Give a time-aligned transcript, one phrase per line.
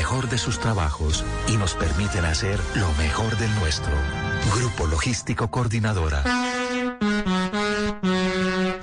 [0.00, 3.92] mejor de sus trabajos y nos permiten hacer lo mejor del nuestro.
[4.56, 6.24] Grupo Logístico Coordinadora.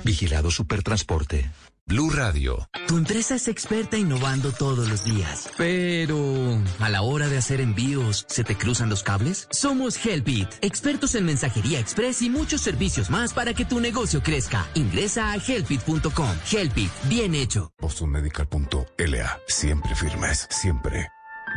[0.04, 1.50] Vigilado Supertransporte.
[1.88, 2.68] Blue Radio.
[2.86, 5.48] Tu empresa es experta innovando todos los días.
[5.56, 9.48] Pero, a la hora de hacer envíos, ¿se te cruzan los cables?
[9.50, 14.66] Somos Helpit, expertos en mensajería express y muchos servicios más para que tu negocio crezca.
[14.74, 16.36] Ingresa a helpit.com.
[16.52, 17.72] Helpit, bien hecho.
[17.80, 19.40] BostonMedical.la.
[19.46, 21.08] Siempre firmes, siempre.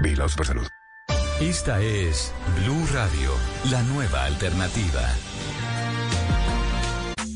[0.02, 0.68] Vigilados por salud.
[1.42, 2.32] Esta es
[2.64, 3.32] Blue Radio,
[3.70, 5.14] la nueva alternativa.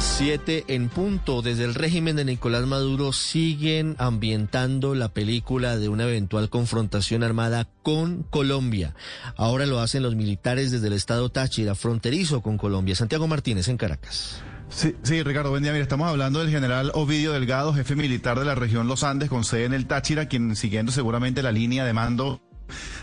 [0.00, 1.42] Siete en punto.
[1.42, 7.68] Desde el régimen de Nicolás Maduro siguen ambientando la película de una eventual confrontación armada
[7.82, 8.94] con Colombia.
[9.36, 12.94] Ahora lo hacen los militares desde el estado Táchira, fronterizo con Colombia.
[12.94, 14.42] Santiago Martínez en Caracas.
[14.70, 15.72] Sí, sí, Ricardo, buen día.
[15.72, 19.44] Mira, estamos hablando del general Ovidio Delgado, jefe militar de la región Los Andes, con
[19.44, 22.40] sede en el Táchira, quien siguiendo seguramente la línea de mando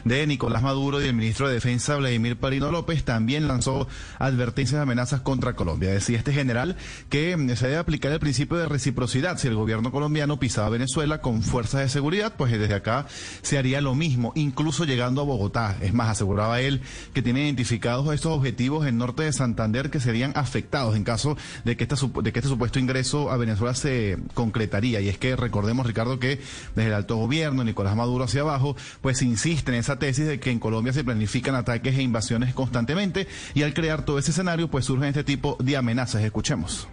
[0.03, 3.87] de Nicolás Maduro y el ministro de Defensa Vladimir Palino López también lanzó
[4.19, 5.91] advertencias de amenazas contra Colombia.
[5.91, 6.75] Decía este general
[7.09, 9.37] que mm, se debe aplicar el principio de reciprocidad.
[9.37, 13.07] Si el gobierno colombiano pisaba Venezuela con fuerzas de seguridad, pues desde acá
[13.41, 15.77] se haría lo mismo, incluso llegando a Bogotá.
[15.81, 16.81] Es más, aseguraba él
[17.13, 21.75] que tiene identificados estos objetivos en norte de Santander que serían afectados en caso de
[21.75, 25.01] que, de que este supuesto ingreso a Venezuela se concretaría.
[25.01, 26.39] Y es que recordemos, Ricardo, que
[26.75, 30.51] desde el alto gobierno, Nicolás Maduro hacia abajo, pues insiste en esa tesis de que
[30.51, 34.85] en Colombia se planifican ataques e invasiones constantemente y al crear todo ese escenario pues
[34.85, 36.23] surgen este tipo de amenazas.
[36.23, 36.87] Escuchemos.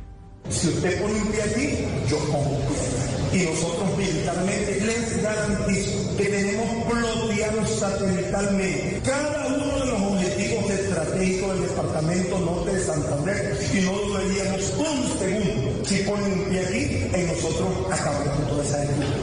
[0.49, 2.61] Si usted pone un pie aquí, yo pongo.
[3.33, 11.55] Y nosotros militarmente les garantizo que tenemos ploteados satelitalmente cada uno de los objetivos estratégicos
[11.55, 17.19] del departamento norte de Santander y no dudaríamos un segundo si ponen un pie aquí
[17.19, 19.22] en nosotros acabamos con toda esa estructura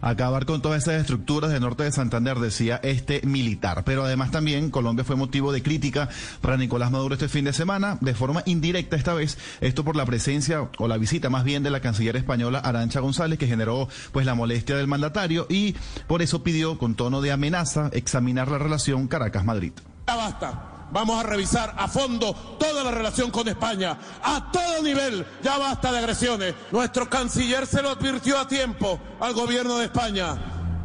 [0.00, 3.82] acabar con todas esas estructuras del norte de Santander, decía este militar.
[3.84, 6.08] Pero además también Colombia fue motivo de crítica
[6.40, 10.06] para Nicolás Maduro este fin de semana, de forma indirecta esta vez, esto por la
[10.06, 14.26] presencia o la visita más bien de la canciller española Arancha González, que generó pues
[14.26, 15.74] la molestia del mandatario y
[16.06, 19.72] por eso pidió con tono de amenaza examinar la relación Caracas-Madrid.
[20.06, 20.69] Basta.
[20.92, 25.24] Vamos a revisar a fondo toda la relación con España, a todo nivel.
[25.42, 26.54] Ya basta de agresiones.
[26.72, 30.36] Nuestro canciller se lo advirtió a tiempo al gobierno de España.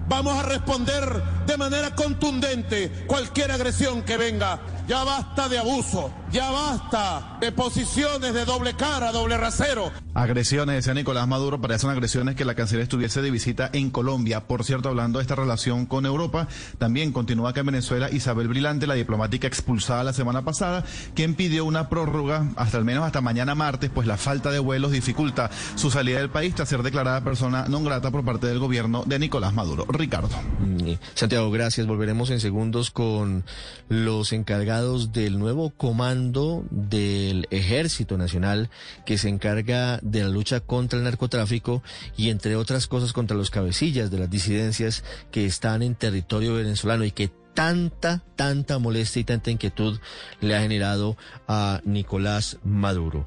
[0.08, 4.60] Vamos a responder de manera contundente cualquier agresión que venga.
[4.88, 9.91] Ya basta de abuso, ya basta de posiciones de doble cara, doble rasero.
[10.13, 14.47] Agresiones, decía Nicolás Maduro, parecen agresiones que la canciller estuviese de visita en Colombia.
[14.47, 16.47] Por cierto, hablando de esta relación con Europa,
[16.78, 20.84] también continúa acá en Venezuela Isabel Brilante, la diplomática expulsada la semana pasada,
[21.16, 24.91] quien pidió una prórroga hasta al menos hasta mañana martes, pues la falta de vuelos
[24.91, 29.01] dificulta su salida del país tras ser declarada persona non grata por parte del gobierno
[29.06, 29.85] de Nicolás Maduro.
[29.90, 30.38] Ricardo.
[30.59, 31.88] Mm, Santiago, gracias.
[31.88, 33.44] Volveremos en segundos con
[33.90, 38.69] los encargados del nuevo comando del Ejército Nacional
[39.06, 41.81] que se encarga de la lucha contra el narcotráfico
[42.18, 47.06] y entre otras cosas contra los cabecillas de las disidencias que están en territorio venezolano
[47.06, 49.97] y que tanta, tanta molestia y tanta inquietud
[50.41, 51.16] le ha generado
[51.47, 53.25] a Nicolás Maduro.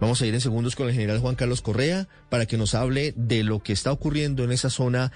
[0.00, 3.14] Vamos a ir en segundos con el general Juan Carlos Correa para que nos hable
[3.16, 5.12] de lo que está ocurriendo en esa zona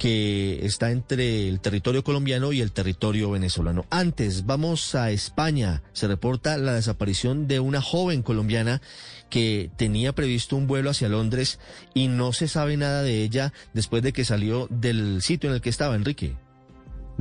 [0.00, 3.84] que está entre el territorio colombiano y el territorio venezolano.
[3.90, 5.82] Antes, vamos a España.
[5.92, 8.80] Se reporta la desaparición de una joven colombiana
[9.28, 11.60] que tenía previsto un vuelo hacia Londres
[11.92, 15.60] y no se sabe nada de ella después de que salió del sitio en el
[15.60, 16.34] que estaba, Enrique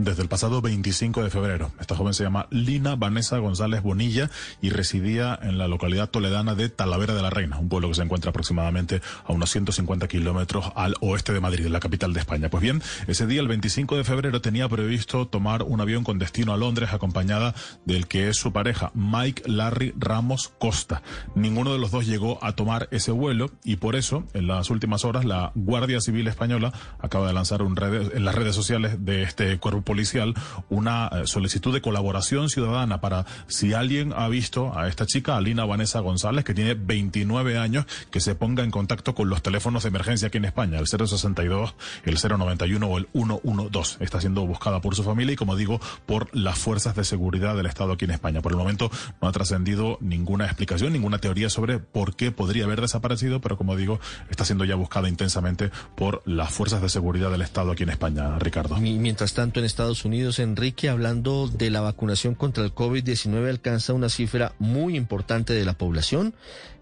[0.03, 1.71] desde el pasado 25 de febrero.
[1.79, 4.29] Esta joven se llama Lina Vanessa González Bonilla
[4.61, 8.03] y residía en la localidad toledana de Talavera de la Reina, un pueblo que se
[8.03, 12.49] encuentra aproximadamente a unos 150 kilómetros al oeste de Madrid, la capital de España.
[12.49, 16.53] Pues bien, ese día, el 25 de febrero, tenía previsto tomar un avión con destino
[16.53, 17.53] a Londres acompañada
[17.85, 21.01] del que es su pareja, Mike Larry Ramos Costa.
[21.35, 25.03] Ninguno de los dos llegó a tomar ese vuelo y por eso, en las últimas
[25.03, 29.23] horas, la Guardia Civil Española acaba de lanzar un red, en las redes sociales de
[29.23, 30.35] este cuerpo policial
[30.69, 35.65] una eh, solicitud de colaboración ciudadana para si alguien ha visto a esta chica, Alina
[35.65, 39.89] Vanessa González, que tiene 29 años, que se ponga en contacto con los teléfonos de
[39.89, 44.03] emergencia aquí en España, el 062, el 091 o el 112.
[44.03, 47.65] Está siendo buscada por su familia y, como digo, por las fuerzas de seguridad del
[47.65, 48.41] Estado aquí en España.
[48.41, 48.91] Por el momento
[49.23, 53.75] no ha trascendido ninguna explicación, ninguna teoría sobre por qué podría haber desaparecido, pero como
[53.75, 53.99] digo,
[54.29, 58.37] está siendo ya buscada intensamente por las fuerzas de seguridad del Estado aquí en España,
[58.37, 58.77] Ricardo.
[58.77, 63.93] Y mientras tanto, en Estados Unidos, Enrique, hablando de la vacunación contra el COVID-19, alcanza
[63.93, 66.33] una cifra muy importante de la población.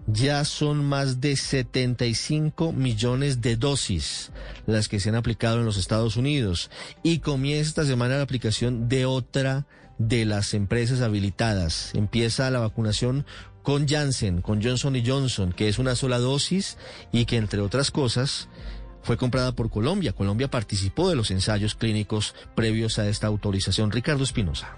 [0.08, 4.32] Ya son más de 75 millones de dosis
[4.66, 6.72] las que se han aplicado en los Estados Unidos
[7.04, 9.68] y comienza esta semana la aplicación de otra
[9.98, 11.92] de las empresas habilitadas.
[11.94, 13.26] Empieza la vacunación
[13.64, 16.78] con Janssen, con Johnson y Johnson, que es una sola dosis
[17.12, 18.48] y que entre otras cosas
[19.04, 20.14] fue comprada por Colombia.
[20.14, 23.92] Colombia participó de los ensayos clínicos previos a esta autorización.
[23.92, 24.76] Ricardo Espinosa.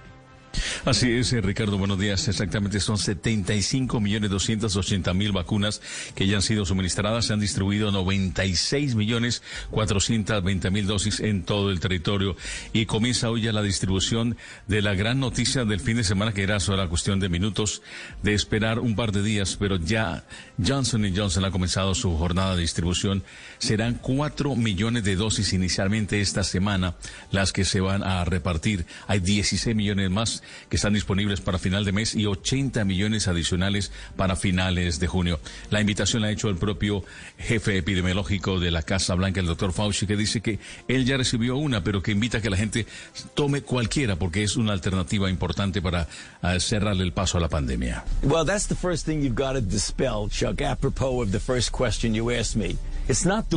[0.86, 2.28] Así es, eh, Ricardo, buenos días.
[2.28, 5.82] Exactamente, son 75 millones 280 mil vacunas
[6.16, 7.26] que ya han sido suministradas.
[7.26, 12.36] Se han distribuido 96 millones 420 mil dosis en todo el territorio.
[12.74, 14.38] Y comienza hoy ya la distribución
[14.68, 17.82] de la gran noticia del fin de semana, que era solo la cuestión de minutos,
[18.24, 20.24] de esperar un par de días, pero ya
[20.66, 23.24] Johnson Johnson ha comenzado su jornada de distribución.
[23.58, 26.96] Serán 4 millones de dosis inicialmente esta semana
[27.32, 28.86] las que se van a repartir.
[29.08, 30.39] Hay 16 millones más
[30.70, 35.40] que están disponibles para final de mes y 80 millones adicionales para finales de junio.
[35.70, 37.04] La invitación la ha hecho el propio
[37.38, 41.58] jefe epidemiológico de la Casa Blanca, el doctor Fauci, que dice que él ya recibió
[41.58, 42.86] una, pero que invita a que la gente
[43.34, 46.08] tome cualquiera porque es una alternativa importante para
[46.44, 48.04] uh, cerrarle el paso a la pandemia.
[48.24, 52.14] Well, that's the first thing you've got to dispel, Chuck, apropos of the first question
[52.14, 52.78] you asked me.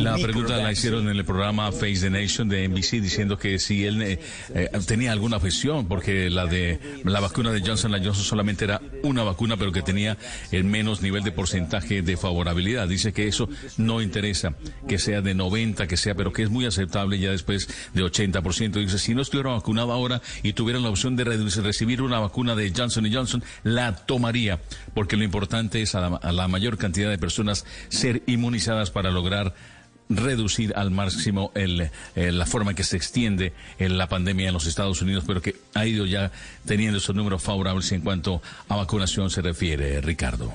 [0.01, 3.85] La pregunta la hicieron en el programa Face the Nation de NBC diciendo que si
[3.85, 4.19] él eh,
[4.55, 9.25] eh, tenía alguna afección porque la de la vacuna de Johnson Johnson solamente era una
[9.25, 10.17] vacuna pero que tenía
[10.53, 12.89] el menos nivel de porcentaje de favorabilidad.
[12.89, 13.47] Dice que eso
[13.77, 14.55] no interesa,
[14.89, 18.73] que sea de 90, que sea, pero que es muy aceptable ya después de 80%.
[18.73, 22.73] Dice, si no estuviera vacunado ahora y tuviera la opción de recibir una vacuna de
[22.75, 24.61] Johnson Johnson, la tomaría,
[24.95, 29.42] porque lo importante es a la mayor cantidad de personas ser inmunizadas para lograr
[30.09, 34.55] reducir al máximo el, eh, la forma en que se extiende en la pandemia en
[34.55, 36.33] los Estados Unidos, pero que ha ido ya
[36.67, 40.53] teniendo esos números favorables en cuanto a vacunación se refiere, Ricardo.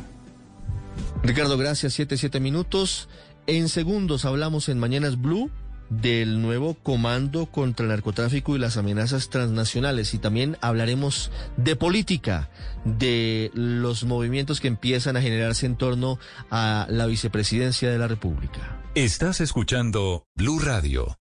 [1.24, 1.94] Ricardo, gracias.
[1.94, 3.10] Siete, siete minutos.
[3.48, 5.50] En segundos hablamos en Mañanas Blue
[5.89, 12.50] del nuevo comando contra el narcotráfico y las amenazas transnacionales y también hablaremos de política,
[12.86, 16.19] de los movimientos que empiezan a generarse en torno
[16.50, 18.81] a la vicepresidencia de la República.
[18.95, 21.18] Estás escuchando Blue Radio.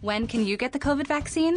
[0.00, 1.56] When can you get the COVID vaccine?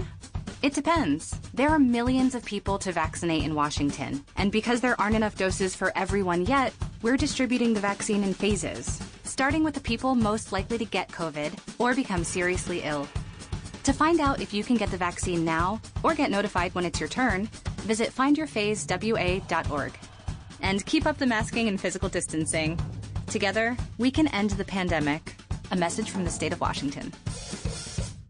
[0.62, 1.39] It depends.
[1.54, 5.75] There are millions of people to vaccinate in Washington, and because there aren't enough doses
[5.75, 9.00] for everyone yet, we're distributing the vaccine in phases.
[9.24, 13.07] starting with the people most likely to get COVID or become seriously ill.
[13.83, 17.00] To find out if you can get the vaccine now or get notified when it's
[17.00, 17.45] your turn,
[17.81, 19.94] visit findyourphasewa.org.
[20.62, 22.80] And keep up the masking and physical distancing.
[23.27, 25.36] Together, we can end the pandemic.
[25.71, 27.13] A message from the state of Washington.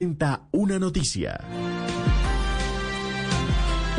[0.00, 1.40] Una noticia.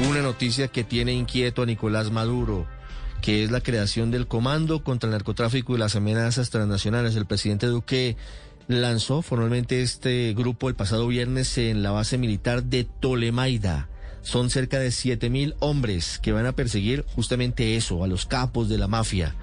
[0.09, 2.65] Una noticia que tiene inquieto a Nicolás Maduro,
[3.21, 7.17] que es la creación del Comando contra el Narcotráfico y las Amenazas Transnacionales.
[7.17, 8.15] El presidente Duque
[8.69, 13.89] lanzó formalmente este grupo el pasado viernes en la base militar de Tolemaida.
[14.21, 18.69] Son cerca de siete mil hombres que van a perseguir justamente eso, a los capos
[18.69, 19.35] de la mafia.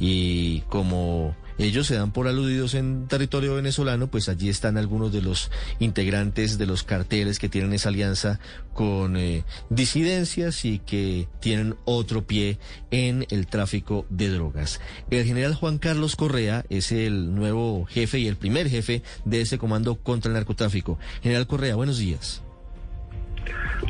[0.00, 5.22] Y como ellos se dan por aludidos en territorio venezolano, pues allí están algunos de
[5.22, 8.40] los integrantes de los carteles que tienen esa alianza
[8.74, 12.58] con eh, disidencias y que tienen otro pie
[12.90, 14.80] en el tráfico de drogas.
[15.10, 19.58] El general Juan Carlos Correa es el nuevo jefe y el primer jefe de ese
[19.58, 20.98] comando contra el narcotráfico.
[21.22, 22.42] General Correa, buenos días.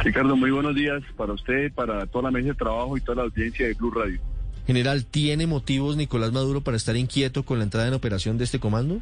[0.04, 3.23] Ricardo, muy buenos días para usted, para toda la mesa de trabajo y toda la
[3.23, 4.20] audiencia de Blue Radio.
[4.66, 8.58] General, ¿tiene motivos Nicolás Maduro para estar inquieto con la entrada en operación de este
[8.58, 9.00] comando?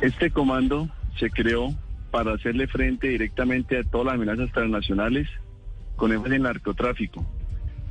[0.00, 0.88] Este comando
[1.18, 1.74] se creó
[2.10, 5.28] para hacerle frente directamente a todas las amenazas transnacionales
[5.96, 7.26] con énfasis en narcotráfico.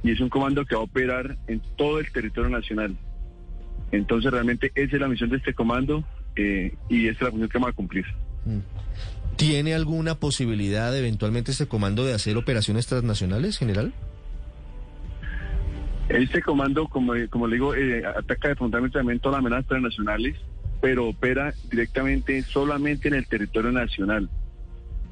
[0.03, 2.95] Y es un comando que va a operar en todo el territorio nacional.
[3.91, 6.03] Entonces realmente esa es la misión de este comando
[6.35, 8.05] eh, y esa es la función que vamos a cumplir.
[9.35, 13.93] ¿Tiene alguna posibilidad eventualmente este comando de hacer operaciones transnacionales, general?
[16.09, 20.35] Este comando, como, como le digo, eh, ataca frontalmente también todas las amenazas transnacionales,
[20.81, 24.29] pero opera directamente solamente en el territorio nacional.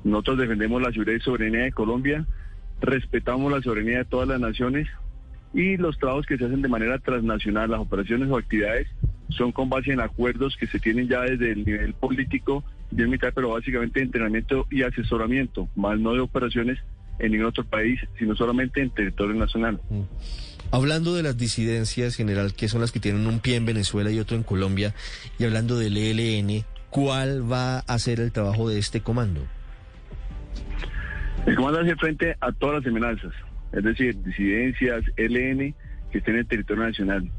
[0.04, 2.26] Nosotros defendemos la seguridad y soberanía de Colombia,
[2.82, 4.88] respetamos la soberanía de todas las naciones
[5.54, 8.88] y los trabajos que se hacen de manera transnacional, las operaciones o actividades,
[9.30, 13.32] son con base en acuerdos que se tienen ya desde el nivel político y militar,
[13.34, 16.80] pero básicamente de entrenamiento y asesoramiento, más no de operaciones
[17.20, 19.80] en ningún otro país, sino solamente en territorio nacional.
[20.74, 24.20] Hablando de las disidencias, general, que son las que tienen un pie en Venezuela y
[24.20, 24.96] otro en Colombia,
[25.38, 29.46] y hablando del ELN, ¿cuál va a ser el trabajo de este comando?
[31.46, 33.34] El comando hace frente a todas las amenazas,
[33.74, 35.76] es decir, disidencias, ELN,
[36.10, 37.30] que estén en el territorio nacional.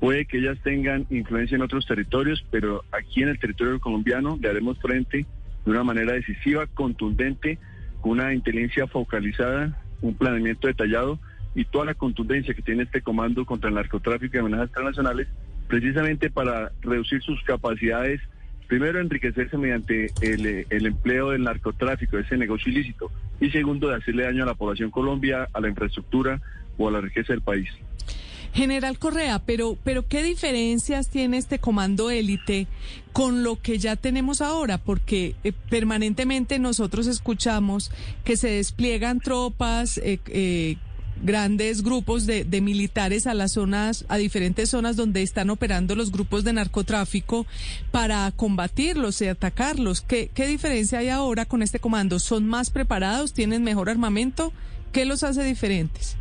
[0.00, 4.48] Puede que ellas tengan influencia en otros territorios, pero aquí en el territorio colombiano le
[4.48, 5.24] haremos frente
[5.64, 7.60] de una manera decisiva, contundente,
[8.00, 11.20] con una inteligencia focalizada, un planeamiento detallado
[11.56, 15.26] y toda la contundencia que tiene este comando contra el narcotráfico y amenazas internacionales,
[15.66, 18.20] precisamente para reducir sus capacidades,
[18.68, 23.10] primero enriquecerse mediante el, el empleo del narcotráfico, ese negocio ilícito,
[23.40, 26.40] y segundo, de hacerle daño a la población Colombia, a la infraestructura
[26.76, 27.70] o a la riqueza del país.
[28.56, 32.66] General Correa, pero, pero ¿qué diferencias tiene este comando élite
[33.12, 34.78] con lo que ya tenemos ahora?
[34.78, 37.90] Porque eh, permanentemente nosotros escuchamos
[38.24, 40.76] que se despliegan tropas, eh, eh,
[41.22, 46.44] grandes grupos de, militares a las zonas, a diferentes zonas donde están operando los grupos
[46.44, 47.46] de narcotráfico
[47.90, 50.00] para combatirlos y atacarlos.
[50.00, 52.18] ¿Qué, qué diferencia hay ahora con este comando?
[52.18, 53.32] ¿Son más preparados?
[53.32, 54.52] ¿Tienen mejor armamento?
[54.92, 56.16] ¿Qué los hace diferentes?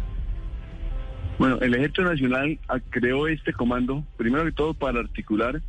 [1.37, 2.59] Bueno, el Ejército Nacional
[2.89, 5.61] creó este comando, primero que todo, para articular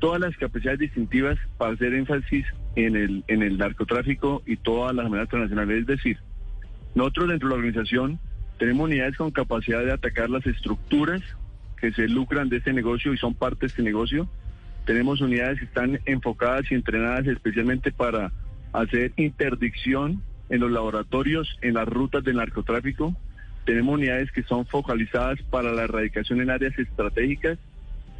[0.00, 2.44] todas las capacidades distintivas para hacer énfasis
[2.76, 5.80] en el, en el narcotráfico y todas las amenazas internacionales.
[5.82, 6.18] Es decir,
[6.94, 8.18] nosotros dentro de la organización
[8.62, 11.20] tenemos unidades con capacidad de atacar las estructuras
[11.80, 14.28] que se lucran de este negocio y son parte de este negocio.
[14.86, 18.30] Tenemos unidades que están enfocadas y entrenadas especialmente para
[18.72, 23.16] hacer interdicción en los laboratorios, en las rutas del narcotráfico
[23.64, 27.58] tenemos unidades que son focalizadas para la erradicación en áreas estratégicas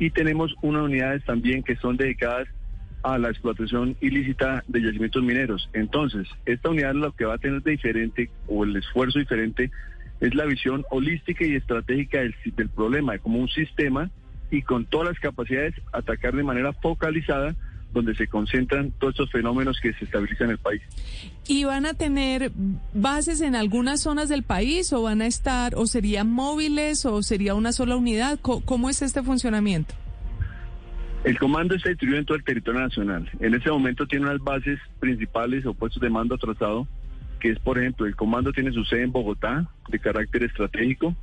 [0.00, 2.48] y tenemos unas unidades también que son dedicadas
[3.04, 5.70] a la explotación ilícita de yacimientos mineros.
[5.72, 9.70] Entonces, esta unidad lo que va a tener de diferente o el esfuerzo diferente
[10.22, 14.08] es la visión holística y estratégica del, del problema, como un sistema
[14.50, 17.54] y con todas las capacidades atacar de manera focalizada
[17.92, 20.80] donde se concentran todos estos fenómenos que se estabilizan en el país.
[21.46, 22.52] ¿Y van a tener
[22.94, 27.54] bases en algunas zonas del país o van a estar, o serían móviles o sería
[27.54, 28.38] una sola unidad?
[28.40, 29.94] ¿Cómo, es este funcionamiento?
[31.24, 33.28] El comando está distribuido en todo el territorio nacional.
[33.40, 36.86] En ese momento tiene unas bases principales o puestos de mando atrasado,
[37.42, 41.16] que es, por ejemplo, el comando tiene su sede en Bogotá, de carácter estratégico.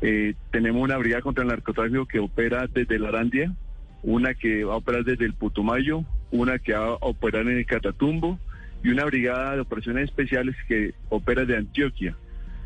[0.00, 3.54] Eh, tenemos una brigada contra el narcotráfico que opera desde la Arandia,
[4.02, 7.66] una que va a operar desde el Putumayo, una que va a operar en el
[7.66, 8.40] Catatumbo
[8.82, 12.16] y una brigada de operaciones especiales que opera de Antioquia.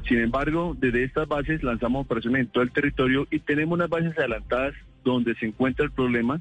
[0.08, 4.18] Sin embargo, desde estas bases lanzamos operaciones en todo el territorio y tenemos unas bases
[4.18, 4.72] adelantadas
[5.04, 6.40] donde se encuentra el problema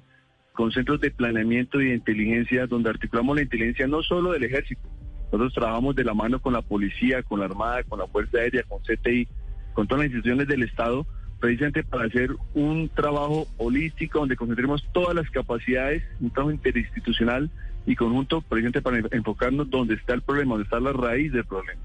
[0.53, 4.87] con centros de planeamiento y de inteligencia donde articulamos la inteligencia no solo del ejército,
[5.37, 8.63] nosotros trabajamos de la mano con la policía, con la armada, con la Fuerza Aérea,
[8.63, 9.27] con CTI,
[9.73, 11.05] con todas las instituciones del Estado
[11.43, 17.51] precisamente para hacer un trabajo holístico donde concentremos todas las capacidades, un trabajo interinstitucional
[17.85, 21.81] y conjunto, precisamente para enfocarnos donde está el problema, donde está la raíz del problema.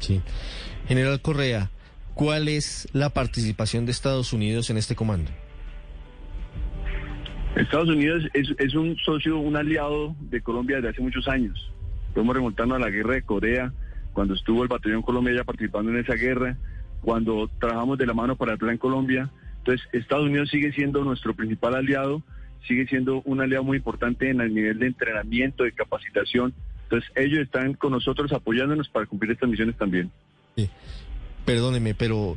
[0.00, 0.20] Sí.
[0.86, 1.70] General Correa,
[2.12, 5.30] ¿cuál es la participación de Estados Unidos en este comando?
[7.56, 11.72] Estados Unidos es, es un socio, un aliado de Colombia desde hace muchos años.
[12.18, 13.72] Podemos remontarnos a la guerra de Corea,
[14.12, 16.56] cuando estuvo el batallón Colombia ya participando en esa guerra
[17.00, 19.30] cuando trabajamos de la mano para el Plan Colombia.
[19.58, 22.24] Entonces, Estados Unidos sigue siendo nuestro principal aliado,
[22.66, 26.54] sigue siendo un aliado muy importante en el nivel de entrenamiento, de capacitación.
[26.82, 30.10] Entonces, ellos están con nosotros apoyándonos para cumplir estas misiones también.
[30.56, 30.68] Sí.
[31.44, 32.36] Perdóneme, pero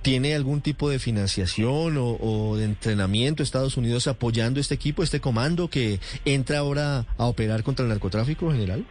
[0.00, 5.68] ¿tiene algún tipo de financiación o, de entrenamiento Estados Unidos apoyando este equipo, este comando
[5.68, 8.84] que entra ahora a operar contra el narcotráfico general?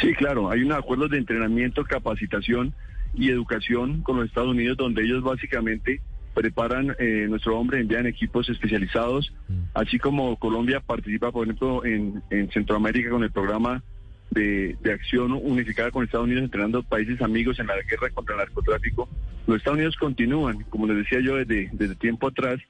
[0.00, 2.74] Sí, claro, hay unos acuerdos de entrenamiento, capacitación
[3.14, 6.00] y educación con los Estados Unidos, donde ellos básicamente
[6.34, 9.32] preparan eh, nuestro hombre, envían equipos especializados,
[9.72, 13.82] así como Colombia participa, por ejemplo, en, en Centroamérica con el programa
[14.30, 18.40] de, de, acción unificada con Estados Unidos, entrenando países amigos en la guerra contra el
[18.40, 19.08] narcotráfico.
[19.46, 22.60] Los Estados Unidos continúan, como les decía yo desde, desde tiempo atrás,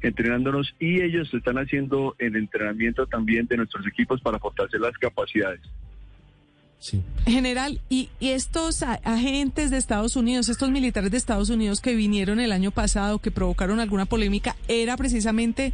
[0.00, 5.60] entrenándonos y ellos están haciendo el entrenamiento también de nuestros equipos para fortalecer las capacidades.
[7.26, 12.50] General, ¿y, estos agentes de Estados Unidos, estos militares de Estados Unidos que vinieron el
[12.50, 15.72] año pasado, que provocaron alguna polémica, era precisamente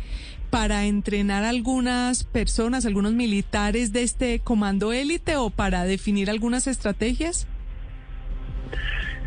[0.50, 6.66] para entrenar a algunas personas, algunos militares de este comando élite o para definir algunas
[6.66, 7.46] estrategias?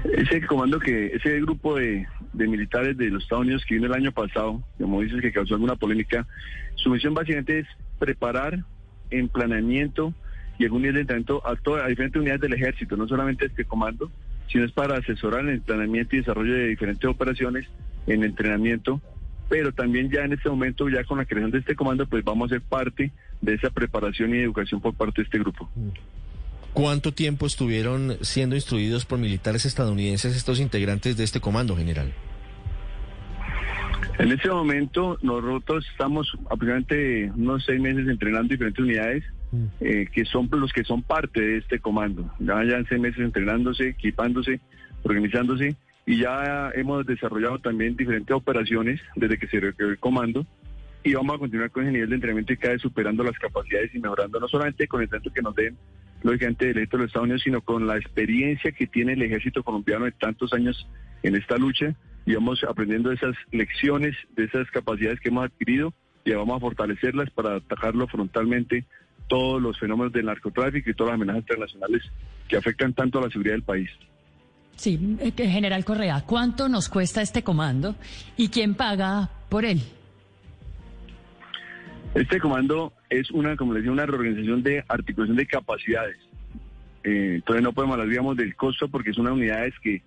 [0.03, 3.93] Ese comando que, ese grupo de, de militares de los Estados Unidos que vino el
[3.93, 6.27] año pasado, como dices que causó alguna polémica,
[6.75, 8.63] su misión básicamente es preparar
[9.09, 10.13] en planeamiento
[10.67, 14.11] y nivel de entrenamiento a, todas, a diferentes unidades del ejército, no solamente este comando,
[14.51, 17.67] sino es para asesorar en el planeamiento y desarrollo de diferentes operaciones
[18.07, 19.01] en entrenamiento,
[19.49, 22.51] pero también ya en este momento, ya con la creación de este comando, pues vamos
[22.51, 25.69] a ser parte de esa preparación y educación por parte de este grupo.
[26.73, 32.13] ¿Cuánto tiempo estuvieron siendo instruidos por militares estadounidenses estos integrantes de este comando general?
[34.19, 39.23] En este momento nosotros estamos aproximadamente unos seis meses entrenando diferentes unidades.
[39.79, 42.31] Eh, que son los que son parte de este comando.
[42.39, 44.59] Ya ya seis meses entrenándose, equipándose,
[45.03, 50.45] organizándose y ya hemos desarrollado también diferentes operaciones desde que se creó el comando
[51.03, 53.93] y vamos a continuar con ese nivel de entrenamiento y cada vez superando las capacidades
[53.93, 55.77] y mejorando no solamente con el tanto que nos den
[56.23, 59.63] lógicamente del ejército de los Estados Unidos, sino con la experiencia que tiene el ejército
[59.63, 60.87] colombiano de tantos años
[61.23, 65.93] en esta lucha y vamos aprendiendo esas lecciones, de esas capacidades que hemos adquirido
[66.23, 68.85] y vamos a fortalecerlas para atacarlo frontalmente
[69.27, 72.03] todos los fenómenos del narcotráfico y todas las amenazas internacionales
[72.47, 73.89] que afectan tanto a la seguridad del país.
[74.75, 77.95] Sí, eh, General Correa, ¿cuánto nos cuesta este comando
[78.35, 79.81] y quién paga por él?
[82.13, 86.17] Este comando es una, como les decía, una reorganización de articulación de capacidades.
[87.03, 90.01] Eh, entonces no podemos hablar, digamos, del costo porque son unas unidades que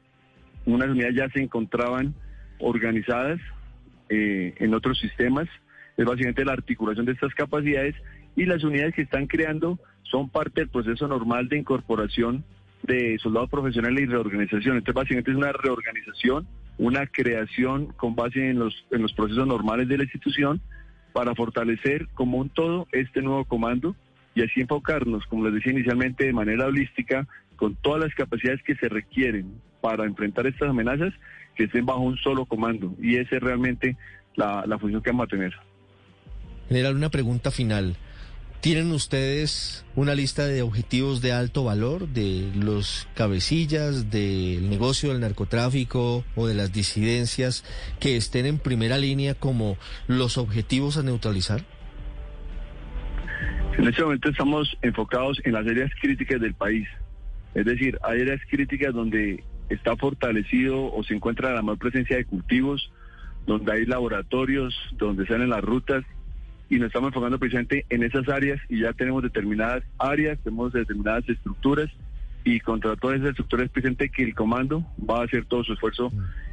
[0.66, 2.14] unas unidades ya se encontraban
[2.58, 3.40] organizadas
[4.08, 5.48] eh, en otros sistemas.
[5.96, 7.94] Es básicamente la articulación de estas capacidades
[8.36, 12.44] y las unidades que están creando son parte del proceso normal de incorporación
[12.82, 14.76] de soldados profesionales y reorganización.
[14.76, 16.46] Entonces, básicamente es una reorganización,
[16.78, 20.60] una creación con base en los, en los procesos normales de la institución
[21.12, 23.96] para fortalecer como un todo este nuevo comando
[24.34, 28.74] y así enfocarnos, como les decía inicialmente, de manera holística, con todas las capacidades que
[28.74, 31.14] se requieren para enfrentar estas amenazas
[31.54, 32.94] que estén bajo un solo comando.
[33.00, 33.96] Y esa es realmente
[34.34, 35.54] la, función que vamos a tener.
[36.68, 37.96] General, una pregunta final.
[38.64, 45.20] ¿Tienen ustedes una lista de objetivos de alto valor de los cabecillas del negocio del
[45.20, 47.62] narcotráfico o de las disidencias
[48.00, 49.76] que estén en primera línea como
[50.08, 51.60] los objetivos a neutralizar?
[53.76, 56.88] En este momento estamos enfocados en las áreas críticas del país.
[57.54, 62.24] Es decir, hay áreas críticas donde está fortalecido o se encuentra la mayor presencia de
[62.24, 62.90] cultivos,
[63.46, 66.02] donde hay laboratorios, donde salen las rutas
[66.68, 71.28] y nos estamos enfocando precisamente en esas áreas y ya tenemos determinadas áreas, tenemos determinadas
[71.28, 71.90] estructuras
[72.44, 76.12] y contra todas esas estructuras presente que el comando va a hacer todo su esfuerzo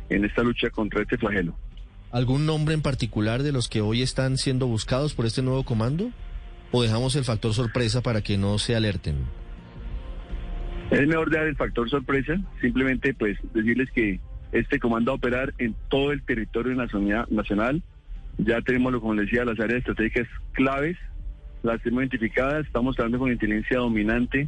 [0.10, 1.56] en esta lucha contra este flagelo.
[2.12, 6.12] ¿Algún nombre en particular de los que hoy están siendo buscados por este nuevo comando?
[6.72, 9.16] ¿O dejamos el factor sorpresa para que no se alerten?
[10.90, 14.20] Es mejor dar el factor sorpresa, simplemente pues decirles que
[14.52, 17.82] este comando va a operar en todo el territorio nacional.
[18.44, 20.98] Ya tenemos, como les decía, las áreas estratégicas claves,
[21.62, 24.48] las tenemos identificadas, estamos trabajando con inteligencia dominante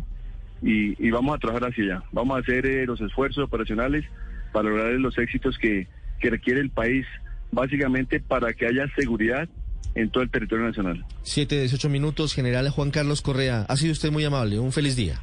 [0.64, 2.04] y, vamos a trabajar hacia allá.
[2.12, 4.04] Vamos a hacer eh, los esfuerzos operacionales
[4.52, 5.88] para lograr los éxitos que,
[6.20, 7.06] que requiere el país,
[7.52, 9.48] básicamente para que haya seguridad
[9.94, 11.06] en todo el territorio nacional.
[11.22, 13.66] Siete, dieciocho minutos, general Juan Carlos Correa.
[13.70, 14.58] Ha sido usted muy amable.
[14.58, 15.22] Un feliz día.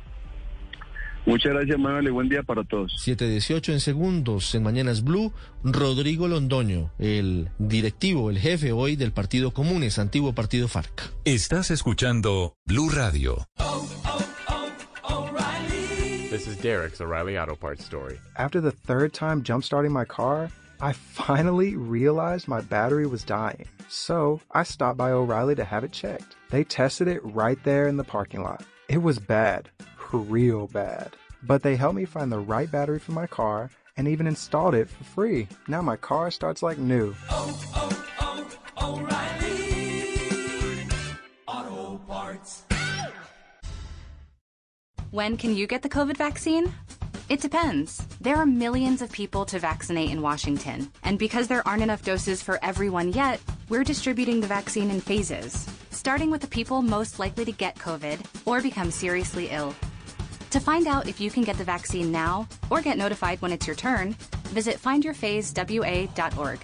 [1.27, 2.93] Muchas gracias, Manuel, buen día para todos.
[3.07, 9.53] 7.18 en segundos, en Mañanas Blue, Rodrigo Londoño, el directivo, el jefe hoy del Partido
[9.53, 11.13] Comunes, antiguo Partido FARC.
[11.25, 13.47] Estás escuchando Blue Radio.
[16.31, 18.19] This is Derek's O'Reilly Auto Parts story.
[18.37, 20.49] After the third time jump starting my car,
[20.81, 23.67] I finally realized my battery was dying.
[23.89, 26.37] So I stopped by O'Reilly to have it checked.
[26.51, 28.63] They tested it right there in the parking lot.
[28.89, 29.69] It was bad
[30.19, 31.17] real bad.
[31.43, 34.89] But they helped me find the right battery for my car and even installed it
[34.89, 35.49] for free.
[35.69, 37.15] Now my car starts like new.
[37.31, 38.07] Oh, oh,
[38.79, 40.87] oh, O'Reilly
[41.47, 42.63] Auto Parts.
[45.11, 46.73] When can you get the COVID vaccine?
[47.29, 48.05] It depends.
[48.21, 52.43] There are millions of people to vaccinate in Washington, and because there aren't enough doses
[52.43, 57.45] for everyone yet, we're distributing the vaccine in phases, starting with the people most likely
[57.45, 59.75] to get COVID or become seriously ill.
[60.51, 63.67] To find out if you can get the vaccine now or get notified when it's
[63.69, 64.15] your turn,
[64.49, 66.61] visit findyourphasewa.org.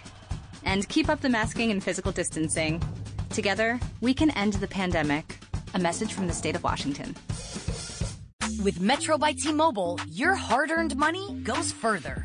[0.65, 2.83] And keep up the masking and physical distancing.
[3.31, 5.39] Together, we can end the pandemic.
[5.75, 7.15] A message from the state of Washington.
[8.65, 12.25] With Metro by T-Mobile, your hard-earned money goes further.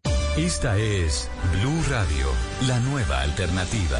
[0.37, 2.27] Esta es Blue Radio,
[2.65, 3.99] la nueva alternativa.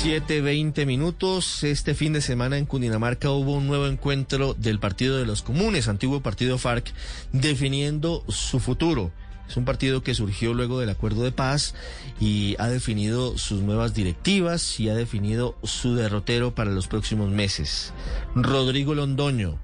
[0.00, 1.64] 7.20 minutos.
[1.64, 5.88] Este fin de semana en Cundinamarca hubo un nuevo encuentro del Partido de los Comunes,
[5.88, 6.92] antiguo partido FARC,
[7.32, 9.10] definiendo su futuro.
[9.48, 11.74] Es un partido que surgió luego del acuerdo de paz
[12.20, 17.92] y ha definido sus nuevas directivas y ha definido su derrotero para los próximos meses.
[18.36, 19.58] Rodrigo Londoño,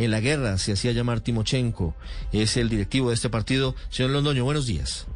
[0.00, 1.94] en la guerra se hacía llamar Timochenko,
[2.32, 3.74] es el directivo de este partido.
[3.90, 5.06] Señor Londoño, buenos días.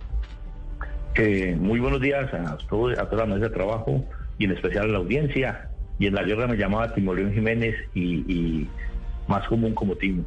[1.14, 4.04] Eh, muy buenos días a, todo, a toda la mesa de trabajo
[4.38, 5.70] y en especial a la audiencia.
[5.98, 8.68] Y en la guerra me llamaba Timoleón Jiménez y, y
[9.26, 10.22] más común como Timo.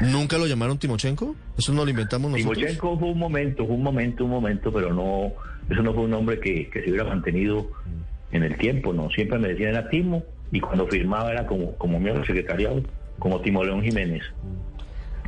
[0.00, 1.34] ¿Nunca lo llamaron Timochenko?
[1.56, 2.58] ¿Eso no lo inventamos nosotros?
[2.58, 5.32] Timochenko fue un momento, fue un momento, un momento, pero no,
[5.70, 7.70] eso no fue un nombre que, que se hubiera mantenido
[8.32, 9.08] en el tiempo, ¿no?
[9.10, 12.82] Siempre me decían era Timo y cuando firmaba era como, como miembro secretariado,
[13.20, 14.24] como Timo León Jiménez.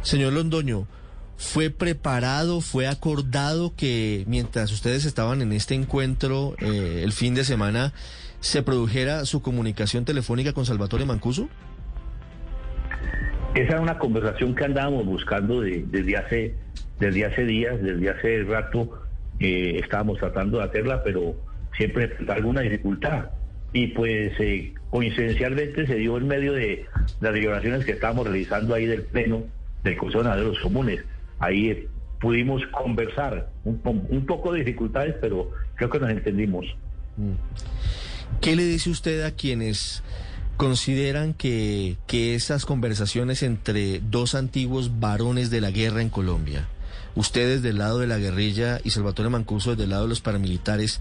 [0.02, 0.88] Señor Londoño,
[1.36, 7.44] ¿fue preparado, fue acordado que mientras ustedes estaban en este encuentro eh, el fin de
[7.44, 7.92] semana,
[8.40, 11.48] se produjera su comunicación telefónica con Salvatore Mancuso?
[13.54, 16.54] Esa era una conversación que andábamos buscando de- desde hace
[16.98, 19.02] desde hace días, desde hace rato
[19.40, 21.34] eh, estábamos tratando de hacerla, pero
[21.76, 23.26] siempre alguna dificultad.
[23.72, 26.84] Y pues eh, coincidencialmente se dio en medio de
[27.22, 29.42] las deliberaciones que estábamos realizando ahí del Pleno
[29.82, 31.02] del Consejo de los Comunes.
[31.38, 31.88] Ahí eh,
[32.20, 36.66] pudimos conversar, un, un poco de dificultades, pero creo que nos entendimos.
[38.42, 40.02] ¿Qué le dice usted a quienes
[40.58, 46.68] consideran que, que esas conversaciones entre dos antiguos varones de la guerra en Colombia,
[47.14, 51.00] ustedes del lado de la guerrilla y Salvatore Mancuso del lado de los paramilitares,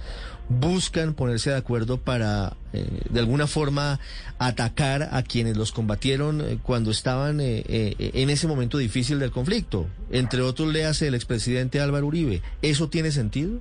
[0.50, 4.00] buscan ponerse de acuerdo para, eh, de alguna forma,
[4.40, 9.32] atacar a quienes los combatieron eh, cuando estaban eh, eh, en ese momento difícil del
[9.32, 9.88] conflicto?
[10.12, 12.42] Entre otros, le hace el expresidente Álvaro Uribe.
[12.62, 13.60] ¿Eso tiene sentido?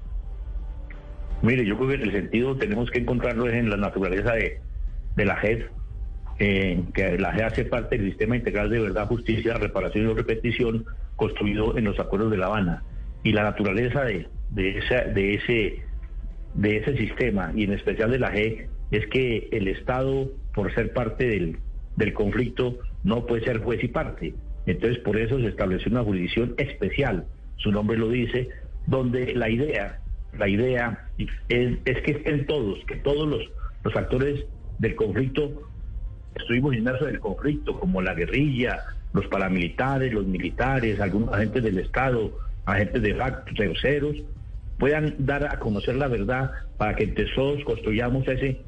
[1.43, 4.61] Mire, yo creo que el sentido tenemos que encontrarlo en la naturaleza de,
[5.17, 5.63] de la JED,
[6.39, 10.85] eh, que la JED hace parte del sistema integral de verdad, justicia, reparación y repetición
[11.21, 12.83] construido en los acuerdos de La Habana.
[13.23, 15.83] Y la naturaleza de, de, esa- de, ese,
[16.55, 20.93] de ese sistema, y en especial de la JED, es que el Estado, por ser
[20.95, 21.59] parte del,
[21.97, 24.35] del conflicto, no puede ser juez y parte.
[24.67, 28.49] Entonces, por eso se estableció una jurisdicción especial, su nombre lo dice,
[28.87, 30.01] donde la idea,
[30.39, 31.07] la idea
[31.49, 33.43] es, es que estén todos, que todos los,
[33.85, 34.45] los actores
[34.79, 35.63] del conflicto
[36.35, 38.81] estuvimos inmersos en el conflicto, como la guerrilla,
[39.13, 42.31] los paramilitares, los militares, algunos agentes del Estado,
[42.67, 44.17] agentes de facto, terceros,
[44.79, 48.61] puedan dar a conocer la verdad para que entre todos construyamos ese,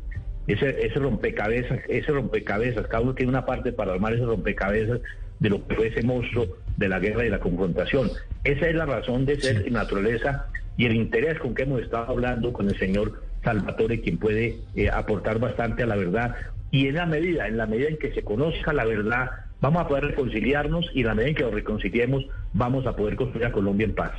[0.46, 5.00] ese, ese rompecabezas, ese rompecabezas, cada uno tiene una parte para armar ese rompecabezas
[5.40, 8.10] de lo que fue ese monstruo de la guerra y la confrontación.
[8.44, 12.10] Esa es la razón de ser en naturaleza y el interés con que hemos estado
[12.10, 16.36] hablando con el señor Salvatore, quien puede eh, aportar bastante a la verdad.
[16.70, 19.30] Y en la medida, en la medida en que se conozca la verdad,
[19.62, 23.46] vamos a poder reconciliarnos y la medida en que nos reconciliemos, vamos a poder construir
[23.46, 24.12] a Colombia en paz.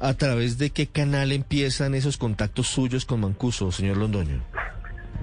[0.00, 4.42] ¿A través de qué canal empiezan esos contactos suyos con Mancuso, señor Londoño?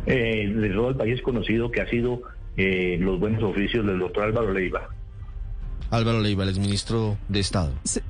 [0.07, 2.21] Eh, de todo el país es conocido que ha sido
[2.57, 4.89] eh, los buenos oficios del doctor Álvaro Leiva.
[5.91, 7.73] Álvaro Leiva, el exministro de Estado.
[7.83, 8.01] Sí,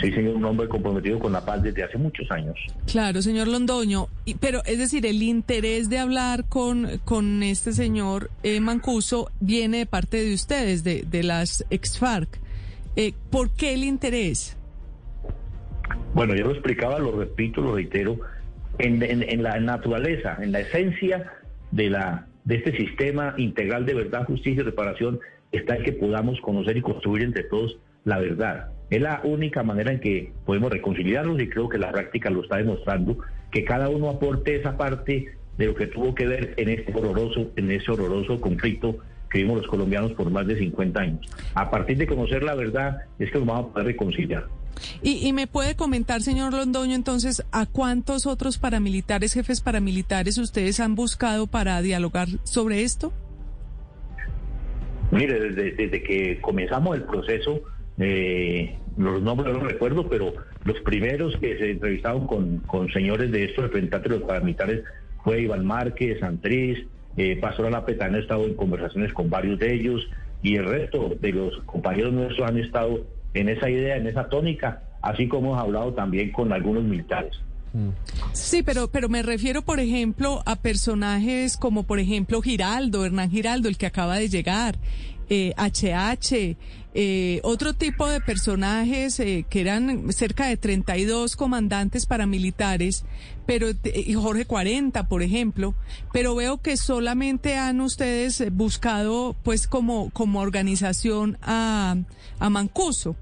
[0.00, 2.56] Sí, señor, un hombre comprometido con la paz desde hace muchos años.
[2.90, 4.08] claro, señor Londoño.
[4.24, 9.78] Y- pero es decir, el interés de hablar con, con este señor eh, Mancuso viene
[9.78, 12.38] de parte de ustedes, de, de las ex-FARC.
[12.96, 14.56] Eh, ¿Por qué el interés?
[16.14, 18.18] Bueno, yo lo explicaba, lo repito, lo reitero,
[18.78, 21.32] en, en- en la naturaleza, en la esencia
[21.70, 25.20] de, la, de este sistema integral de verdad, justicia y reparación,
[25.52, 28.70] está el que podamos conocer y construir entre todos la verdad.
[28.90, 32.56] Es la única manera en que podemos reconciliarnos y creo que la práctica lo está
[32.56, 33.18] demostrando,
[33.50, 37.50] que cada uno aporte esa parte de lo que tuvo que ver en este horroroso,
[37.56, 38.98] en ese horroroso conflicto
[39.30, 41.26] que vimos los colombianos por más de 50 años.
[41.54, 44.48] A partir de conocer la verdad es que nos vamos a poder reconciliar.
[45.02, 50.80] Y, y, me puede comentar, señor Londoño, entonces, ¿a cuántos otros paramilitares, jefes paramilitares, ustedes
[50.80, 53.12] han buscado para dialogar sobre esto?
[55.10, 57.60] Mire, desde, que comenzamos el proceso,
[57.98, 60.32] eh, los nombres no recuerdo, pero
[60.64, 64.84] los primeros que se entrevistaron con, con señores de estos representantes de los paramilitares
[65.24, 70.08] fue Iván Márquez, Santriz, eh, Pastor Lapetana ha estado en conversaciones con varios de ellos
[70.42, 74.82] y el resto de los compañeros nuestros han estado en esa idea, en esa tónica,
[75.02, 77.40] así como hemos hablado también con algunos militares.
[78.32, 83.68] Sí, pero, pero me refiero, por ejemplo, a personajes como, por ejemplo, Giraldo, Hernán Giraldo,
[83.68, 84.78] el que acaba de llegar,
[85.28, 86.56] eh, HH,
[86.92, 93.04] eh, otro tipo de personajes eh, que eran cerca de 32 comandantes paramilitares,
[93.46, 95.76] pero y Jorge 40, por ejemplo,
[96.12, 101.96] pero veo que solamente han ustedes buscado, pues, como, como organización a,
[102.40, 103.16] a Mancuso.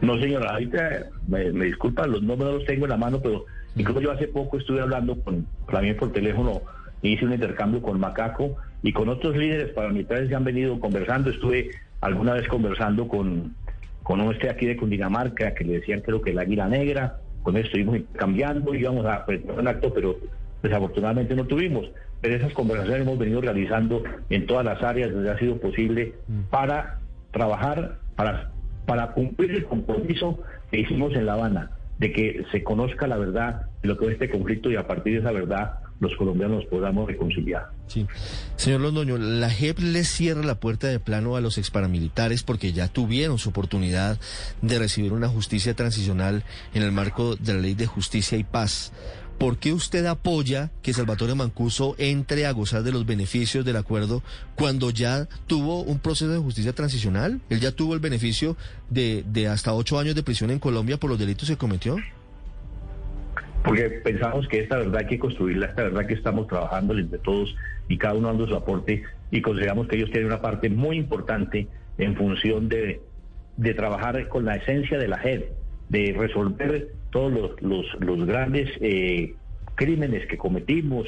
[0.00, 4.00] No, señora, ahorita me, disculpa, los nombres no los tengo en la mano, pero incluso
[4.00, 6.62] yo hace poco estuve hablando con, también por teléfono,
[7.02, 11.30] hice un intercambio con Macaco y con otros líderes paramilitares que han venido conversando.
[11.30, 13.54] Estuve alguna vez conversando con,
[14.02, 17.66] con este aquí de Cundinamarca, que le decían creo que el águila negra, con eso
[17.66, 20.16] estuvimos cambiando, íbamos a presentar un acto, pero
[20.62, 21.90] desafortunadamente no tuvimos.
[22.20, 26.14] Pero esas conversaciones hemos venido realizando en todas las áreas donde ha sido posible
[26.50, 26.98] para
[27.30, 28.50] trabajar, para
[28.86, 30.38] para cumplir el compromiso
[30.70, 34.12] que hicimos en La Habana, de que se conozca la verdad de lo que es
[34.12, 37.70] este conflicto y a partir de esa verdad los colombianos podamos reconciliar.
[37.86, 38.06] Sí.
[38.56, 42.88] Señor Londoño, la JEP le cierra la puerta de plano a los exparamilitares porque ya
[42.88, 44.18] tuvieron su oportunidad
[44.60, 46.44] de recibir una justicia transicional
[46.74, 48.92] en el marco de la Ley de Justicia y Paz.
[49.38, 54.22] ¿Por qué usted apoya que Salvatore Mancuso entre a gozar de los beneficios del acuerdo
[54.54, 57.40] cuando ya tuvo un proceso de justicia transicional?
[57.50, 58.56] ¿Él ya tuvo el beneficio
[58.90, 61.96] de, de hasta ocho años de prisión en Colombia por los delitos que cometió?
[63.64, 67.54] Porque pensamos que esta verdad hay que construirla, esta verdad que estamos trabajando entre todos
[67.88, 71.66] y cada uno dando su aporte y consideramos que ellos tienen una parte muy importante
[71.98, 73.00] en función de,
[73.56, 75.44] de trabajar con la esencia de la JED,
[75.88, 79.34] de resolver todos los, los, grandes eh,
[79.74, 81.06] crímenes que cometimos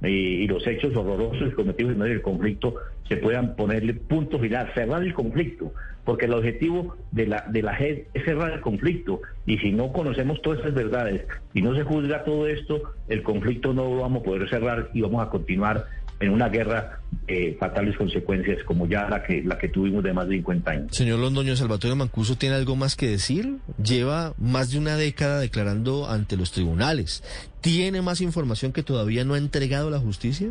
[0.00, 4.38] eh, y los hechos horrorosos que cometimos en medio del conflicto se puedan ponerle punto
[4.38, 5.74] final, cerrar el conflicto,
[6.06, 9.20] porque el objetivo de la, de la es cerrar el conflicto.
[9.44, 13.74] Y si no conocemos todas esas verdades y no se juzga todo esto, el conflicto
[13.74, 15.84] no lo vamos a poder cerrar y vamos a continuar
[16.20, 20.28] en una guerra eh, fatales consecuencias como ya la que la que tuvimos de más
[20.28, 20.96] de 50 años.
[20.96, 23.56] Señor Londoño, Salvatore Mancuso tiene algo más que decir.
[23.82, 27.24] Lleva más de una década declarando ante los tribunales.
[27.60, 30.50] ¿Tiene más información que todavía no ha entregado la justicia?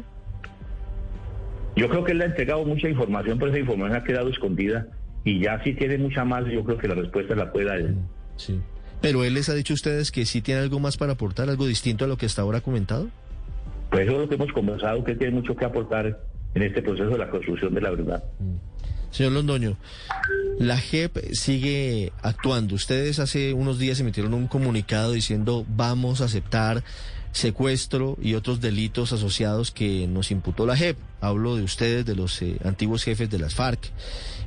[1.75, 4.87] Yo creo que él ha entregado mucha información, pero esa información ha quedado escondida
[5.23, 7.95] y ya si tiene mucha más, yo creo que la respuesta la puede dar él.
[8.37, 8.59] Sí.
[9.01, 11.67] Pero él les ha dicho a ustedes que sí tiene algo más para aportar, algo
[11.67, 13.09] distinto a lo que hasta ahora ha comentado.
[13.89, 16.19] Pues eso es lo que hemos conversado, que tiene mucho que aportar
[16.53, 18.23] en este proceso de la construcción de la verdad.
[18.39, 18.69] Mm.
[19.11, 19.77] Señor Londoño,
[20.59, 22.75] la JEP sigue actuando.
[22.75, 26.83] Ustedes hace unos días emitieron un comunicado diciendo vamos a aceptar
[27.31, 30.97] secuestro y otros delitos asociados que nos imputó la JEP.
[31.21, 33.79] Hablo de ustedes, de los eh, antiguos jefes de las FARC,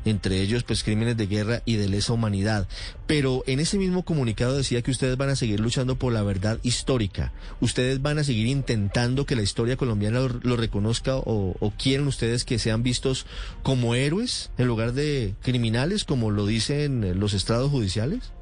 [0.05, 2.67] entre ellos pues crímenes de guerra y de lesa humanidad.
[3.07, 6.59] Pero en ese mismo comunicado decía que ustedes van a seguir luchando por la verdad
[6.63, 7.33] histórica.
[7.61, 12.59] Ustedes van a seguir intentando que la historia colombiana lo, reconozca o, quieren ustedes que
[12.59, 13.27] sean vistos
[13.63, 18.33] como héroes en lugar de criminales, como lo dicen los estrados judiciales.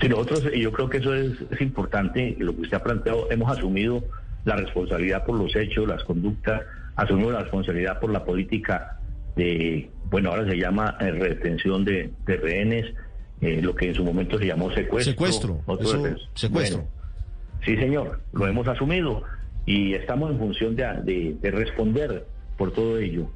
[0.00, 4.04] Sí, nosotros, yo creo que eso es, importante, lo que usted ha planteado, hemos asumido
[4.44, 6.62] la responsabilidad por los hechos, las conductas,
[6.96, 8.95] asumimos la responsabilidad por la política
[9.36, 12.86] de, bueno, ahora se llama eh, retención de, rehenes,
[13.40, 15.12] eh, lo que en su momento se llamó secuestro.
[15.12, 15.60] Secuestro,
[16.34, 16.84] secuestro.
[17.64, 19.22] sí, señor, lo hemos asumido
[19.66, 23.28] y estamos en función de, responder por todo ello.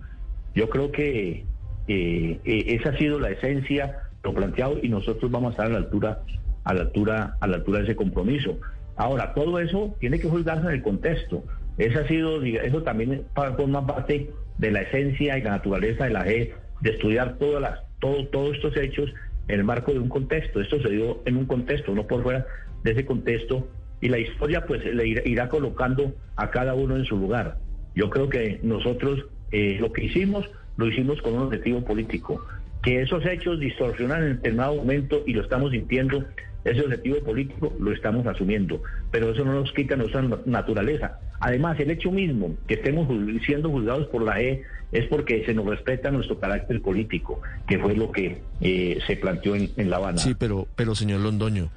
[0.54, 1.44] Yo creo que
[1.86, 5.78] eh, esa ha sido la esencia, lo planteado, y nosotros vamos a estar a la
[5.78, 6.22] altura
[6.64, 8.58] a la altura, a la altura de ese compromiso.
[8.96, 11.42] Ahora, todo eso tiene que juzgarse en el contexto.
[11.78, 14.30] Eso ha sido, eso también forma parte
[14.60, 18.56] de la esencia y la naturaleza de la G, de estudiar todas las, todo, todos
[18.56, 19.10] estos hechos
[19.48, 20.60] en el marco de un contexto.
[20.60, 22.46] Esto se dio en un contexto, no por fuera
[22.84, 23.66] de ese contexto,
[24.02, 27.56] y la historia pues le irá, colocando a cada uno en su lugar.
[27.94, 32.44] Yo creo que nosotros eh, lo que hicimos, lo hicimos con un objetivo político,
[32.82, 36.24] Que esos hechos distorsionan en determinado momento y lo estamos sintiendo,
[36.64, 41.18] ese objetivo político lo estamos asumiendo, pero eso no nos quita nuestra naturaleza.
[41.40, 43.08] Además, el hecho mismo que estemos
[43.46, 47.94] siendo juzgados por la E es porque se nos respeta nuestro carácter político, que fue
[47.94, 50.18] lo que eh, se planteó en, La Habana.
[50.18, 51.70] Sí, pero, pero señor Londoño,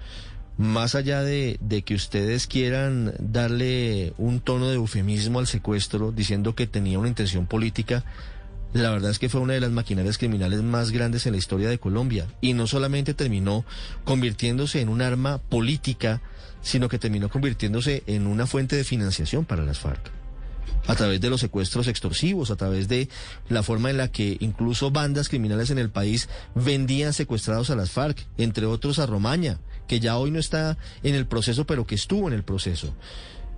[0.57, 6.55] más allá de, de, que ustedes quieran darle un tono de eufemismo al secuestro diciendo
[6.55, 8.03] que tenía una intención política,
[8.73, 11.69] la verdad es que fue una de las maquinarias criminales más grandes en la historia
[11.69, 13.65] de Colombia y no solamente terminó
[14.03, 16.21] convirtiéndose en un arma política,
[16.61, 20.11] sino que terminó convirtiéndose en una fuente de financiación para las FARC
[20.87, 23.07] a través de los secuestros extorsivos, a través de
[23.49, 27.91] la forma en la que incluso bandas criminales en el país vendían secuestrados a las
[27.91, 31.95] FARC, entre otros a Romaña, que ya hoy no está en el proceso, pero que
[31.95, 32.93] estuvo en el proceso.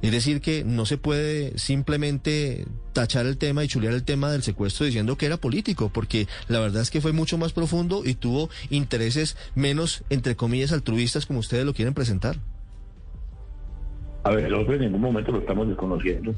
[0.01, 4.43] Es decir, que no se puede simplemente tachar el tema y chulear el tema del
[4.43, 8.13] secuestro diciendo que era político, porque la verdad es que fue mucho más profundo y
[8.15, 12.37] tuvo intereses menos, entre comillas, altruistas como ustedes lo quieren presentar.
[14.23, 16.33] A ver, nosotros en ningún momento lo estamos desconociendo.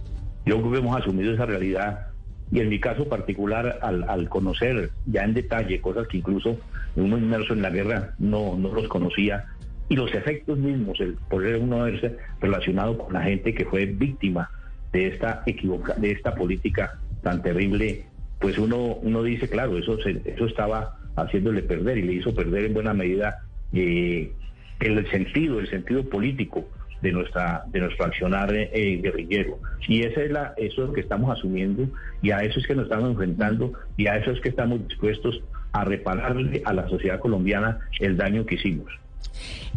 [0.45, 2.07] Yo creo que hemos asumido esa realidad
[2.51, 6.57] y en mi caso particular, al, conocer ya en detalle cosas que incluso
[6.95, 9.45] uno inmerso en la guerra no, no los conocía,
[9.89, 14.50] y los efectos mismos, el poder uno verse relacionado con la gente que fue víctima
[14.91, 18.06] de esta equivoca de esta política tan terrible,
[18.39, 22.73] pues uno, uno dice, claro, eso, eso estaba haciéndole perder y le hizo perder en
[22.73, 23.39] buena medida
[23.73, 24.32] eh,
[24.80, 26.65] el sentido, el sentido político
[27.02, 31.02] de nuestra de nuestro accionar eh, guerrillero y esa es la eso es lo que
[31.02, 31.88] estamos asumiendo
[32.23, 35.43] y a eso es que nos estamos enfrentando y a eso es que estamos dispuestos
[35.73, 38.91] a repararle a la sociedad colombiana el daño que hicimos.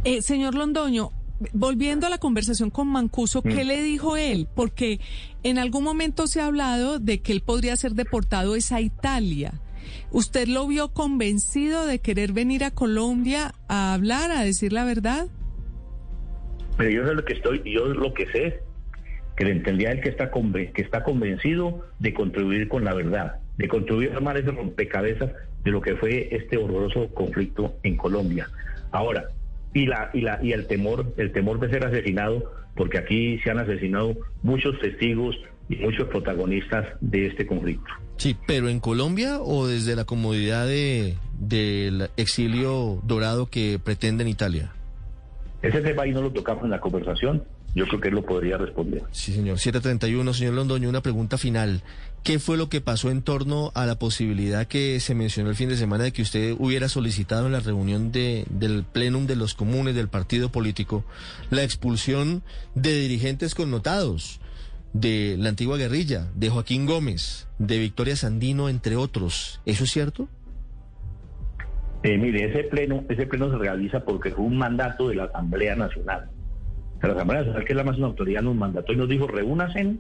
[0.04, 1.10] Eh, señor Londoño,
[1.52, 3.66] volviendo a la conversación con Mancuso, ¿qué mm.
[3.66, 4.46] le dijo él?
[4.54, 5.00] Porque
[5.42, 9.52] en algún momento se ha hablado de que él podría ser deportado a Italia.
[10.10, 15.28] ¿Usted lo vio convencido de querer venir a Colombia a hablar, a decir la verdad?
[16.76, 18.60] Pero yo sé lo que estoy, yo lo que sé,
[19.36, 23.68] que le entendía él que está, que está convencido de contribuir con la verdad, de
[23.68, 25.30] contribuir a armar ese rompecabezas
[25.64, 28.48] de lo que fue este horroroso conflicto en Colombia.
[28.92, 29.24] Ahora,
[29.74, 33.50] y la y la y el temor el temor de ser asesinado porque aquí se
[33.50, 35.36] han asesinado muchos testigos
[35.68, 37.90] y muchos protagonistas de este conflicto.
[38.16, 44.28] Sí, pero en Colombia o desde la comodidad de del exilio dorado que pretende en
[44.28, 44.72] Italia.
[45.62, 47.44] Ese tema ahí no lo tocamos en la conversación.
[47.74, 49.02] Yo creo que él lo podría responder.
[49.12, 49.58] Sí, señor.
[49.58, 51.82] 731, señor Londoño, una pregunta final.
[52.22, 55.70] ¿Qué fue lo que pasó en torno a la posibilidad que se mencionó el fin
[55.70, 59.54] de semana de que usted hubiera solicitado en la reunión de, del plenum de los
[59.54, 61.04] comunes del partido político
[61.50, 62.42] la expulsión
[62.74, 64.40] de dirigentes connotados
[64.92, 69.60] de la antigua guerrilla, de Joaquín Gómez, de Victoria Sandino, entre otros?
[69.64, 70.28] ¿Eso es cierto?
[72.02, 75.76] Eh, mire, ese pleno, ese pleno se realiza porque fue un mandato de la Asamblea
[75.76, 76.28] Nacional
[77.08, 79.96] la Asamblea Nacional, que es la máxima autoridad, nos mandató y nos dijo, reúnanse,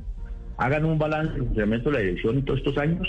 [0.60, 3.08] hagan un balance del funcionamiento de la elección en todos estos años,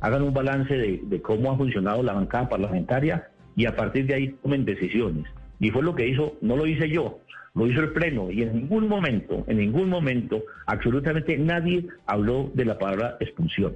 [0.00, 4.28] hagan un balance de, cómo ha funcionado la bancada parlamentaria y a partir de ahí
[4.40, 5.26] tomen decisiones.
[5.58, 7.18] Y fue lo que hizo, no lo hice yo,
[7.54, 12.66] lo hizo el Pleno y en ningún momento, en ningún momento, absolutamente nadie habló de
[12.66, 13.74] la palabra expulsión.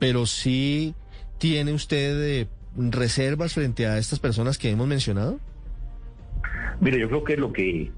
[0.00, 0.96] Pero sí
[1.38, 5.38] tiene usted eh, reservas frente a estas personas que hemos mencionado.
[6.80, 7.92] Mire, yo creo que lo que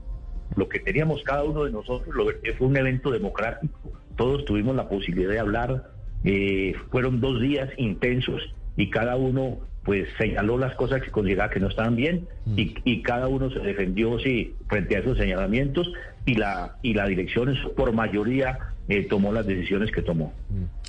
[0.57, 2.27] lo que teníamos cada uno de nosotros lo,
[2.57, 3.93] fue un evento democrático.
[4.17, 5.91] Todos tuvimos la posibilidad de hablar.
[6.25, 11.61] Eh, fueron dos días intensos y cada uno pues señaló las cosas que consideraba que
[11.61, 12.55] no estaban bien mm.
[12.57, 15.93] y, cada uno se defendió sí, frente a esos señalamientos
[16.25, 20.33] y la y la dirección por mayoría eh, tomó las decisiones que tomó.
[20.49, 20.85] Mm.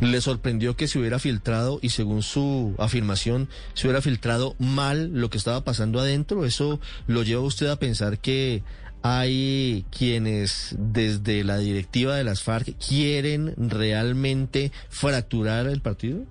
[0.00, 5.30] ¿Le sorprendió que se hubiera filtrado y según su afirmación se hubiera filtrado mal lo
[5.30, 6.44] que estaba pasando adentro?
[6.44, 8.64] ¿Eso lo lleva usted a pensar que
[9.02, 16.24] hay quienes desde la directiva de las FARC quieren realmente fracturar el partido?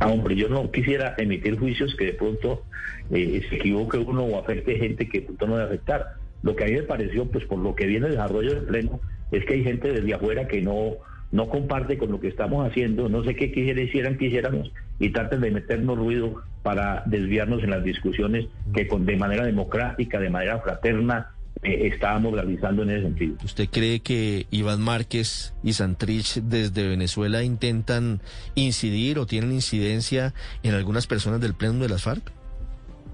[0.00, 2.62] Ah, hombre, yo no quisiera emitir juicios que de pronto
[3.10, 6.14] eh, se equivoque uno o afecte gente que de pronto no debe afectar.
[6.42, 9.00] Lo que a mí me pareció, pues por lo que viene el desarrollo del pleno,
[9.32, 10.98] es que hay gente desde afuera que no
[11.30, 15.50] no comparte con lo que estamos haciendo, no sé qué quisieran, quisiéramos y traten de
[15.50, 21.34] meternos ruido para desviarnos en las discusiones que con, de manera democrática, de manera fraterna,
[21.62, 23.36] eh, estábamos realizando en ese sentido.
[23.44, 28.20] ¿Usted cree que Iván Márquez y Santrich desde Venezuela intentan
[28.54, 32.32] incidir o tienen incidencia en algunas personas del pleno de las FARC?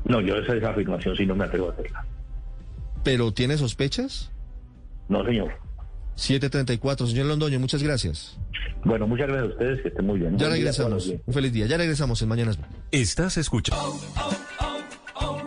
[0.04, 2.04] No, yo esa, esa afirmación sí no me atrevo a hacerla.
[3.02, 4.30] ¿Pero tiene sospechas?
[5.08, 5.52] No, señor.
[6.16, 7.06] 734.
[7.06, 8.38] Señor Londoño, muchas gracias.
[8.84, 10.36] Bueno, muchas gracias a ustedes, que estén muy bien.
[10.38, 11.04] Ya Buen día a todos.
[11.06, 11.22] regresamos.
[11.26, 11.66] Un feliz día.
[11.66, 12.58] Ya regresamos en Mañanas.
[12.90, 13.82] Estás escuchando.
[13.82, 14.00] Oh,
[14.60, 14.82] oh,
[15.20, 15.40] oh,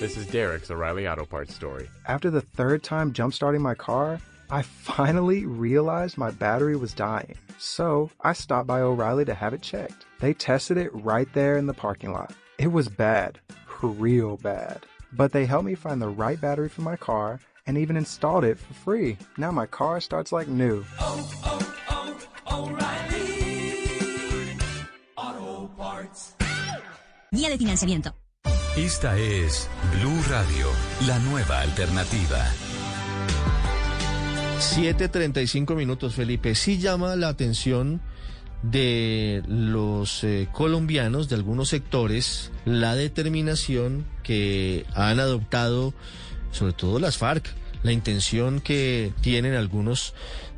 [0.00, 1.88] this is Derek's O'Reilly Auto Parts story.
[2.06, 4.18] After the third time jump starting my car,
[4.50, 7.36] I finally realized my battery was dying.
[7.58, 10.04] So I stopped by O'Reilly to have it checked.
[10.20, 12.32] They tested it right there in the parking lot.
[12.58, 13.38] It was bad,
[13.80, 14.84] real bad.
[15.12, 18.58] But they helped me find the right battery for my car and even installed it
[18.58, 19.16] for free.
[19.36, 20.84] Now my car starts like new.
[27.32, 28.14] Guía de financiamiento.
[28.76, 30.66] Esta es Blue Radio,
[31.06, 32.42] la nueva alternativa.
[34.58, 36.54] 7.35 minutos, Felipe.
[36.54, 38.00] Sí llama la atención
[38.62, 45.94] de los eh, colombianos, de algunos sectores, la determinación que han adoptado,
[46.52, 47.48] sobre todo las FARC,
[47.82, 50.14] la intención que tienen algunos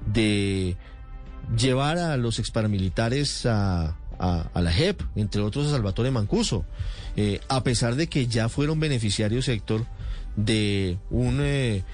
[0.06, 0.76] de
[1.56, 6.64] llevar a los exparamilitares a, a, la JEP, entre otros a Salvatore Mancuso,
[7.16, 9.86] eh, a pesar de que ya fueron beneficiarios, Héctor,
[10.36, 11.84] de un eh,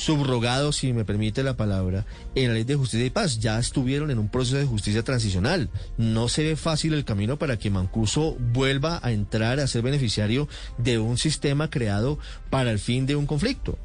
[0.00, 3.38] subrogado, si me permite la palabra, en la ley de justicia y paz.
[3.38, 5.70] Ya estuvieron en un proceso de justicia transicional.
[5.98, 10.48] No se ve fácil el camino para que Mancuso vuelva a entrar a ser beneficiario
[10.78, 13.78] de un sistema creado para el fin de un conflicto.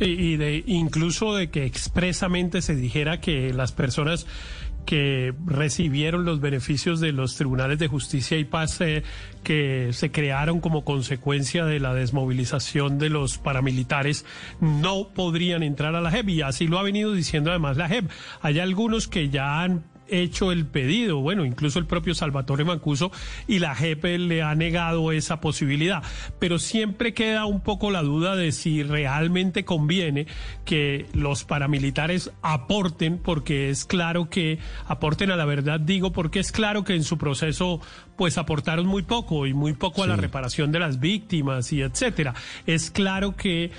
[0.00, 4.26] Y, de incluso de que expresamente se dijera que las personas
[4.84, 8.80] que recibieron los beneficios de los tribunales de justicia y paz
[9.42, 14.24] que se crearon como consecuencia de la desmovilización de los paramilitares
[14.60, 18.10] no podrían entrar a la JEP y así lo ha venido diciendo además la JEP.
[18.40, 23.10] Hay algunos que ya han hecho el pedido, bueno, incluso el propio Salvatore Mancuso
[23.46, 26.02] y la JEP le ha negado esa posibilidad,
[26.38, 30.26] pero siempre queda un poco la duda de si realmente conviene
[30.64, 36.52] que los paramilitares aporten, porque es claro que aporten a la verdad, digo, porque es
[36.52, 37.80] claro que en su proceso
[38.16, 42.34] pues aportaron muy poco y muy poco a la reparación de las víctimas y etcétera.
[42.66, 43.72] Es claro que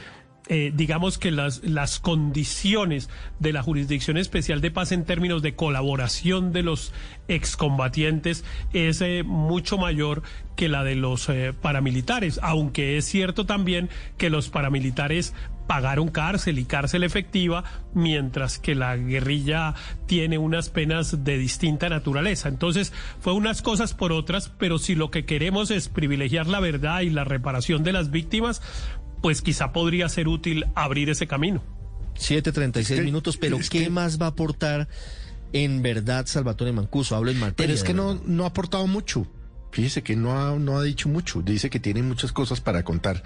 [0.47, 5.55] eh, digamos que las, las condiciones de la Jurisdicción Especial de Paz en términos de
[5.55, 6.93] colaboración de los
[7.27, 10.21] excombatientes es eh, mucho mayor
[10.55, 15.33] que la de los eh, paramilitares, aunque es cierto también que los paramilitares
[15.65, 19.73] pagaron cárcel y cárcel efectiva, mientras que la guerrilla
[20.05, 22.49] tiene unas penas de distinta naturaleza.
[22.49, 27.01] Entonces, fue unas cosas por otras, pero si lo que queremos es privilegiar la verdad
[27.01, 28.61] y la reparación de las víctimas,
[29.25, 31.63] pues quizá podría ser útil abrir ese camino.
[32.13, 34.87] 7.36 minutos, pero ¿qué más va a aportar
[35.51, 37.15] en verdad Salvatore Mancuso?
[37.15, 37.55] Hablo en materia.
[37.57, 39.25] Pero es que no, no ha aportado mucho.
[39.71, 41.41] Fíjese que no ha, no ha dicho mucho.
[41.41, 43.23] Dice que tiene muchas cosas para contar.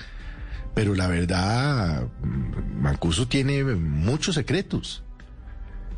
[0.73, 5.03] Pero la verdad, mm, Mancuso tiene muchos secretos.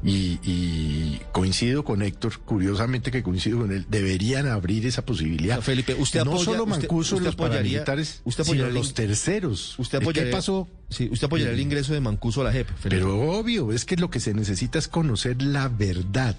[0.03, 5.61] Y, y coincido con Héctor, curiosamente que coincido con él, deberían abrir esa posibilidad.
[5.61, 7.83] Felipe, usted no apoya- solo Mancuso usted los apoyaría-
[8.25, 9.75] usted sino los terceros.
[9.77, 10.67] Usted ¿Qué apoyaría, pasó?
[10.89, 12.67] Sí, usted apoyaría el ingreso de Mancuso a la JEP.
[12.67, 12.89] Felipe.
[13.01, 16.35] Pero obvio, es que lo que se necesita es conocer la verdad.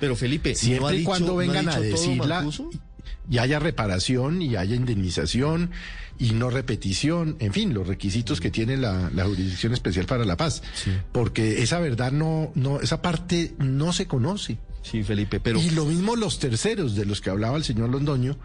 [0.00, 2.34] Pero Felipe, siempre ¿no ha y dicho- cuando no ha vengan a dicho todo decirla
[2.36, 2.70] Mancuso?
[3.30, 5.70] Y haya reparación y haya indemnización
[6.18, 10.36] y no repetición, en fin, los requisitos que tiene la, la Jurisdicción Especial para la
[10.36, 10.62] Paz.
[11.12, 14.58] Porque esa verdad no, no, esa parte no se conoce.
[14.82, 15.60] Sí, Felipe, pero...
[15.60, 18.36] Y lo mismo los terceros de los que hablaba el señor Londoño.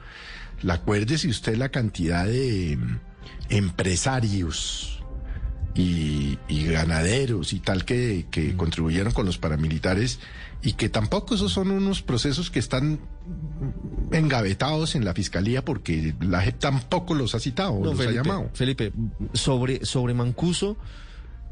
[0.61, 2.99] La acuérdese usted la cantidad de mm,
[3.49, 5.03] empresarios
[5.75, 10.19] y, y ganaderos y tal que, que contribuyeron con los paramilitares
[10.61, 12.99] y que tampoco esos son unos procesos que están
[14.11, 18.19] engavetados en la fiscalía porque la JEP tampoco los ha citado o No, los Felipe,
[18.19, 18.49] ha llamado.
[18.53, 18.91] Felipe,
[19.33, 20.75] sobre, sobre Mancuso,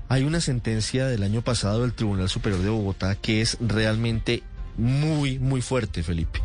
[0.09, 4.43] hay una sentencia del año pasado del Tribunal Superior de Bogotá que es realmente
[4.77, 6.41] muy, muy fuerte, Felipe.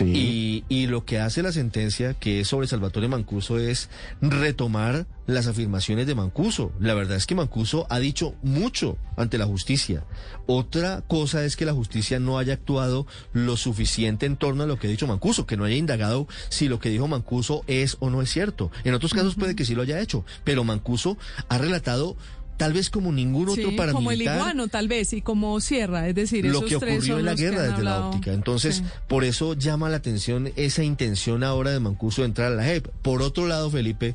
[0.00, 3.88] Y, y lo que hace la sentencia, que es sobre Salvatore Mancuso, es
[4.20, 6.72] retomar las afirmaciones de Mancuso.
[6.80, 10.04] La verdad es que Mancuso ha dicho mucho ante la justicia.
[10.46, 14.78] Otra cosa es que la justicia no haya actuado lo suficiente en torno a lo
[14.78, 18.10] que ha dicho Mancuso, que no haya indagado si lo que dijo Mancuso es o
[18.10, 18.70] no es cierto.
[18.84, 21.18] En otros casos puede que sí lo haya hecho, pero Mancuso
[21.48, 22.16] ha relatado
[22.58, 26.06] tal vez como ningún otro Sí, paramilitar como el iguano, tal vez, y como Sierra,
[26.08, 28.08] es decir, lo esos que tres ocurrió son en la guerra desde la hablado.
[28.10, 28.32] óptica.
[28.34, 28.82] Entonces, Sí.
[29.08, 32.88] por eso llama la atención esa intención ahora de Mancuso de entrar a la JEP.
[33.00, 34.14] Por otro lado, Felipe,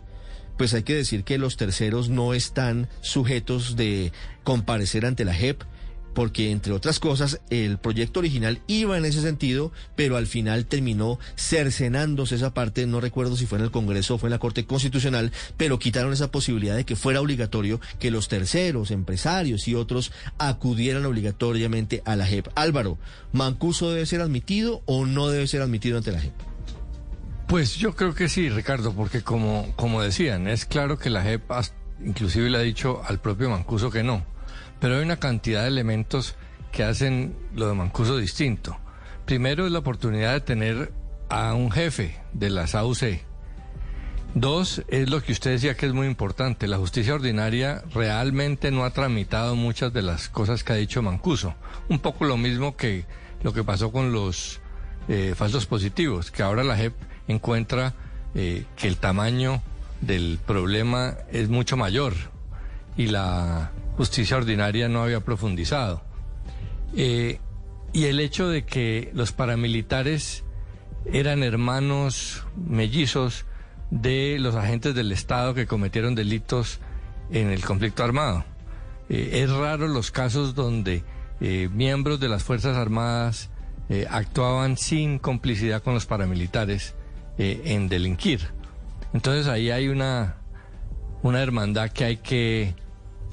[0.57, 4.11] pues hay que decir que los terceros no están sujetos de
[4.43, 5.63] comparecer ante la JEP.
[6.13, 11.19] Porque entre otras cosas el proyecto original iba en ese sentido, pero al final terminó
[11.35, 14.65] cercenándose esa parte, no recuerdo si fue en el Congreso o fue en la Corte
[14.65, 20.11] Constitucional, pero quitaron esa posibilidad de que fuera obligatorio que los terceros, empresarios y otros
[20.37, 22.47] acudieran obligatoriamente a la JEP.
[22.55, 22.97] Álvaro,
[23.31, 26.33] ¿Mancuso debe ser admitido o no debe ser admitido ante la JEP?
[27.47, 31.43] Pues yo creo que sí, Ricardo, porque como, como decían, es claro que la JEP
[32.05, 34.25] inclusive le ha dicho al propio Mancuso que no,
[34.83, 36.35] pero hay una cantidad de elementos
[36.73, 38.77] que hacen lo de Mancuso distinto.
[39.25, 40.91] Primero es la oportunidad de tener
[41.29, 43.21] a un jefe de la AUC.
[44.35, 46.67] Dos, es lo que usted decía que es muy importante.
[46.67, 51.55] La justicia ordinaria realmente no ha tramitado muchas de las cosas que ha dicho Mancuso.
[51.87, 53.05] Un poco lo mismo que
[53.41, 54.59] lo que pasó con los
[55.07, 56.93] eh, falsos positivos, que ahora la JEP
[57.29, 57.93] encuentra
[58.35, 59.61] eh, que el tamaño
[60.01, 62.15] del problema es mucho mayor
[62.97, 66.01] y la justicia ordinaria no había profundizado.
[66.95, 67.39] Eh,
[67.91, 70.43] y el hecho de que los paramilitares
[71.05, 73.45] eran hermanos mellizos
[73.91, 76.79] de los agentes del Estado que cometieron delitos
[77.31, 78.45] en el conflicto armado.
[79.09, 81.03] Eh, es raro los casos donde
[81.41, 83.49] eh, miembros de las Fuerzas Armadas
[84.09, 86.95] actuaban sin complicidad con los paramilitares
[87.37, 88.39] en delinquir.
[89.13, 90.37] Entonces ahí hay una,
[91.21, 92.73] una hermandad que hay que,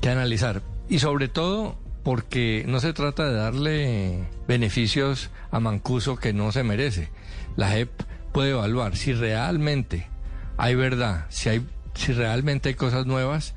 [0.08, 0.62] analizar.
[0.88, 6.62] Y sobre todo porque no se trata de darle beneficios a Mancuso que no se
[6.62, 7.10] merece.
[7.56, 7.90] La JEP
[8.32, 10.08] puede evaluar si realmente
[10.56, 13.54] hay verdad, si, hay, si realmente hay cosas nuevas,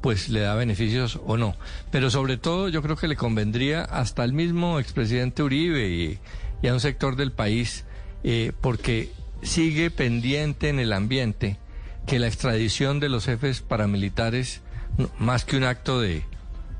[0.00, 1.54] pues le da beneficios o no.
[1.90, 6.18] Pero sobre todo yo creo que le convendría hasta al mismo expresidente Uribe y,
[6.66, 7.84] a un sector del país,
[8.24, 9.10] eh, porque
[9.42, 11.58] sigue pendiente en el ambiente
[12.06, 14.62] que la extradición de los jefes paramilitares,
[15.18, 16.24] más que un acto de,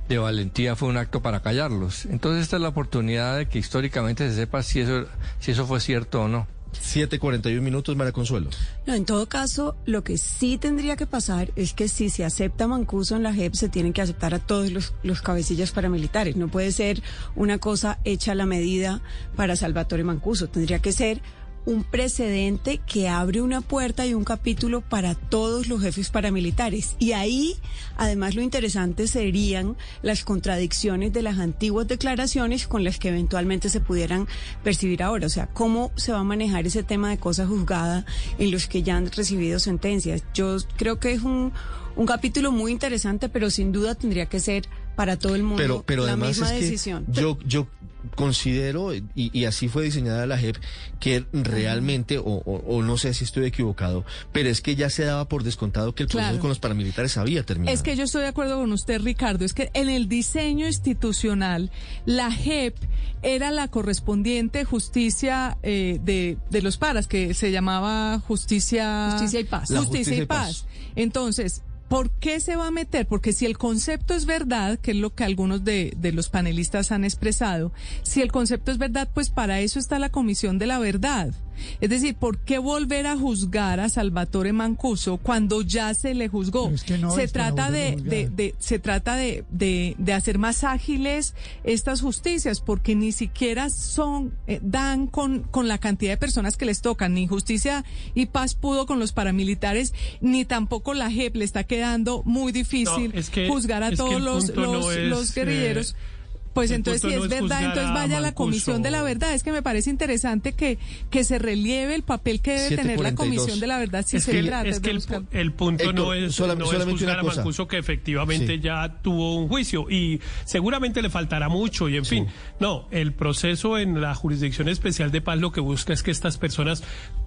[0.08, 2.06] valentía, fue un acto para callarlos.
[2.06, 5.06] Entonces esta es la oportunidad de que históricamente se sepa si eso,
[5.38, 6.46] si eso fue cierto o no.
[6.72, 8.48] 7.41 minutos, Mara Consuelo.
[8.86, 12.66] No, en todo caso, lo que sí tendría que pasar es que si se acepta
[12.66, 16.36] Mancuso en la JEP, se tienen que aceptar a todos los, los cabecillas paramilitares.
[16.36, 17.02] No puede ser
[17.34, 19.02] una cosa hecha a la medida
[19.36, 20.48] para Salvatore Mancuso.
[20.48, 21.22] Tendría que ser
[21.66, 26.96] un precedente que abre una puerta y un capítulo para todos los jefes paramilitares.
[26.98, 27.56] Y ahí,
[27.96, 33.80] además, lo interesante serían las contradicciones de las antiguas declaraciones con las que eventualmente se
[33.80, 34.26] pudieran
[34.62, 35.26] percibir ahora.
[35.26, 38.04] O sea, cómo se va a manejar ese tema de cosa juzgada
[38.38, 40.24] en los que ya han recibido sentencias.
[40.34, 41.52] Yo creo que es un,
[41.96, 44.64] un capítulo muy interesante, pero sin duda tendría que ser
[44.96, 47.06] para todo el mundo pero, la además misma es decisión.
[47.08, 47.66] yo, yo
[48.14, 50.56] considero, y, así fue diseñada la JEP,
[50.98, 55.42] que realmente, o, no sé si estoy equivocado, pero es que ya se daba por
[55.42, 57.74] descontado que el proceso con los paramilitares había terminado.
[57.74, 61.70] Es que yo estoy de acuerdo con usted, Ricardo, es que en el diseño institucional,
[62.06, 62.76] la JEP
[63.22, 69.10] era la correspondiente justicia eh, de, de los paras, que se llamaba justicia...
[69.12, 69.68] Justicia y paz.
[69.74, 70.66] Justicia, y paz.
[70.96, 73.08] Entonces, ¿Por qué se va a meter?
[73.08, 76.92] Porque si el concepto es verdad, que es lo que algunos de, de, los panelistas
[76.92, 77.72] han expresado,
[78.04, 81.34] si el concepto es verdad, pues para eso está la Comisión de la Verdad.
[81.80, 86.70] Es decir, ¿por qué volver a juzgar a Salvatore Mancuso cuando ya se le juzgó?
[86.76, 91.34] se, trata de, se trata de, de, hacer más ágiles
[91.64, 96.66] estas justicias, porque ni siquiera son, eh, dan con, con la cantidad de personas que
[96.66, 97.14] les tocan.
[97.14, 97.84] Ni justicia
[98.14, 103.12] y paz pudo con los paramilitares, ni tampoco la JEP le está quedando muy difícil
[103.48, 105.92] juzgar a todos los, los, guerrilleros.
[105.92, 106.19] Eh,
[106.52, 109.34] pues entonces, si es, verdad, entonces vaya a la Comisión de la Verdad.
[109.34, 110.78] Es que me parece interesante que,
[111.10, 114.42] que se relieve el papel que debe tener la Comisión de la Verdad si se
[114.42, 114.90] trata Es que
[115.32, 121.02] el, punto no es, juzgar a Mancuso que efectivamente ya tuvo un juicio y seguramente
[121.02, 122.26] le faltará mucho y en fin.
[122.58, 126.36] No, el proceso en la Jurisdicción Especial de Paz lo que busca es que estas
[126.36, 126.82] personas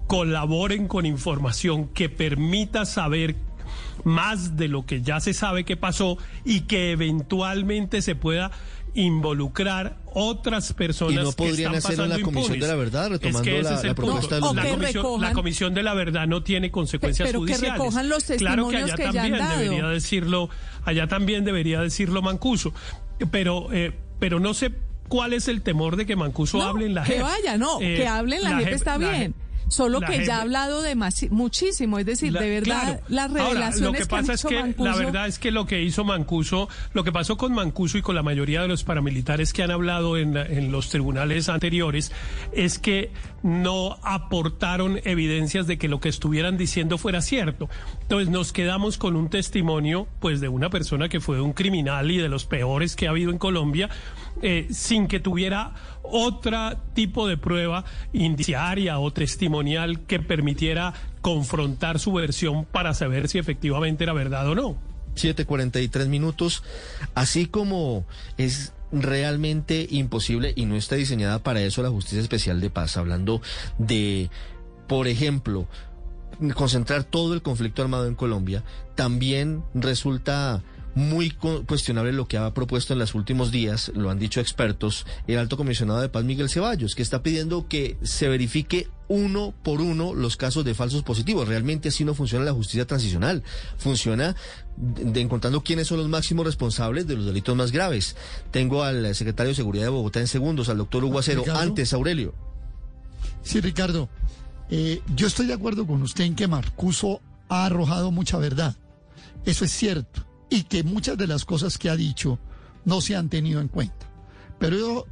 [0.06, 3.36] colaboren con información que permita saber
[4.04, 8.50] más de lo que ya se sabe que pasó y que eventualmente se pueda
[8.94, 13.50] involucrar otras personas y no podrían que hacerlo en la Comisión de la Verdad, retomando
[13.50, 17.72] la, propuesta de la, comisión, la Comisión de la Verdad no tiene consecuencias pero judiciales.
[17.72, 20.48] Que recojan los claro que allá también debería decirlo,
[20.84, 22.72] allá también debería decirlo Mancuso,
[23.30, 24.72] pero eh, pero no sé
[25.08, 27.16] cuál es el temor de que Mancuso hable en la JEP.
[27.16, 29.34] Que vaya, no, que eh, hable en la, JEP, está bien.
[29.68, 33.00] Solo La que ya ha hablado demasi- muchísimo, es decir, La- de verdad, claro.
[33.08, 35.82] las Ahora, revelaciones lo que pasa es que la Mancuso- verdad es que lo que
[35.82, 39.62] hizo Mancuso, lo que pasó con Mancuso y con la mayoría de los paramilitares que
[39.62, 42.12] han hablado en, la- en los tribunales anteriores
[42.52, 43.10] es que
[43.42, 47.68] no aportaron evidencias de que lo que estuvieran diciendo fuera cierto.
[48.02, 52.18] Entonces nos quedamos con un testimonio pues de una persona que fue un criminal y
[52.18, 53.88] de los peores que ha habido en Colombia
[54.42, 55.72] eh, sin que tuviera
[56.02, 63.38] otro tipo de prueba indiciaria o testimonial que permitiera confrontar su versión para saber si
[63.38, 64.76] efectivamente era verdad o no.
[65.14, 66.62] 7:43 minutos,
[67.14, 68.04] así como
[68.36, 73.40] es realmente imposible y no está diseñada para eso la Justicia Especial de Paz, hablando
[73.78, 74.30] de,
[74.86, 75.66] por ejemplo,
[76.54, 78.64] concentrar todo el conflicto armado en Colombia,
[78.94, 80.62] también resulta
[80.94, 85.06] muy cu- cuestionable lo que ha propuesto en los últimos días, lo han dicho expertos,
[85.26, 89.80] el alto comisionado de paz Miguel Ceballos, que está pidiendo que se verifique uno por
[89.80, 91.48] uno los casos de falsos positivos.
[91.48, 93.42] Realmente así no funciona la justicia transicional.
[93.76, 94.34] Funciona
[94.76, 98.16] de, encontrando quiénes son los máximos responsables de los delitos más graves.
[98.50, 101.40] Tengo al secretario de Seguridad de Bogotá en segundos, al doctor Hugo Acero.
[101.42, 101.60] Ricardo.
[101.60, 102.34] Antes, Aurelio.
[103.42, 104.08] Sí, Ricardo,
[104.70, 108.74] eh, yo estoy de acuerdo con usted en que Marcuso ha arrojado mucha verdad.
[109.44, 110.24] Eso es cierto.
[110.50, 112.38] Y que muchas de las cosas que ha dicho
[112.84, 114.06] no se han tenido en cuenta.
[114.58, 115.06] Pero yo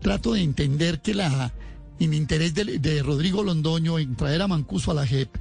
[0.00, 1.52] trato de entender que la,
[1.98, 5.34] el interés de, Rodrigo Londoño en traer a Mancuso a la JEP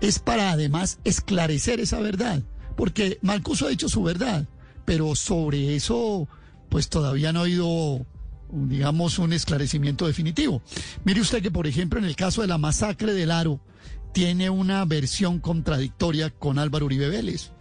[0.00, 2.42] es para además esclarecer esa verdad.
[2.76, 4.46] Porque Mancuso ha dicho su verdad,
[4.84, 6.28] pero sobre eso
[6.68, 8.06] pues todavía no ha habido
[8.50, 10.62] digamos, un esclarecimiento definitivo.
[11.04, 13.60] Mire usted que, por ejemplo, en el caso de la masacre del Aro,
[14.12, 17.52] tiene una versión contradictoria con Álvaro Uribe Vélez.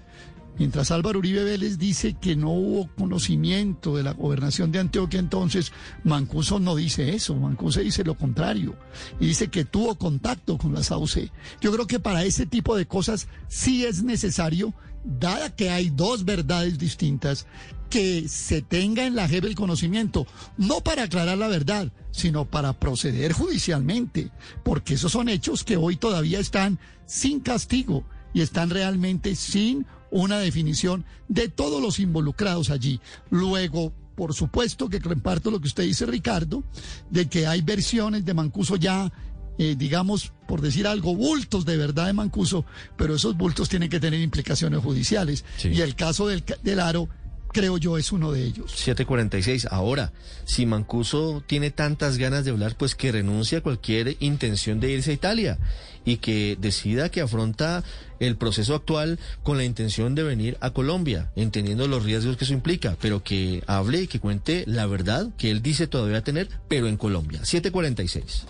[0.60, 5.72] Mientras Álvaro Uribe Vélez dice que no hubo conocimiento de la gobernación de Antioquia, entonces
[6.04, 8.76] Mancuso no dice eso, Mancuso dice lo contrario
[9.20, 11.32] y dice que tuvo contacto con la SAUCE.
[11.62, 16.26] Yo creo que para ese tipo de cosas sí es necesario, dada que hay dos
[16.26, 17.46] verdades distintas,
[17.90, 20.28] que se tenga en la JEP el conocimiento,
[20.58, 24.32] no para aclarar la verdad, sino para proceder judicialmente,
[24.64, 28.04] porque esos son hechos que hoy todavía están sin castigo
[28.34, 33.00] y están realmente sin una definición de todos los involucrados allí.
[33.30, 36.64] Luego, por supuesto que comparto lo que usted dice, Ricardo,
[37.10, 39.12] de que hay versiones de Mancuso ya,
[39.60, 42.66] eh, digamos, por decir algo, bultos de verdad de Mancuso,
[42.98, 45.46] pero esos bultos tienen que tener implicaciones judiciales.
[45.64, 47.10] Y el caso del, del Aro,
[47.54, 48.72] creo yo, es uno de ellos.
[48.72, 49.68] 746.
[49.72, 50.14] Ahora,
[50.46, 55.12] si Mancuso tiene tantas ganas de hablar, pues que renuncie a cualquier intención de irse
[55.12, 55.60] a Italia
[56.06, 57.84] y que decida que afronta
[58.20, 62.54] el proceso actual con la intención de venir a Colombia, entendiendo los riesgos que eso
[62.54, 66.88] implica, pero que hable y que cuente la verdad que él dice todavía tener, pero
[66.88, 67.44] en Colombia.
[67.44, 68.46] 746.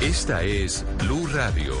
[0.00, 1.74] Esta es Blue Radio.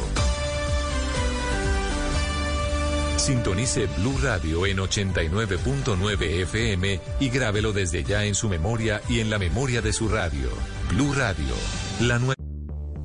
[3.22, 9.30] Sintonice Blue Radio en 89.9 FM y grábelo desde ya en su memoria y en
[9.30, 10.48] la memoria de su radio.
[10.88, 11.54] Blue Radio,
[12.00, 12.41] la nueva.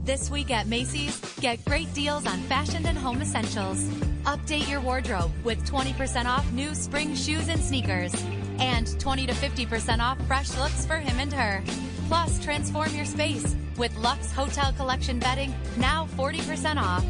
[0.07, 3.83] This week at Macy's, get great deals on fashion and home essentials.
[4.23, 8.13] Update your wardrobe with 20% off new spring shoes and sneakers.
[8.57, 11.61] And 20 to 50% off fresh looks for him and her.
[12.07, 17.03] Plus, transform your space with Lux Hotel Collection bedding, now 40% off.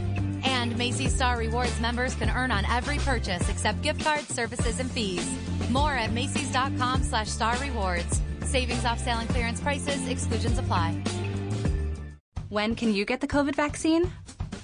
[0.43, 4.89] And Macy's Star Rewards members can earn on every purchase except gift cards, services, and
[4.89, 5.23] fees.
[5.69, 8.23] More at Macy's.com slash star rewards.
[8.45, 10.99] Savings off sale and clearance prices, exclusions apply.
[12.49, 14.09] When can you get the COVID vaccine?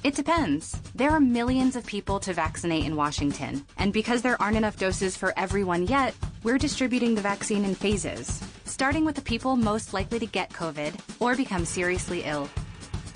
[0.06, 0.72] It depends.
[0.96, 3.66] There are millions of people to vaccinate in Washington.
[3.78, 8.42] And because there aren't enough doses for everyone yet, we're distributing the vaccine in phases,
[8.64, 12.50] starting with the people most likely to get COVID or become seriously ill.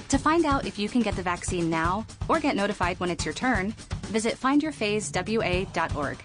[0.10, 3.24] To find out if you can get the vaccine now or get notified when it's
[3.24, 3.72] your turn,
[4.08, 6.18] visit findyourphasewa.org.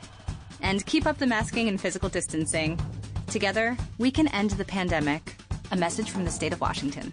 [0.61, 2.81] And keep up the masking and physical distancing.
[3.29, 5.37] Together, we can end the pandemic.
[5.71, 7.13] A message from the state of Washington.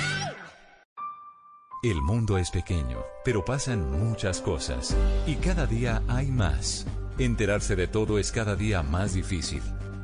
[1.83, 6.85] El mundo es pequeño, pero pasan muchas cosas y cada día hay más.
[7.17, 9.63] Enterarse de todo es cada día más difícil.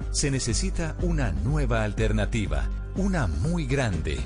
[0.10, 4.18] Se necesita una nueva alternativa, una muy grande.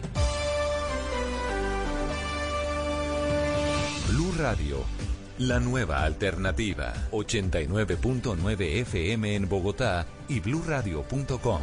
[4.07, 4.77] Blue Radio,
[5.37, 6.93] la nueva alternativa.
[7.11, 11.59] 89.9 FM en Bogotá y bluradio.com.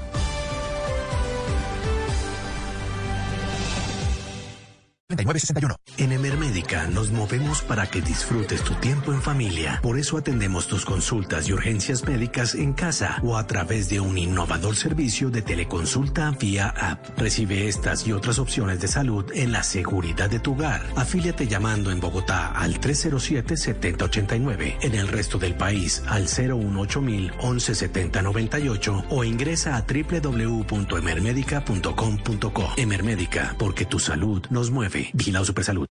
[5.96, 9.80] En Emermédica nos movemos para que disfrutes tu tiempo en familia.
[9.82, 14.18] Por eso atendemos tus consultas y urgencias médicas en casa o a través de un
[14.18, 17.18] innovador servicio de teleconsulta vía app.
[17.18, 20.82] Recibe estas y otras opciones de salud en la seguridad de tu hogar.
[20.94, 29.24] Afíliate llamando en Bogotá al 307-7089, en el resto del país al 018 117098 o
[29.24, 32.74] ingresa a www.emermedica.com.co.
[32.76, 34.97] Emermédica, porque tu salud nos mueve.
[35.12, 35.86] Vigilado Supersalud.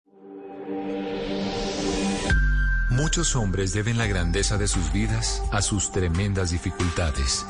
[2.89, 7.45] Muchos hombres deben la grandeza de sus vidas a sus tremendas dificultades.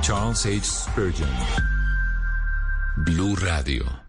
[0.00, 0.64] Charles H.
[0.64, 1.30] Spurgeon.
[2.96, 4.01] Blue Radio.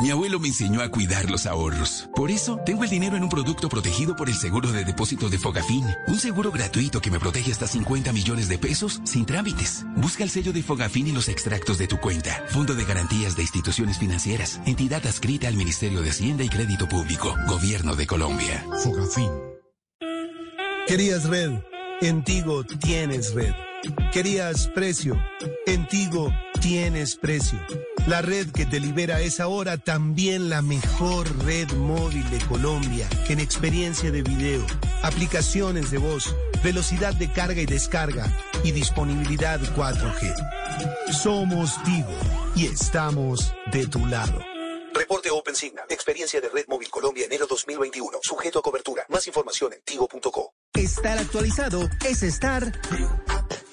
[0.00, 2.08] Mi abuelo me enseñó a cuidar los ahorros.
[2.16, 5.38] Por eso, tengo el dinero en un producto protegido por el seguro de depósito de
[5.38, 5.84] Fogafín.
[6.08, 9.84] Un seguro gratuito que me protege hasta 50 millones de pesos sin trámites.
[9.96, 12.42] Busca el sello de Fogafín y los extractos de tu cuenta.
[12.48, 14.60] Fondo de garantías de instituciones financieras.
[14.64, 17.36] Entidad adscrita al Ministerio de Hacienda y Crédito Público.
[17.46, 18.64] Gobierno de Colombia.
[18.82, 19.30] Fogafín.
[20.86, 21.52] Querías red.
[22.00, 23.52] En Tigo tienes red.
[24.12, 25.20] Querías precio.
[25.66, 27.58] En Tigo tienes precio.
[28.06, 33.40] La red que te libera es ahora también la mejor red móvil de Colombia, en
[33.40, 34.64] experiencia de video,
[35.02, 38.26] aplicaciones de voz, velocidad de carga y descarga
[38.64, 41.12] y disponibilidad 4G.
[41.12, 42.16] Somos Tigo
[42.54, 44.44] y estamos de tu lado.
[44.94, 45.86] Reporte OpenSignal.
[45.88, 48.18] Experiencia de Red Móvil Colombia enero 2021.
[48.22, 49.06] Sujeto a cobertura.
[49.08, 50.52] Más información en tigo.co.
[50.74, 52.72] Estar actualizado es estar...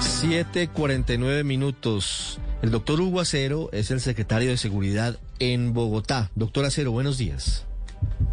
[0.00, 2.40] 7:49 minutos.
[2.62, 6.30] El doctor Hugo Acero es el secretario de Seguridad en Bogotá.
[6.34, 7.66] Doctor Acero, buenos días.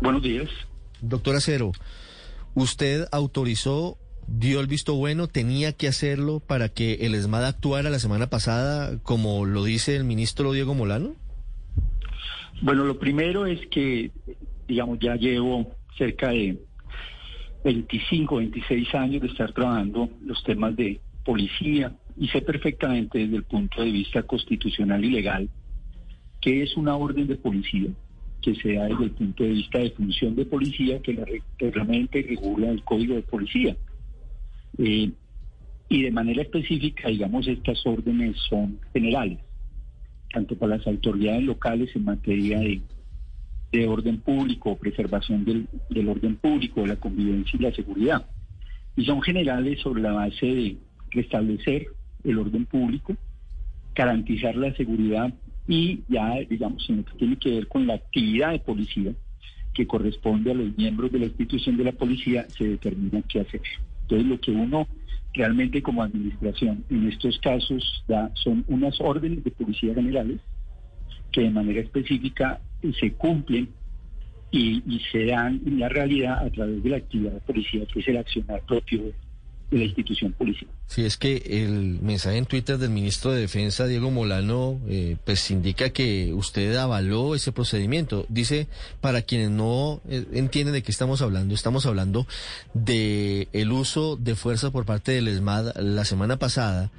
[0.01, 0.49] Buenos días.
[1.01, 1.73] Doctor Acero,
[2.55, 3.97] ¿usted autorizó,
[4.27, 8.97] dio el visto bueno, tenía que hacerlo para que el ESMAD actuara la semana pasada,
[9.03, 11.15] como lo dice el ministro Diego Molano?
[12.61, 14.11] Bueno, lo primero es que,
[14.69, 16.57] digamos, ya llevo cerca de
[17.65, 23.43] 25, 26 años de estar trabajando los temas de policía y sé perfectamente desde el
[23.43, 25.49] punto de vista constitucional y legal
[26.39, 27.89] que es una orden de policía
[28.41, 31.25] que se da desde el punto de vista de función de policía que la
[31.59, 33.75] reglamenta y regula el código de policía.
[34.77, 35.11] Eh,
[35.89, 39.39] y de manera específica, digamos, estas órdenes son generales,
[40.31, 42.81] tanto para las autoridades locales en materia de,
[43.71, 48.25] de orden público, preservación del, del orden público, la convivencia y la seguridad.
[48.95, 50.77] Y son generales sobre la base de
[51.11, 51.87] restablecer
[52.23, 53.15] el orden público,
[53.95, 55.33] garantizar la seguridad
[55.67, 59.13] y ya, digamos, en lo que tiene que ver con la actividad de policía
[59.73, 63.61] que corresponde a los miembros de la institución de la policía, se determina qué hacer.
[64.03, 64.87] Entonces, lo que uno
[65.33, 70.39] realmente como administración en estos casos da son unas órdenes de policía generales
[71.31, 72.59] que de manera específica
[72.99, 73.69] se cumplen
[74.49, 77.99] y, y se dan en la realidad a través de la actividad de policía, que
[77.99, 79.11] es el accionar propio
[79.71, 80.69] de la institución policial.
[80.87, 85.51] Sí, es que el mensaje en Twitter del ministro de Defensa, Diego Molano, eh, pues
[85.51, 88.25] indica que usted avaló ese procedimiento.
[88.29, 88.67] Dice,
[89.01, 92.25] para quienes no eh, entienden de qué estamos hablando, estamos hablando
[92.73, 96.89] de el uso de fuerza por parte del ESMAD la semana pasada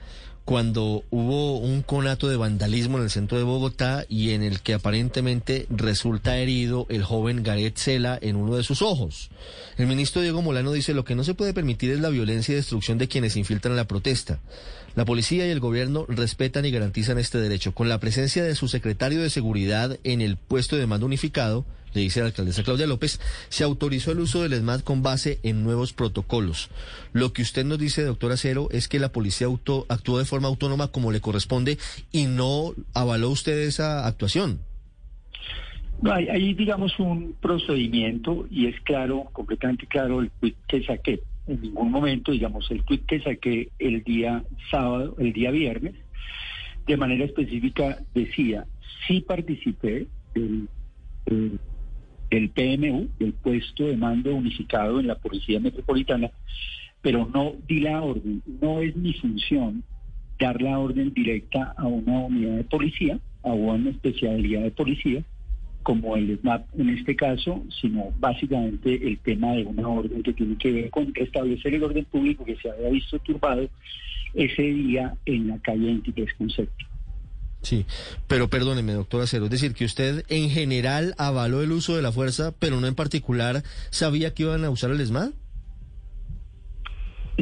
[0.49, 4.73] cuando hubo un conato de vandalismo en el centro de Bogotá y en el que
[4.73, 9.29] aparentemente resulta herido el joven Gareth Sela en uno de sus ojos.
[9.77, 12.57] El ministro Diego Molano dice lo que no se puede permitir es la violencia y
[12.57, 14.41] destrucción de quienes infiltran la protesta.
[14.97, 17.75] La policía y el gobierno respetan y garantizan este derecho.
[17.75, 21.67] Con la presencia de su secretario de seguridad en el puesto de mando unificado,
[21.99, 25.65] le dice la alcaldesa Claudia López, se autorizó el uso del ESMAD con base en
[25.65, 26.71] nuevos protocolos.
[27.13, 30.47] Lo que usted nos dice, doctor Acero, es que la policía auto, actuó de forma
[30.47, 31.77] autónoma como le corresponde
[32.13, 34.61] y no avaló usted esa actuación.
[36.01, 41.21] No, hay, hay, digamos, un procedimiento y es claro, completamente claro, el tweet que saqué.
[41.49, 45.97] En ningún momento, digamos, el tweet que saqué el día sábado, el día viernes,
[46.87, 48.67] de manera específica decía,
[49.09, 50.69] sí participé del
[52.31, 56.31] el PMU, el puesto de mando unificado en la Policía Metropolitana,
[57.01, 59.83] pero no di la orden, no es mi función
[60.39, 65.23] dar la orden directa a una unidad de policía, a una especialidad de policía,
[65.83, 70.57] como el SMAP en este caso, sino básicamente el tema de una orden que tiene
[70.57, 73.69] que ver con restablecer el orden público que se había visto turbado
[74.35, 76.88] ese día en la calle 23 Concepto.
[77.63, 77.87] Sí,
[78.29, 82.13] pero perdóneme, doctor Acero, es decir, que usted en general avaló el uso de la
[82.13, 85.31] fuerza, pero no en particular sabía que iban a usar el ESMAD.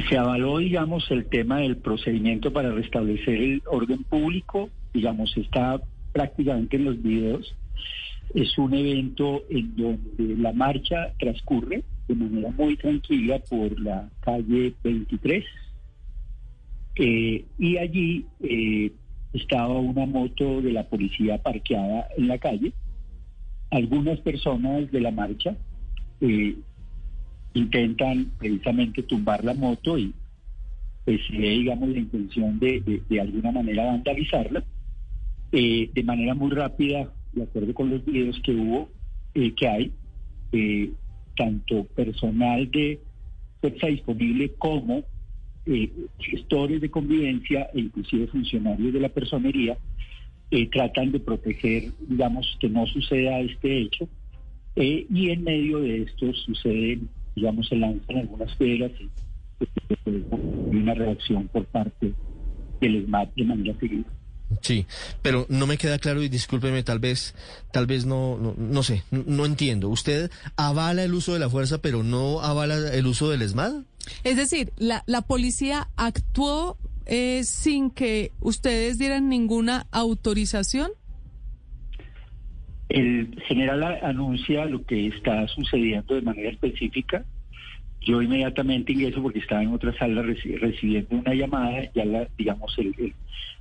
[0.08, 5.80] Se avaló, digamos, el tema del procedimiento para restablecer el orden público, digamos, está
[6.12, 7.54] prácticamente en los videos.
[8.34, 14.74] Es un evento en donde la marcha transcurre de manera muy tranquila por la calle
[14.82, 15.44] 23
[16.96, 18.92] eh, y allí eh,
[19.36, 22.72] estaba una moto de la policía parqueada en la calle.
[23.70, 25.56] Algunas personas de la marcha
[26.20, 26.56] eh,
[27.54, 30.12] intentan precisamente tumbar la moto y
[31.04, 34.64] pues digamos la intención de, de, alguna manera vandalizarla.
[35.52, 38.88] Eh, de manera muy rápida, de acuerdo con los videos que hubo,
[39.34, 39.92] eh, que hay,
[41.36, 42.98] tanto personal de
[43.60, 45.04] fuerza disponible como
[45.66, 49.76] eh, gestores de convivencia e inclusive funcionarios de la personería
[50.50, 54.08] eh, tratan de proteger, digamos, que no suceda este hecho.
[54.76, 57.00] Eh, y en medio de esto sucede,
[57.34, 59.08] digamos, se lanzan algunas piedras y,
[60.06, 62.12] y una reacción por parte
[62.80, 64.04] del ESMAD de manera seguida.
[64.60, 64.86] Sí,
[65.22, 67.34] pero no me queda claro y discúlpeme, tal vez,
[67.72, 69.88] tal vez no, no, no sé, no, entiendo.
[69.88, 73.82] ¿Usted avala el uso de la fuerza, pero no avala el uso del ESMAD?
[74.24, 76.76] Es decir, la, policía actuó
[77.06, 80.90] eh, sin que ustedes dieran ninguna autorización.
[82.88, 87.24] El general anuncia lo que está sucediendo de manera específica.
[88.00, 93.12] Yo inmediatamente ingreso porque estaba en otra sala recibiendo una llamada, ya la, digamos, el,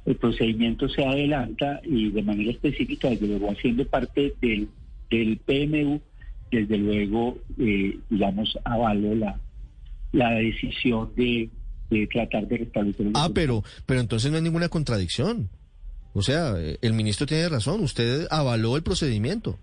[0.06, 4.70] el, procedimiento se adelanta y de manera específica, desde luego haciendo parte del,
[5.10, 6.00] del PMU,
[6.52, 9.40] desde luego, eh, digamos, avalo la,
[10.16, 11.50] la decisión de,
[11.90, 13.14] de tratar de restablecer el...
[13.16, 15.50] Ah, pero, pero entonces no hay ninguna contradicción.
[16.14, 19.60] O sea, el ministro tiene razón, usted avaló el procedimiento.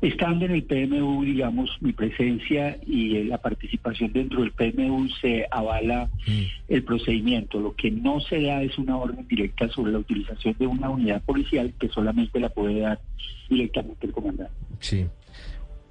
[0.00, 6.10] Estando en el PMU, digamos, mi presencia y la participación dentro del PMU se avala
[6.26, 6.42] mm.
[6.68, 7.60] el procedimiento.
[7.60, 11.22] Lo que no se da es una orden directa sobre la utilización de una unidad
[11.22, 13.00] policial que solamente la puede dar
[13.48, 14.54] directamente el comandante.
[14.80, 15.06] Sí.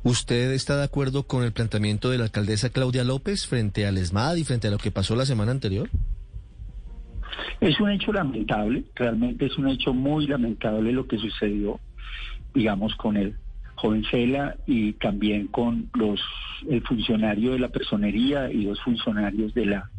[0.04, 4.36] ¿Usted está de acuerdo con el planteamiento de la alcaldesa Claudia López frente al ESMAD
[4.36, 5.90] y frente a lo que pasó la semana anterior?
[7.62, 11.80] Es un hecho lamentable, realmente es un hecho muy lamentable lo que sucedió,
[12.54, 13.38] digamos, con él
[13.76, 16.20] Jovencela y también con los
[16.70, 19.90] el funcionario de la personería y dos funcionarios de la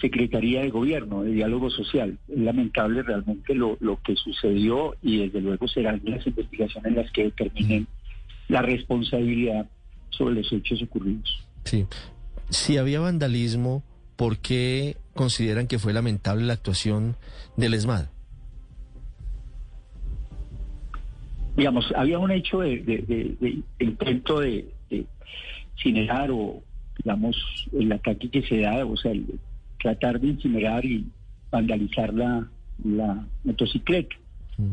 [0.00, 2.18] Secretaría de Gobierno de Diálogo Social.
[2.28, 7.24] Es lamentable realmente lo, lo que sucedió y desde luego serán las investigaciones las que
[7.24, 7.86] determinen
[8.48, 9.68] la responsabilidad
[10.10, 11.46] sobre los hechos ocurridos.
[11.64, 11.86] Sí.
[12.50, 13.82] Si había vandalismo,
[14.16, 17.16] ¿por qué consideran que fue lamentable la actuación
[17.56, 18.06] del ESMAD?
[21.56, 24.66] digamos, había un hecho de, intento de,
[25.76, 26.62] incinerar o,
[26.98, 27.36] digamos,
[27.72, 29.12] el ataque que se da, o sea,
[29.80, 31.06] tratar de incinerar y
[31.50, 32.46] vandalizar la,
[32.84, 34.16] la motocicleta.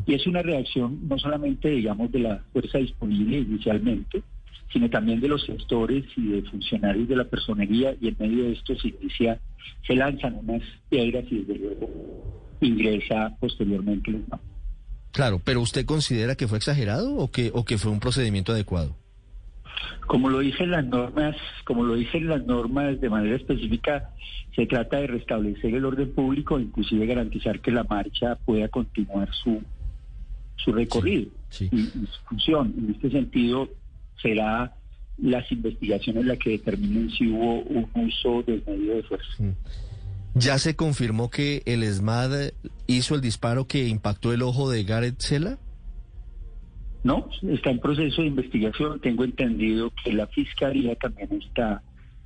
[0.05, 4.23] Y es una reacción no solamente, digamos, de la fuerza disponible inicialmente,
[4.71, 8.51] sino también de los sectores y de funcionarios de la personería, y en medio de
[8.53, 9.39] esto se inicia,
[9.85, 11.89] se lanzan unas piedras y desde luego
[12.61, 14.21] ingresa posteriormente los
[15.11, 18.95] Claro, pero ¿usted considera que fue exagerado o que, o que fue un procedimiento adecuado?
[20.05, 21.35] Como lo dicen las normas,
[21.65, 24.11] como lo dicen las normas de manera específica,
[24.55, 29.63] se trata de restablecer el orden público, inclusive garantizar que la marcha pueda continuar su
[30.63, 31.29] su recorrido
[31.59, 32.73] Y, su función.
[32.77, 33.69] En este sentido,
[34.21, 34.75] será
[35.17, 39.29] las investigaciones las que determinen si hubo un uso del medio de fuerza.
[40.35, 42.51] ¿Ya se confirmó que el ESMAD
[42.87, 45.57] hizo el disparo que impactó el ojo de Gareth Sela?
[47.03, 48.99] No, está en proceso de investigación.
[48.99, 51.81] Tengo entendido que la Fiscalía también está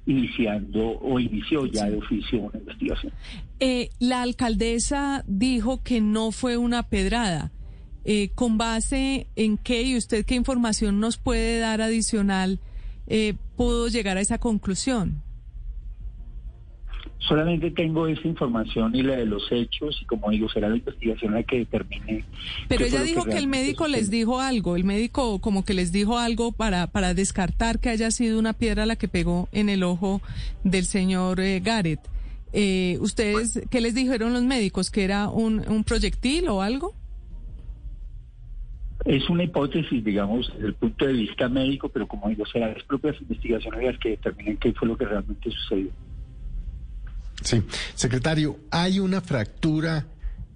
[0.06, 3.14] iniciando o inició ya de oficio una investigación.
[3.60, 7.52] Eh, la alcaldesa dijo que no fue una pedrada.
[8.06, 12.60] Eh, ¿Con base en qué y usted qué información nos puede dar adicional
[13.08, 15.22] eh, pudo llegar a esa conclusión?
[17.20, 21.34] Solamente tengo esa información y la de los hechos y como digo, será la investigación
[21.34, 22.26] la que determine.
[22.68, 26.18] Pero ella dijo que, el médico les dijo algo, el médico como que les dijo
[26.18, 30.22] algo para, para descartar que haya sido una piedra la que pegó en el ojo
[30.66, 32.02] del señor eh, Garrett.
[32.52, 34.92] Eh, ¿Ustedes qué les dijeron los médicos?
[34.92, 36.94] ¿Que era un, un proyectil o algo?
[39.06, 42.84] Es una hipótesis, digamos, desde el punto de vista médico, pero como digo, serán las
[42.84, 45.90] propias investigaciones las que determinen qué fue lo que realmente sucedió.
[47.42, 47.62] Sí,
[47.96, 50.06] secretario, hay una fractura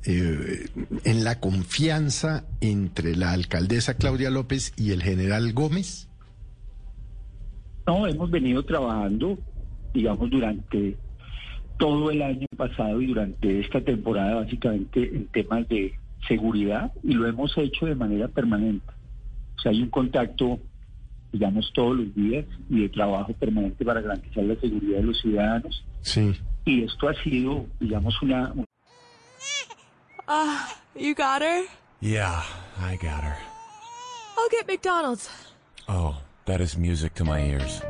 [0.06, 0.70] eh,
[1.04, 6.08] en la confianza entre la alcaldesa Claudia López y el general Gómez.
[7.86, 9.38] No, hemos venido trabajando,
[9.94, 10.96] digamos, durante
[11.78, 15.94] todo el año pasado y durante esta temporada, básicamente en temas de
[16.28, 18.92] seguridad y lo hemos hecho de manera permanente.
[19.58, 20.60] O sea, hay un contacto,
[21.32, 25.84] digamos, todos los días y de trabajo permanente para garantizar la seguridad de los ciudadanos.
[26.02, 26.36] Sí.
[26.66, 28.54] Y esto ha sido, digamos, una...
[30.28, 31.64] Ah, you got her?
[32.02, 32.44] Yeah,
[32.80, 33.38] I got her.
[34.38, 35.30] I'll get McDonald's.
[35.88, 37.82] Oh, that is music to my ears.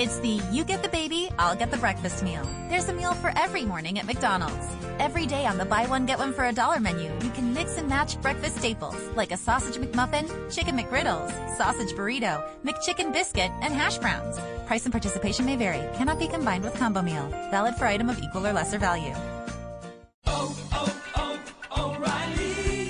[0.00, 2.42] It's the you get the baby, I'll get the breakfast meal.
[2.70, 4.66] There's a meal for every morning at McDonald's.
[4.98, 7.76] Every day on the buy one get one for a dollar menu, you can mix
[7.76, 11.28] and match breakfast staples like a sausage McMuffin, chicken McGriddles,
[11.58, 14.38] sausage burrito, McChicken biscuit, and hash browns.
[14.66, 15.86] Price and participation may vary.
[15.98, 17.28] Cannot be combined with combo meal.
[17.50, 19.14] Valid for item of equal or lesser value.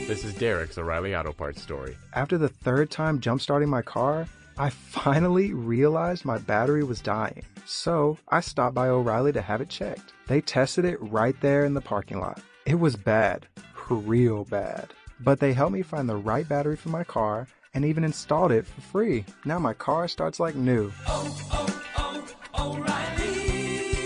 [0.06, 1.96] This is Derek's O'Reilly Auto Parts story.
[2.14, 4.28] After the third time jump starting my car,
[4.60, 7.46] I finally realized my battery was dying.
[7.64, 10.12] So I stopped by O'Reilly to have it checked.
[10.26, 12.42] They tested it right there in the parking lot.
[12.66, 13.46] It was bad,
[13.88, 14.92] real bad.
[15.18, 18.66] But they helped me find the right battery for my car and even installed it
[18.66, 19.24] for free.
[19.46, 20.92] Now my car starts like new.
[21.06, 23.96] Oh, oh, oh, oh O'Reilly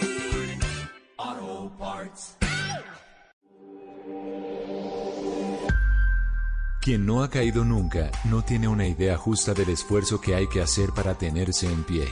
[1.19, 2.37] Auto Parts.
[6.85, 10.61] Quien no ha caído nunca no tiene una idea justa del esfuerzo que hay que
[10.61, 12.05] hacer para tenerse en pie.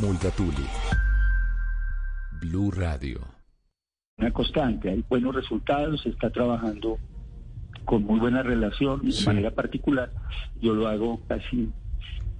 [0.00, 0.66] Multatuli.
[2.40, 3.20] Blue Radio.
[4.16, 6.98] Una constante, hay buenos resultados, se está trabajando
[7.84, 10.10] con muy buena relación de manera particular.
[10.58, 11.70] Yo lo hago casi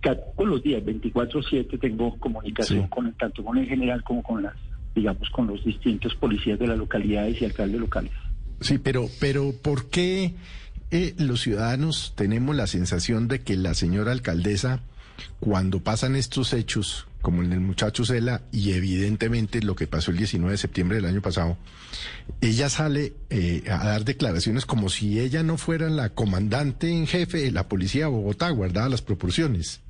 [0.01, 4.55] todos los días, 24/7 tengo comunicación con tanto con el general como con las
[4.95, 8.13] digamos con los distintos policías de las localidades y alcaldes locales.
[8.61, 10.35] Sí, pero, pero ¿por qué
[10.91, 14.81] eh, los ciudadanos tenemos la sensación de que la señora alcaldesa,
[15.41, 20.17] cuando pasan estos hechos, como el del muchacho Cela, y evidentemente lo que pasó el
[20.17, 21.59] 19 de septiembre del año pasado,
[22.41, 27.39] ella sale eh, a dar declaraciones como si ella no fuera la comandante en jefe
[27.39, 29.83] de la policía de Bogotá, guardada las proporciones?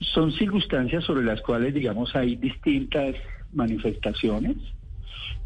[0.00, 3.14] Son circunstancias sobre las cuales, digamos, hay distintas
[3.52, 4.56] manifestaciones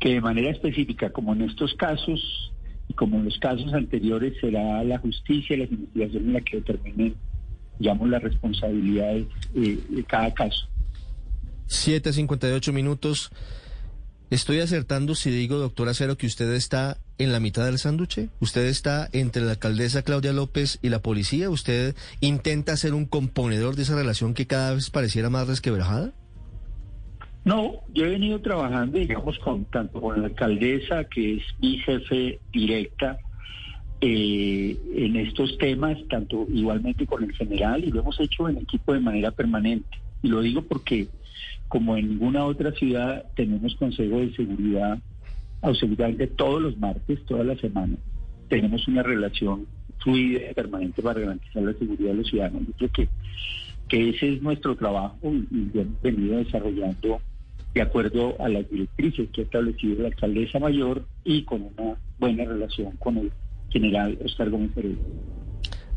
[0.01, 2.53] que de manera específica, como en estos casos
[2.89, 7.15] y como en los casos anteriores, será la justicia y las investigaciones la que determinen,
[7.79, 10.69] digamos, las responsabilidades eh, de cada caso.
[11.69, 13.31] 7.58 minutos.
[14.29, 18.29] ¿Estoy acertando si digo, doctor Acero, que usted está en la mitad del sánduche?
[18.41, 21.49] ¿Usted está entre la alcaldesa Claudia López y la policía?
[21.49, 26.13] ¿Usted intenta ser un componedor de esa relación que cada vez pareciera más resquebrajada?
[27.47, 32.41] No, yo he venido trabajando, digamos, con tanto con la alcaldesa, que es mi jefe
[32.53, 33.21] directa,
[34.01, 38.95] eh, en estos temas, tanto igualmente con el general, y lo hemos hecho en equipo
[38.95, 39.97] de manera permanente.
[40.25, 41.07] Y lo digo porque,
[41.69, 44.99] como en ninguna otra ciudad, tenemos consejo de seguridad,
[45.63, 48.01] absolutamente todos los martes, todas las semanas.
[48.49, 49.69] Tenemos una relación
[49.99, 52.63] fluida y permanente para garantizar la seguridad de los ciudadanos.
[52.67, 53.09] Yo creo que,
[53.87, 57.21] que ese es nuestro trabajo y, y hemos venido desarrollando
[57.77, 62.47] de acuerdo a las directrices que ha establecido la alcaldesa mayor y con una buena
[62.47, 63.31] relación con el
[63.69, 65.03] general Oscar Gómez Pereira.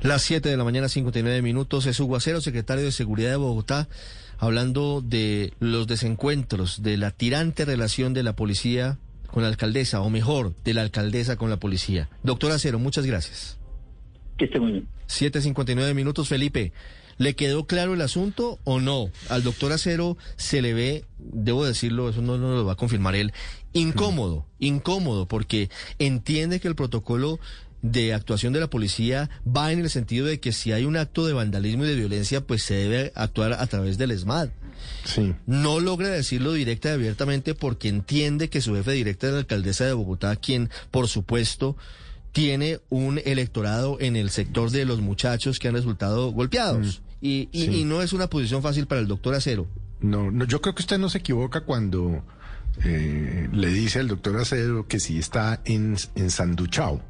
[0.01, 1.86] Las 7 de la mañana, 59 minutos.
[1.86, 3.88] Es Hugo Acero, secretario de Seguridad de Bogotá,
[4.39, 10.09] hablando de los desencuentros, de la tirante relación de la policía con la alcaldesa, o
[10.09, 12.09] mejor, de la alcaldesa con la policía.
[12.23, 13.57] Doctor Acero, muchas gracias.
[14.38, 14.88] Que esté muy bien.
[15.07, 16.73] 7.59 minutos, Felipe.
[17.20, 19.11] ¿Le quedó claro el asunto o no?
[19.28, 23.13] Al doctor Acero se le ve, debo decirlo, eso no, no lo va a confirmar
[23.13, 23.34] él,
[23.74, 27.38] incómodo, incómodo, porque entiende que el protocolo
[27.82, 31.26] de actuación de la policía va en el sentido de que si hay un acto
[31.28, 34.49] de vandalismo y de violencia, pues se debe actuar a través del ESMAD.
[35.03, 35.36] Sí.
[35.45, 39.86] No logra decirlo directa y abiertamente porque entiende que su jefe directa es la alcaldesa
[39.86, 41.76] de Bogotá, quien, por supuesto,
[42.32, 47.01] tiene un electorado en el sector de los muchachos que han resultado golpeados.
[47.22, 47.72] Y, y- Sí.
[47.82, 49.67] y no es una posición fácil para el doctor Acero.
[50.01, 52.24] No, no, yo creo que usted no se equivoca cuando
[52.86, 57.01] eh, le dice al doctor Acero que si está en, ensanduchado.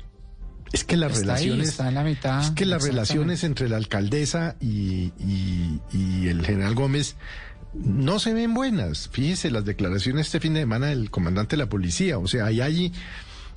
[0.72, 1.70] Es que las Está ahí, relaciones.
[1.70, 6.45] está en la mitad, Es que las relaciones entre la alcaldesa y, y- y el
[6.45, 7.16] general Gómez
[7.74, 9.10] no se ven buenas.
[9.12, 12.18] Fíjese las declaraciones este fin de semana del comandante de la policía.
[12.20, 12.93] O sea, ahí hay,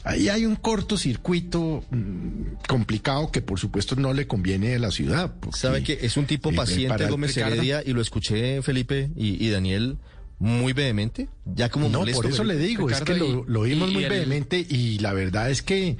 [0.04, 5.34] ahí hay un cortocircuito mm, complicado que por supuesto no le conviene a la ciudad.
[5.40, 9.10] porque, Sabe que es un tipo eh, paciente Gómez Ricardo, Heredia y lo escuché Felipe
[9.16, 9.96] y, y Daniel
[10.38, 12.58] muy vehemente, ya como No, molesto, por eso Felipe.
[12.60, 15.62] le digo, es que lo, lo oímos y muy el- vehemente y la verdad es
[15.62, 15.96] que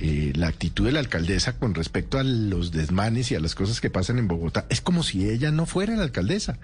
[0.00, 3.80] eh, la actitud de la alcaldesa con respecto a los desmanes y a las cosas
[3.80, 6.58] que pasan en Bogotá es como si ella no fuera la alcaldesa.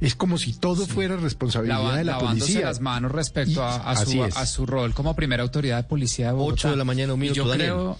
[0.00, 2.66] Es como si todo fuera responsabilidad Lava- de la policía.
[2.66, 4.36] las manos respecto Y- a, su, es.
[4.36, 6.52] a su rol como primera autoridad de policía de Bogotá.
[6.54, 7.66] Ocho de la mañana, un Y minuto, yo Daniel.
[7.70, 7.98] creo,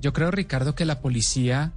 [0.00, 1.72] yo creo, Ricardo, que la policía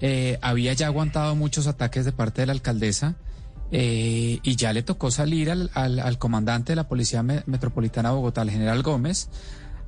[0.00, 3.14] eh, había ya aguantado muchos ataques de parte de la alcaldesa
[3.70, 8.10] eh, y ya le tocó salir al, al- al comandante de la Policía Me- Metropolitana
[8.10, 9.28] de Bogotá, el general Gómez,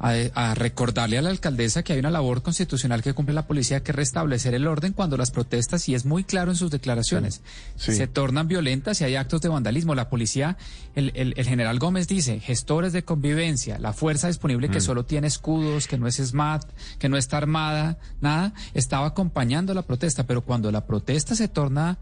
[0.06, 3.82] a, a recordarle a la alcaldesa que hay una labor constitucional que cumple la policía
[3.82, 7.40] que es restablecer el orden cuando las protestas, y es muy claro en sus declaraciones,
[7.76, 7.94] Sí.
[7.94, 9.94] se tornan violentas y hay actos de vandalismo.
[9.94, 10.56] La policía,
[10.94, 14.82] el, el- el general Gómez dice, gestores de convivencia, la fuerza disponible que Mm.
[14.82, 16.64] solo tiene escudos, que no es SMAT,
[16.98, 21.96] que no está armada, nada, estaba acompañando la protesta, pero cuando la protesta se torna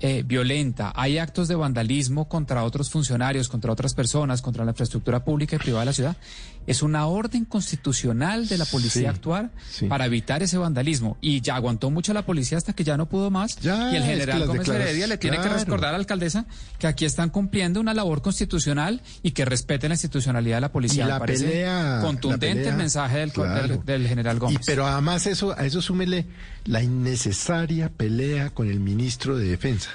[0.00, 5.24] eh, violenta, hay actos de vandalismo contra otros funcionarios, contra otras personas, contra la infraestructura
[5.24, 6.16] pública y privada de la ciudad,
[6.68, 9.86] es una orden constitucional de la policía Sí, actuar sí.
[9.86, 11.16] para evitar ese vandalismo.
[11.20, 13.56] Y ya aguantó mucho la policía hasta que ya no pudo más.
[13.60, 16.46] Ya, y el es que general Gómez Heredia le tiene que recordar a la alcaldesa
[16.78, 21.04] que aquí están cumpliendo una labor constitucional y que respeten la institucionalidad de la policía.
[21.08, 23.68] Y Me parece pelea- contundente la pelea, el mensaje del, claro.
[23.68, 24.60] del, del general Gómez.
[24.62, 26.26] Y, pero además eso, a eso súmele
[26.64, 29.90] la innecesaria pelea con el ministro de Defensa.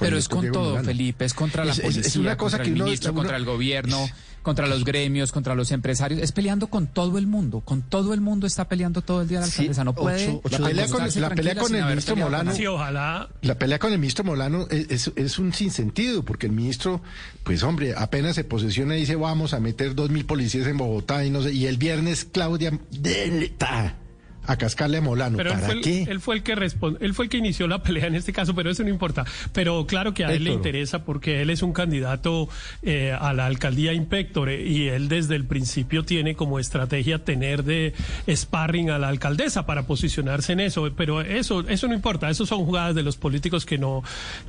[0.00, 0.84] Pero es con Diego todo.
[0.84, 3.18] Felipe, es contra la es- policía, es una cosa contra que el uno- ministro, uno-
[3.20, 4.08] contra el gobierno,
[4.48, 8.22] contra los gremios, contra los empresarios, es peleando con todo el mundo, con todo el
[8.22, 11.00] mundo está peleando todo el día la alcaldesa, no puede ocho- ocho- la pelea con-
[11.20, 12.52] la pelea el ministro Molano-.
[12.54, 13.28] Sí, ojalá.
[13.42, 17.02] La pelea con el ministro Molano es, es- es un sinsentido, porque el ministro,
[17.44, 21.24] pues hombre, apenas se posesiona y dice vamos a meter dos mil policías en Bogotá
[21.26, 23.96] y no sé, y el viernes Claudia dele, ta,
[24.48, 25.36] a cascarle a Molano.
[25.36, 26.02] Pero él ¿Para fue, el, qué?
[26.10, 28.54] él fue el que respon- él fue el que inició la pelea en este caso,
[28.54, 29.24] pero eso no importa.
[29.52, 32.48] Pero claro que a él le interesa porque él es un candidato
[32.82, 37.92] eh, a la alcaldía Impectore y él desde el principio tiene como estrategia tener de
[38.28, 40.90] sparring a la alcaldesa para posicionarse en eso.
[40.96, 42.30] Pero eso, eso no importa.
[42.30, 44.02] Eso son jugadas de los políticos que no,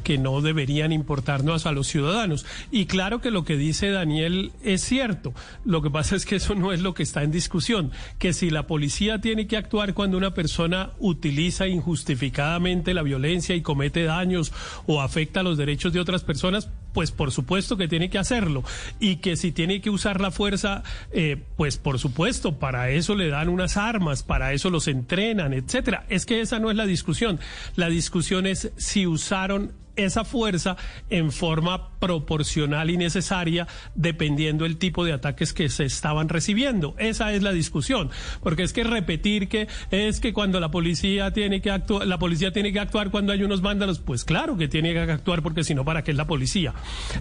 [0.04, 2.46] que no deberían importarnos a los ciudadanos.
[2.72, 5.34] Y claro que lo que dice Daniel es cierto.
[5.66, 7.92] Lo que pasa es que eso no es lo que está en discusión.
[8.18, 13.62] Que si la policía tiene que actuar cuando una persona utiliza injustificadamente la violencia y
[13.62, 14.52] comete daños
[14.88, 18.64] o afecta los derechos de otras personas, pues por supuesto que tiene que hacerlo.
[19.00, 23.30] Y que si tiene que usar la fuerza, eh, pues por supuesto, para eso le
[23.30, 26.06] dan unas armas, para eso los entrenan, etcétera.
[26.10, 27.40] Es que esa no es la discusión.
[27.76, 29.74] La discusión es si usaron
[30.06, 30.76] esa fuerza
[31.10, 36.96] en forma proporcional y necesaria dependiendo el tipo de ataques que se estaban recibiendo.
[36.98, 38.10] Esa es la discusión,
[38.42, 42.52] porque es que repetir que es que cuando la policía tiene que actuar, la policía
[42.52, 45.76] tiene que actuar cuando hay unos vándalos, pues claro que tiene que actuar porque si
[45.76, 46.74] no para qué es la policía.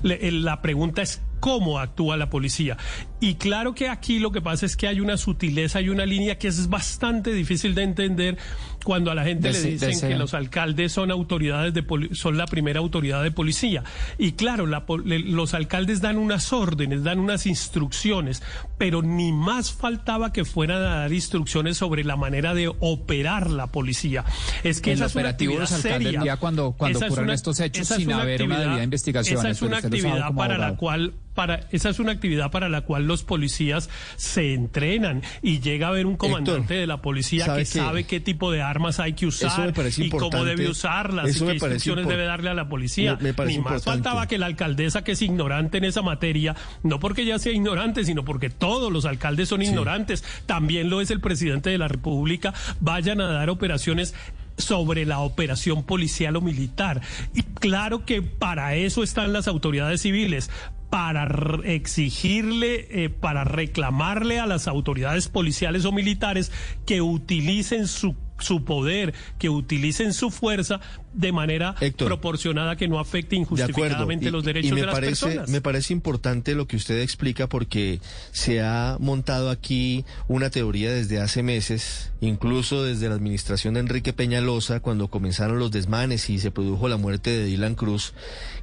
[0.02, 2.76] El- la pregunta es cómo actúa la policía.
[3.20, 6.38] Y claro que aquí lo que pasa es que hay una sutileza y una línea
[6.38, 8.38] que es bastante difícil de entender
[8.84, 12.46] cuando a la gente le dicen que los alcaldes son autoridades de poli- son la
[12.46, 13.84] primera autoridad de policía.
[14.18, 18.42] Y claro la los alcaldes dan unas órdenes dan unas instrucciones
[18.78, 23.66] pero ni más faltaba que fueran a dar instrucciones sobre la manera de operar la
[23.66, 24.24] policía.
[24.62, 26.24] Es que el esa es una operativo de los alcaldes seria.
[26.24, 29.38] ya cuando, cuando Esa es una- estos hechos sin una haber una debida investigación.
[29.38, 33.06] esa es una actividad para la cual para esa es una actividad para la cual
[33.06, 37.60] los policías se entrenan y llega a haber un comandante Héctor, de la policía ¿sabe
[37.60, 41.44] que sabe qué tipo de armas armas hay que usar y cómo debe usarlas y
[41.44, 43.18] qué instrucciones debe darle a la policía.
[43.20, 47.38] Ni más faltaba que la alcaldesa que es ignorante en esa materia, no porque ella
[47.38, 51.78] sea ignorante, sino porque todos los alcaldes son ignorantes, también lo es el presidente de
[51.78, 54.14] la República, vayan a dar operaciones
[54.56, 57.00] sobre la operación policial o militar.
[57.34, 60.50] Y claro que para eso están las autoridades civiles,
[60.90, 61.28] para
[61.64, 66.50] exigirle, eh, para reclamarle a las autoridades policiales o militares
[66.86, 70.80] que utilicen su su poder, que utilicen su fuerza
[71.18, 75.50] de manera proporcionada que no afecte injustificadamente los derechos de las parece, personas.
[75.50, 78.00] Me parece importante lo que usted explica porque
[78.30, 84.12] se ha montado aquí una teoría desde hace meses, incluso desde la administración de Enrique
[84.12, 88.14] Peñalosa, cuando comenzaron los desmanes y se produjo la muerte de Dylan Cruz,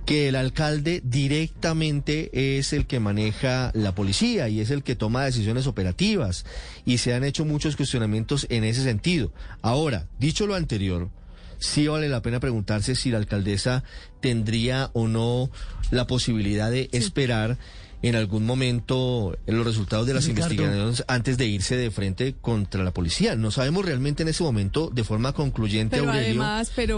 [0.05, 5.25] que el alcalde directamente es el que maneja la policía y es el que toma
[5.25, 6.45] decisiones operativas
[6.85, 9.33] y se han hecho muchos cuestionamientos en ese sentido.
[9.61, 11.09] Ahora, dicho lo anterior,
[11.59, 13.83] sí vale la pena preguntarse si la alcaldesa
[14.21, 15.49] tendría o no
[15.91, 17.57] la posibilidad de esperar
[18.01, 22.91] en algún momento los resultados de las investigaciones antes de irse de frente contra la
[22.91, 23.35] policía.
[23.35, 26.43] No sabemos realmente en ese momento de forma concluyente, Aurelio,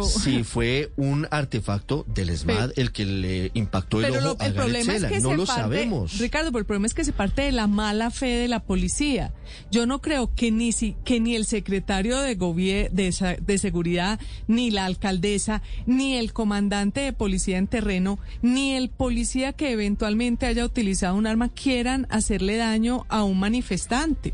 [0.06, 4.95] si fue un artefacto del ESMAD el que le impactó el ojo a el problema
[4.95, 6.18] es que no lo sabemos.
[6.18, 9.34] Ricardo, pero el problema es que se parte de la mala fe de la policía.
[9.72, 14.72] Yo no creo que ni si, que ni el secretario de de, de seguridad, ni
[14.72, 20.65] la alcaldesa, ni el comandante de policía en terreno, ni el policía que eventualmente haya
[20.65, 24.34] utilizado un arma quieran hacerle daño a un manifestante.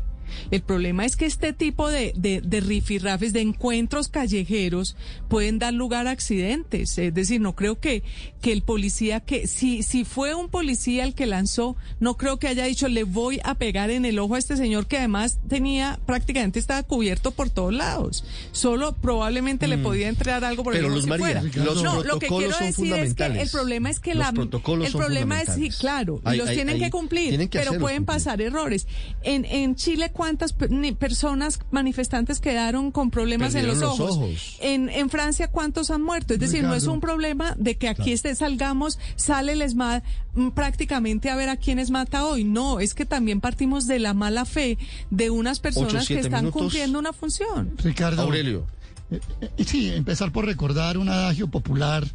[0.50, 4.96] El problema es que este tipo de, de, de rifirrafes, de encuentros callejeros,
[5.28, 6.96] pueden dar lugar a accidentes.
[6.98, 8.02] Es decir, no creo que,
[8.40, 12.48] que el policía que, si, si fue un policía el que lanzó, no creo que
[12.48, 15.98] haya dicho, le voy a pegar en el ojo a este señor que además tenía,
[16.06, 18.24] prácticamente estaba cubierto por todos lados.
[18.52, 19.82] Solo probablemente le mm.
[19.82, 21.42] podía entregar algo por el ojo los si fuera.
[21.42, 25.40] Los no, lo que quiero decir es que el problema es que la, el problema
[25.40, 28.86] es, sí, claro, y los tienen que cumplir, pero pueden pasar errores.
[29.22, 30.54] En, en Chile, cuántas
[30.98, 34.56] personas manifestantes quedaron con problemas en los, ojos.
[34.60, 36.34] En, en Francia, ¿cuántos han muerto?
[36.34, 40.02] Es decir, no es un problema de que aquí este, salgamos, sale el ESMAD
[40.34, 42.44] mm, prácticamente a ver a quiénes mata hoy.
[42.44, 44.78] No, es que también partimos de la mala fe
[45.10, 47.74] de unas personas que están cumpliendo una función.
[47.82, 48.22] Ricardo.
[48.22, 48.66] Aurelio.
[49.10, 52.06] Eh, eh, sí, empezar por recordar un adagio popular,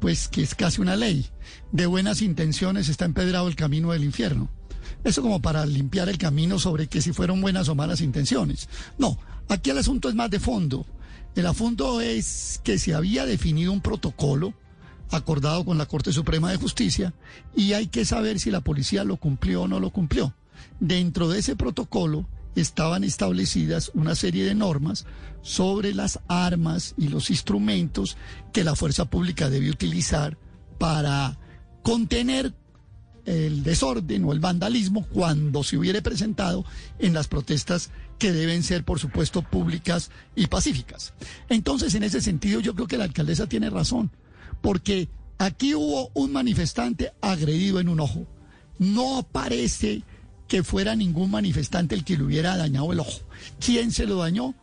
[0.00, 1.26] pues que es casi una ley.
[1.70, 4.50] De buenas intenciones está empedrado el camino del infierno.
[5.06, 8.68] Eso como para limpiar el camino sobre que si fueron buenas o malas intenciones.
[8.98, 9.16] No,
[9.48, 10.84] aquí el asunto es más de fondo.
[11.36, 14.52] El asunto es que se había definido un protocolo
[15.12, 17.14] acordado con la Corte Suprema de Justicia
[17.54, 20.34] y hay que saber si la policía lo cumplió o no lo cumplió.
[20.80, 25.06] Dentro de ese protocolo estaban establecidas una serie de normas
[25.40, 28.16] sobre las armas y los instrumentos
[28.52, 30.36] que la fuerza pública debe utilizar
[30.78, 31.38] para
[31.84, 32.54] contener
[33.26, 36.64] el desorden o el vandalismo cuando se hubiere presentado
[36.98, 41.12] en las protestas que deben ser, por supuesto, públicas y pacíficas.
[41.48, 44.10] Entonces, en ese sentido, yo creo que la alcaldesa tiene razón,
[44.62, 45.08] porque
[45.38, 48.26] aquí hubo un manifestante agredido en un ojo.
[48.78, 50.02] No parece
[50.48, 53.20] que fuera ningún manifestante el que le hubiera dañado el ojo.
[53.58, 54.54] ¿Quién se lo dañó?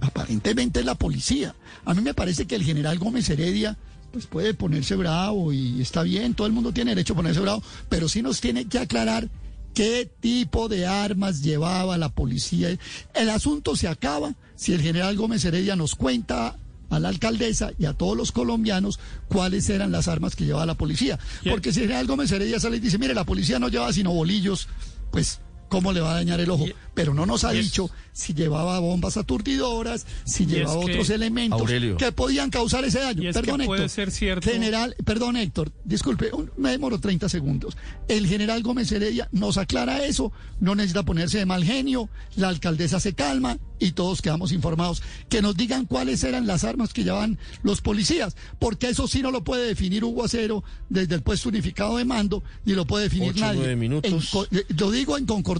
[0.00, 1.54] Aparentemente la policía.
[1.86, 3.78] A mí me parece que el general Gómez Heredia
[4.12, 7.62] pues puede ponerse bravo y está bien, todo el mundo tiene derecho a ponerse bravo,
[7.88, 9.28] pero sí nos tiene que aclarar
[9.74, 12.76] qué tipo de armas llevaba la policía.
[13.14, 16.58] El asunto se acaba si el general Gómez Heredia nos cuenta
[16.90, 20.74] a la alcaldesa y a todos los colombianos cuáles eran las armas que llevaba la
[20.74, 21.18] policía.
[21.48, 24.12] Porque si el general Gómez Heredia sale y dice, mire, la policía no lleva sino
[24.12, 24.68] bolillos,
[25.12, 25.40] pues
[25.70, 26.66] cómo le va a dañar el ojo.
[26.92, 31.62] Pero no nos ha dicho si llevaba bombas aturdidoras, si llevaba otros elementos
[31.96, 33.32] que podían causar ese daño.
[33.32, 33.88] perdón, Héctor.
[33.88, 34.50] ser cierto.
[34.50, 37.78] General, perdón, Héctor, disculpe, me demoro 30 segundos.
[38.08, 43.00] El general Gómez Heredia nos aclara eso, no necesita ponerse de mal genio, la alcaldesa
[43.00, 45.02] se calma y todos quedamos informados.
[45.30, 49.30] Que nos digan cuáles eran las armas que llevaban los policías, porque eso sí no
[49.30, 53.38] lo puede definir Hugo Acero desde el puesto unificado de mando, ni lo puede definir
[53.40, 53.76] nadie.
[53.76, 54.34] Minutos.
[54.50, 55.59] Eh, lo digo en concordancia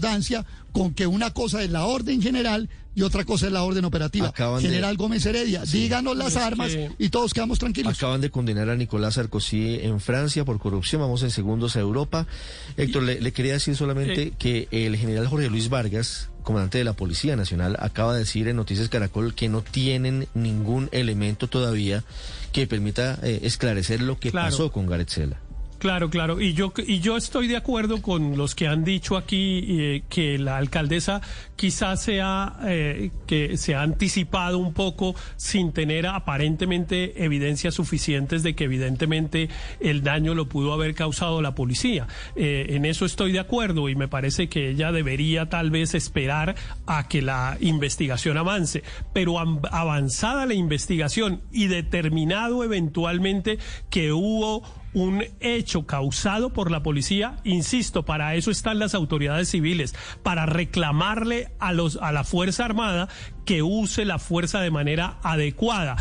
[0.73, 4.33] con que una cosa es la orden general y otra cosa es la orden operativa.
[4.61, 7.97] General Gómez Heredia, díganos las armas y todos quedamos tranquilos.
[7.97, 12.27] Acaban de condenar a Nicolás Sarkozy en Francia por corrupción, vamos en segundos a Europa.
[12.77, 14.33] Héctor, le, quería decir solamente eh.
[14.39, 18.57] que el general Jorge Luis Vargas, comandante de la Policía Nacional, acaba de decir en
[18.57, 22.05] Noticias Caracol que no tienen ningún elemento todavía
[22.53, 25.11] que permita eh, esclarecer lo que pasó con Gareth
[25.81, 26.43] Claro, claro.
[26.43, 30.39] Y yo, y yo estoy de acuerdo con los que han dicho aquí eh, que
[30.39, 31.23] la alcaldesa
[31.57, 38.55] quizás sea, eh, que se ha anticipado un poco sin tener aparentemente evidencias suficientes de
[38.55, 39.49] que evidentemente
[39.81, 42.07] el daño lo pudo haber causado la policía.
[42.37, 46.57] Eh, en eso estoy de acuerdo y me parece que ella debería tal vez esperar
[46.87, 48.83] a que la investigación avance.
[49.15, 53.59] Pero avanzada la investigación y determinado eventualmente
[53.89, 59.95] que hubo un hecho causado por la policía, insisto, para eso están las autoridades civiles,
[60.23, 63.09] para reclamarle a los a la Fuerza Armada
[63.45, 65.97] que use la fuerza de manera adecuada,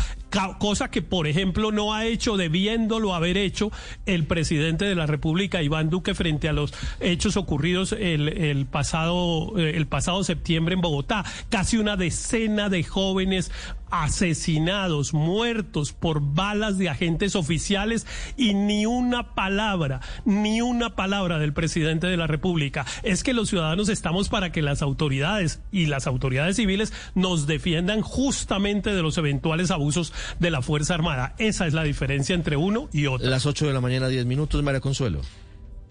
[0.58, 3.70] cosa que por ejemplo no ha hecho debiéndolo haber hecho
[4.06, 9.58] el presidente de la República Iván Duque frente a los hechos ocurridos el, el pasado
[9.58, 13.50] eh, el pasado septiembre en Bogotá, casi una decena de jóvenes
[13.90, 18.06] asesinados, muertos por balas de agentes oficiales
[18.36, 22.86] y ni una palabra, ni una palabra del presidente de la República.
[23.02, 26.92] Es que los ciudadanos estamos para que las autoridades y las autoridades civiles
[27.30, 31.36] nos defiendan justamente de los eventuales abusos de la Fuerza Armada.
[31.38, 33.30] Esa es la diferencia entre uno y otro.
[33.30, 35.20] Las 8 de la mañana, 10 minutos, María Consuelo.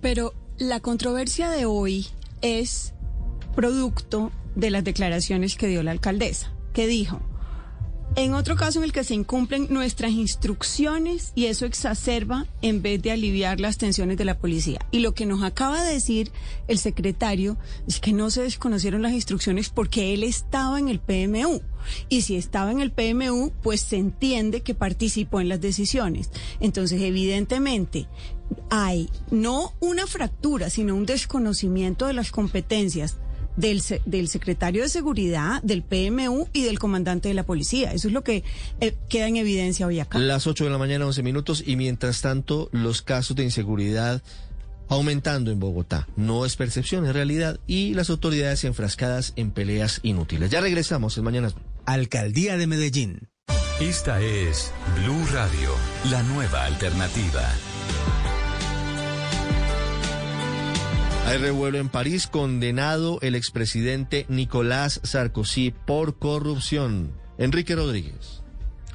[0.01, 2.07] Pero la controversia de hoy
[2.41, 2.93] es
[3.55, 7.21] producto de las declaraciones que dio la alcaldesa, que dijo,
[8.15, 13.01] en otro caso en el que se incumplen nuestras instrucciones y eso exacerba en vez
[13.01, 14.79] de aliviar las tensiones de la policía.
[14.91, 16.31] Y lo que nos acaba de decir
[16.67, 17.57] el secretario
[17.87, 21.61] es que no se desconocieron las instrucciones porque él estaba en el PMU.
[22.09, 26.29] Y si estaba en el PMU, pues se entiende que participó en las decisiones.
[26.59, 28.07] Entonces, evidentemente,
[28.69, 33.17] hay no una fractura, sino un desconocimiento de las competencias
[33.59, 37.93] del, del secretario de Seguridad, del PMU y del comandante de la policía.
[37.93, 38.43] Eso es lo que
[38.79, 40.17] eh, queda en evidencia hoy acá.
[40.17, 44.21] Las 8 de la mañana, 11 minutos, y mientras tanto, los casos de inseguridad
[44.87, 46.07] aumentando en Bogotá.
[46.15, 47.59] No es percepción, es realidad.
[47.67, 50.49] Y las autoridades enfrascadas en peleas inútiles.
[50.49, 51.55] Ya regresamos en Mañanas.
[51.85, 53.29] Alcaldía de Medellín.
[53.79, 55.71] Esta es Blue Radio,
[56.09, 57.49] la nueva alternativa.
[61.25, 67.13] Hay revuelo en París, condenado el expresidente Nicolás Sarkozy por corrupción.
[67.37, 68.38] Enrique Rodríguez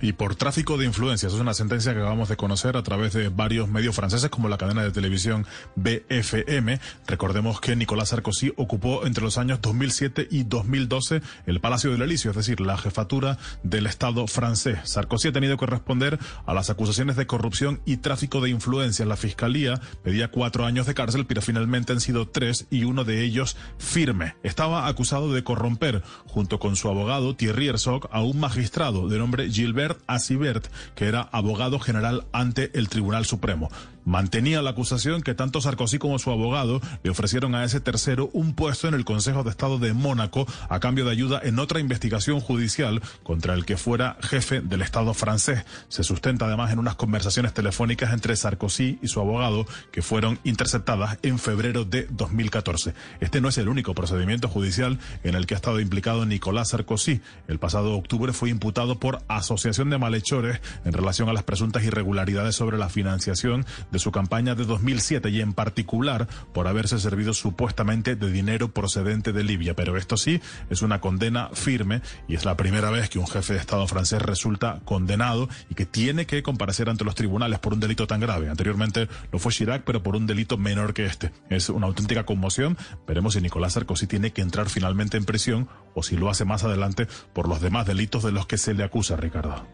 [0.05, 1.33] y por tráfico de influencias.
[1.33, 4.59] Es una sentencia que acabamos de conocer a través de varios medios franceses como la
[4.59, 6.79] cadena de televisión BFM.
[7.07, 12.33] Recordemos que Nicolás Sarkozy ocupó entre los años 2007 y 2012 el Palacio del Elíseo,
[12.33, 14.79] es decir, la jefatura del Estado francés.
[14.85, 19.09] Sarkozy ha tenido que responder a las acusaciones de corrupción y tráfico de influencias.
[19.09, 23.25] La fiscalía pedía cuatro años de cárcel, pero finalmente han sido tres y uno de
[23.25, 24.35] ellos firme.
[24.43, 29.51] Estaba acusado de corromper, junto con su abogado Thierry Herzog, a un magistrado de nombre
[29.51, 33.71] Gilbert Asibert, que era abogado general ante el Tribunal Supremo
[34.05, 38.55] mantenía la acusación que tanto Sarkozy como su abogado le ofrecieron a ese tercero un
[38.55, 42.41] puesto en el Consejo de Estado de Mónaco a cambio de ayuda en otra investigación
[42.41, 45.65] judicial contra el que fuera jefe del Estado francés.
[45.89, 51.19] Se sustenta además en unas conversaciones telefónicas entre Sarkozy y su abogado que fueron interceptadas
[51.23, 52.95] en febrero de 2014.
[53.21, 57.21] Este no es el único procedimiento judicial en el que ha estado implicado Nicolás Sarkozy.
[57.49, 62.55] El pasado octubre fue imputado por asociación de malhechores en relación a las presuntas irregularidades
[62.55, 63.65] sobre la financiación
[63.95, 69.33] de su campaña de 2007 y en particular por haberse servido supuestamente de dinero procedente
[69.33, 69.75] de Libia.
[69.77, 73.53] Pero esto sí es una condena firme y es la primera vez que un jefe
[73.53, 77.79] de Estado francés resulta condenado y que tiene que comparecer ante los tribunales por un
[77.79, 78.51] delito tan grave.
[78.51, 81.31] Anteriormente lo fue Chirac, pero por un delito menor que este.
[81.49, 82.77] Es una auténtica conmoción.
[83.07, 86.65] Veremos si Nicolás Sarkozy tiene que entrar finalmente en prisión o si lo hace más
[86.65, 89.65] adelante por los demás delitos de los que se le acusa, Ricardo.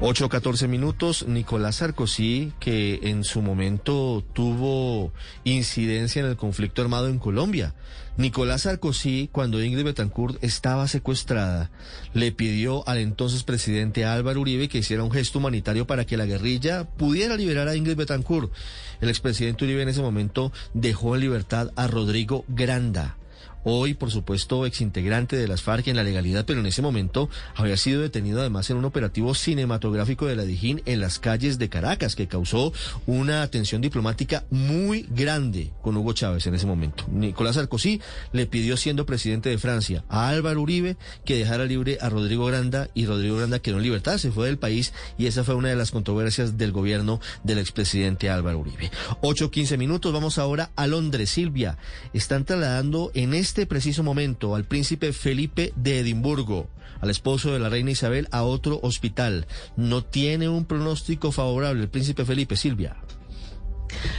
[0.00, 5.12] 8-14 minutos, Nicolás Sarkozy, que en su momento tuvo
[5.44, 7.74] incidencia en el conflicto armado en Colombia.
[8.16, 11.70] Nicolás Sarkozy, cuando Ingrid Betancourt estaba secuestrada,
[12.12, 16.26] le pidió al entonces presidente Álvaro Uribe que hiciera un gesto humanitario para que la
[16.26, 18.52] guerrilla pudiera liberar a Ingrid Betancourt.
[19.00, 23.16] El expresidente Uribe en ese momento dejó en libertad a Rodrigo Granda
[23.64, 27.76] hoy por supuesto exintegrante de las FARC en la legalidad, pero en ese momento había
[27.76, 32.14] sido detenido además en un operativo cinematográfico de la Dijín en las calles de Caracas,
[32.14, 32.72] que causó
[33.06, 37.04] una tensión diplomática muy grande con Hugo Chávez en ese momento.
[37.10, 38.00] Nicolás Sarkozy
[38.32, 42.88] le pidió, siendo presidente de Francia, a Álvaro Uribe que dejara libre a Rodrigo Granda
[42.94, 45.76] y Rodrigo Granda quedó en libertad, se fue del país y esa fue una de
[45.76, 48.90] las controversias del gobierno del expresidente Álvaro Uribe.
[49.22, 51.30] 8.15 minutos, vamos ahora a Londres.
[51.30, 51.78] Silvia,
[52.12, 56.68] están trasladando en este este preciso momento al príncipe Felipe de Edimburgo,
[57.00, 59.46] al esposo de la reina Isabel, a otro hospital.
[59.76, 62.96] No tiene un pronóstico favorable el príncipe Felipe, Silvia.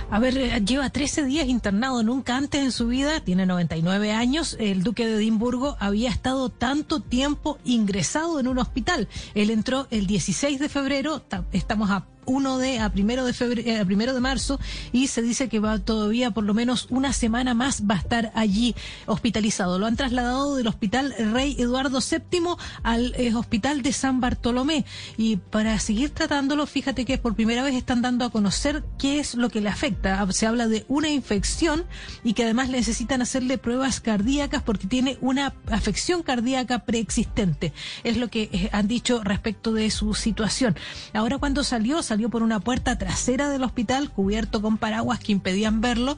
[0.09, 4.55] A ver, eh, lleva 13 días internado, nunca antes en su vida, tiene 99 años,
[4.57, 9.09] el duque de Edimburgo había estado tanto tiempo ingresado en un hospital.
[9.33, 13.79] Él entró el 16 de febrero, estamos a 1 de a primero de febrero, eh,
[13.79, 14.59] a primero de marzo
[14.91, 18.31] y se dice que va todavía por lo menos una semana más va a estar
[18.35, 18.75] allí
[19.05, 19.79] hospitalizado.
[19.79, 24.85] Lo han trasladado del Hospital Rey Eduardo VII al eh, Hospital de San Bartolomé
[25.17, 29.35] y para seguir tratándolo, fíjate que por primera vez están dando a conocer qué es
[29.35, 30.25] lo que le afecta.
[30.31, 31.85] Se habla de una infección
[32.23, 37.73] y que además necesitan hacerle pruebas cardíacas porque tiene una afección cardíaca preexistente.
[38.03, 40.75] Es lo que eh, han dicho respecto de su situación.
[41.13, 45.33] Ahora cuando salió, salió salió por una puerta trasera del hospital cubierto con paraguas que
[45.33, 46.17] impedían verlo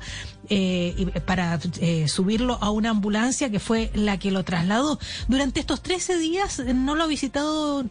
[0.50, 4.98] eh, eh, para eh, subirlo a una ambulancia que fue la que lo trasladó.
[5.28, 7.86] Durante estos 13 días no lo ha visitado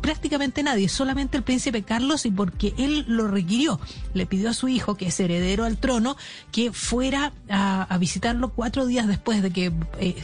[0.00, 3.78] prácticamente nadie, solamente el príncipe Carlos y porque él lo requirió.
[4.12, 6.16] Le pidió a su hijo, que es heredero al trono,
[6.50, 9.72] que fuera a, visitarlo cuatro días después de que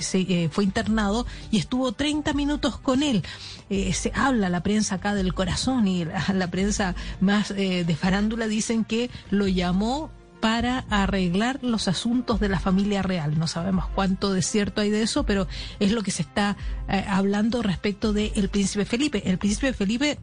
[0.01, 3.23] se, fue internado y estuvo 30 minutos con él.
[3.93, 8.85] se habla la prensa acá del corazón y la, la prensa más de farándula dicen
[8.85, 10.11] que lo llamó
[10.41, 13.39] para arreglar los asuntos de la familia real.
[13.39, 15.47] No sabemos cuánto de cierto hay de eso, pero
[15.81, 16.57] es lo que se está
[16.89, 19.23] eh, hablando respecto del príncipe Felipe.
[19.29, 20.19] El príncipe Felipe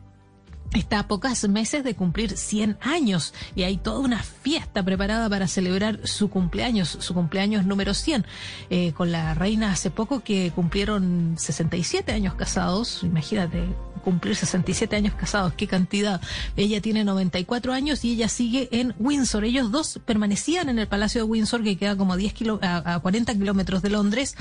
[0.74, 5.48] está a pocos meses de cumplir 100 años y hay toda una fiesta preparada para
[5.48, 8.26] celebrar su cumpleaños, su cumpleaños número 100.
[8.70, 13.68] Eh, con la reina hace poco que cumplieron 67 años casados, imagínate
[14.04, 16.22] cumplir 67 años casados, qué cantidad.
[16.56, 19.46] Ella tiene 94 años y ella sigue en Windsor.
[19.46, 23.34] Ellos dos permanecían en el Palacio de Windsor, que queda como a, 10 a 40
[23.34, 24.36] kilómetros de Londres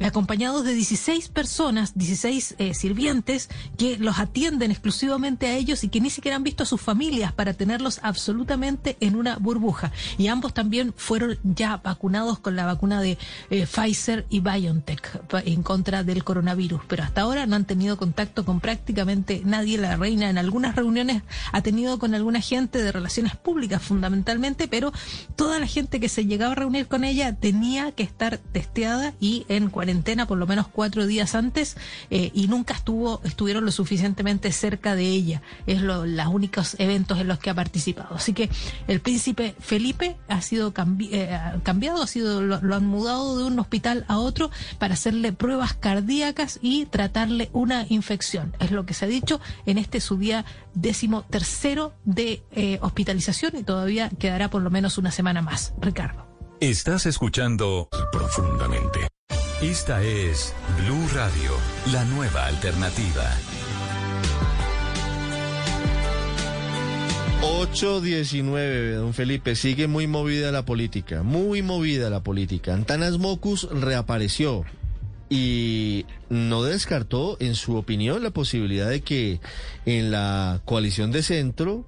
[0.00, 3.48] acompañados de 16 personas, 16 eh, sirvientes
[3.78, 7.32] que los atienden exclusivamente a ellos y que ni siquiera han visto a sus familias
[7.32, 9.92] para tenerlos absolutamente en una burbuja.
[10.18, 13.18] Y ambos también fueron ya vacunados con la vacuna de
[13.50, 18.44] eh, Pfizer y BioNTech en contra del coronavirus, pero hasta ahora no han tenido contacto
[18.44, 19.78] con prácticamente nadie.
[19.78, 21.22] La reina en algunas reuniones
[21.52, 24.92] ha tenido con alguna gente de relaciones públicas fundamentalmente, pero
[25.36, 29.44] toda la gente que se llegaba a reunir con ella tenía que estar testeada y
[29.48, 31.76] en cuarentena cuarentena por lo menos cuatro días antes
[32.08, 35.42] eh, y nunca estuvo estuvieron lo suficientemente cerca de ella.
[35.66, 38.14] Es lo, los únicos eventos en los que ha participado.
[38.14, 38.48] Así que
[38.88, 40.72] el príncipe Felipe ha sido
[41.10, 45.74] eh, cambiado, ha sido lo, han mudado de un hospital a otro para hacerle pruebas
[45.74, 48.56] cardíacas y tratarle una infección.
[48.60, 53.54] Es lo que se ha dicho en este su día décimo tercero de eh, hospitalización
[53.54, 55.74] y todavía quedará por lo menos una semana más.
[55.78, 56.26] Ricardo.
[56.60, 59.13] Estás escuchando profundamente.
[59.64, 61.52] Esta es Blue Radio,
[61.90, 63.34] la nueva alternativa.
[67.40, 72.74] 8.19, don Felipe, sigue muy movida la política, muy movida la política.
[72.74, 74.66] Antanas Mocus reapareció
[75.30, 79.40] y no descartó, en su opinión, la posibilidad de que
[79.86, 81.86] en la coalición de centro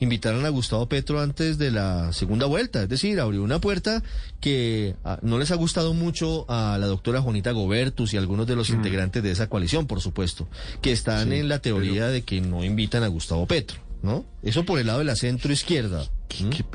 [0.00, 2.82] invitaron a Gustavo Petro antes de la segunda vuelta.
[2.82, 4.02] Es decir, abrió una puerta
[4.40, 8.56] que ah, no les ha gustado mucho a la doctora Juanita Gobertus y algunos de
[8.56, 8.74] los mm.
[8.74, 10.48] integrantes de esa coalición, por supuesto,
[10.80, 13.80] que están en la teoría de que no invitan a Gustavo Petro.
[14.00, 14.24] ¿No?
[14.44, 16.04] Eso por el lado de la centro izquierda.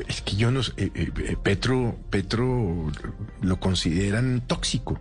[0.10, 2.92] es que yo no sé, eh, eh, Petro, Petro
[3.42, 5.00] lo consideran tóxico.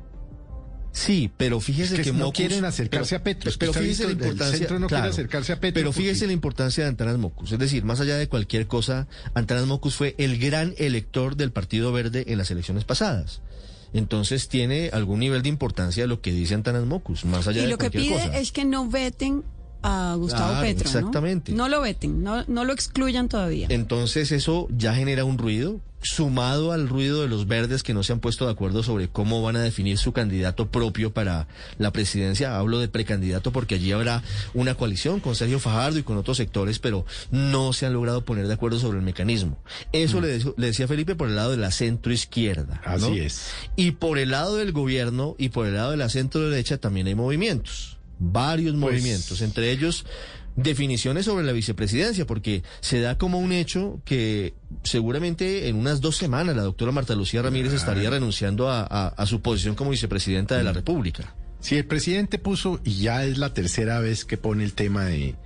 [0.93, 3.51] Sí, pero fíjese que, no quieren acercarse a Petro.
[3.59, 4.79] Pero fíjese la importancia.
[4.79, 5.81] no quiere acercarse a Petro.
[5.81, 7.53] Pero fíjese la importancia de Antanas Mocus.
[7.53, 11.93] Es decir, más allá de cualquier cosa, Antanas Mocus fue el gran elector del Partido
[11.93, 13.41] Verde en las elecciones pasadas.
[13.95, 17.77] Entonces tiene algún nivel de importancia lo que dice Antanas Mocus, más allá y de
[17.77, 18.05] cualquier cosa.
[18.05, 19.45] Y lo que pide es que no veten
[19.83, 20.87] a Gustavo Petro.
[20.87, 21.53] Exactamente.
[21.53, 21.69] ¿no?
[21.69, 23.67] lo veten, no, no lo excluyan todavía.
[23.71, 28.13] Entonces eso ya genera un ruido, sumado al ruido de los verdes que no se
[28.13, 31.47] han puesto de acuerdo sobre cómo van a definir su candidato propio para
[31.79, 32.57] la presidencia.
[32.57, 34.23] Hablo de precandidato porque allí habrá
[34.55, 38.47] una coalición con Sergio Fajardo y con otros sectores, pero no se han logrado poner
[38.49, 39.59] de acuerdo sobre el mecanismo.
[39.93, 40.23] Eso mm.
[40.23, 42.81] le, decía Felipe por el lado de la centro izquierda.
[42.85, 43.51] Así es.
[43.77, 47.07] Y por el lado del gobierno y por el lado de la centro derecha también
[47.07, 50.05] hay movimientos varios pues movimientos, entre ellos
[50.57, 56.17] definiciones sobre la vicepresidencia, porque se da como un hecho que seguramente en unas dos
[56.17, 60.73] semanas la doctora Marta Lucía Ramírez estaría renunciando a, su posición como vicepresidenta de la
[60.73, 60.75] mm.
[60.75, 61.35] República.
[61.61, 65.37] Sí, el presidente puso, y ya es la tercera vez que pone el tema de,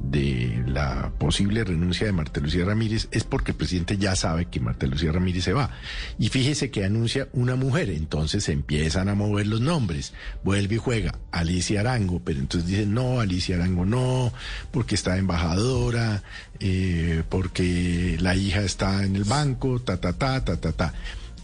[0.00, 4.60] de la posible renuncia de Marta Lucía Ramírez es porque el presidente ya sabe que
[4.60, 5.70] Marta Lucía Ramírez se va.
[6.18, 10.12] Y fíjese que anuncia una mujer, entonces se empiezan a mover los nombres.
[10.44, 14.32] Vuelve y juega Alicia Arango, pero entonces dicen, no, Alicia Arango no,
[14.70, 16.22] porque está embajadora,
[16.60, 20.94] eh, porque la hija está en el banco, ta, ta, ta, ta, ta, ta.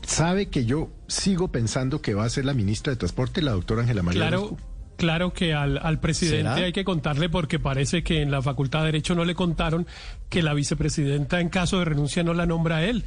[0.06, 3.82] ¿Sabe que yo sigo pensando que va a ser la ministra de Transporte, la doctora
[3.82, 4.38] Ángela María Claro.
[4.44, 4.73] Orozco?
[4.96, 6.66] Claro que al, al presidente ¿Será?
[6.66, 9.86] hay que contarle porque parece que en la Facultad de Derecho no le contaron
[10.28, 13.04] que la vicepresidenta en caso de renuncia no la nombra él,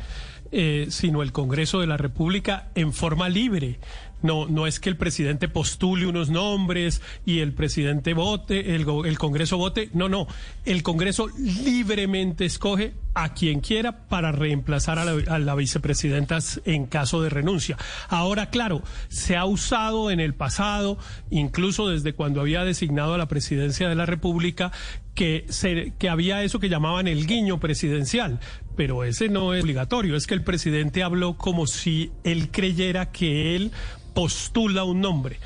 [0.51, 3.79] eh, sino el Congreso de la República en forma libre.
[4.21, 9.17] No, no es que el presidente postule unos nombres y el presidente vote, el, el
[9.17, 9.89] Congreso vote.
[9.93, 10.27] No, no.
[10.65, 16.85] El Congreso libremente escoge a quien quiera para reemplazar a la, a la vicepresidenta en
[16.85, 17.77] caso de renuncia.
[18.09, 20.97] Ahora, claro, se ha usado en el pasado,
[21.29, 24.71] incluso desde cuando había designado a la presidencia de la República,
[25.17, 28.39] que, se, que había eso que llamaban el guiño presidencial,
[28.75, 33.55] pero ese no es obligatorio, es que el presidente habló como si él creyera que
[33.55, 33.71] él
[34.17, 35.37] postula un nombre.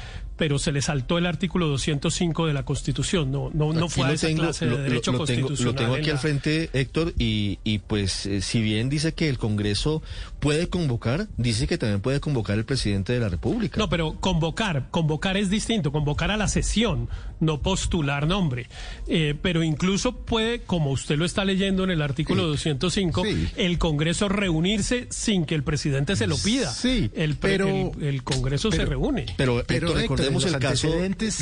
[0.42, 3.32] Pero se le saltó el artículo 205 de la Constitución.
[3.32, 5.66] No, no, no fue a esa tengo, clase de lo- derecho lo constitucional.
[5.66, 9.30] Lo tengo en aquí al frente, Héctor, y, y pues eh, si bien dice que
[9.30, 10.02] el Congreso
[10.40, 13.78] puede convocar, dice que también puede convocar el presidente de la República.
[13.78, 17.08] No, pero convocar, convocar es distinto, convocar a la sesión,
[17.40, 18.68] no postular nombre.
[19.08, 23.24] Eh, pero incluso puede, como usted lo está leyendo en el artículo 205,
[23.58, 26.72] el Congreso reunirse sin que el presidente se lo pida.
[26.72, 27.68] Sí, el, pre- pero-
[28.00, 29.28] el, el Congreso se reúne.
[29.38, 30.88] Pero, Pero, Héctor, Héctor, recordemos el caso,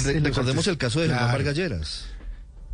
[0.03, 1.37] re- recordemos el de Germán Claro.
[1.37, 2.05] Vargas Lleras.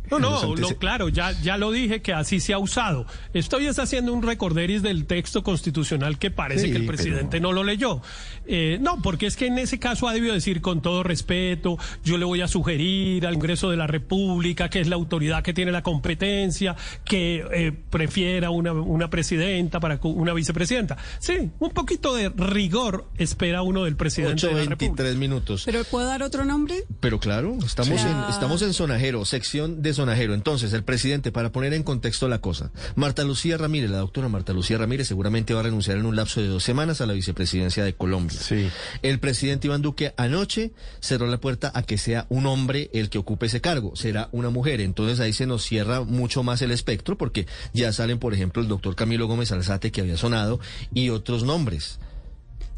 [0.08, 3.06] No, no, antece- claro, ya, ya lo dije que así se ha usado.
[3.34, 7.50] Estoy haciendo un recorderis del texto constitucional que parece Sí, que el pero- presidente no
[7.50, 8.02] lo leyó.
[8.48, 12.16] Eh, no, porque es que en ese caso ha debido decir con todo respeto, yo
[12.18, 15.72] le voy a sugerir al Congreso de la República, que es la autoridad que tiene
[15.72, 20.96] la competencia, que eh, prefiera una, una presidenta para una vicepresidenta.
[21.18, 25.02] Sí, un poquito de rigor espera uno del presidente de la República.
[25.04, 25.62] 8.23 minutos.
[25.64, 26.84] ¿Pero puedo dar otro nombre?
[27.00, 28.06] Pero claro, estamos, Sí.
[28.06, 30.34] en, estamos en Sonajero, sección de Sonajero.
[30.34, 34.52] Entonces, el presidente, para poner en contexto la cosa, Marta Lucía Ramírez, la doctora Marta
[34.52, 37.84] Lucía Ramírez, seguramente va a renunciar en un lapso de dos semanas a la vicepresidencia
[37.84, 38.35] de Colombia.
[38.38, 38.68] Sí.
[39.02, 43.18] El presidente Iván Duque anoche cerró la puerta a que sea un hombre el que
[43.18, 44.80] ocupe ese cargo, será una mujer.
[44.80, 48.68] Entonces ahí se nos cierra mucho más el espectro porque ya salen, por ejemplo, el
[48.68, 50.60] doctor Camilo Gómez Alzate, que había sonado,
[50.94, 51.98] y otros nombres.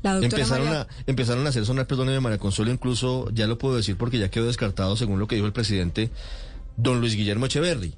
[0.03, 3.77] La Empezaron María- a, empezaron a hacer sonar, perdóneme María Consuelo, incluso, ya lo puedo
[3.77, 6.11] decir porque ya quedó descartado según lo que dijo el presidente,
[6.77, 7.95] don Luis Guillermo Echeverry.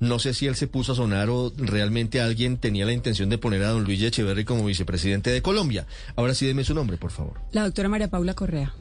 [0.00, 3.38] No sé si él se puso a sonar o realmente alguien tenía la intención de
[3.38, 5.86] poner a don Luis Echeverry como vicepresidente de Colombia.
[6.16, 7.40] Ahora sí deme su nombre, por favor.
[7.52, 8.74] La doctora María Paula Correa.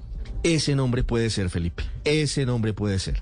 [0.44, 1.84] Ese nombre puede ser, Felipe.
[2.03, 3.22] Ese nombre puede ser.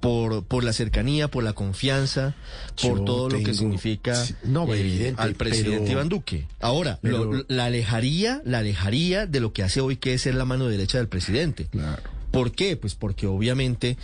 [0.00, 2.34] Por, por la cercanía, por la confianza,
[2.82, 6.46] por Yo todo lo que significa sí, no, eh, evidente, al presidente pero- Iván Duque.
[6.60, 10.34] Ahora, pero- lo- la alejaría, la alejaría de lo que hace hoy, que es ser
[10.34, 11.66] la mano derecha del presidente.
[11.70, 12.02] Claro.
[12.30, 12.76] ¿Por qué?
[12.76, 13.96] Pues porque obviamente,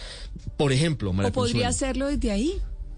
[0.56, 2.54] por ejemplo, María ¿O podría Consuelo, hacerlo desde ahí?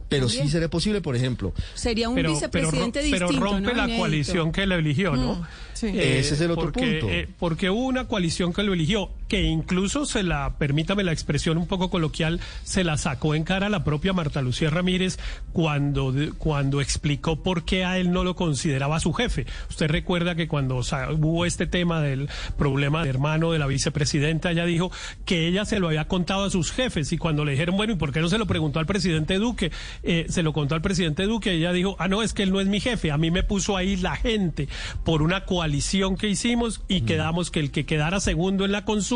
[0.09, 0.47] Pero también.
[0.47, 2.35] sí sería posible, por ejemplo, Sería un pero, pero,
[2.71, 3.75] vicepresidente ro- pero distinto, rompe ¿no?
[3.75, 3.99] la Inédito.
[4.01, 5.35] coalición que lo eligió, ¿no?
[5.37, 5.87] Mm, sí.
[5.89, 7.09] Ese es el otro porque, punto.
[7.15, 11.59] eh, porque hubo una coalición que lo eligió, que incluso se la, permítame la expresión
[11.59, 15.19] un poco coloquial, se la sacó en cara a la propia Marta Lucía Ramírez
[15.53, 19.47] cuando, cuando explicó por qué a él no lo consideraba su jefe.
[19.69, 24.65] Usted recuerda que cuando hubo este tema del problema de hermano de la vicepresidenta, ella
[24.65, 24.93] dijo
[25.25, 27.97] que ella se lo había contado a sus jefes y cuando le dijeron, bueno, ¿y
[27.97, 29.73] por qué no se lo preguntó al presidente Duque?
[30.03, 32.53] Eh, se lo contó al presidente Duque y ella dijo, ah, no, es que él
[32.53, 34.69] no es mi jefe, a mí me puso ahí la gente
[35.05, 39.16] por una coalición que hicimos y quedamos que el que quedara segundo en la consulta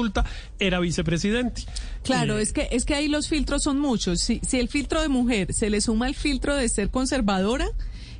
[0.59, 1.63] era vicepresidente.
[2.03, 4.21] Claro, Eh, es que es que ahí los filtros son muchos.
[4.21, 7.69] Si, si el filtro de mujer se le suma el filtro de ser conservadora,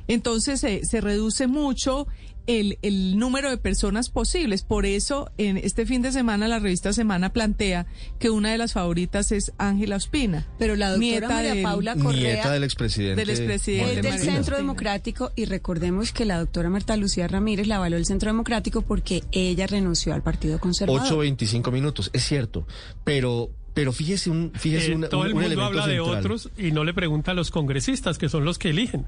[0.07, 2.07] entonces se, se reduce mucho
[2.47, 4.63] el, el número de personas posibles.
[4.63, 7.85] Por eso, en este fin de semana, la revista Semana plantea
[8.19, 10.47] que una de las favoritas es Ángela Ospina.
[10.59, 13.21] Pero la doctora nieta María del- Paula Correa nieta del expresidente.
[13.21, 14.19] Del expresidente es del.
[14.19, 14.57] Centro.
[14.57, 19.23] Democrático y recordemos que la doctora Marta Lucía Ramírez la avaló el Centro Democrático porque
[19.31, 21.01] ella renunció al Partido Conservador.
[21.01, 22.67] 8.25 minutos, es cierto.
[23.03, 26.71] Pero, pero fíjese un, fíjese eh, un, todo el un mundo habla de otros y
[26.71, 29.05] no le pregunta a los congresistas, que son los que eligen.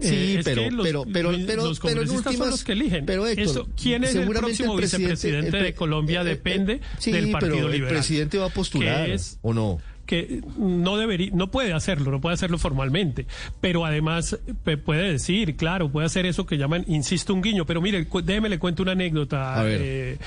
[0.00, 2.50] Sí, Eh, es pero, que los- pero, pero, los pero, pero en congresistas son últimas-
[2.50, 3.06] los que eligen.
[3.06, 6.20] Pero Héctor, Eso, ¿Quién es el próximo presidente- vicepresidente el pre- de Colombia?
[6.20, 7.88] eh, eh, Depende sí, del Partido pero Liberal.
[7.88, 9.78] el presidente va a postular, es- ¿o no?
[10.06, 13.26] Que no debería, no puede hacerlo, no puede hacerlo formalmente,
[13.60, 14.38] pero además
[14.84, 17.64] puede decir, claro, puede hacer eso que llaman, insisto, un guiño.
[17.66, 20.18] Pero mire, déjeme le cuento una anécdota, eh,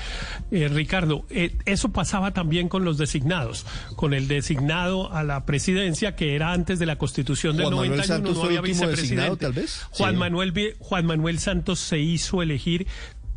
[0.50, 1.26] eh, Ricardo.
[1.30, 6.52] Eh, eso pasaba también con los designados, con el designado a la presidencia que era
[6.52, 9.02] antes de la Constitución del Juan 91, Santos no había vicepresidente.
[9.02, 9.86] designado, tal vez.
[9.90, 10.18] Juan Sí.
[10.18, 12.86] Manuel Juan Manuel Santos se hizo elegir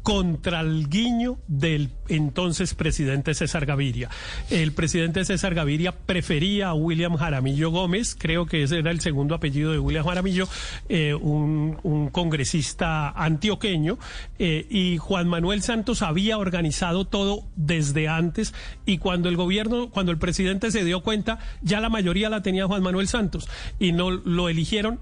[0.07, 4.09] contra el guiño del entonces presidente César Gaviria.
[4.49, 9.35] El presidente César Gaviria prefería a William Jaramillo Gómez, creo que ese era el segundo
[9.35, 10.47] apellido de William Jaramillo,
[10.87, 13.99] eh, un, un congresista antioqueño,
[14.39, 18.53] eh, y Juan Manuel Santos había organizado todo desde antes,
[18.85, 22.65] y cuando el gobierno, cuando el presidente se dio cuenta, ya la mayoría la tenía
[22.65, 25.01] Juan Manuel Santos, y no lo eligieron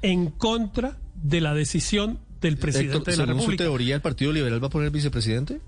[0.00, 3.64] en contra de la decisión del presidente Héctor, de la según su República.
[3.64, 5.60] teoría, ¿el Partido Liberal va a poner vicepresidente?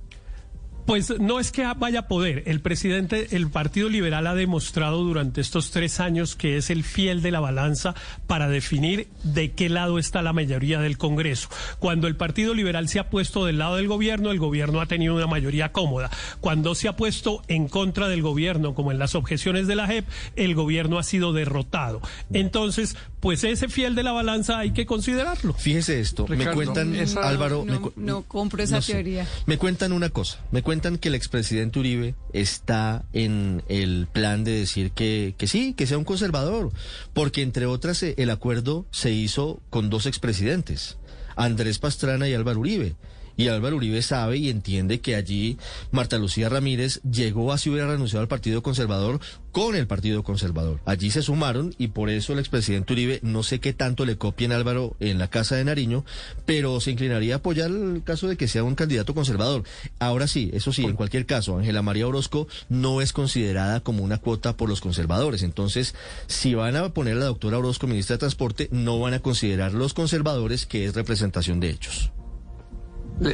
[0.88, 2.44] Pues no es que vaya a poder.
[2.46, 7.20] El presidente, el Partido Liberal ha demostrado durante estos tres años que es el fiel
[7.20, 7.94] de la balanza
[8.26, 11.50] para definir de qué lado está la mayoría del Congreso.
[11.78, 15.14] Cuando el Partido Liberal se ha puesto del lado del gobierno, el gobierno ha tenido
[15.14, 16.08] una mayoría cómoda.
[16.40, 20.06] Cuando se ha puesto en contra del gobierno, como en las objeciones de la JEP,
[20.36, 22.00] el gobierno ha sido derrotado.
[22.32, 25.52] Entonces, pues ese fiel de la balanza hay que considerarlo.
[25.54, 28.92] Fíjese esto, me cuentan, esa- Álvaro, no, me cu- no compro esa no sé.
[28.92, 29.26] teoría.
[29.46, 34.52] Me cuentan una cosa, me cuentan que el expresidente Uribe está en el plan de
[34.52, 36.70] decir que, que sí, que sea un conservador,
[37.12, 40.96] porque entre otras eh, el acuerdo se hizo con dos expresidentes,
[41.36, 42.94] Andrés Pastrana y Álvaro Uribe.
[43.38, 45.58] Y Álvaro Uribe sabe y entiende que allí
[45.92, 49.20] Marta Lucía Ramírez llegó a si hubiera renunciado al Partido Conservador
[49.52, 50.80] con el Partido Conservador.
[50.84, 54.50] Allí se sumaron y por eso el expresidente Uribe, no sé qué tanto le copien
[54.50, 56.04] Álvaro en la Casa de Nariño,
[56.46, 59.62] pero se inclinaría a apoyar el caso de que sea un candidato conservador.
[60.00, 64.18] Ahora sí, eso sí, en cualquier caso, Ángela María Orozco no es considerada como una
[64.18, 65.44] cuota por los conservadores.
[65.44, 65.94] Entonces,
[66.26, 69.74] si van a poner a la doctora Orozco ministra de Transporte, no van a considerar
[69.74, 72.10] los conservadores que es representación de hechos.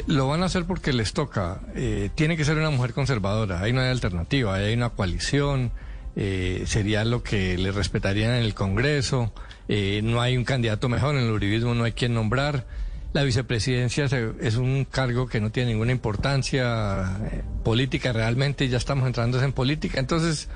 [0.06, 1.60] Lo van a hacer porque les toca.
[1.74, 3.60] Eh, tiene que ser una mujer conservadora.
[3.60, 4.54] Ahí no hay alternativa.
[4.54, 5.72] Ahí hay una coalición.
[6.16, 9.32] eh, sería lo que le respetarían en el Congreso.
[9.68, 11.16] eh, no hay un candidato mejor.
[11.16, 12.66] En el uribismo no hay quien nombrar.
[13.12, 14.06] La vicepresidencia
[14.40, 18.68] es un cargo que no tiene ninguna importancia eh, política realmente.
[18.68, 20.00] Ya estamos entrando en política.
[20.00, 20.48] Entonces,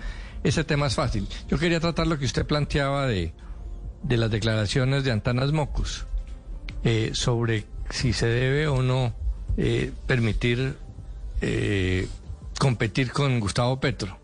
[0.42, 1.28] ese tema es fácil.
[1.48, 3.32] Yo quería tratar lo que usted planteaba de,
[4.02, 6.06] de las declaraciones de Antanas Mocus
[7.12, 9.14] sobre si se debe o no
[9.56, 10.76] eh, permitir
[11.40, 12.08] eh,
[12.58, 14.18] competir con Gustavo Petro.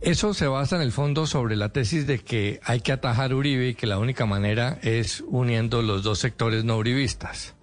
[0.00, 3.68] Eso se basa en el fondo sobre la tesis de que hay que atajar Uribe
[3.68, 7.54] y que la única manera es uniendo los dos sectores no uribistas.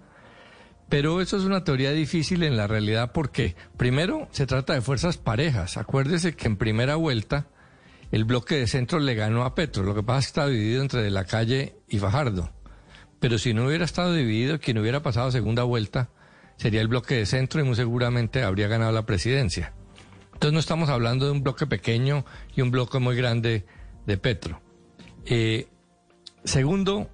[0.88, 5.18] Pero eso es una teoría difícil en la realidad porque, primero, se trata de fuerzas
[5.18, 5.76] parejas.
[5.76, 7.46] Acuérdese que en primera vuelta
[8.10, 9.84] el bloque de centro le ganó a Petro.
[9.84, 12.50] Lo que pasa es que está dividido entre De la Calle y Fajardo.
[13.22, 16.10] Pero si no hubiera estado dividido, quien hubiera pasado segunda vuelta
[16.56, 19.72] sería el bloque de centro y muy seguramente habría ganado la presidencia.
[20.32, 22.24] Entonces no estamos hablando de un bloque pequeño
[22.56, 23.64] y un bloque muy grande
[24.06, 24.60] de Petro.
[25.24, 25.68] Eh,
[26.42, 27.10] segundo,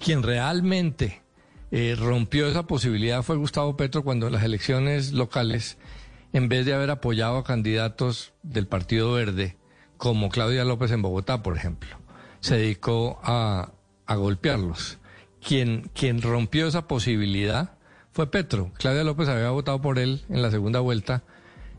[0.00, 1.22] quien realmente
[1.70, 5.78] eh, rompió esa posibilidad fue Gustavo Petro cuando en las elecciones locales,
[6.32, 9.56] en vez de haber apoyado a candidatos del Partido Verde,
[9.96, 11.98] como Claudia López en Bogotá, por ejemplo,
[12.40, 13.70] se dedicó a
[14.08, 14.98] golpearlos.
[15.46, 17.72] Quien, quien rompió esa posibilidad
[18.12, 18.72] fue Petro.
[18.78, 21.22] Claudia López había votado por él en la segunda vuelta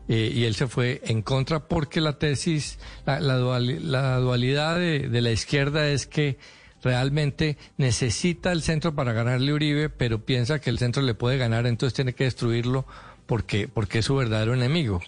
[0.08, 4.76] eh, y él se fue en contra porque la tesis, la, la duali- la dualidad
[4.78, 6.38] de, la izquierda es que
[6.82, 11.66] realmente necesita el centro para ganarle Uribe, pero piensa que el centro le puede ganar,
[11.66, 12.84] entonces tiene que destruirlo
[13.26, 15.00] porque, porque es su verdadero enemigo.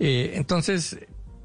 [0.00, 0.98] Eh, entonces,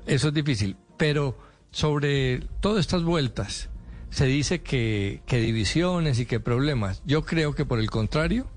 [0.07, 0.75] eso es difícil.
[0.97, 1.37] Pero
[1.69, 3.69] sobre todas estas vueltas,
[4.13, 7.01] se dice que, que divisiones y que problemas.
[7.05, 8.47] Yo creo que por el contrario,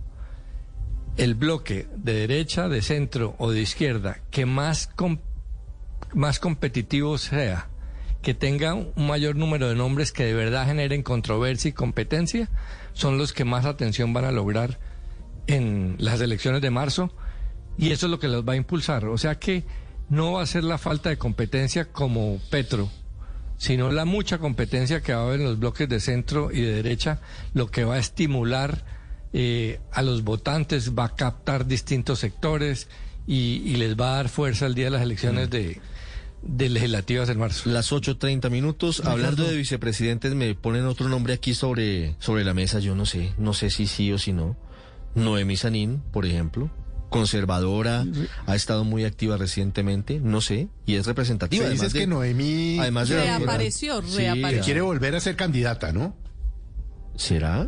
[1.17, 5.19] el bloque de derecha, de centro o de izquierda que más, com-
[6.15, 7.69] más competitivo sea,
[8.21, 12.51] que tenga un mayor número de nombres que de verdad generen controversia y competencia,
[12.93, 14.79] son los que más atención van a lograr
[15.47, 17.15] en las elecciones de marzo
[17.79, 19.07] y eso es lo que los va a impulsar.
[19.07, 19.65] O sea que
[20.11, 22.91] no va a ser la falta de competencia como Petro,
[23.59, 26.75] sino la mucha competencia que va a haber en los bloques de centro y de
[26.75, 27.21] derecha,
[27.55, 28.85] lo que va a estimular
[29.33, 32.89] eh, a los votantes, va a captar distintos sectores
[33.27, 35.81] y, y les va a dar fuerza el día de las elecciones de,
[36.43, 37.69] de legislativas en marzo.
[37.69, 39.03] Las 8.30 minutos.
[39.05, 42.79] Hablando de vicepresidentes, me ponen otro nombre aquí sobre, sobre la mesa.
[42.79, 44.57] Yo no sé, no sé si sí o si no.
[45.15, 46.71] Noemí Sanín, por ejemplo,
[47.17, 48.05] conservadora,
[48.47, 51.65] ha estado muy activa recientemente, no sé, y es representativa.
[51.65, 54.65] Se dice que Noemí además de reapareció, reapareció.
[54.65, 56.17] quiere volver a ser candidata, ¿no?
[57.17, 57.67] ¿Será?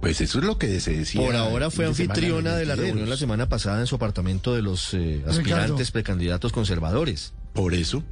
[0.00, 1.20] Pues eso es lo que se decía.
[1.22, 4.92] Por ahora fue anfitriona de la reunión la semana pasada en su apartamento de los
[4.92, 7.32] eh, aspirantes precandidatos conservadores.
[7.54, 8.02] Por eso.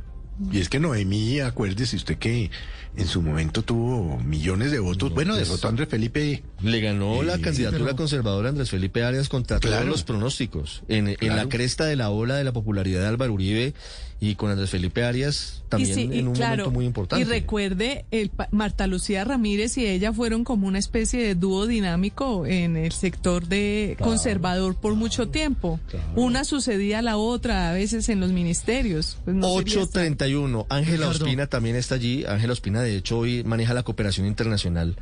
[0.51, 2.51] Y es que Noemí, acuérdese usted que
[2.97, 5.13] en su momento tuvo millones de votos.
[5.13, 6.43] bueno, derrotó a Andrés Felipe.
[6.61, 10.83] Le ganó la candidatura conservadora Andrés Felipe Arias contra todos los pronósticos.
[10.89, 13.75] En, en, la cresta de la ola de la popularidad de Álvaro Uribe
[14.23, 17.21] y con Andrés Felipe Arias también en un momento muy importante.
[17.21, 22.47] Y recuerde, el, Marta Lucía Ramírez y ella fueron como una especie de dúo dinámico
[22.47, 25.81] en el sector de conservador por mucho tiempo.
[26.15, 29.19] Una sucedía a la otra, a veces en los ministerios.
[29.25, 30.67] Pues 831.
[30.69, 32.25] Ángela Ospina también está allí.
[32.25, 34.99] Ángela Ospina, de hecho, hoy maneja la cooperación internacional.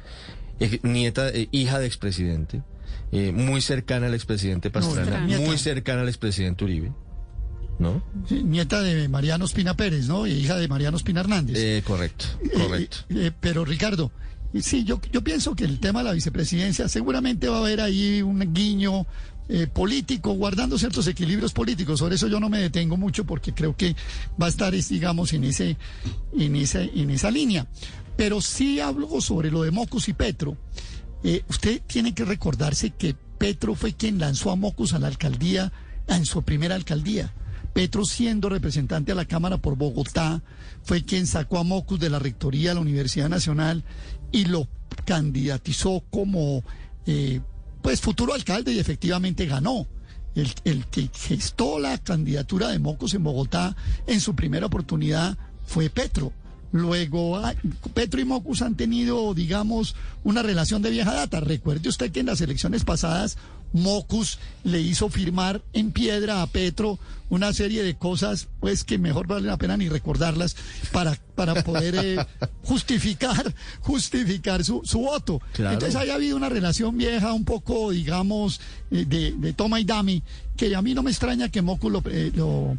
[0.60, 2.62] Eh, nieta, eh, hija de expresidente.
[3.12, 6.92] Eh, muy cercana al expresidente Pastrana, muy cercana al expresidente Uribe.
[7.80, 8.02] ¿No?
[8.30, 10.26] nieta de Mariano Espina Pérez, ¿no?
[10.26, 11.56] Y hija de Mariano Espina Hernández.
[11.58, 12.98] Eh, correcto, eh, correcto.
[13.08, 14.12] Eh, pero Ricardo,
[14.60, 18.22] sí, yo, yo pienso que el tema de la vicepresidencia seguramente va a haber ahí
[18.22, 19.06] un guiño
[19.72, 21.98] político, guardando ciertos equilibrios políticos.
[21.98, 23.96] Sobre eso yo no me detengo mucho porque creo que
[24.40, 25.76] va a estar, digamos, en, ese,
[26.38, 27.66] en, esa, en esa línea.
[28.16, 30.56] Pero sí hablo sobre lo de Mocus y Petro.
[31.48, 35.72] usted tiene que recordarse que Petro fue quien lanzó a Mocus a la alcaldía,
[36.06, 37.32] en su primera alcaldía.
[37.72, 40.42] Petro, siendo representante a la Cámara por Bogotá,
[40.82, 43.84] fue quien sacó a Mocus de la rectoría de la Universidad Nacional
[44.32, 44.66] y lo
[45.04, 46.64] candidatizó como
[47.06, 47.40] eh,
[47.82, 49.86] pues futuro alcalde y efectivamente ganó.
[50.34, 53.74] El, el, que gestó la candidatura de Mocus en Bogotá
[54.06, 55.36] en su primera oportunidad
[55.66, 56.32] fue Petro.
[56.72, 57.40] Luego,
[57.94, 61.40] Petro y Mocus han tenido, digamos, una relación de vieja data.
[61.40, 63.38] Recuerde usted que en las elecciones pasadas
[63.72, 66.98] Mocus le hizo firmar en piedra a Petro
[67.30, 70.56] una serie de cosas, pues que mejor vale la pena ni recordarlas
[70.90, 72.26] para, para poder eh,
[72.64, 75.40] justificar, justificar su, su voto.
[75.56, 78.60] Entonces haya habido una relación vieja, un poco, digamos,
[78.90, 80.22] eh, de, de toma y dami,
[80.56, 82.76] que a mí no me extraña que Mocus lo, eh, lo,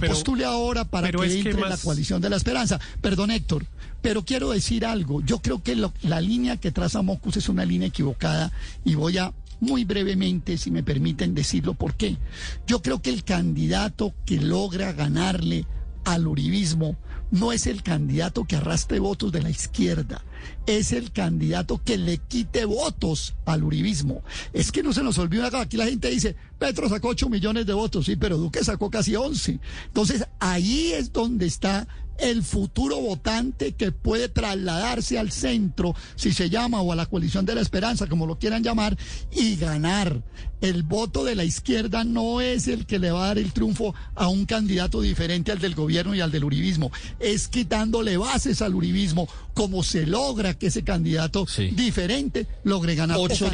[0.00, 2.80] postule ahora para que entre en la coalición de la esperanza.
[3.00, 3.64] Perdón, Héctor,
[4.02, 5.22] pero quiero decir algo.
[5.22, 8.52] Yo creo que la línea que traza Mocus es una línea equivocada
[8.84, 12.16] y voy a muy brevemente, si me permiten decirlo, por qué.
[12.66, 15.66] Yo creo que el candidato que logra ganarle
[16.04, 16.96] al uribismo
[17.30, 20.22] no es el candidato que arrastre votos de la izquierda,
[20.66, 24.22] es el candidato que le quite votos al uribismo.
[24.52, 27.66] Es que no se nos olvida acá, aquí la gente dice, Petro sacó 8 millones
[27.66, 29.58] de votos, sí, pero Duque sacó casi 11.
[29.86, 36.50] Entonces, ahí es donde está el futuro votante que puede trasladarse al centro, si se
[36.50, 38.96] llama, o a la coalición de la esperanza, como lo quieran llamar,
[39.32, 40.22] y ganar.
[40.60, 43.94] El voto de la izquierda no es el que le va a dar el triunfo
[44.14, 48.74] a un candidato diferente al del gobierno y al del uribismo, es quitándole bases al
[48.74, 53.18] uribismo, como se logra que ese candidato diferente logre ganar.
[53.20, 53.50] 8,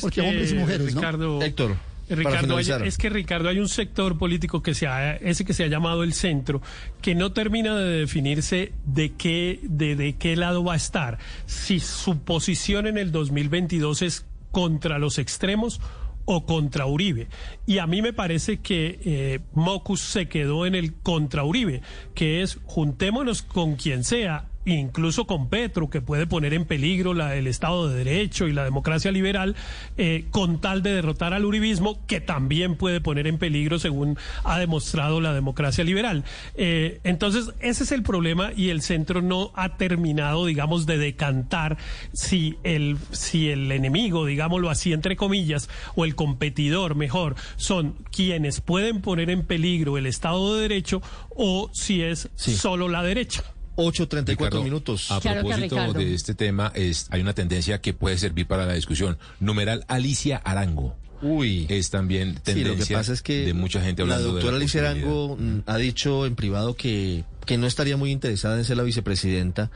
[0.00, 1.42] porque hombres y mujeres, ¿no?
[1.42, 1.91] Héctor.
[2.08, 5.68] Ricardo, es que Ricardo, hay un sector político que se ha, ese que se ha
[5.68, 6.60] llamado el centro,
[7.00, 11.18] que no termina de definirse de qué, de, de qué lado va a estar.
[11.46, 15.80] Si su posición en el 2022 es contra los extremos
[16.24, 17.28] o contra Uribe.
[17.66, 21.82] Y a mí me parece que eh, Mocus se quedó en el contra Uribe,
[22.14, 27.34] que es juntémonos con quien sea incluso con Petro, que puede poner en peligro la,
[27.36, 29.56] el Estado de Derecho y la democracia liberal,
[29.96, 34.58] eh, con tal de derrotar al uribismo, que también puede poner en peligro, según ha
[34.58, 36.24] demostrado la democracia liberal.
[36.54, 41.76] Eh, entonces, ese es el problema y el centro no ha terminado, digamos, de decantar
[42.12, 48.60] si el, si el enemigo, digámoslo así, entre comillas, o el competidor, mejor, son quienes
[48.60, 53.44] pueden poner en peligro el Estado de Derecho o si es solo la derecha.
[53.76, 55.10] 8.34 minutos.
[55.10, 59.18] A propósito de este tema, es, hay una tendencia que puede servir para la discusión.
[59.40, 60.96] Numeral Alicia Arango.
[61.22, 61.66] Uy.
[61.68, 64.80] Es también tendencia lo que pasa es que de mucha gente hablando La doctora Alicia
[64.80, 68.82] Arango mm, ha dicho en privado que, que no estaría muy interesada en ser la
[68.82, 69.70] vicepresidenta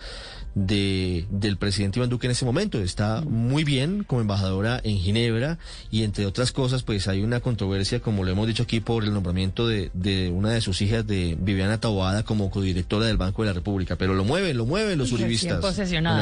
[0.56, 2.80] de, del presidente Iván Duque en ese momento.
[2.80, 5.58] Está muy bien como embajadora en Ginebra
[5.90, 9.12] y entre otras cosas pues hay una controversia, como lo hemos dicho aquí, por el
[9.12, 13.48] nombramiento de, de una de sus hijas de Viviana Taboada como codirectora del Banco de
[13.48, 13.96] la República.
[13.96, 15.60] Pero lo mueven, lo mueven los uribistas.
[15.60, 15.74] Con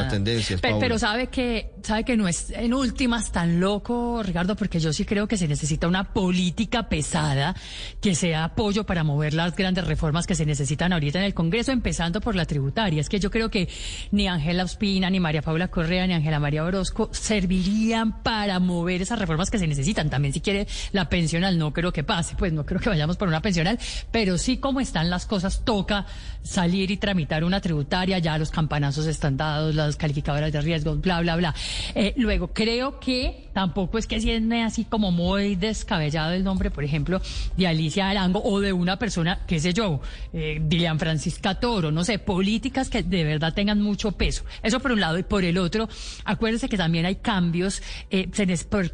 [0.09, 0.59] tendencias.
[0.59, 4.91] Pero, pero, sabe que, sabe que no es en últimas tan loco, Ricardo, porque yo
[4.91, 7.55] sí creo que se necesita una política pesada
[8.01, 11.71] que sea apoyo para mover las grandes reformas que se necesitan ahorita en el Congreso,
[11.71, 12.99] empezando por la tributaria.
[12.99, 13.69] Es que yo creo que
[14.11, 19.03] ni ni Ángela Ospina, ni María Paula Correa, ni Ángela María Orozco servirían para mover
[19.03, 20.09] esas reformas que se necesitan.
[20.09, 23.27] También si quiere la pensional, no creo que pase, pues no creo que vayamos por
[23.27, 23.77] una pensional,
[24.11, 26.07] pero sí como están las cosas, toca
[26.41, 31.21] salir y tramitar una tributaria, ya los campanazos están dados, las calificadoras de riesgo, bla,
[31.21, 31.55] bla, bla.
[31.93, 36.83] Eh, luego, creo que tampoco es que siene así como muy descabellado el nombre, por
[36.83, 37.21] ejemplo,
[37.57, 40.01] de Alicia Arango o de una persona, qué sé yo,
[40.33, 44.43] eh, Dilian Francisca Toro, no sé, políticas que de verdad tengan mucho peso.
[44.63, 45.17] Eso por un lado.
[45.17, 45.87] Y por el otro,
[46.23, 48.29] acuérdense que también hay cambios eh,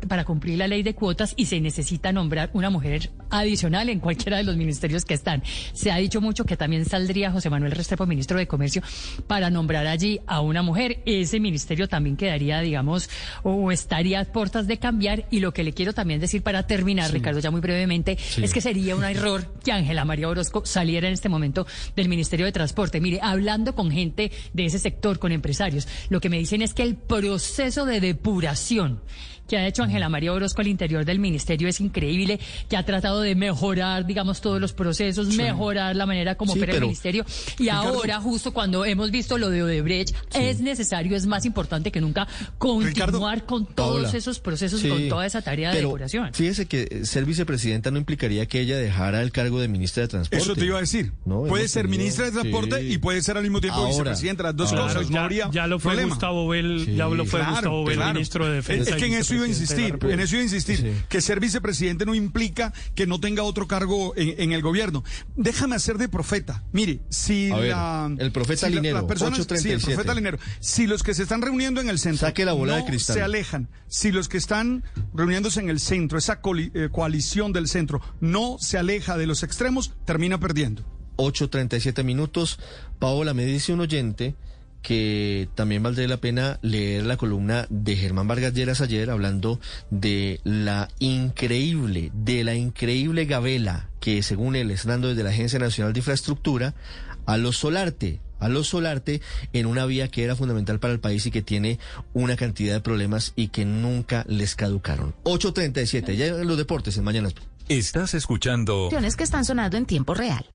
[0.07, 4.38] para cumplir la ley de cuotas y se necesita nombrar una mujer adicional en cualquiera
[4.38, 5.43] de los ministerios que están.
[5.73, 8.81] Se ha dicho mucho que también saldría José Manuel Restrepo, ministro de Comercio,
[9.27, 11.02] para nombrar allí a una mujer.
[11.06, 13.10] Ese ministerio también quedaría, digamos,
[13.43, 15.26] o estaría a puertas de cambiar.
[15.31, 18.61] Y lo que le quiero también decir para terminar, Ricardo, ya muy brevemente, es que
[18.61, 21.65] sería un error que Ángela María Orozco saliera en este momento
[21.95, 22.99] del Ministerio de Transporte.
[22.99, 26.83] Mire, hablando con gente de ese sector, con empresarios, lo que me dicen es que
[26.83, 29.01] el proceso de depuración
[29.52, 33.19] que ha hecho Ángela María Orozco al interior del ministerio es increíble, que ha tratado
[33.19, 37.26] de mejorar, digamos, todos los procesos, mejorar la manera como opera el ministerio.
[37.60, 41.99] Y ahora, justo cuando hemos visto lo de Odebrecht, es necesario, es más importante que
[41.99, 46.34] nunca continuar con todos esos procesos y con toda esa tarea de depuración.
[46.34, 50.45] Fíjese que ser vicepresidenta no implicaría que ella dejara el cargo de ministra de Transporte.
[50.45, 51.11] Eso te iba a decir.
[51.26, 55.10] puede ser ministra de Transporte y puede ser al mismo tiempo vicepresidenta, las dos cosas.
[55.10, 58.53] Ya, no habría ya lo fue Gustavo Bell, ya lo fue Gustavo Bell, ministro de
[58.53, 58.91] Defensa.
[58.91, 62.05] Es que en eso iba a insistir, en eso iba a insistir, que ser vicepresidente
[62.05, 65.03] no implica que no tenga otro cargo en, el gobierno.
[65.35, 66.63] Déjame hacer de profeta.
[66.72, 71.23] Mire, si la, el profeta Linero, personas, sí, el profeta Linero, si los que se
[71.23, 73.15] están reuniendo en el centro Saque la bola no de cristal.
[73.15, 78.01] se alejan, si los que están reuniéndose en el centro, esa eh, coalición del centro,
[78.19, 80.84] no se aleja de los extremos, termina perdiendo.
[81.18, 82.59] 8.37 minutos.
[82.99, 84.35] Paola, me dice un oyente
[84.81, 89.59] que también valdría la pena leer la columna de Germán Vargas Lleras ayer hablando
[89.89, 95.59] de la increíble, de la increíble gavela que según él está dando desde la Agencia
[95.59, 96.73] Nacional de Infraestructura
[97.25, 99.21] a los Solarte, a los Solarte
[99.53, 101.79] en una vía que era fundamental para el país y que tiene
[102.13, 105.13] una cantidad de problemas y que nunca les caducaron.
[105.23, 107.35] 8.37, ya en los deportes en Mañanas.
[107.69, 108.89] Estás escuchando...
[108.89, 110.45] que están sonando en tiempo real.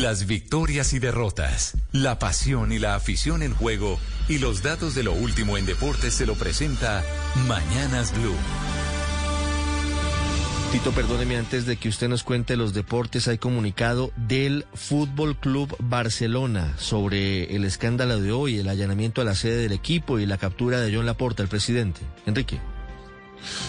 [0.00, 5.04] Las victorias y derrotas, la pasión y la afición en juego y los datos de
[5.04, 7.04] lo último en deportes se lo presenta
[7.46, 8.34] Mañanas Blue.
[10.72, 15.76] Tito, perdóneme antes de que usted nos cuente los deportes, hay comunicado del Fútbol Club
[15.78, 20.38] Barcelona sobre el escándalo de hoy, el allanamiento a la sede del equipo y la
[20.38, 22.00] captura de John Laporta, el presidente.
[22.26, 22.58] Enrique.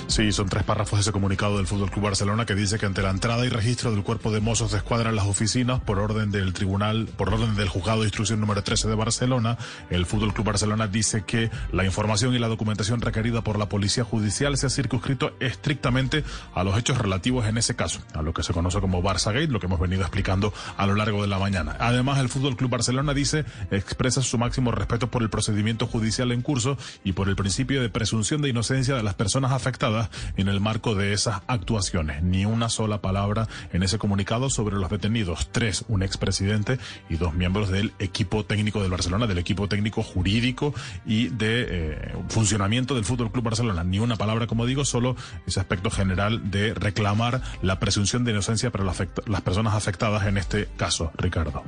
[0.08, 3.02] Sí, son tres párrafos de ese comunicado del Fútbol Club Barcelona que dice que ante
[3.02, 6.32] la entrada y registro del cuerpo de mozos de escuadra en las oficinas por orden
[6.32, 9.58] del tribunal, por orden del juzgado de instrucción número 13 de Barcelona,
[9.90, 14.04] el Fútbol Club Barcelona dice que la información y la documentación requerida por la policía
[14.04, 16.24] judicial se ha circunscrito estrictamente
[16.54, 19.48] a los hechos relativos en ese caso, a lo que se conoce como Barça Gate,
[19.48, 21.76] lo que hemos venido explicando a lo largo de la mañana.
[21.80, 26.42] Además, el Fútbol Club Barcelona dice expresa su máximo respeto por el procedimiento judicial en
[26.42, 30.48] curso y por el principio de presunción de inocencia de las personas afectadas afectadas en
[30.48, 32.22] el marco de esas actuaciones.
[32.22, 35.50] Ni una sola palabra en ese comunicado sobre los detenidos.
[35.52, 36.78] Tres, un expresidente
[37.10, 42.14] y dos miembros del equipo técnico del Barcelona, del equipo técnico jurídico y de eh,
[42.30, 43.84] funcionamiento del Fútbol Club Barcelona.
[43.84, 45.16] Ni una palabra, como digo, solo
[45.48, 50.68] ese aspecto general de reclamar la presunción de inocencia para las personas afectadas en este
[50.78, 51.64] caso, Ricardo.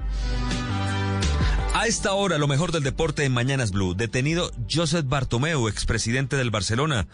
[1.77, 3.93] A esta hora, lo mejor del deporte en Mañanas Blue.
[3.93, 7.05] Detenido Joseph Bartomeu, expresidente del Barcelona,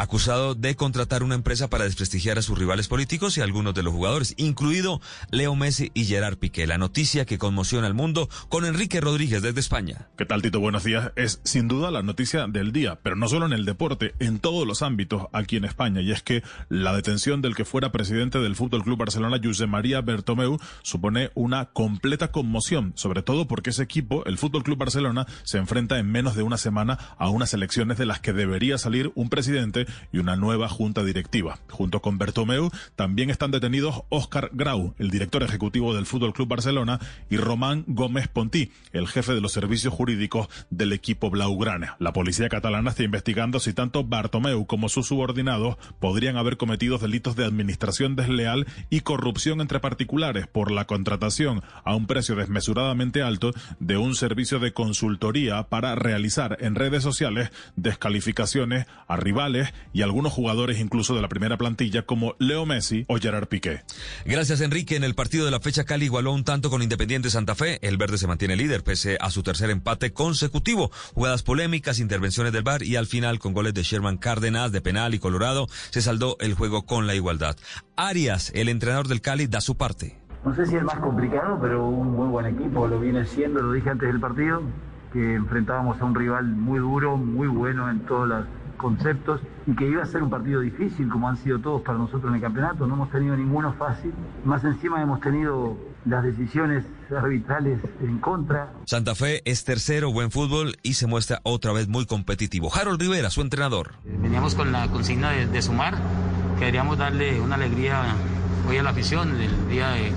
[0.00, 3.82] acusado de contratar una empresa para desprestigiar a sus rivales políticos y a algunos de
[3.82, 6.66] los jugadores, incluido Leo Messi y Gerard Piqué.
[6.66, 10.08] La noticia que conmociona al mundo con Enrique Rodríguez desde España.
[10.16, 10.58] ¿Qué tal, Tito?
[10.58, 11.12] Buenos días.
[11.16, 14.66] Es sin duda la noticia del día, pero no solo en el deporte, en todos
[14.66, 16.00] los ámbitos aquí en España.
[16.00, 20.00] Y es que la detención del que fuera presidente del Fútbol Club Barcelona, Josep María
[20.00, 25.58] Bartomeu, supone una completa conmoción, sobre todo porque ese equipo el Fútbol Club Barcelona se
[25.58, 29.28] enfrenta en menos de una semana a unas elecciones de las que debería salir un
[29.28, 31.58] presidente y una nueva junta directiva.
[31.68, 37.00] Junto con Bertomeu también están detenidos Óscar Grau, el director ejecutivo del Fútbol Club Barcelona,
[37.28, 41.96] y Román Gómez Pontí, el jefe de los servicios jurídicos del equipo Blaugrana.
[41.98, 47.36] La policía catalana está investigando si tanto Bartomeu como sus subordinados podrían haber cometido delitos
[47.36, 53.52] de administración desleal y corrupción entre particulares por la contratación a un precio desmesuradamente alto
[53.78, 60.32] de un servicio de consultoría para realizar en redes sociales descalificaciones a rivales y algunos
[60.32, 63.82] jugadores incluso de la primera plantilla como Leo Messi o Gerard Piqué.
[64.24, 64.96] Gracias Enrique.
[64.96, 67.78] En el partido de la fecha Cali igualó un tanto con Independiente Santa Fe.
[67.82, 70.90] El verde se mantiene líder pese a su tercer empate consecutivo.
[71.14, 75.14] Jugadas polémicas, intervenciones del VAR y al final con goles de Sherman Cárdenas de penal
[75.14, 77.56] y Colorado se saldó el juego con la igualdad.
[77.96, 80.18] Arias, el entrenador del Cali, da su parte.
[80.44, 83.72] No sé si es más complicado, pero un muy buen equipo, lo viene siendo, lo
[83.72, 84.62] dije antes del partido,
[85.12, 88.46] que enfrentábamos a un rival muy duro, muy bueno en todos los
[88.80, 92.30] conceptos y que iba a ser un partido difícil como han sido todos para nosotros
[92.30, 92.86] en el campeonato.
[92.86, 94.12] No hemos tenido ninguno fácil,
[94.44, 95.76] más encima hemos tenido
[96.06, 96.84] las decisiones
[97.14, 98.72] arbitrales en contra.
[98.86, 102.70] Santa Fe es tercero, buen fútbol y se muestra otra vez muy competitivo.
[102.74, 103.92] Harold Rivera, su entrenador.
[104.04, 105.98] Veníamos con la consigna de, de sumar,
[106.58, 108.02] queríamos darle una alegría
[108.68, 110.12] hoy a la afición, el día de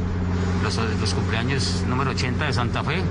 [0.63, 3.01] los, los cumpleaños número 80 de Santa Fe.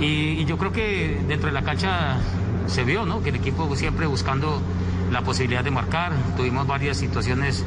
[0.00, 2.16] Y, y yo creo que dentro de la cancha
[2.66, 3.22] se vio, ¿no?
[3.22, 4.60] Que el equipo siempre buscando
[5.10, 6.12] la posibilidad de marcar.
[6.36, 7.64] Tuvimos varias situaciones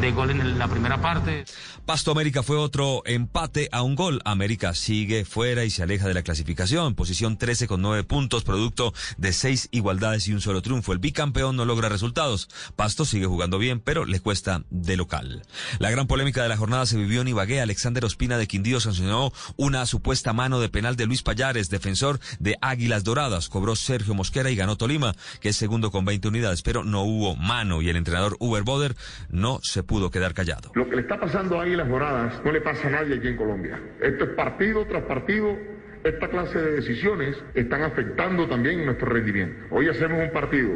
[0.00, 1.44] de gol en la primera parte.
[1.86, 4.20] Pasto América fue otro empate a un gol.
[4.24, 6.96] América sigue fuera y se aleja de la clasificación.
[6.96, 10.92] Posición 13 con 9 puntos, producto de 6 igualdades y un solo triunfo.
[10.92, 12.48] El bicampeón no logra resultados.
[12.74, 15.44] Pasto sigue jugando bien, pero le cuesta de local.
[15.78, 17.60] La gran polémica de la jornada se vivió en Ibagué.
[17.60, 22.58] Alexander Ospina de Quindío sancionó una supuesta mano de penal de Luis Payares, defensor de
[22.62, 23.48] Águilas Doradas.
[23.48, 27.36] Cobró Sergio Mosquera y ganó Tolima, que es segundo con 20 unidades, pero no hubo
[27.36, 28.96] mano y el entrenador Uber Boder
[29.28, 30.72] no se pudo quedar callado.
[30.74, 33.36] Lo que le está pasando a Águilas Doradas no le pasa a nadie aquí en
[33.36, 33.78] Colombia.
[34.00, 35.58] Esto es partido tras partido.
[36.04, 39.66] Esta clase de decisiones están afectando también nuestro rendimiento.
[39.68, 40.70] Hoy hacemos un partido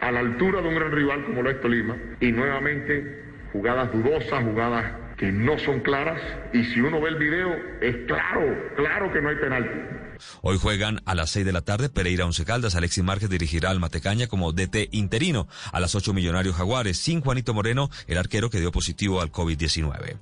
[0.00, 3.22] a la altura de un gran rival como lo es Tolima y nuevamente
[3.52, 6.20] jugadas dudosas, jugadas que no son claras
[6.52, 9.78] y si uno ve el video es claro, claro que no hay penalti.
[10.42, 12.74] Hoy juegan a las 6 de la tarde Pereira Once Caldas.
[12.74, 15.48] Alexis Márquez dirigirá al Matecaña como DT interino.
[15.72, 16.98] A las 8 Millonarios Jaguares.
[16.98, 20.18] Sin Juanito Moreno, el arquero que dio positivo al COVID-19.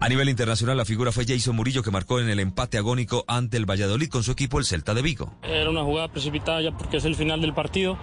[0.00, 3.56] A nivel internacional, la figura fue Jason Murillo que marcó en el empate agónico ante
[3.56, 5.34] el Valladolid con su equipo el Celta de Vigo.
[5.42, 7.98] Era una jugada precipitada ya porque es el final del partido.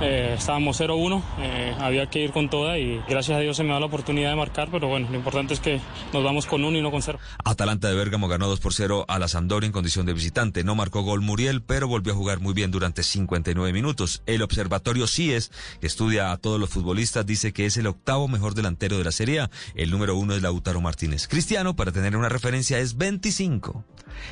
[0.00, 1.22] Eh, estábamos 0-1.
[1.38, 4.30] Eh, había que ir con toda y gracias a Dios se me da la oportunidad
[4.30, 4.68] de marcar.
[4.70, 5.80] Pero bueno, lo importante es que
[6.12, 7.18] nos vamos con uno y no con cero.
[7.44, 10.64] Atalanta de Bérgamo ganó 2 por 0 a la Sampdoria en condición de visitante.
[10.64, 14.24] No marcó gol Muriel, pero volvió a jugar muy bien durante 59 minutos.
[14.26, 18.56] El observatorio CIES, que estudia a todos los futbolistas, dice que es el octavo mejor
[18.56, 19.50] delantero de la Serie A.
[19.76, 21.28] El número uno es Lautaro Martínez.
[21.28, 23.84] Cristiano, para tener una referencia, es 25.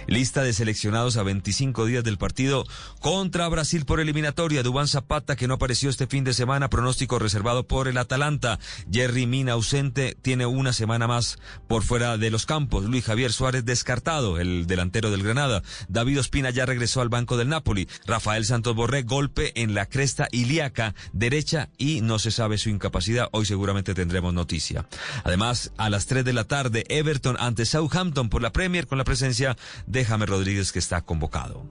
[0.07, 2.65] Lista de seleccionados a 25 días del partido
[3.01, 4.63] contra Brasil por eliminatoria.
[4.63, 8.59] Dubán Zapata, que no apareció este fin de semana, pronóstico reservado por el Atalanta.
[8.91, 11.39] Jerry Mina ausente, tiene una semana más
[11.69, 12.85] por fuera de los campos.
[12.85, 15.63] Luis Javier Suárez descartado, el delantero del Granada.
[15.89, 17.89] David Ospina ya regresó al banco del Napoli.
[18.07, 23.29] Rafael Santos Borré, golpe en la cresta ilíaca derecha y no se sabe su incapacidad.
[23.33, 24.87] Hoy seguramente tendremos noticia.
[25.25, 29.05] Además, a las 3 de la tarde, Everton ante Southampton por la Premier con la
[29.05, 31.67] presencia de James Rodríguez que está convocado.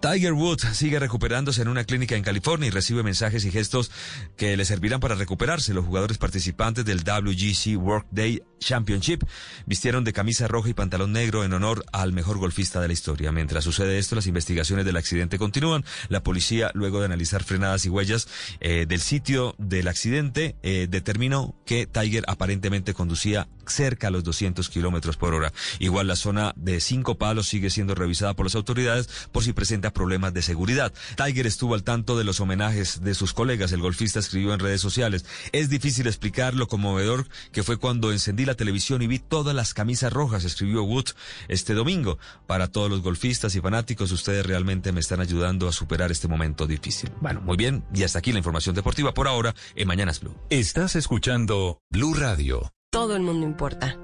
[0.00, 3.90] Tiger Woods sigue recuperándose en una clínica en California y recibe mensajes y gestos
[4.36, 5.74] que le servirán para recuperarse.
[5.74, 9.24] Los jugadores participantes del WGC Workday Championship
[9.66, 13.32] vistieron de camisa roja y pantalón negro en honor al mejor golfista de la historia.
[13.32, 15.84] Mientras sucede esto, las investigaciones del accidente continúan.
[16.08, 18.28] La policía, luego de analizar frenadas y huellas
[18.60, 24.68] eh, del sitio del accidente, eh, determinó que Tiger aparentemente conducía cerca a los 200
[24.68, 25.52] kilómetros por hora.
[25.78, 29.92] Igual la zona de cinco palos sigue siendo revisada por las autoridades por si presenta
[29.92, 30.92] problemas de seguridad.
[31.16, 33.72] Tiger estuvo al tanto de los homenajes de sus colegas.
[33.72, 35.24] El golfista escribió en redes sociales.
[35.52, 39.74] Es difícil explicar lo conmovedor que fue cuando encendí la televisión y vi todas las
[39.74, 41.10] camisas rojas, escribió Wood
[41.48, 42.18] este domingo.
[42.46, 46.66] Para todos los golfistas y fanáticos, ustedes realmente me están ayudando a superar este momento
[46.66, 47.10] difícil.
[47.20, 47.84] Bueno, muy bien.
[47.94, 50.34] Y hasta aquí la información deportiva por ahora en Mañanas Blue.
[50.50, 52.72] Estás escuchando Blue Radio.
[52.90, 53.96] Todo el mundo importa.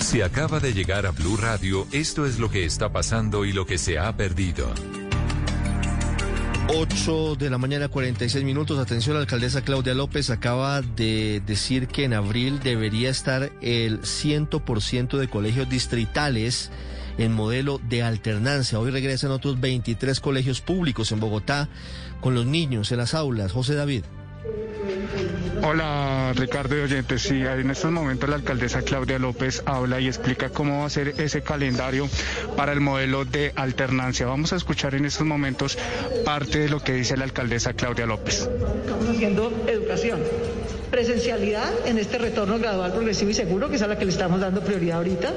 [0.00, 3.66] Si acaba de llegar a Blue Radio, esto es lo que está pasando y lo
[3.66, 4.72] que se ha perdido.
[6.68, 8.78] 8 de la mañana, 46 minutos.
[8.78, 15.18] Atención, la alcaldesa Claudia López acaba de decir que en abril debería estar el 100%
[15.18, 16.70] de colegios distritales
[17.18, 18.78] en modelo de alternancia.
[18.78, 21.68] Hoy regresan otros 23 colegios públicos en Bogotá
[22.20, 23.52] con los niños en las aulas.
[23.52, 24.04] José David.
[25.62, 30.48] Hola Ricardo y oyentes, sí, en estos momentos la alcaldesa Claudia López habla y explica
[30.48, 32.08] cómo va a ser ese calendario
[32.56, 34.26] para el modelo de alternancia.
[34.26, 35.76] Vamos a escuchar en estos momentos
[36.24, 38.48] parte de lo que dice la alcaldesa Claudia López.
[38.80, 40.20] Estamos haciendo educación,
[40.90, 44.40] presencialidad en este retorno gradual, progresivo y seguro, que es a la que le estamos
[44.40, 45.30] dando prioridad ahorita,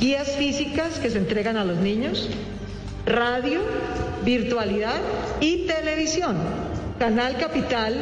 [0.00, 2.28] guías físicas que se entregan a los niños,
[3.06, 3.60] radio,
[4.24, 5.00] virtualidad
[5.40, 6.36] y televisión.
[6.98, 7.94] Canal Capital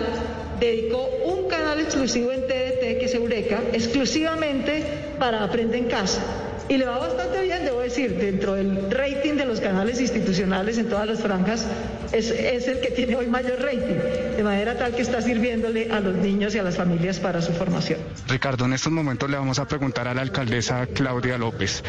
[0.61, 4.85] dedicó un canal exclusivo en TDT, que es Eureka, exclusivamente
[5.19, 6.23] para Aprende en Casa.
[6.69, 10.89] Y le va bastante bien, debo decir, dentro del rating de los canales institucionales en
[10.89, 11.67] todas las franjas,
[12.13, 16.01] es, es, el que tiene hoy mayor rating, de manera tal que está sirviéndole a
[16.01, 17.99] los niños y a las familias para su formación.
[18.29, 21.85] Ricardo, en estos momentos le vamos a preguntar a la alcaldesa Claudia López.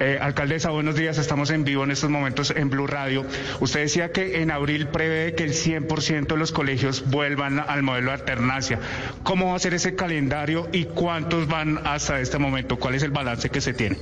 [0.00, 3.26] Eh, alcaldesa, buenos días, estamos en vivo en estos momentos en Blue Radio.
[3.60, 8.06] Usted decía que en abril prevé que el 100% de los colegios vuelvan al modelo
[8.06, 8.78] de alternancia.
[9.22, 12.78] ¿Cómo va a ser ese calendario y cuántos van hasta este momento?
[12.78, 13.98] ¿Cuál es el balance que se tiene?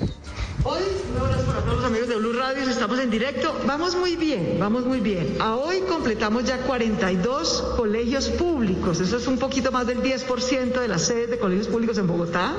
[0.64, 3.52] Hoy, un abrazo para todos los amigos de Blue Radio, estamos en directo.
[3.66, 5.36] Vamos muy bien, vamos muy bien.
[5.40, 10.88] A hoy completamos ya 42 colegios públicos, eso es un poquito más del 10% de
[10.88, 12.52] las sedes de colegios públicos en Bogotá.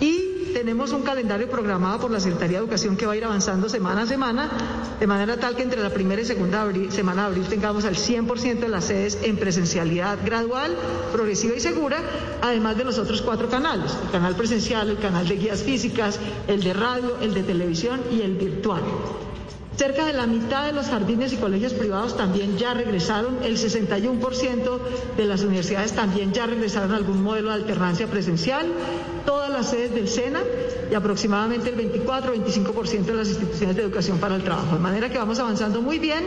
[0.00, 3.68] Y tenemos un calendario programado por la Secretaría de Educación que va a ir avanzando
[3.68, 4.50] semana a semana,
[4.98, 8.58] de manera tal que entre la primera y segunda semana de abril tengamos al 100%
[8.60, 10.76] de las sedes en presencialidad gradual,
[11.12, 11.98] progresiva y segura,
[12.42, 16.62] además de los otros cuatro canales, el canal presencial, el canal de guías físicas, el
[16.62, 18.82] de radio, el de televisión y el virtual.
[19.78, 24.78] Cerca de la mitad de los jardines y colegios privados también ya regresaron, el 61%
[25.16, 28.66] de las universidades también ya regresaron a algún modelo de alternancia presencial,
[29.24, 30.40] todas las sedes del SENA
[30.90, 34.74] y aproximadamente el 24-25% de las instituciones de educación para el trabajo.
[34.74, 36.24] De manera que vamos avanzando muy bien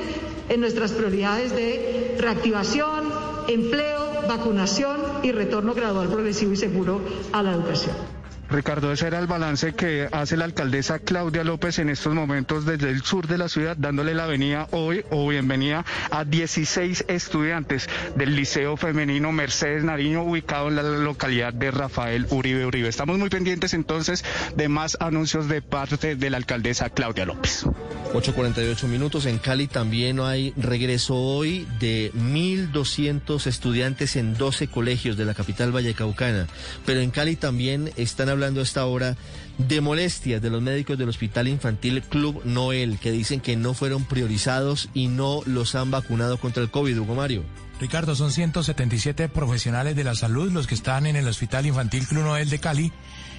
[0.48, 3.12] en nuestras prioridades de reactivación,
[3.50, 7.02] empleo, vacunación y retorno gradual, progresivo y seguro
[7.34, 8.21] a la educación.
[8.52, 12.90] Ricardo, ese era el balance que hace la alcaldesa Claudia López en estos momentos desde
[12.90, 17.88] el sur de la ciudad, dándole la venida hoy o bienvenida a 16 estudiantes
[18.18, 22.90] del Liceo Femenino Mercedes Nariño, ubicado en la localidad de Rafael Uribe Uribe.
[22.90, 24.26] Estamos muy pendientes entonces
[24.58, 27.66] de más anuncios de parte de la alcaldesa Claudia López.
[28.14, 29.26] 8.48 minutos.
[29.26, 35.72] En Cali también hay regreso hoy de 1.200 estudiantes en 12 colegios de la capital
[35.72, 36.48] vallecaucana.
[36.86, 39.16] Pero en Cali también están hablando a esta hora
[39.58, 44.06] de molestias de los médicos del Hospital Infantil Club Noel, que dicen que no fueron
[44.06, 47.44] priorizados y no los han vacunado contra el COVID, Hugo Mario.
[47.80, 52.24] Ricardo, son 177 profesionales de la salud los que están en el Hospital Infantil Club
[52.24, 52.92] Noel de Cali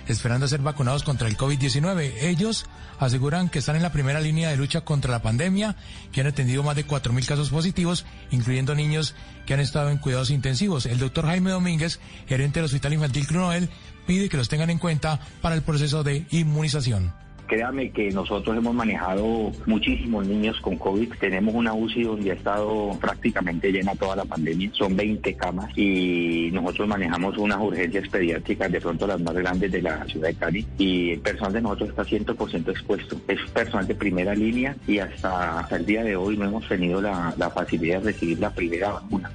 [0.09, 2.15] esperando ser vacunados contra el COVID-19.
[2.21, 2.67] Ellos
[2.99, 5.77] aseguran que están en la primera línea de lucha contra la pandemia,
[6.13, 9.15] que han atendido más de 4.000 casos positivos, incluyendo niños
[9.47, 10.87] que han estado en cuidados intensivos.
[10.87, 13.69] El doctor Jaime Domínguez, gerente del Hospital Infantil Club Noel,
[14.07, 17.13] pide que los tengan en cuenta para el proceso de inmunización.
[17.53, 21.13] Créame que nosotros hemos manejado muchísimos niños con COVID.
[21.21, 24.71] Tenemos una UCI donde ha estado prácticamente llena toda la pandemia.
[24.73, 29.83] Son 20 camas y nosotros manejamos unas urgencias pediátricas, de pronto las más grandes de
[29.83, 30.67] la ciudad de Cali.
[30.79, 33.21] Y el personal de nosotros está 100% expuesto.
[33.29, 37.35] Es personal de primera línea y hasta, el día de hoy no hemos tenido la,
[37.37, 39.31] la facilidad de recibir la primera vacuna.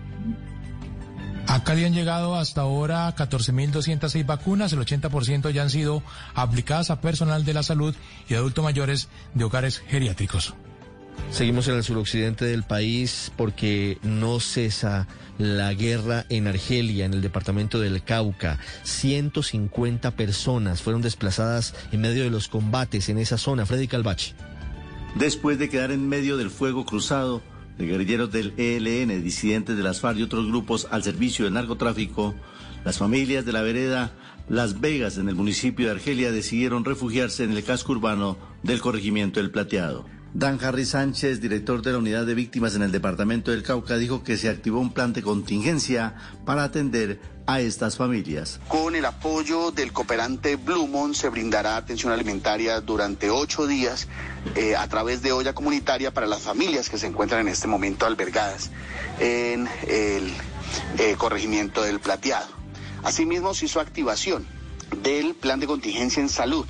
[1.47, 6.03] A Cali han llegado hasta ahora 14.206 vacunas, el 80% ya han sido
[6.35, 7.95] aplicadas a personal de la salud
[8.27, 10.55] y adultos mayores de hogares geriátricos.
[11.31, 15.07] Seguimos en el suroccidente del país porque no cesa
[15.37, 18.59] la guerra en Argelia, en el departamento del Cauca.
[18.83, 23.65] 150 personas fueron desplazadas en medio de los combates en esa zona.
[23.65, 24.35] Freddy Calvache.
[25.15, 27.41] Después de quedar en medio del fuego cruzado,
[27.77, 32.33] de guerrilleros del ELN, disidentes de las FARC y otros grupos al servicio del narcotráfico,
[32.83, 34.13] las familias de la vereda
[34.49, 39.39] Las Vegas en el municipio de Argelia decidieron refugiarse en el casco urbano del corregimiento
[39.39, 40.05] del Plateado.
[40.33, 44.23] Dan Harry Sánchez, director de la unidad de víctimas en el departamento del Cauca, dijo
[44.23, 48.59] que se activó un plan de contingencia para atender a estas familias.
[48.67, 54.07] Con el apoyo del cooperante Blumon se brindará atención alimentaria durante ocho días
[54.55, 58.05] eh, a través de olla comunitaria para las familias que se encuentran en este momento
[58.05, 58.69] albergadas
[59.19, 60.33] en el
[60.99, 62.47] eh, corregimiento del Plateado.
[63.03, 64.45] Asimismo, se hizo activación
[65.01, 66.65] del plan de contingencia en salud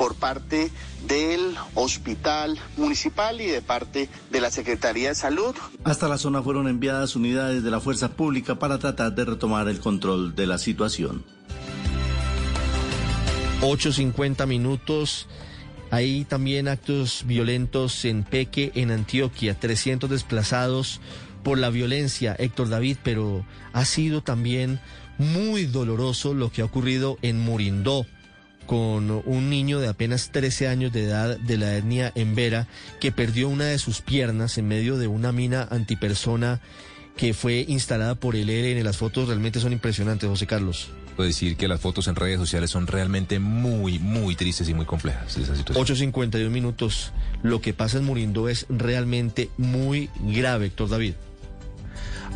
[0.00, 0.70] por parte
[1.06, 5.54] del Hospital Municipal y de parte de la Secretaría de Salud.
[5.84, 9.78] Hasta la zona fueron enviadas unidades de la Fuerza Pública para tratar de retomar el
[9.78, 11.22] control de la situación.
[13.60, 15.28] 8.50 minutos.
[15.90, 21.02] Hay también actos violentos en Peque, en Antioquia, 300 desplazados
[21.44, 23.44] por la violencia, Héctor David, pero
[23.74, 24.80] ha sido también
[25.18, 28.06] muy doloroso lo que ha ocurrido en Murindó
[28.70, 32.68] con un niño de apenas 13 años de edad de la etnia Embera
[33.00, 36.60] que perdió una de sus piernas en medio de una mina antipersona
[37.16, 38.84] que fue instalada por el ELN.
[38.84, 40.92] Las fotos realmente son impresionantes, José Carlos.
[41.18, 45.36] decir que las fotos en redes sociales son realmente muy, muy tristes y muy complejas.
[45.36, 46.12] Esa situación.
[46.12, 47.12] 8.51 minutos.
[47.42, 51.14] Lo que pasa en Murindo es realmente muy grave, Héctor David.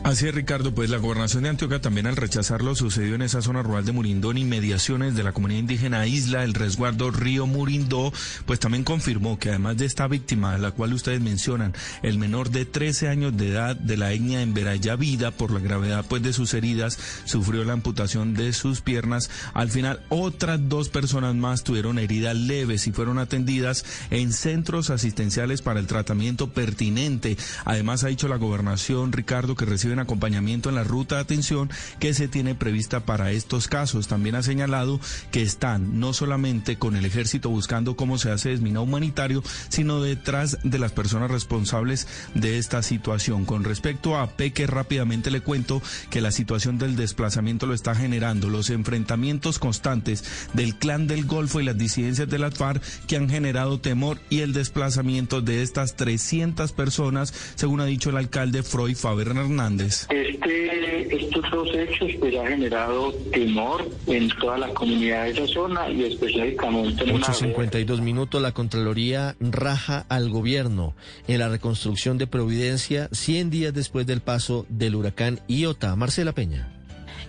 [0.05, 3.41] Así es, Ricardo, pues la gobernación de Antioquia también al rechazar lo sucedido en esa
[3.41, 8.13] zona rural de Murindó en inmediaciones de la comunidad indígena Isla, el resguardo Río Murindó,
[8.45, 11.73] pues también confirmó que además de esta víctima, a la cual ustedes mencionan,
[12.03, 15.61] el menor de 13 años de edad de la etnia en Veraya Vida, por la
[15.61, 19.31] gravedad pues de sus heridas, sufrió la amputación de sus piernas.
[19.55, 25.63] Al final, otras dos personas más tuvieron heridas leves y fueron atendidas en centros asistenciales
[25.63, 27.39] para el tratamiento pertinente.
[27.65, 32.15] Además, ha dicho la gobernación, Ricardo, que recibe acompañamiento en la ruta de atención que
[32.15, 34.09] se tiene prevista para estos casos.
[34.09, 35.01] También ha señalado
[35.31, 40.59] que están no solamente con el ejército buscando cómo se hace desminado humanitario, sino detrás
[40.63, 43.45] de las personas responsables de esta situación.
[43.45, 48.49] Con respecto a Peque, rápidamente le cuento que la situación del desplazamiento lo está generando
[48.49, 53.29] los enfrentamientos constantes del clan del Golfo y las disidencias de la FARC que han
[53.29, 58.97] generado temor y el desplazamiento de estas 300 personas, según ha dicho el alcalde Freud
[58.97, 59.84] Faber Hernández.
[59.85, 65.89] Este, estos dos hechos pues ha generado temor en toda la comunidad de esa zona
[65.91, 70.95] y específicamente en 8.52 minutos la Contraloría raja al gobierno
[71.29, 75.97] en la reconstrucción de Providencia 100 días después del paso del huracán Iota.
[75.97, 76.71] Marcela Peña.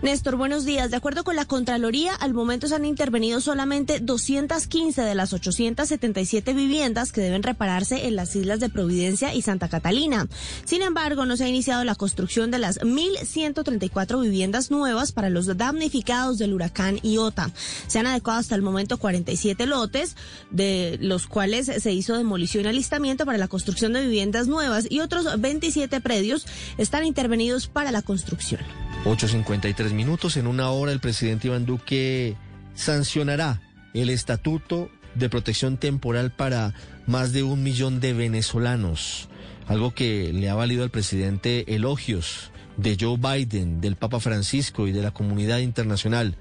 [0.02, 0.92] Néstor, buenos días.
[0.92, 6.54] De acuerdo con la Contraloría, al momento se han intervenido solamente 215 de las 877
[6.54, 10.28] viviendas que deben repararse en las islas de Providencia y Santa Catalina.
[10.66, 15.46] Sin embargo, no se ha iniciado la construcción de las 1.134 viviendas nuevas para los
[15.58, 17.52] damnificados del huracán Iota.
[17.88, 20.18] Se han adecuado hasta el momento 47 lotes,
[20.52, 25.00] de los cuales se hizo demolición y alistamiento para la construcción de viviendas nuevas y
[25.00, 26.46] otros 27 predios
[26.78, 28.62] están intervenidos para la construcción.
[29.06, 30.38] 8.53 minutos.
[30.38, 32.36] En una hora el presidente Iván Duque
[32.74, 33.62] sancionará
[33.94, 36.74] el estatuto de protección temporal para
[37.08, 39.30] más de un millón de venezolanos.
[39.68, 44.92] Algo que le ha valido al presidente elogios de Joe Biden, del Papa Francisco y
[44.92, 46.38] de la comunidad internacional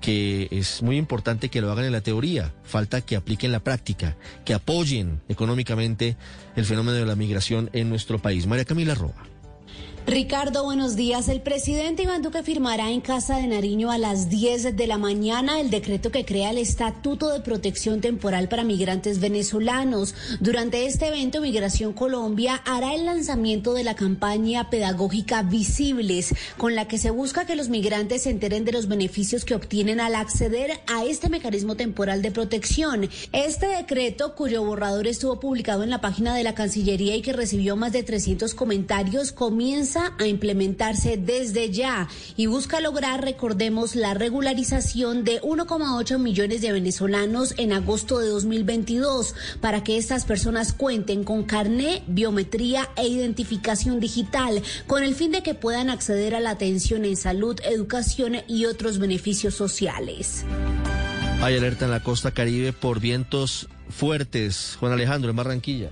[0.00, 4.16] que es muy importante que lo hagan en la teoría, falta que apliquen la práctica,
[4.44, 6.16] que apoyen económicamente
[6.56, 8.46] el fenómeno de la migración en nuestro país.
[8.46, 9.26] María Camila Roa.
[10.08, 11.28] Ricardo, buenos días.
[11.28, 15.60] El presidente Iván Duque firmará en Casa de Nariño a las 10 de la mañana
[15.60, 20.14] el decreto que crea el Estatuto de Protección Temporal para Migrantes Venezolanos.
[20.40, 26.88] Durante este evento, Migración Colombia hará el lanzamiento de la campaña pedagógica Visibles, con la
[26.88, 30.80] que se busca que los migrantes se enteren de los beneficios que obtienen al acceder
[30.86, 33.10] a este mecanismo temporal de protección.
[33.32, 37.76] Este decreto, cuyo borrador estuvo publicado en la página de la Cancillería y que recibió
[37.76, 45.24] más de 300 comentarios, comienza a implementarse desde ya y busca lograr, recordemos, la regularización
[45.24, 51.44] de 1,8 millones de venezolanos en agosto de 2022 para que estas personas cuenten con
[51.44, 57.04] carné, biometría e identificación digital con el fin de que puedan acceder a la atención
[57.04, 60.44] en salud, educación y otros beneficios sociales.
[61.40, 64.76] Hay alerta en la costa caribe por vientos fuertes.
[64.80, 65.90] Juan Alejandro, en Barranquilla.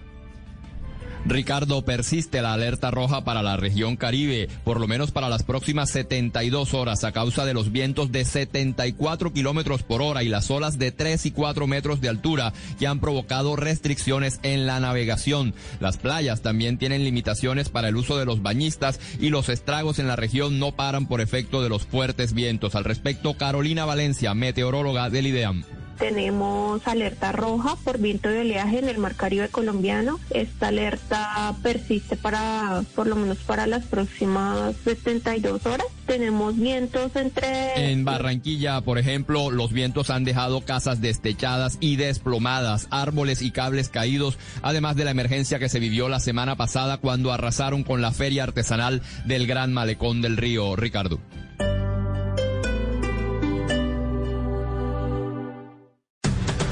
[1.28, 5.90] Ricardo, persiste la alerta roja para la región Caribe, por lo menos para las próximas
[5.90, 10.78] 72 horas, a causa de los vientos de 74 kilómetros por hora y las olas
[10.78, 15.52] de 3 y 4 metros de altura que han provocado restricciones en la navegación.
[15.80, 20.06] Las playas también tienen limitaciones para el uso de los bañistas y los estragos en
[20.06, 22.76] la región no paran por efecto de los fuertes vientos.
[22.76, 25.64] Al respecto, Carolina Valencia, meteoróloga del IDEAM.
[25.98, 30.18] Tenemos alerta roja por viento de oleaje en el mar Caribe colombiano.
[30.30, 35.86] Esta alerta persiste para, por lo menos para las próximas 72 horas.
[36.06, 37.90] Tenemos vientos entre...
[37.90, 43.88] En Barranquilla, por ejemplo, los vientos han dejado casas destechadas y desplomadas, árboles y cables
[43.88, 48.12] caídos, además de la emergencia que se vivió la semana pasada cuando arrasaron con la
[48.12, 50.76] feria artesanal del Gran Malecón del Río.
[50.76, 51.20] Ricardo.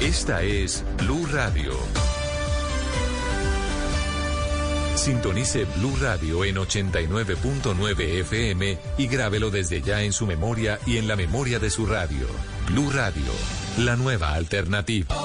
[0.05, 1.73] Esta es Blue Radio.
[4.93, 11.07] Sintonice Blue Radio en 89.9 FM y grábelo desde ya en su memoria y en
[11.07, 12.27] la memoria de su radio.
[12.67, 13.31] Blue Radio,
[13.79, 15.15] la nueva alternativa.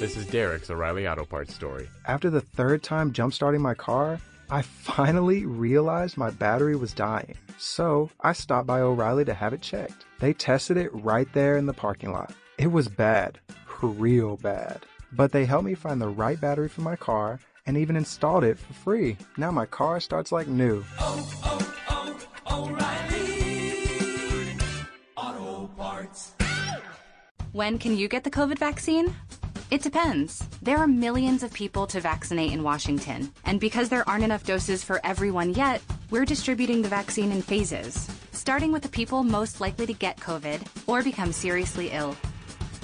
[0.00, 1.90] This is Derek's O'Reilly Auto Parts story.
[2.06, 4.18] After the third time jump starting my car,
[4.54, 9.60] I finally realized my battery was dying, so I stopped by O'Reilly to have it
[9.60, 10.04] checked.
[10.20, 12.32] They tested it right there in the parking lot.
[12.56, 13.40] It was bad,
[13.82, 14.86] real bad.
[15.10, 18.56] But they helped me find the right battery for my car and even installed it
[18.56, 19.16] for free.
[19.36, 20.84] Now my car starts like new.
[21.00, 24.56] Oh, oh, oh, O'Reilly
[25.16, 26.34] Auto Parts.
[27.50, 29.16] When can you get the COVID vaccine?
[29.70, 30.46] It depends.
[30.62, 34.84] There are millions of people to vaccinate in Washington, and because there aren't enough doses
[34.84, 39.86] for everyone yet, we're distributing the vaccine in phases, starting with the people most likely
[39.86, 42.14] to get COVID or become seriously ill.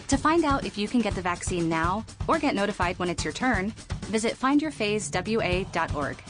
[0.08, 3.24] To find out if you can get the vaccine now or get notified when it's
[3.24, 3.70] your turn,
[4.06, 6.22] visit findyourphasewa.org.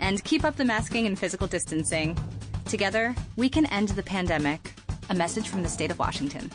[0.00, 2.18] And keep up the masking and physical distancing.
[2.66, 4.74] Together, we can end the pandemic.
[5.08, 6.50] A message from the state of Washington.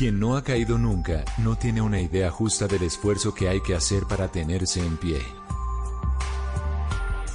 [0.00, 3.74] Quien no ha caído nunca no tiene una idea justa del esfuerzo que hay que
[3.74, 5.20] hacer para tenerse en pie.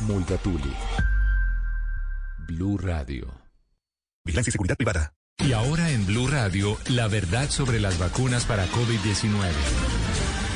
[0.02, 0.74] Multatuli.
[2.48, 3.32] Blue Radio.
[4.26, 5.14] Vigilancia y seguridad privada.
[5.38, 10.05] Y ahora en Blue Radio, la verdad sobre las vacunas para COVID-19.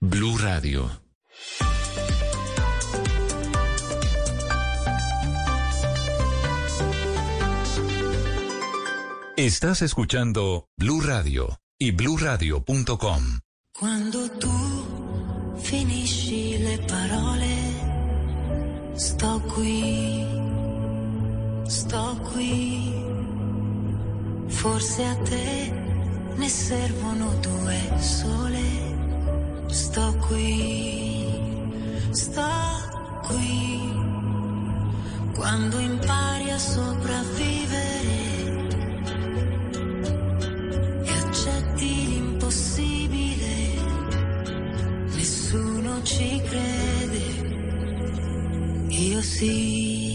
[0.00, 0.90] Blue Radio.
[9.36, 13.38] Estás escuchando Blue Radio y bluradio.com.
[13.72, 17.56] Quando tu finisci le parole,
[18.96, 20.26] sto qui,
[21.66, 22.92] sto qui.
[24.48, 25.72] Forse a te
[26.36, 28.89] ne servono due sole.
[29.70, 31.26] Sto qui,
[32.10, 32.42] sto
[33.26, 33.78] qui.
[35.34, 38.18] Quando impari a sopravvivere
[41.04, 43.54] e accetti l'impossibile,
[45.14, 47.22] nessuno ci crede.
[48.88, 50.09] Io sì.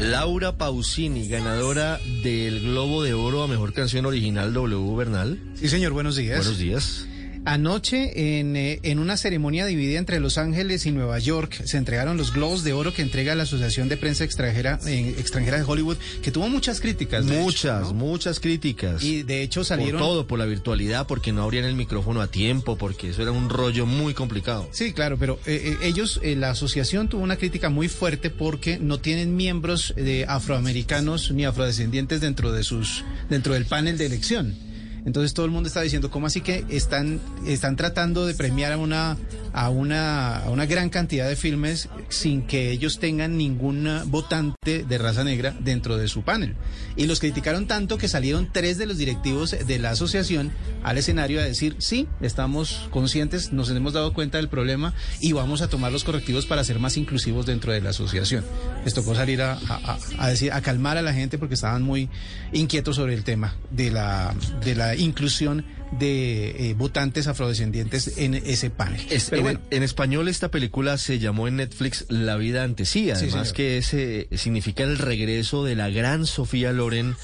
[0.00, 5.38] Laura Pausini, ganadora del Globo de Oro a Mejor Canción Original W Bernal.
[5.54, 6.38] Sí, señor, buenos días.
[6.38, 7.06] Buenos días.
[7.46, 12.16] Anoche, en, eh, en, una ceremonia dividida entre Los Ángeles y Nueva York, se entregaron
[12.16, 15.98] los Globos de Oro que entrega la Asociación de Prensa Extranjera, eh, extranjera de Hollywood,
[16.22, 17.26] que tuvo muchas críticas.
[17.26, 17.94] Muchas, hecho, ¿no?
[17.94, 19.02] muchas críticas.
[19.04, 20.00] Y de hecho salieron...
[20.00, 23.32] Por todo, por la virtualidad, porque no abrían el micrófono a tiempo, porque eso era
[23.32, 24.66] un rollo muy complicado.
[24.72, 29.36] Sí, claro, pero eh, ellos, la asociación tuvo una crítica muy fuerte porque no tienen
[29.36, 34.73] miembros de afroamericanos ni afrodescendientes dentro de sus, dentro del panel de elección.
[35.04, 38.78] Entonces todo el mundo está diciendo, ¿cómo así que están, están tratando de premiar a
[38.78, 39.16] una,
[39.52, 44.98] a, una, a una gran cantidad de filmes sin que ellos tengan ningún votante de
[44.98, 46.54] raza negra dentro de su panel?
[46.96, 50.52] Y los criticaron tanto que salieron tres de los directivos de la asociación
[50.82, 55.60] al escenario a decir, sí, estamos conscientes, nos hemos dado cuenta del problema y vamos
[55.60, 58.44] a tomar los correctivos para ser más inclusivos dentro de la asociación.
[58.84, 62.08] Les tocó salir a, a, a decir, a calmar a la gente porque estaban muy
[62.52, 65.64] inquietos sobre el tema de la, de la inclusión
[65.98, 69.00] de eh, votantes afrodescendientes en ese panel.
[69.10, 69.60] Es, en, bueno.
[69.70, 73.78] en, español esta película se llamó en Netflix La vida ante sí, además sí, que
[73.78, 77.16] ese significa el regreso de la gran Sofía Loren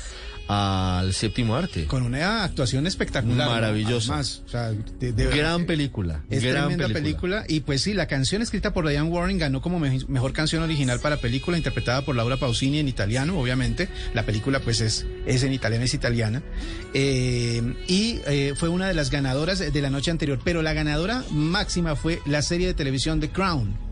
[0.52, 1.86] al séptimo arte.
[1.86, 3.48] Con una actuación espectacular.
[3.48, 4.14] Maravillosa.
[4.14, 6.24] Además, o sea, de, de, gran película.
[6.28, 7.42] Es gran tremenda película.
[7.42, 7.44] película.
[7.46, 10.98] Y pues sí, la canción escrita por Diane Warren ganó como me mejor canción original
[10.98, 13.88] para película, interpretada por Laura Pausini en italiano, obviamente.
[14.12, 16.42] La película pues es, es en italiano, es italiana.
[16.94, 20.40] Eh, y eh, fue una de las ganadoras de la noche anterior.
[20.42, 23.89] Pero la ganadora máxima fue la serie de televisión The Crown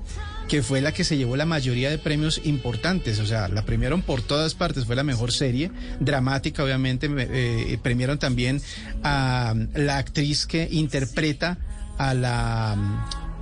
[0.48, 4.02] que fue la que se llevó la mayoría de premios importantes, o sea, la premiaron
[4.02, 5.70] por todas partes, fue la mejor serie,
[6.00, 8.60] dramática obviamente, eh, premiaron también
[9.02, 11.58] a la actriz que interpreta
[11.98, 12.76] a la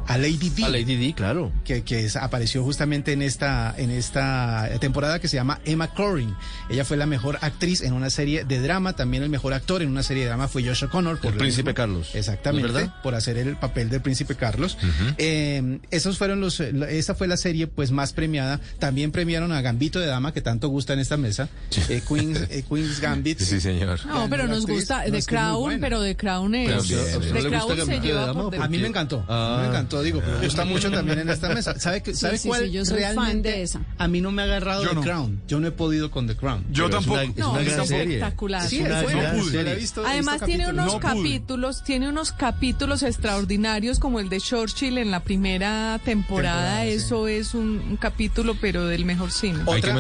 [0.07, 0.65] a Lady D.
[0.65, 1.53] A Lady D, claro.
[1.65, 6.35] Que, que es, apareció justamente en esta, en esta temporada que se llama Emma Corrin.
[6.69, 9.89] Ella fue la mejor actriz en una serie de drama, también el mejor actor en
[9.89, 11.19] una serie de drama fue Joshua Connor.
[11.19, 11.75] Por el Príncipe mismo.
[11.75, 12.15] Carlos.
[12.15, 12.73] Exactamente.
[12.73, 12.95] ¿verdad?
[13.03, 14.79] Por hacer el papel del Príncipe Carlos.
[14.83, 15.15] Uh -huh.
[15.19, 18.61] eh, esos fueron los, esa fue la serie pues más premiada.
[18.79, 21.49] También premiaron a Gambito de Dama, que tanto gusta en esta mesa.
[21.89, 23.39] Eh, Queen's, eh, Queen's Gambit.
[23.41, 24.05] Sí, señor.
[24.07, 26.87] No, pero nos gusta The Crown, pero The Crown es.
[26.89, 29.25] Pero, The Crown se lleva por A mí me encantó.
[29.29, 29.59] Ah.
[29.63, 31.79] Me encantó gustó, digo, pero me gusta mucho también en esta mesa.
[31.79, 33.81] ¿Sabe, que- Sí, sabe sí, cuál sí, yo soy fan realmente de esa.
[33.99, 35.01] a mí no me ha agarrado Yo The no.
[35.03, 35.43] Crown?
[35.49, 36.65] Yo no he podido con The Crown.
[36.71, 37.21] Yo es tampoco.
[37.21, 38.17] es No, una es gran serie.
[38.17, 38.69] espectacular.
[38.69, 39.33] Sí, es buena.
[39.33, 39.75] No pude.
[39.77, 40.85] Visto- Además visto tiene capítulos.
[40.93, 41.23] unos No pude.
[41.23, 46.27] capítulos, tiene unos capítulos extraordinarios como el de Churchill en la primera temporada.
[46.27, 46.89] Temporada, sí.
[46.91, 49.61] Eso es un, un capítulo, pero del mejor cine.
[49.67, 49.95] Otra,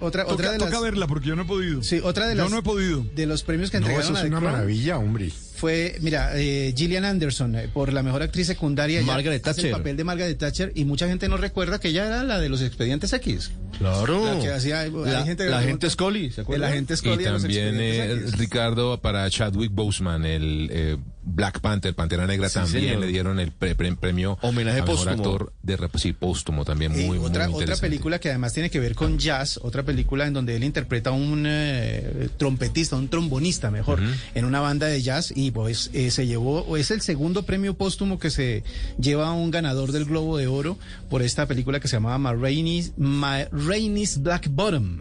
[0.00, 1.82] otra, Toca- otra de toca las, verla porque yo no he podido.
[1.82, 3.04] Sí, otra de Yo las, no he podido.
[3.14, 5.30] De los premios que No, entregaron eso es a The una Crown maravilla, hombre.
[5.56, 9.00] Fue, mira, eh, Gillian Anderson eh, por la mejor actriz secundaria.
[9.02, 9.66] Margaret hace Thatcher.
[9.66, 12.48] el papel de Margaret Thatcher y mucha gente no recuerda que ella era la de
[12.48, 13.50] los expedientes X.
[13.78, 14.34] Claro.
[14.34, 16.66] La que hacía, hay La- gente que la gente Scully, ¿se acuerda?
[16.66, 18.38] El agente Y Scully de los también expedientes eh, X.
[18.38, 20.96] Ricardo para Chadwick Boseman, el eh,
[21.26, 23.00] Black Panther, Pantera Negra, Sí, también señor.
[23.00, 27.04] le dieron el pre- pre- premio Homenaje a mejor actor de sí, póstumo también Y
[27.04, 30.32] muy, muy otra, otra película que además tiene que ver con jazz, otra película en
[30.32, 34.00] donde él interpreta a un eh, trompetista, un trombonista mejor,
[34.34, 38.18] en una banda de jazz y pues eh, se llevó, es el segundo premio póstumo
[38.18, 38.62] que se
[39.00, 40.78] lleva a un ganador del Globo de Oro
[41.10, 45.00] por esta película que se llamaba Ma Rainey's, Ma Rainey's Black Bottom.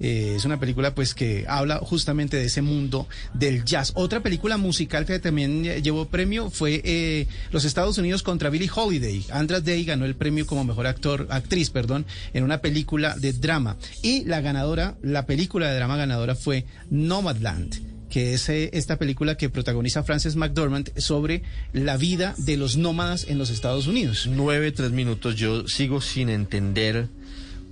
[0.00, 3.92] Eh, es una película pues que habla justamente de ese mundo del jazz.
[3.94, 8.70] Otra película musical que también eh, llevó premio fue eh, Los Estados Unidos contra Billie
[8.74, 9.24] Holiday.
[9.30, 13.76] Andra Day ganó el premio como mejor actor, actriz, perdón, en una película de drama.
[14.02, 19.50] Y la ganadora, la película de drama ganadora fue Nomadland que es esta película que
[19.50, 21.42] protagoniza Frances McDormand sobre
[21.72, 24.28] la vida de los nómadas en los Estados Unidos.
[24.30, 25.34] Nueve, tres minutos.
[25.34, 27.08] Yo sigo sin entender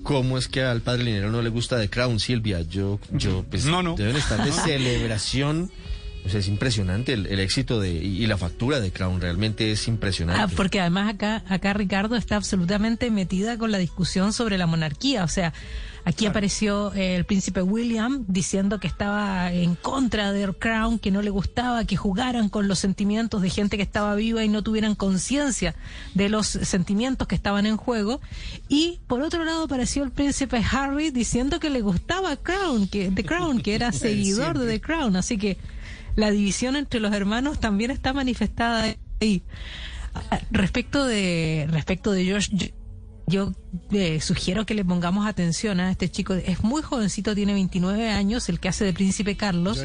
[0.03, 2.61] cómo es que al padre Linero no le gusta The Crown, Silvia.
[2.63, 3.95] Yo, yo, pues, No, no.
[3.97, 4.53] deben estar de
[4.97, 5.71] celebración.
[6.25, 9.21] O sea, es impresionante el, el éxito de y, y la factura de Crown.
[9.21, 10.41] Realmente es impresionante.
[10.41, 15.25] Ah, porque además acá, acá Ricardo está absolutamente metida con la discusión sobre la monarquía.
[15.25, 15.53] O sea,
[16.05, 21.23] aquí apareció eh, el príncipe William diciendo que estaba en contra de Crown, que no
[21.23, 24.95] le gustaba que jugaran con los sentimientos de gente que estaba viva y no tuvieran
[24.95, 25.75] conciencia
[26.15, 28.21] de los sentimientos que estaban en juego.
[28.69, 33.25] Y por otro lado apareció el príncipe Harry diciendo que le gustaba Crown, que The
[33.25, 35.17] Crown, que era seguidor de The Crown.
[35.17, 35.59] Así que
[36.17, 39.43] la división entre los hermanos también está manifestada ahí.
[40.15, 42.75] Ah, Respecto de respecto de George,
[43.27, 43.53] yo-
[43.91, 46.35] eh, sugiero que le pongamos atención a este chico.
[46.35, 49.79] Es muy jovencito, tiene 29 años, el que hace de Príncipe Carlos.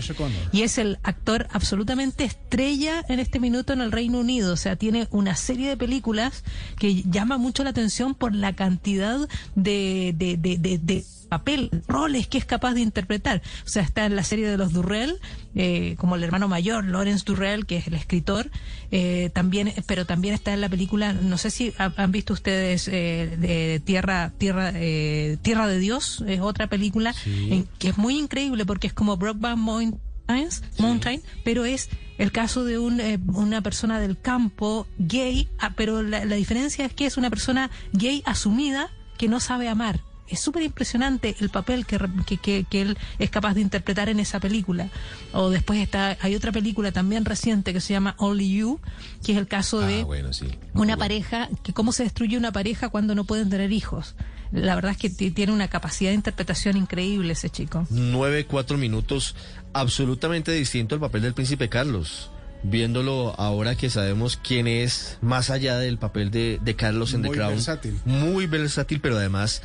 [0.51, 4.53] Y es el actor absolutamente estrella en este minuto en el Reino Unido.
[4.53, 6.43] O sea, tiene una serie de películas
[6.77, 12.27] que llama mucho la atención por la cantidad de, de, de, de- de papel, roles
[12.27, 13.41] que es capaz de interpretar.
[13.65, 15.19] O sea, está en la serie de los Durrell,
[15.55, 18.49] eh, como el hermano mayor, Lawrence Durrell, que es el escritor,
[18.91, 22.87] eh, también, pero también está en la película, no sé si ha- han visto ustedes
[22.87, 27.13] eh, de Tierra, Tierra, eh, Tierra de Dios, es otra película
[27.51, 32.65] en- que es muy increíble porque es como Brokeback Mountains, Mountain, pero es el caso
[32.65, 37.05] de un, eh, una persona del campo gay, ah, pero la, la diferencia es que
[37.05, 40.01] es una persona gay asumida que no sabe amar.
[40.29, 44.09] Es súper impresionante el papel que, re- que, que- que él es capaz de interpretar
[44.09, 44.89] en esa película.
[45.31, 48.79] O después está, hay otra película también reciente que se llama Only You,
[49.25, 50.47] que es el caso de Ah, bueno, sí.
[50.73, 54.15] una pareja, que cómo se destruye una pareja cuando no pueden tener hijos.
[54.51, 57.85] La verdad es que ti- tiene una capacidad de interpretación increíble ese chico.
[57.89, 59.35] Nueve, cuatro minutos.
[59.73, 62.29] Absolutamente distinto al papel del príncipe Carlos.
[62.63, 67.27] Viéndolo ahora que sabemos quién es, más allá del papel de, de Carlos en The
[67.27, 67.53] Muy Crown.
[67.53, 67.99] versátil.
[68.05, 69.61] Muy versátil, pero además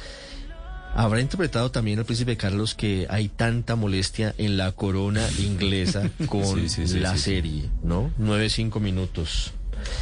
[0.95, 6.45] habrá interpretado también el príncipe Carlos que hay tanta molestia en la corona inglesa con
[6.45, 8.11] Sí, sí, sí, la serie, ¿no?
[8.19, 9.53] Nueve, cinco minutos.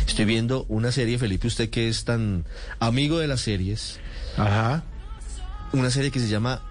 [0.07, 2.45] Estoy viendo una serie, Felipe, usted que es tan
[2.79, 3.99] amigo de las series.
[4.37, 4.85] Ajá.
[5.73, 6.63] Una serie que se llama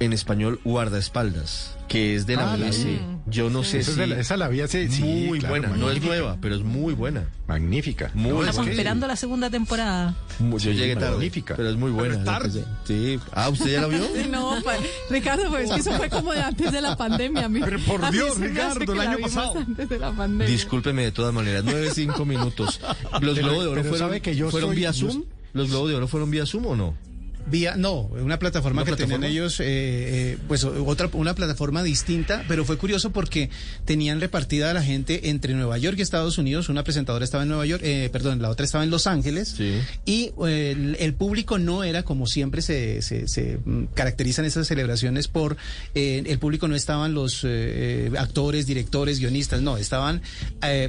[0.00, 3.00] en español Guardaespaldas, que es de la Ah, BBC.
[3.26, 5.68] Yo no sé Esa es si la- esa la vi hace- sí, muy claro, buena,
[5.76, 7.28] no es nueva, pero es muy buena.
[7.46, 8.10] Magnífica.
[8.14, 10.14] Muy No, es Estamos que- esperando la segunda temporada.
[10.38, 11.56] Muy- yo llegué tarde, magnífica.
[11.56, 12.22] pero es muy buena.
[12.24, 12.64] Tarde.
[12.84, 13.18] Sí.
[13.32, 13.98] Ah, ¿usted ya la vio?
[14.30, 14.74] No, pa-
[15.10, 17.46] Ricardo, pues es que eso fue como de antes de la pandemia.
[17.46, 19.58] a mí- Pero por Dios, Ricardo, el año pasado.
[19.58, 20.46] Antes de la pandemia.
[20.46, 22.80] Discúlpeme de todas maneras, nueve, cinco minutos.
[23.20, 25.24] ¿Los Globos de Oro fueron, sabe que yo fueron soy- vía yo- Zoom?
[25.54, 26.94] ¿Los Globos de Oro fueron vía Zoom o no?
[27.50, 32.44] Vía, no, una plataforma ¿Una que tenían ellos, eh, eh, pues otra, una plataforma distinta,
[32.48, 33.50] pero fue curioso porque
[33.84, 36.68] tenían repartida a la gente entre Nueva York y Estados Unidos.
[36.68, 39.56] Una presentadora estaba en Nueva York, eh, perdón, la otra estaba en Los Ángeles.
[40.04, 44.66] Y eh, el, el público no era como siempre se, se, se, mm, caracterizan esas
[44.66, 45.56] celebraciones por
[45.94, 50.22] eh, el público no estaban los eh, actores, directores, guionistas, no, estaban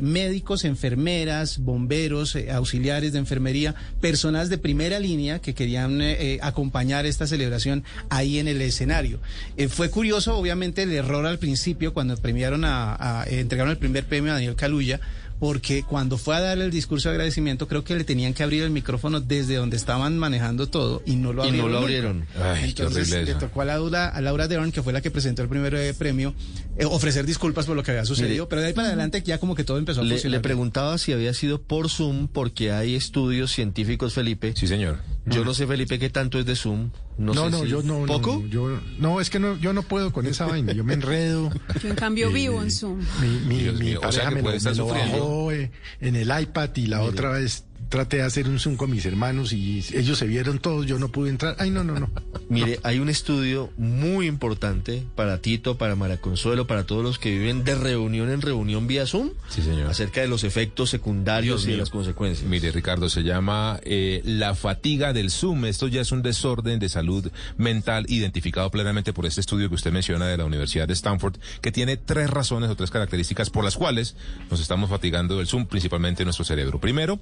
[0.01, 6.01] médicos, enfermeras, bomberos, auxiliares de enfermería, personas de primera línea que querían
[6.49, 9.19] acompañar esta celebración ahí en el escenario.
[9.57, 13.77] Eh, fue curioso, obviamente, el error al principio cuando premiaron a, a- eh, entregaron el
[13.77, 14.99] primer premio a Daniel Caluya
[15.39, 18.63] porque cuando fue a dar el discurso de agradecimiento, creo que le tenían que abrir
[18.63, 21.67] el micrófono desde donde estaban manejando todo y no lo Y abrieron.
[21.67, 22.25] no lo abrieron.
[22.41, 25.11] Ay, qué Entonces horrible le tocó a Laura, a Laura Dern, que fue la que
[25.11, 26.33] presentó el primer eh, premio,
[26.77, 29.37] eh, ofrecer disculpas por lo que había sucedido, Mire, pero de ahí para adelante ya
[29.39, 30.37] como que todo empezó a Le, funcionar.
[30.37, 34.53] le preguntaba si había sido por Zoom, porque hay estudios científicos, Felipe.
[34.55, 34.97] Sí, señor.
[35.25, 36.89] Yo no sé, Felipe, qué tanto es de Zoom.
[37.19, 38.39] No, No, sé no, si- yo no, no, ¿Poco?
[38.41, 41.51] no, yo, no, es que no, yo no puedo con esa vaina, yo me enredo.
[41.83, 42.99] Yo en cambio Eh, vivo en Zoom.
[43.21, 46.87] Mi, mi, mi sea pareja me, lo, me lo bajó eh, en el iPad y
[46.87, 50.59] la otra vez traté de hacer un Zoom con mis hermanos y ellos se vieron
[50.59, 51.55] todos, yo no pude entrar.
[51.59, 52.09] Ay, no, no, no.
[52.49, 57.31] Mire, hay un estudio muy importante para Tito, para Mara Consuelo, para todos los que
[57.31, 59.87] viven de reunión en reunión vía Zoom, Sí, señor.
[59.89, 62.47] acerca de los efectos secundarios Dios y de las consecuencias.
[62.49, 65.65] Mire, Ricardo, se llama eh, la fatiga del Zoom.
[65.65, 69.91] Esto ya es un desorden de salud mental identificado plenamente por este estudio que usted
[69.91, 73.75] menciona de la Universidad de Stanford, que tiene tres razones o tres características por las
[73.77, 74.15] cuales
[74.51, 76.79] nos estamos fatigando del Zoom, principalmente nuestro cerebro.
[76.79, 77.19] Primero,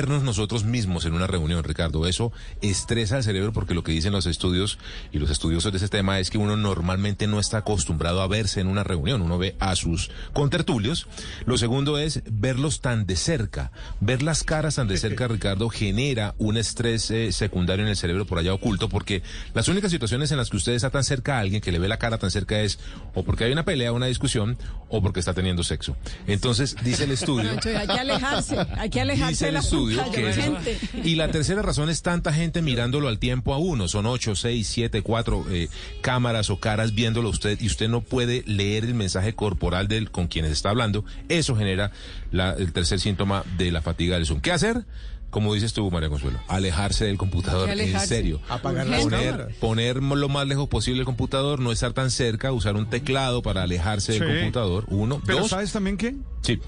[0.00, 2.06] vernos nosotros mismos en una reunión, Ricardo.
[2.06, 2.32] Eso
[2.62, 4.78] estresa al cerebro porque lo que dicen los estudios
[5.12, 8.60] y los estudiosos de ese tema es que uno normalmente no está acostumbrado a verse
[8.60, 9.20] en una reunión.
[9.20, 11.06] Uno ve a sus contertulios.
[11.44, 13.72] Lo segundo es verlos tan de cerca.
[14.00, 18.24] Ver las caras tan de cerca, Ricardo, genera un estrés eh, secundario en el cerebro
[18.24, 19.22] por allá oculto porque
[19.52, 21.88] las únicas situaciones en las que usted está tan cerca a alguien, que le ve
[21.88, 22.78] la cara tan cerca es
[23.12, 24.56] o porque hay una pelea, una discusión
[24.88, 25.94] o porque está teniendo sexo.
[26.26, 27.50] Entonces, dice el estudio.
[27.80, 29.62] Hay que alejarse, hay que alejarse Dice de el la
[29.98, 31.08] estudio que.
[31.08, 33.88] Y la tercera razón es tanta gente mirándolo al tiempo a uno.
[33.88, 35.68] Son ocho, seis, siete, cuatro eh,
[36.00, 40.10] cámaras o caras viéndolo a usted y usted no puede leer el mensaje corporal del
[40.10, 41.04] con quienes está hablando.
[41.28, 41.90] Eso genera
[42.30, 44.40] la- el tercer síntoma de la fatiga del Zoom.
[44.40, 44.84] ¿Qué hacer?
[45.30, 48.40] Como dices tú, María Consuelo, alejarse del computador, en serio.
[48.48, 49.56] Apagar las Poner, cámaras.
[49.60, 53.62] poner lo más lejos posible el computador, no estar tan cerca, usar un teclado para
[53.62, 54.86] alejarse del computador.
[54.88, 55.50] Uno, Pero dos.
[55.50, 56.16] ¿sabes también qué?
[56.42, 56.58] Sí.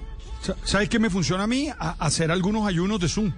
[0.43, 1.69] Sa- ¿Sabes qué me funciona a mí?
[1.69, 3.33] A- hacer algunos ayunos de Zoom.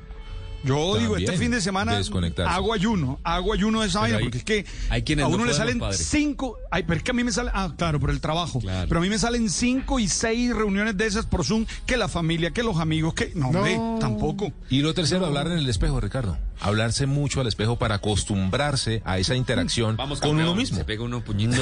[0.64, 2.00] Yo digo, este fin de semana
[2.46, 5.44] hago ayuno, hago ayuno de esa vaina, porque es que hay quienes a no uno
[5.44, 5.98] le salen padre.
[5.98, 8.88] cinco, ay, pero es que a mí me sale, ah, claro, por el trabajo, Claro.
[8.88, 12.08] pero a mí me salen cinco y seis reuniones de esas por Zoom, que la
[12.08, 14.54] familia, que los amigos, que, no, hombre, tampoco.
[14.70, 16.38] Y lo tercero, hablar en el espejo, Ricardo.
[16.60, 20.76] Hablarse mucho al espejo para acostumbrarse a esa interacción Vamos, con campeón, uno mismo.
[20.78, 21.54] Se pega uno puñito.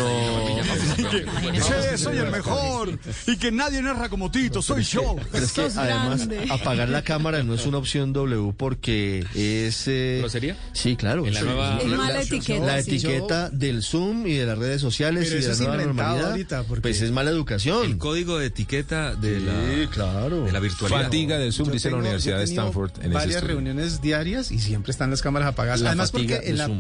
[1.55, 5.17] Sí, soy el mejor, y que nadie narra como Tito, soy yo.
[5.31, 9.87] Pero es que además apagar la cámara no es una opción W porque es...
[9.89, 10.57] eh, ¿Grosería?
[10.73, 11.27] Sí, claro.
[11.27, 12.67] En la nueva- Es mala la- etiqueta.
[12.67, 12.91] La sí.
[12.97, 16.09] etiqueta del Zoom y de las redes sociales Pero y de la es nueva inventado
[16.09, 17.85] normalidad, ahorita, porque- pues es mala educación.
[17.85, 20.45] El código de etiqueta de Sí, la, claro.
[20.45, 21.03] de la virtualidad.
[21.05, 24.82] Fatiga del Zoom, Yo dice la Universidad de Stanford en varias reuniones diarias y siempre
[24.91, 25.81] están las cámaras apagadas.
[25.81, 26.71] La Además porque en la,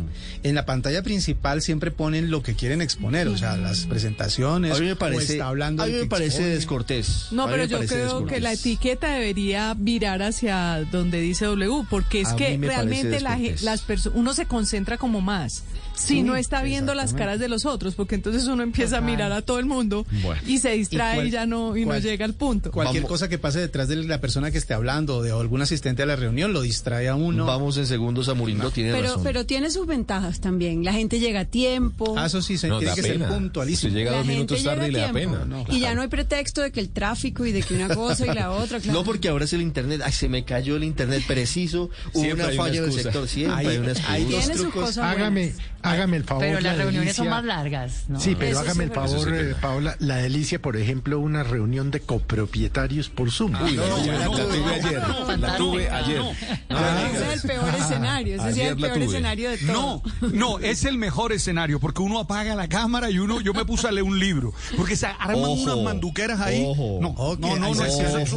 [0.42, 4.76] en la pantalla principal siempre ponen lo que quieren exponer, o sea, las presentaciones.
[4.76, 7.28] A mí me parece, está hablando a mí el me parece descortés.
[7.30, 8.34] No, pero yo creo descortés.
[8.34, 13.38] que la etiqueta debería virar hacia donde dice W, porque es A que realmente la,
[13.62, 15.62] las perso- uno se concentra como más.
[15.94, 19.00] Si Sí, no está viendo las caras de los otros, porque entonces uno empieza a
[19.00, 20.40] mirar a todo el mundo Bueno.
[20.46, 22.70] y se distrae y, ya no y no llega al punto.
[22.70, 25.62] Cualquier Vamos- cosa que pase detrás de la persona que esté hablando o de algún
[25.62, 27.46] asistente a la reunión lo distrae a uno.
[27.46, 29.22] Vamos en segundos a Murindo, tiene Pero, razón.
[29.22, 30.84] pero tiene sus ventajas también.
[30.84, 32.14] La gente llega a tiempo.
[32.18, 33.28] Ah, eso sí, se No, tiene que pena.
[33.28, 33.88] ser puntualísimo.
[33.88, 35.44] Usted llega La dos minutos tarde y le da pena.
[35.44, 38.26] No, Y ya no hay pretexto de que el tráfico y de que una cosa
[38.26, 38.80] y la otra.
[38.80, 38.98] Claro.
[39.00, 40.00] No, porque ahora es el internet.
[40.04, 41.90] Ay, se me cayó el internet preciso.
[42.12, 43.02] Hubo Siempre una falla en el excusa.
[43.02, 43.28] sector.
[43.28, 44.12] Siempre Hay- hay, una excusa.
[44.12, 44.98] hay dos trucos.
[44.98, 45.52] Hágame.
[45.82, 46.44] Hágame el favor.
[46.44, 47.42] Pero las la reuniones son delicia.
[47.42, 48.20] más largas, ¿no?
[48.20, 49.50] Sí, pero Eso hágame sí el favor, verdad.
[49.50, 53.54] eh, Paola, la delicia, por ejemplo, una reunión de copropietarios por Zoom.
[53.62, 55.02] Uy, la tuve, la no, tuve no, ayer.
[55.08, 56.22] no, La tuve ayer.
[56.70, 60.02] Ah, Ese es el peor escenario, ese sí es el peor escenario de todo.
[60.20, 63.64] No, no, es el mejor escenario porque uno apaga la cámara y uno, yo me
[63.64, 66.64] puse a leer un libro porque se arman Ojo, unas manduqueras ahí.
[66.66, 66.98] ojo.
[67.00, 68.32] no, no, no, no, es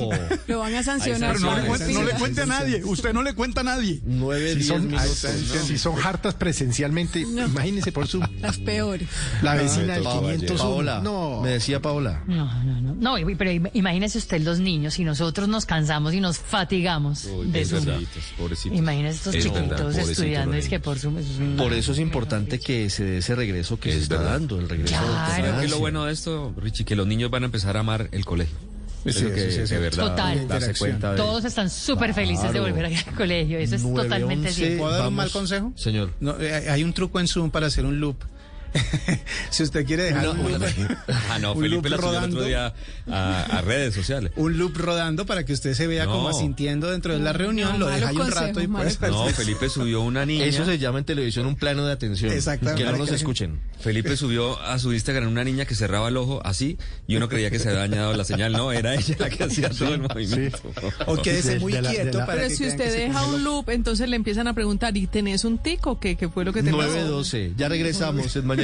[0.47, 1.35] Lo van a sancionar.
[1.35, 2.19] pero no le, cuente, no le pila.
[2.19, 2.84] cuente a nadie.
[2.84, 4.01] Usted no le cuenta a nadie.
[4.05, 4.89] Nueve, Si son,
[5.67, 8.24] si son hartas presencialmente, imagínese por Zoom.
[8.41, 9.07] Las peores.
[9.41, 10.57] La vecina del Paola, 501.
[10.57, 11.41] Paola, No.
[11.41, 12.24] me decía Paola.
[12.28, 12.95] No, no, no.
[13.18, 17.66] No, pero im- imagínese usted los niños y nosotros nos cansamos y nos fatigamos de
[17.66, 17.86] Zoom.
[18.38, 18.78] pobrecitos.
[18.78, 21.18] Imagínese estos Es chiquitos estudiando, es que por Zoom.
[21.18, 24.02] eso es una- Por eso es importante que se dé ese regreso que Es se
[24.03, 24.32] está verdad.
[24.34, 25.07] dando, el regreso Claro.
[25.07, 25.70] de ¿Sabe qué es tolerancia.
[25.72, 26.86] lo bueno de esto, Richie?
[26.86, 28.56] Que los niños van a empezar a amar el colegio.
[29.14, 30.48] Sí, que, sí, sí, de verdad, Total.
[30.48, 31.15] de...
[31.15, 32.73] Todos están súper felices de Claro.
[32.73, 33.60] volver al colegio.
[33.60, 34.53] Eso es Nueve, totalmente once.
[34.60, 34.77] cierto.
[34.84, 35.72] ¿Puedo dar un mal consejo?
[35.76, 36.11] Señor.
[36.19, 38.18] No, eh, hay un truco en Zoom para hacer un loop.
[39.49, 40.64] si usted quiere dejar un loop,
[41.30, 42.35] Ah, no, un Felipe loop la subió el rodando.
[42.38, 42.73] otro día
[43.10, 44.31] a, a redes sociales.
[44.35, 46.11] un loop rodando para que usted se vea No.
[46.14, 48.99] como asintiendo dentro de la reunión, No, lo deja ahí un rato y pues...
[49.02, 50.45] No, Felipe subió una niña.
[50.45, 52.31] Eso se llama en televisión un plano de atención.
[52.31, 52.84] Exactamente.
[52.84, 53.60] Que no nos escuchen.
[53.80, 56.77] Felipe subió a su Instagram una niña que cerraba el ojo así
[57.07, 58.52] y uno creía que se había dañado la señal.
[58.53, 60.60] No, era ella la que hacía todo el movimiento.
[61.06, 63.26] O quédese De- muy de la- de quieto la- para Pero que si usted deja
[63.27, 66.15] un loop, entonces le empiezan a preguntar, ¿y tenés un tic o qué?
[66.15, 66.84] ¿Qué fue lo que te pasó?
[66.84, 67.53] 912.
[67.57, 68.45] Ya regresamos en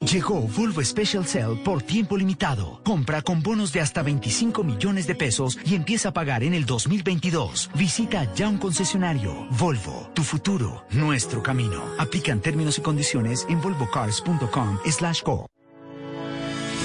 [0.00, 2.80] Llegó Volvo Special Cell por tiempo limitado.
[2.84, 6.64] Compra con bonos de hasta 25 millones de pesos y empieza a pagar en el
[6.64, 7.70] 2022.
[7.74, 9.48] Visita ya un concesionario.
[9.58, 11.82] Volvo, tu futuro, nuestro camino.
[11.98, 15.46] Aplican términos y condiciones en volvocars.com slash go.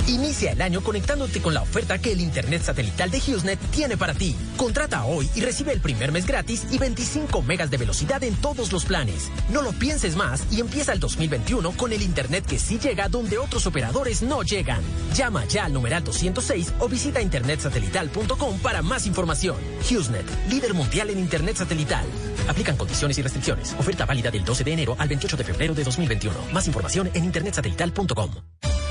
[0.07, 4.13] Inicia el año conectándote con la oferta que el Internet satelital de HughesNet tiene para
[4.13, 4.35] ti.
[4.57, 8.73] Contrata hoy y recibe el primer mes gratis y 25 megas de velocidad en todos
[8.73, 9.31] los planes.
[9.49, 13.37] No lo pienses más y empieza el 2021 con el Internet que sí llega donde
[13.37, 14.81] otros operadores no llegan.
[15.15, 19.55] Llama ya al numeral 206 o visita internetsatelital.com para más información.
[19.89, 22.05] HughesNet, líder mundial en Internet satelital.
[22.49, 23.73] Aplican condiciones y restricciones.
[23.79, 26.35] Oferta válida del 12 de enero al 28 de febrero de 2021.
[26.51, 28.31] Más información en internetsatelital.com.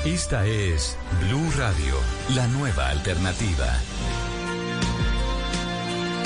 [0.05, 1.95] Esta es Blue Radio,
[2.35, 3.73] la nueva alternativa.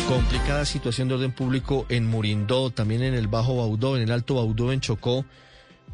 [0.07, 4.33] Complicada situación de orden público en Murindó, también en el Bajo Baudó, en el Alto
[4.33, 5.25] Baudó, en Chocó.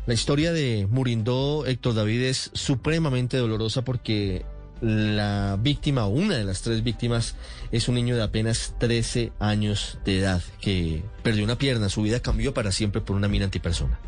[0.06, 4.46] La historia de Murindó, Héctor David, es supremamente dolorosa porque
[4.80, 7.36] la víctima, una de las tres víctimas,
[7.74, 11.90] es un niño de apenas 13 años de edad que perdió una pierna.
[11.90, 14.00] Su vida cambió para siempre por una mina antipersona.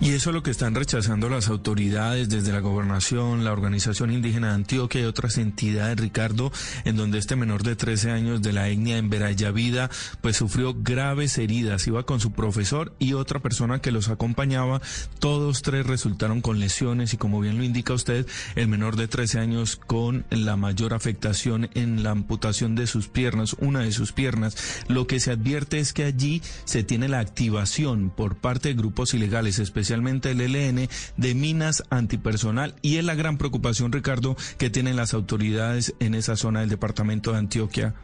[0.00, 4.48] Y eso es lo que están rechazando las autoridades desde la gobernación, la Organización Indígena
[4.48, 6.52] de Antioquia y otras entidades, Ricardo,
[6.84, 9.90] en donde este menor de 13 años de la etnia en Verayavida,
[10.20, 11.86] pues sufrió graves heridas.
[11.86, 14.80] Iba con su profesor y otra persona que los acompañaba.
[15.18, 19.38] Todos tres resultaron con lesiones y como bien lo indica usted, el menor de 13
[19.38, 24.56] años con la mayor afectación en la amputación de sus piernas, una de sus piernas.
[24.88, 29.14] Lo que se advierte es que allí se tiene la activación por parte de grupos
[29.14, 34.96] ilegales, especialmente el ELN, de minas antipersonal y es la gran preocupación, Ricardo, que tienen
[34.96, 37.94] las autoridades en esa zona del departamento de Antioquia.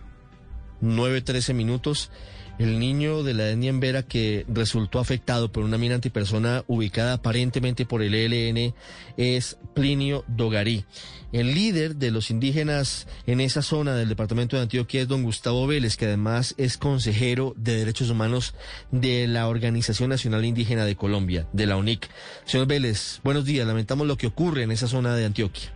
[0.82, 2.11] 9-13 minutos.
[2.57, 7.15] El niño de la etnia en Vera que resultó afectado por una mina antipersona ubicada
[7.15, 8.75] aparentemente por el ELN
[9.17, 10.85] es Plinio Dogarí.
[11.33, 15.67] El líder de los indígenas en esa zona del departamento de Antioquia es don Gustavo
[15.67, 18.55] Vélez, que además es consejero de derechos humanos
[18.93, 22.09] de la Organización Nacional Indígena de Colombia, de la UNIC.
[22.45, 23.67] Señor Vélez, buenos días.
[23.67, 25.73] Lamentamos lo que ocurre en esa zona de Antioquia.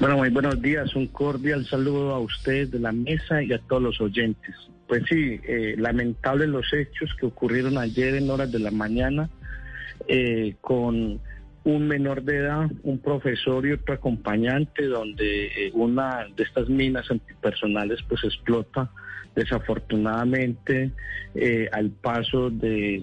[0.00, 0.96] Bueno, muy buenos días.
[0.96, 4.54] Un cordial saludo a usted de la mesa y a todos los oyentes.
[4.86, 9.30] Pues sí, eh, lamentables los hechos que ocurrieron ayer en horas de la mañana
[10.06, 11.20] eh, con
[11.64, 17.10] un menor de edad, un profesor y otro acompañante, donde eh, una de estas minas
[17.10, 18.90] antipersonales pues explota
[19.34, 20.92] desafortunadamente
[21.34, 23.02] eh, al paso de,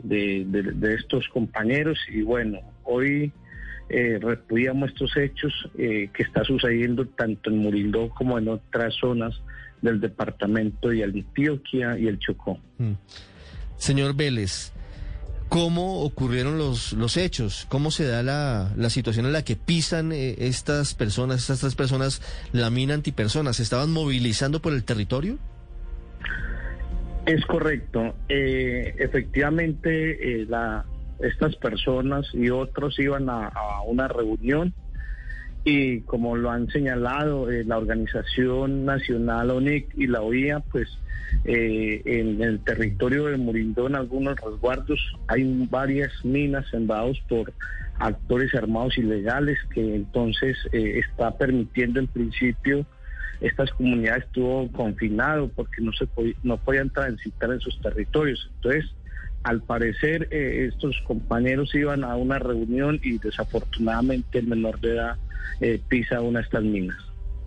[0.96, 1.98] estos compañeros.
[2.10, 3.32] Y bueno, hoy
[3.90, 9.42] repudiamos estos hechos que está sucediendo tanto en Murindó como en otras zonas
[9.82, 12.60] del departamento de Antioquia y el Chocó.
[12.78, 12.94] Mm.
[13.78, 14.72] Señor Vélez,
[15.50, 17.66] ¿cómo ocurrieron los, los hechos?
[17.70, 21.76] ¿Cómo se da la, la situación en la que pisan eh, estas personas, estas tres
[21.76, 22.22] personas,
[22.52, 23.58] la mina antipersonas?
[23.58, 25.38] ¿Se estaban movilizando por el territorio?
[27.26, 28.16] Es correcto.
[28.30, 30.86] Eh, efectivamente, eh, la,
[31.20, 34.74] estas personas y otros iban a, a una reunión
[35.64, 40.88] y como lo han señalado eh, la Organización Nacional ONIC y la OIA, pues
[41.46, 47.54] eh, en el territorio de Murindó, en algunos resguardos, hay varias minas sembrados por
[48.00, 52.86] actores armados ilegales que entonces eh, está permitiendo en principio
[53.40, 58.50] estas comunidades estuvo confinado porque no se podía- no podían transitar en sus territorios.
[58.56, 58.86] Entonces,
[59.44, 65.18] al parecer, eh, estos compañeros iban a una reunión y desafortunadamente el menor de edad
[65.60, 66.98] eh, pisa una de estas minas.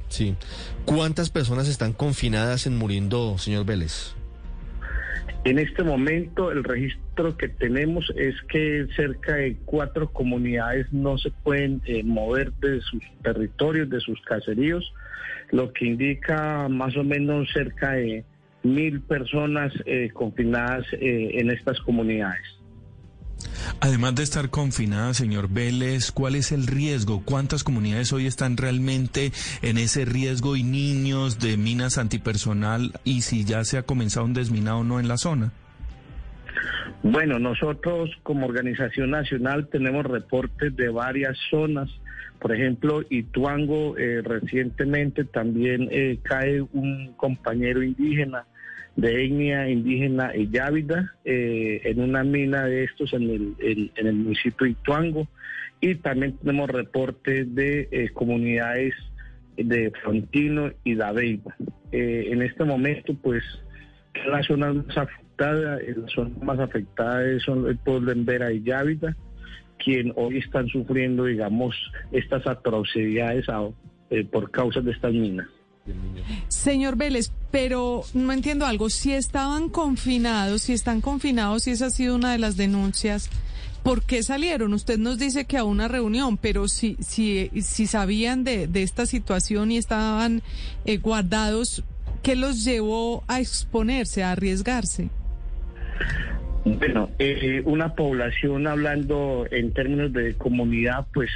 [0.09, 0.37] Sí.
[0.85, 4.15] ¿Cuántas personas están confinadas en Murindo, señor Vélez?
[5.45, 11.31] En este momento el registro que tenemos es que cerca de cuatro comunidades no se
[11.31, 14.93] pueden eh, mover de sus territorios, de sus caseríos,
[15.51, 18.25] lo que indica más o menos cerca de
[18.65, 22.43] mil personas eh, confinadas eh, en estas comunidades.
[23.81, 27.23] Además de estar confinada, señor Vélez, ¿cuál es el riesgo?
[27.25, 29.33] ¿Cuántas comunidades hoy están realmente
[29.63, 34.35] en ese riesgo y niños de minas antipersonal y si ya se ha comenzado un
[34.35, 35.53] desminado o no en la zona?
[37.03, 41.91] Bueno, nosotros como organización nacional tenemos reportes de varias zonas.
[42.39, 48.47] Por ejemplo, Ituango eh, recientemente también eh, cae un compañero indígena
[48.97, 54.67] de etnia indígena Yávida eh, en una mina de estos en el, en, el municipio
[54.67, 55.29] de Ituango.
[55.81, 58.95] Y también tenemos reportes de eh, comunidades
[59.57, 61.55] de Frontino y Dabeiba.
[61.93, 63.43] Eh, en este momento, pues,
[64.27, 68.63] las zonas más afectadas, eh, las zonas más afectadas son el pueblo en Vera y
[68.63, 69.17] Yávida,
[69.79, 71.77] quien hoy están sufriendo, digamos,
[72.13, 73.47] estas atrocidades
[74.11, 75.47] eh, por causa de estas minas.
[76.49, 78.89] Señor Vélez, pero no entiendo algo.
[78.91, 83.31] Si estaban confinados, si están confinados, si esa ha sido una de las denuncias,
[83.83, 84.73] ¿por qué salieron?
[84.73, 89.07] Usted nos dice que a una reunión, pero si, si, si sabían de, de esta
[89.07, 90.43] situación y estaban
[90.87, 91.85] eh, guardados,
[92.23, 95.11] ¿qué los llevó a exponerse, a arriesgarse?
[96.65, 101.31] Bueno, eh, una población hablando en términos de comunidad, pues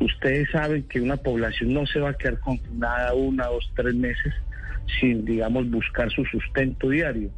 [0.00, 4.34] ustedes saben que una población no se va a quedar confinada una, dos, tres meses
[5.00, 7.30] sin, digamos, buscar su sustento diario.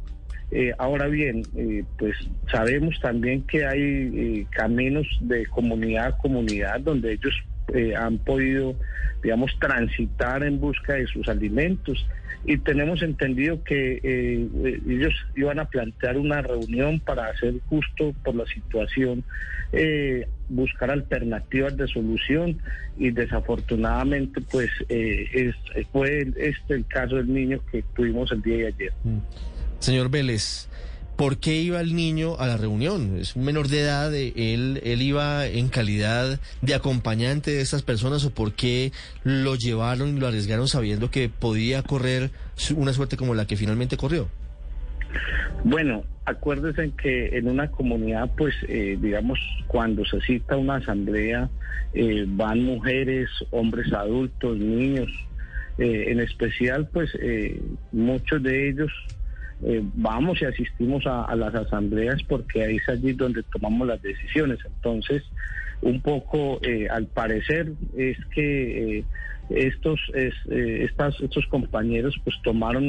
[0.51, 2.15] Eh, ahora bien, eh, pues
[2.51, 7.33] sabemos también que hay eh, caminos de comunidad a comunidad donde ellos
[7.73, 8.75] eh, han podido,
[9.21, 12.05] digamos, transitar en busca de sus alimentos.
[12.45, 18.13] Y tenemos entendido que eh, eh, ellos iban a plantear una reunión para hacer justo
[18.23, 19.23] por la situación,
[19.71, 22.59] eh, buscar alternativas de solución
[22.97, 25.55] y desafortunadamente pues eh, es,
[25.91, 28.93] fue este el caso del niño que tuvimos el día de ayer.
[29.79, 30.69] Señor Vélez,
[31.17, 33.17] ¿por qué iba el niño a la reunión?
[33.19, 37.81] Es un menor de edad, eh, él, él iba en calidad de acompañante de estas
[37.81, 38.91] personas o por qué
[39.23, 42.31] lo llevaron y lo arriesgaron sabiendo que podía correr
[42.75, 44.29] una suerte como la que finalmente corrió?
[45.63, 51.49] Bueno, acuérdense que en una comunidad, pues, eh, digamos, cuando se cita una asamblea,
[51.93, 55.09] eh, van mujeres, hombres adultos, niños,
[55.77, 57.11] eh, en especial, pues,
[57.91, 58.91] muchos de ellos
[59.65, 64.59] eh, vamos y asistimos a, las asambleas porque ahí es allí donde tomamos las decisiones.
[64.65, 65.23] Entonces,
[65.81, 69.05] un poco, eh, al parecer, es que eh,
[69.49, 72.83] estos, es, eh, estas, estos compañeros pues tomaron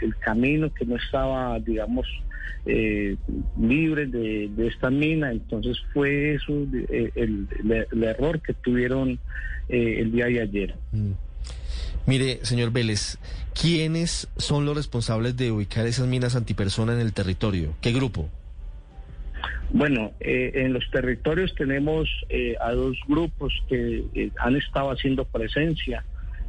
[0.00, 2.06] el camino que no estaba, digamos,
[2.64, 3.16] eh,
[3.60, 5.32] libre de, esta mina.
[5.32, 7.48] Entonces fue eso el,
[8.04, 9.18] error que tuvieron
[9.68, 10.74] el día de ayer.
[12.06, 13.18] Mire, señor Vélez,
[13.60, 17.74] ¿quiénes son los responsables de ubicar esas minas antipersona en el territorio?
[17.80, 18.28] ¿Qué grupo?
[19.70, 25.24] Bueno, eh, en los territorios tenemos eh, a dos grupos que eh, han estado haciendo
[25.24, 26.04] presencia.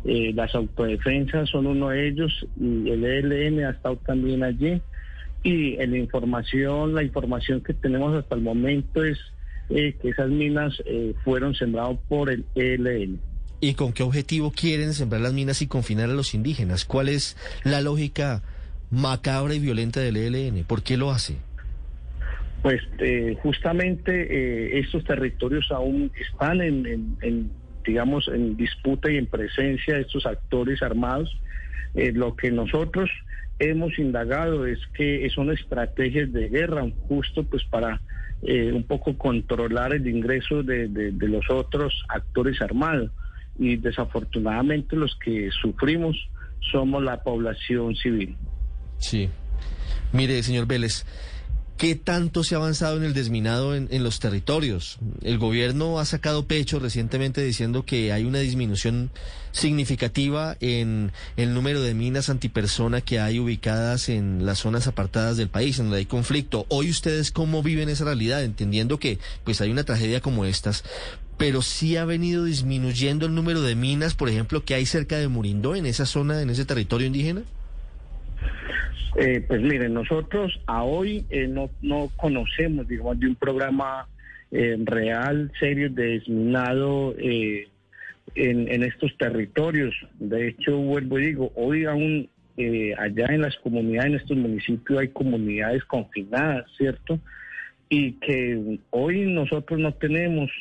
[0.06, 4.82] Eh, las autodefensas son uno de ellos y el ELN ha estado también allí.
[5.44, 9.18] Y en la información, la información que tenemos hasta el momento es
[9.70, 10.82] eh, que esas minas
[11.24, 13.20] fueron sembradas por el ELN.
[13.60, 16.86] ¿Y con qué objetivo quieren sembrar las minas y confinar a los indígenas?
[16.86, 18.44] ¿Cuál es la lógica
[18.92, 20.64] macabra y violenta del ELN?
[20.64, 21.38] ¿Por qué lo hace?
[22.62, 27.50] Pues eh, justamente eh, estos territorios aún están en,
[27.84, 31.36] digamos, en disputa y en presencia de estos actores armados.
[31.96, 33.10] Eh, lo que nosotros
[33.58, 38.02] hemos indagado es que son estrategias de guerra, justo pues para
[38.44, 43.10] eh, un poco controlar el ingreso de los otros actores armados.
[43.60, 46.16] Y desafortunadamente los que sufrimos
[46.72, 48.36] somos la población civil.
[48.98, 49.30] Sí.
[50.12, 51.06] Mire, señor Vélez,
[51.78, 55.00] ¿qué tanto se ha avanzado en el desminado en, los territorios?
[55.22, 59.12] El gobierno ha sacado pecho recientemente diciendo que hay una disminución
[59.52, 65.50] significativa en el número de minas antipersona que hay ubicadas en las zonas apartadas del
[65.50, 66.66] país, en donde hay conflicto.
[66.70, 70.84] Hoy ustedes cómo viven esa realidad, entendiendo que pues hay una tragedia como estas,
[71.38, 75.28] pero sí ha venido disminuyendo el número de minas, por ejemplo, que hay cerca de
[75.28, 77.44] Murindó, en esa zona, en ese territorio indígena.
[79.16, 84.08] Eh, pues miren, nosotros a hoy eh, no, no conocemos, digamos, de un programa
[84.52, 87.68] eh, real, serio de desminado eh,
[88.36, 89.96] en, en estos territorios.
[90.20, 95.00] De hecho, vuelvo y digo, hoy aún eh, allá en las comunidades, en estos municipios
[95.00, 97.20] hay comunidades confinadas, ¿cierto?
[97.90, 100.52] Y que hoy nosotros no tenemos,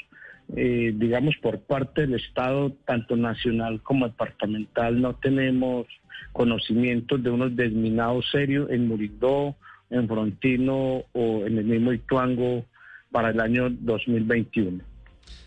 [0.55, 5.87] eh, digamos, por parte del Estado, tanto nacional como departamental, no tenemos
[6.33, 9.57] conocimientos de unos desminados serios en Murindó,
[9.91, 12.65] en Frontino o en el mismo Ituango
[13.11, 14.83] para el año 2021.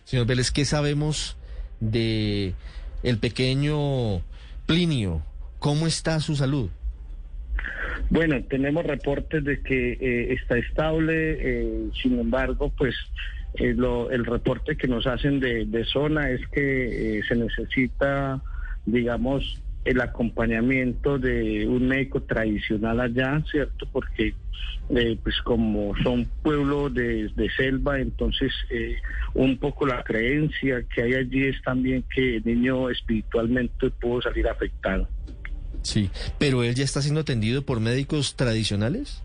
[0.03, 1.37] Señor Vélez, ¿qué sabemos
[1.79, 2.53] de
[3.03, 4.21] el pequeño
[4.65, 5.21] Plinio?
[5.59, 6.69] ¿Cómo está su salud?
[8.09, 12.95] Bueno, tenemos reportes de que eh, está estable, eh, sin embargo, pues
[13.55, 18.41] eh, lo- el reporte que nos hacen de, zona es que eh, se necesita,
[18.85, 23.87] digamos, el acompañamiento de un médico tradicional allá, ¿cierto?
[23.91, 24.35] Porque,
[24.89, 28.51] eh, pues como son pueblos de, selva, entonces
[29.33, 34.47] un poco la creencia que hay allí es también que el niño espiritualmente pudo salir
[34.47, 35.07] afectado.
[35.81, 39.23] Sí, pero él ya está siendo atendido por médicos tradicionales.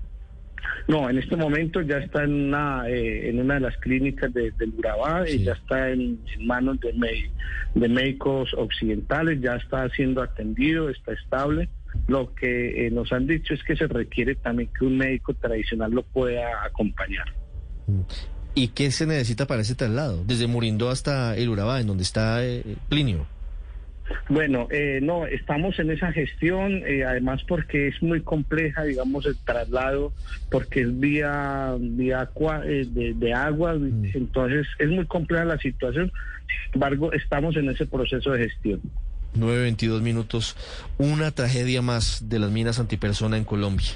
[0.89, 4.51] No, en este momento ya está en una, eh, en una de las clínicas de,
[4.53, 7.31] del Urabá y ya está en, en manos de, me-
[7.75, 11.69] de médicos occidentales, ya está siendo atendido, está estable.
[12.09, 15.93] Lo que eh, nos han dicho es que se requiere también que un médico tradicional
[15.93, 17.27] lo pueda acompañar.
[18.55, 20.25] ¿Y qué se necesita para ese traslado?
[20.25, 23.27] Desde Murindó hasta el Urabá, en donde está eh, Plinio.
[24.29, 29.37] Bueno, eh, no, estamos en esa gestión, eh, además porque es muy compleja, digamos, el
[29.39, 30.13] traslado,
[30.51, 33.73] porque es vía, vía cua- eh, de, de agua,
[34.15, 36.13] entonces es muy compleja la situación.
[36.65, 38.81] Sin embargo, estamos en ese proceso de gestión.
[39.37, 40.57] 9.22 minutos,
[40.97, 43.89] una tragedia más de las minas antipersona en Colombia.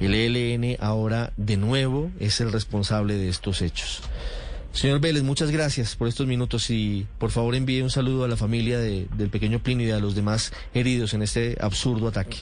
[0.00, 4.02] El ELN ahora de nuevo es el responsable de estos hechos.
[4.72, 8.36] Señor Vélez, muchas gracias por estos minutos y por favor envíe un saludo a la
[8.36, 12.38] familia de- del pequeño Plinio y a los demás heridos en este absurdo ataque.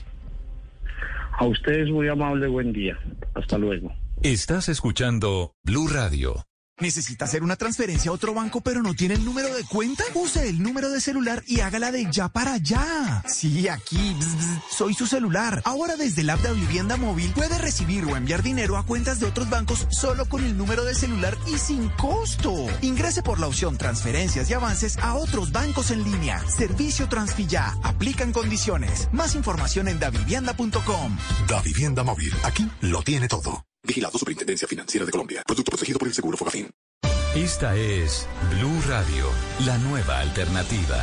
[1.38, 2.98] A ustedes muy amable, buen día.
[3.34, 3.92] Hasta luego.
[4.22, 6.44] Estás escuchando Blue Radio.
[6.80, 10.04] ¿Necesita hacer una transferencia a otro banco pero no tiene el número de cuenta?
[10.14, 13.24] Use el número de celular y hágala de ya para allá.
[13.26, 14.16] Sí, aquí,
[14.70, 15.60] soy su celular.
[15.64, 19.26] Ahora desde el app de Vivienda Móvil puede recibir o enviar dinero a cuentas de
[19.26, 22.54] otros bancos solo con el número de celular y sin costo.
[22.82, 26.40] Ingrese por la opción transferencias y avances a otros bancos en línea.
[26.48, 27.76] Servicio Transfilla.
[27.82, 29.08] Aplican condiciones.
[29.12, 31.18] Más información en davivienda.com.
[31.48, 32.32] Da Vivienda Móvil.
[32.44, 33.64] Aquí lo tiene todo.
[33.88, 35.42] Vigilado Superintendencia Financiera de Colombia.
[35.46, 36.70] Producto protegido por el Seguro Fogafín.
[37.34, 39.30] Esta es Blue Radio,
[39.64, 41.02] la nueva alternativa.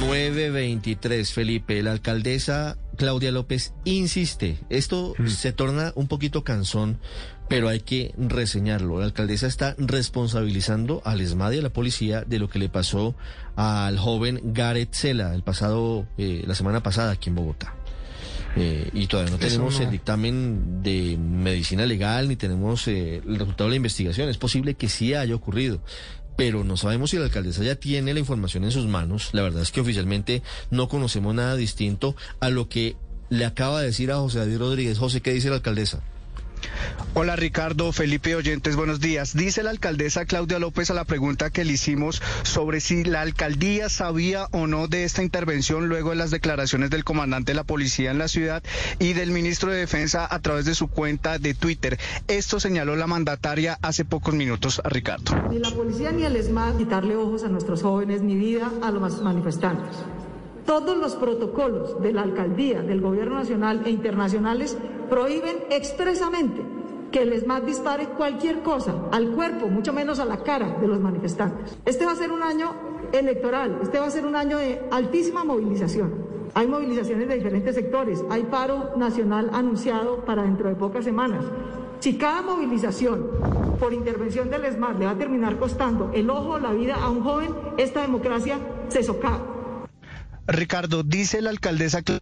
[0.00, 1.80] Nueve veintitrés, Felipe.
[1.82, 4.58] La alcaldesa Claudia López insiste.
[4.70, 7.00] Esto se torna un poquito cansón,
[7.48, 8.98] pero hay que reseñarlo.
[8.98, 13.14] La alcaldesa está responsabilizando al ESMAD y a la policía de lo que le pasó
[13.56, 17.74] al joven Gareth Sela el pasado, eh, la semana pasada aquí en Bogotá.
[18.56, 19.84] Eh, y todavía no tenemos no.
[19.84, 24.28] el dictamen de medicina legal ni tenemos eh, el resultado de la investigación.
[24.28, 25.80] Es posible que sí haya ocurrido,
[26.36, 29.30] pero no sabemos si la alcaldesa ya tiene la información en sus manos.
[29.32, 32.96] La verdad es que oficialmente no conocemos nada distinto a lo que
[33.28, 34.98] le acaba de decir a José David Rodríguez.
[34.98, 36.02] José, ¿qué dice la alcaldesa?
[37.14, 39.34] Hola Ricardo, Felipe Oyentes, buenos días.
[39.36, 43.88] Dice la alcaldesa Claudia López a la pregunta que le hicimos sobre si la alcaldía
[43.88, 48.10] sabía o no de esta intervención luego de las declaraciones del comandante de la policía
[48.10, 48.62] en la ciudad
[48.98, 51.98] y del ministro de Defensa a través de su cuenta de Twitter.
[52.28, 55.32] Esto señaló la mandataria hace pocos minutos a Ricardo.
[55.50, 59.22] Ni la policía ni el ESMAD quitarle ojos a nuestros jóvenes ni vida a los
[59.22, 59.96] manifestantes.
[60.66, 64.78] Todos los protocolos de la alcaldía, del gobierno nacional e internacionales
[65.10, 66.62] prohíben expresamente
[67.12, 71.00] que el ESMAD dispare cualquier cosa al cuerpo, mucho menos a la cara de los
[71.00, 71.76] manifestantes.
[71.84, 72.72] Este va a ser un año
[73.12, 76.24] electoral, este va a ser un año de altísima movilización.
[76.54, 81.44] Hay movilizaciones de diferentes sectores, hay paro nacional anunciado para dentro de pocas semanas.
[82.00, 83.30] Si cada movilización
[83.78, 87.10] por intervención del ESMAD le va a terminar costando el ojo o la vida a
[87.10, 89.54] un joven, esta democracia se socava.
[90.46, 92.20] Ricardo, dice la alcaldesa Cla-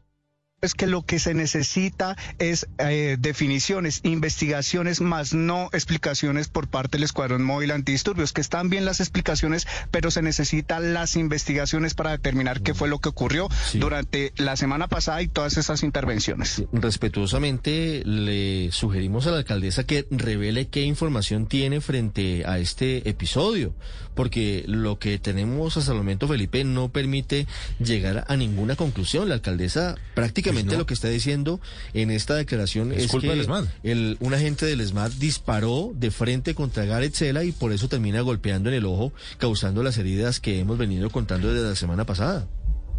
[0.60, 6.99] es que lo que se necesita es eh, definiciones, investigaciones, más no explicaciones por parte
[6.99, 12.12] del Escuadrón Móvil Antidisturbios, que están bien las explicaciones, pero se necesitan las investigaciones para
[12.12, 16.62] determinar qué fue lo que ocurrió durante la semana pasada y todas esas intervenciones.
[16.73, 23.75] Respetuosamente le sugerimos a la alcaldesa que revele qué información tiene frente a este episodio,
[24.15, 27.47] porque lo que tenemos hasta el momento, Felipe, no permite
[27.78, 29.28] llegar a ninguna conclusión.
[29.28, 30.78] La alcaldesa prácticamente Pues no.
[30.81, 31.60] lo que está diciendo
[31.94, 33.65] en esta declaración Es es, culpa que del ESMAD.
[33.82, 38.20] el, un agente del ESMAD disparó de frente contra Gareth Sela y por eso termina
[38.20, 42.47] golpeando en el ojo, causando las heridas que hemos venido contando desde la semana pasada.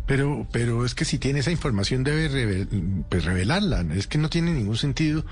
[0.06, 3.86] Pero, pero es que si tiene esa información debe revel- pues, revelarla.
[3.96, 5.24] Es que no tiene ningún sentido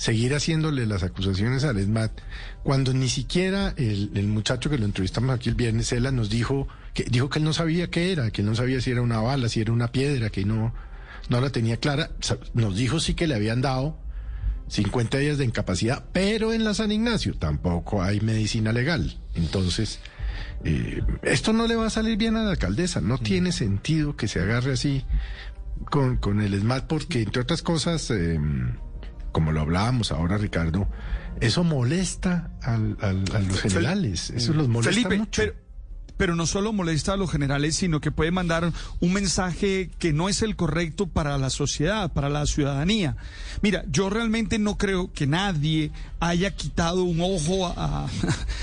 [0.00, 2.10] seguir haciéndole las acusaciones al ESMAD
[2.62, 6.68] cuando ni siquiera el, el muchacho que lo entrevistamos aquí el viernes, Cela, nos dijo
[6.94, 9.20] que dijo que él no sabía qué era, que él no sabía si era una
[9.20, 10.72] bala, si era una piedra, que no,
[11.28, 12.12] no la tenía clara.
[12.54, 13.98] Nos dijo sí que le habían dado
[14.68, 19.20] 50 días de incapacidad, pero en la San Ignacio tampoco hay medicina legal.
[19.34, 20.00] Entonces,
[20.64, 23.02] eh, esto no le va a salir bien a la alcaldesa.
[23.02, 25.04] No tiene sentido que se agarre así
[25.90, 28.40] con, con el ESMAD porque, entre otras cosas, eh,
[29.32, 30.88] como lo hablábamos ahora, Ricardo,
[31.40, 34.30] eso molesta al- al- a los generales.
[34.30, 35.42] Eso los molesta Felipe, mucho.
[35.42, 35.54] Pero,
[36.20, 40.28] pero no solo molesta a los generales, sino que puede mandar un mensaje que no
[40.28, 43.16] es el correcto para la sociedad, para la ciudadanía.
[43.62, 48.06] Mira, yo realmente no creo que nadie haya quitado un ojo a,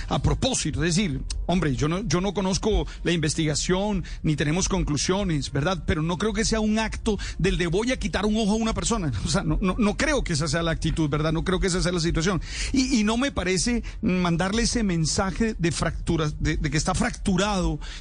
[0.08, 0.84] a propósito.
[0.84, 5.84] Es decir, hombre, yo no, yo no conozco la investigación ni tenemos conclusiones, ¿verdad?
[5.88, 8.56] Pero no creo que sea un acto del de voy a quitar un ojo a
[8.58, 9.11] una persona.
[9.26, 11.34] O sea, no, no, no creo que esa sea la actitud, ¿verdad?
[11.34, 12.40] No creo que esa sea la situación.
[12.72, 17.47] Y, y no me parece mandarle ese mensaje de fractura, de, de que está fracturado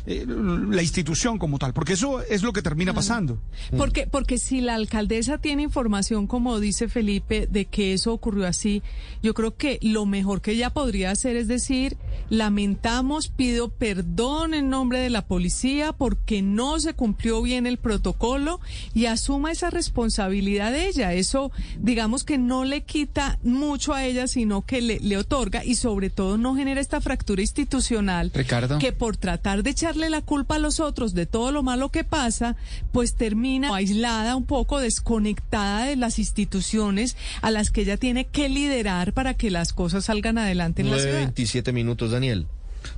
[0.07, 3.41] eh, la institución como tal, porque eso es lo que termina pasando.
[3.77, 8.83] Porque, porque si la alcaldesa tiene información, como dice Felipe, de que eso ocurrió así,
[9.23, 11.97] yo creo que lo mejor que ella podría hacer es decir,
[12.29, 18.61] lamentamos, pido perdón en nombre de la policía porque no se cumplió bien el protocolo
[18.95, 21.13] y asuma esa responsabilidad de ella.
[21.13, 25.77] Eso, digamos que no le quita mucho a ella, sino que le, le otorga y
[25.77, 28.79] sobre todo no genera esta fractura institucional Ricardo.
[28.79, 32.05] que por tratar de echarle la culpa a los otros de todo lo malo que
[32.05, 32.57] pasa,
[32.93, 38.49] pues termina aislada un poco, desconectada de las instituciones a las que ella tiene que
[38.49, 41.19] liderar para que las cosas salgan adelante en la ciudad.
[41.19, 42.47] 27 minutos, Daniel.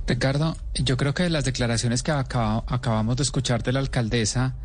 [0.07, 4.55] Ricardo, yo creo que las declaraciones que acaba- acabamos de escuchar de la alcaldesa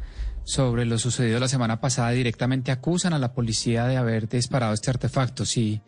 [0.45, 4.91] sobre lo sucedido la semana pasada directamente acusan a la policía de haber disparado este
[4.91, 5.47] artefacto.
[5.47, 5.81] Si,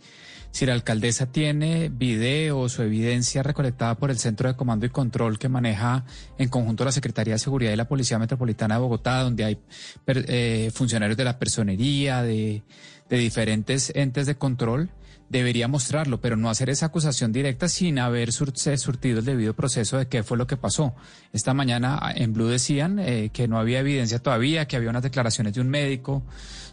[0.50, 5.38] si la alcaldesa tiene videos o evidencia recolectada por el Centro de Comando y Control
[5.38, 6.04] que maneja
[6.38, 9.58] en conjunto la Secretaría de Seguridad y la Policía Metropolitana de Bogotá, donde hay
[10.06, 12.62] eh, funcionarios de la personería, de,
[13.08, 14.90] diferentes entes de control,
[15.28, 20.06] debería mostrarlo, pero no hacer esa acusación directa sin haber surtido el debido proceso de
[20.06, 20.94] qué fue lo que pasó.
[21.32, 25.02] Esta mañana ah, en Blue decían eh, que no había evidencia todavía, que había unas
[25.02, 26.22] declaraciones de un médico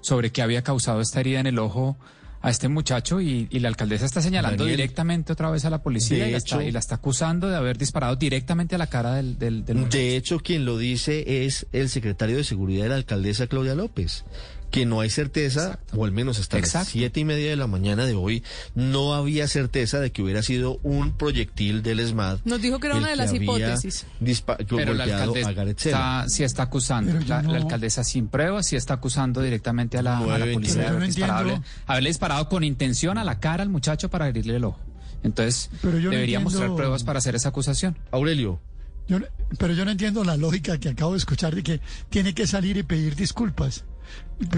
[0.01, 1.97] sobre qué había causado esta herida en el ojo
[2.43, 5.81] a este muchacho y, y la alcaldesa está señalando Daniel, directamente otra vez a la
[5.81, 8.87] policía y la, hecho- está, y la está acusando de haber disparado directamente a la
[8.87, 9.97] cara del, del, del muchacho.
[9.97, 14.25] De hecho, quien lo dice es el secretario de Seguridad de la alcaldesa Claudia López,
[14.73, 18.07] que no hay certeza, o al menos hasta las siete y media de la mañana
[18.07, 18.41] de hoy,
[18.73, 22.39] no había certeza de que hubiera sido un proyectil del ESMAD.
[22.43, 24.07] Nos dijo que era una de las hipótesis.
[24.67, 25.97] Pero la alcaldesa a Gareth Sela.
[25.97, 30.39] está, sí está acusando, la, alcaldesa sin pruebas, sí está acusando directamente a la, a
[30.39, 34.55] la policía de no haberle disparado con intención a la cara al muchacho para herirle
[34.55, 34.79] el ojo.
[35.21, 37.95] Entonces, Pero yo debería entiendo- mostrar pruebas para hacer esa acusación.
[38.09, 38.59] Aurelio.
[39.07, 39.19] Yo
[39.59, 41.79] pero yo no entiendo la lógica que acabo de escuchar de que
[42.09, 43.85] tiene que salir y pedir disculpas.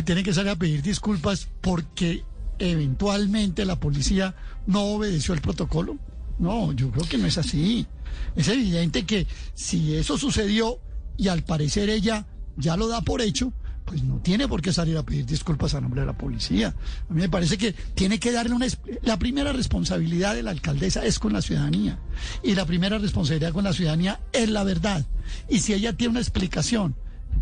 [0.04, 2.24] Tiene que salir a pedir disculpas porque
[2.60, 4.36] eventualmente la policía
[4.68, 5.98] no obedeció el protocolo.
[6.40, 7.88] No, yo creo que no es así.
[8.36, 10.80] Es evidente que si eso sucedió
[11.18, 12.26] y al parecer ella
[12.58, 13.54] ya lo da por hecho,
[13.86, 16.76] pues no tiene por qué salir a pedir disculpas a nombre de la policía.
[17.10, 18.66] A mí me parece que tiene que darle una...
[19.04, 22.00] La primera responsabilidad de la alcaldesa es con la ciudadanía.
[22.44, 25.06] Y la primera responsabilidad con la ciudadanía es la verdad.
[25.50, 26.96] Y si ella tiene una explicación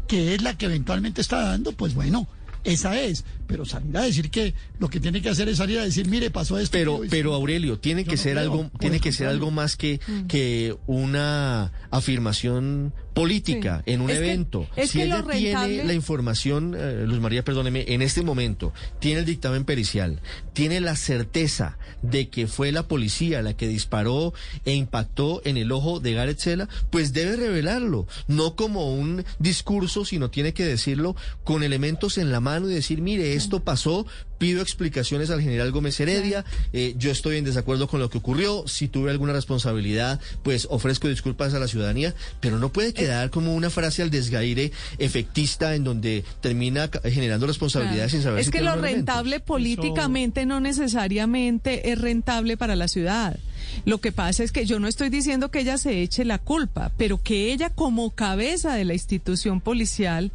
[0.08, 2.28] que es la que eventualmente está dando, pues bueno,
[2.64, 3.26] esa es.
[3.48, 6.30] Pero salir a decir que lo que tiene que hacer es salir a decir, mire,
[6.32, 6.72] pasó esto.
[6.78, 10.00] Pero, pero Aurelio, tiene que no ser creo, algo, tiene que ser algo más que,
[10.08, 10.28] Mm.
[10.28, 13.94] que una afirmación política Sí.
[13.94, 14.68] en un Es que- evento.
[14.76, 18.24] es si que ella lo rentable- tiene la información, eh, Luz María, perdóneme, en este
[18.24, 20.20] momento, tiene el dictamen pericial,
[20.54, 24.34] tiene la certeza de que fue la policía la que disparó
[24.66, 30.06] e impactó en el ojo de Gareth Sela, pues debe revelarlo, no como un discurso,
[30.06, 34.06] sino tiene que decirlo con elementos en la mano y decir, mire, esto pasó,
[34.38, 38.68] pido explicaciones al general Gómez Heredia, eh, yo estoy en desacuerdo con lo que ocurrió,
[38.68, 43.54] si tuve alguna responsabilidad, pues ofrezco disculpas a la ciudadanía, pero no puede quedar como
[43.54, 48.62] una frase al desgaire efectista en donde termina generando responsabilidades sin saber Es si que
[48.62, 53.38] lo rentable políticamente no necesariamente es rentable para la ciudad.
[53.86, 56.92] Lo que pasa es que yo no estoy diciendo que ella se eche la culpa,
[56.98, 60.32] pero que ella como cabeza de la institución policial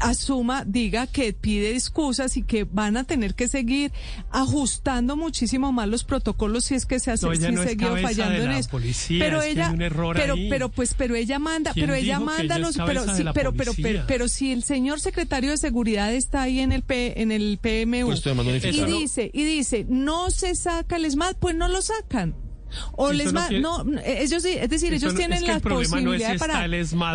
[0.00, 3.92] asuma, diga que pide excusas y que van a tener que seguir
[4.30, 8.38] ajustando muchísimo más los protocolos si es que se hace No, si no seguido fallando
[8.38, 8.70] de en eso.
[8.70, 10.48] policía, pero es que ella hay un error pero ahí.
[10.48, 14.04] pero pues pero ella manda, ¿Quién pero ella manda los pero sí, pero, pero pero
[14.06, 18.14] pero si el señor secretario de seguridad está ahí en el P, en el PMU
[18.34, 22.34] mando y dice y dice no se saca el SMAT, pues no lo sacan.
[22.92, 25.48] O el Eso no quiere- no, ellos sí, es decir, ellos no- tienen es que
[25.48, 26.54] la el problema no es posibilidad si para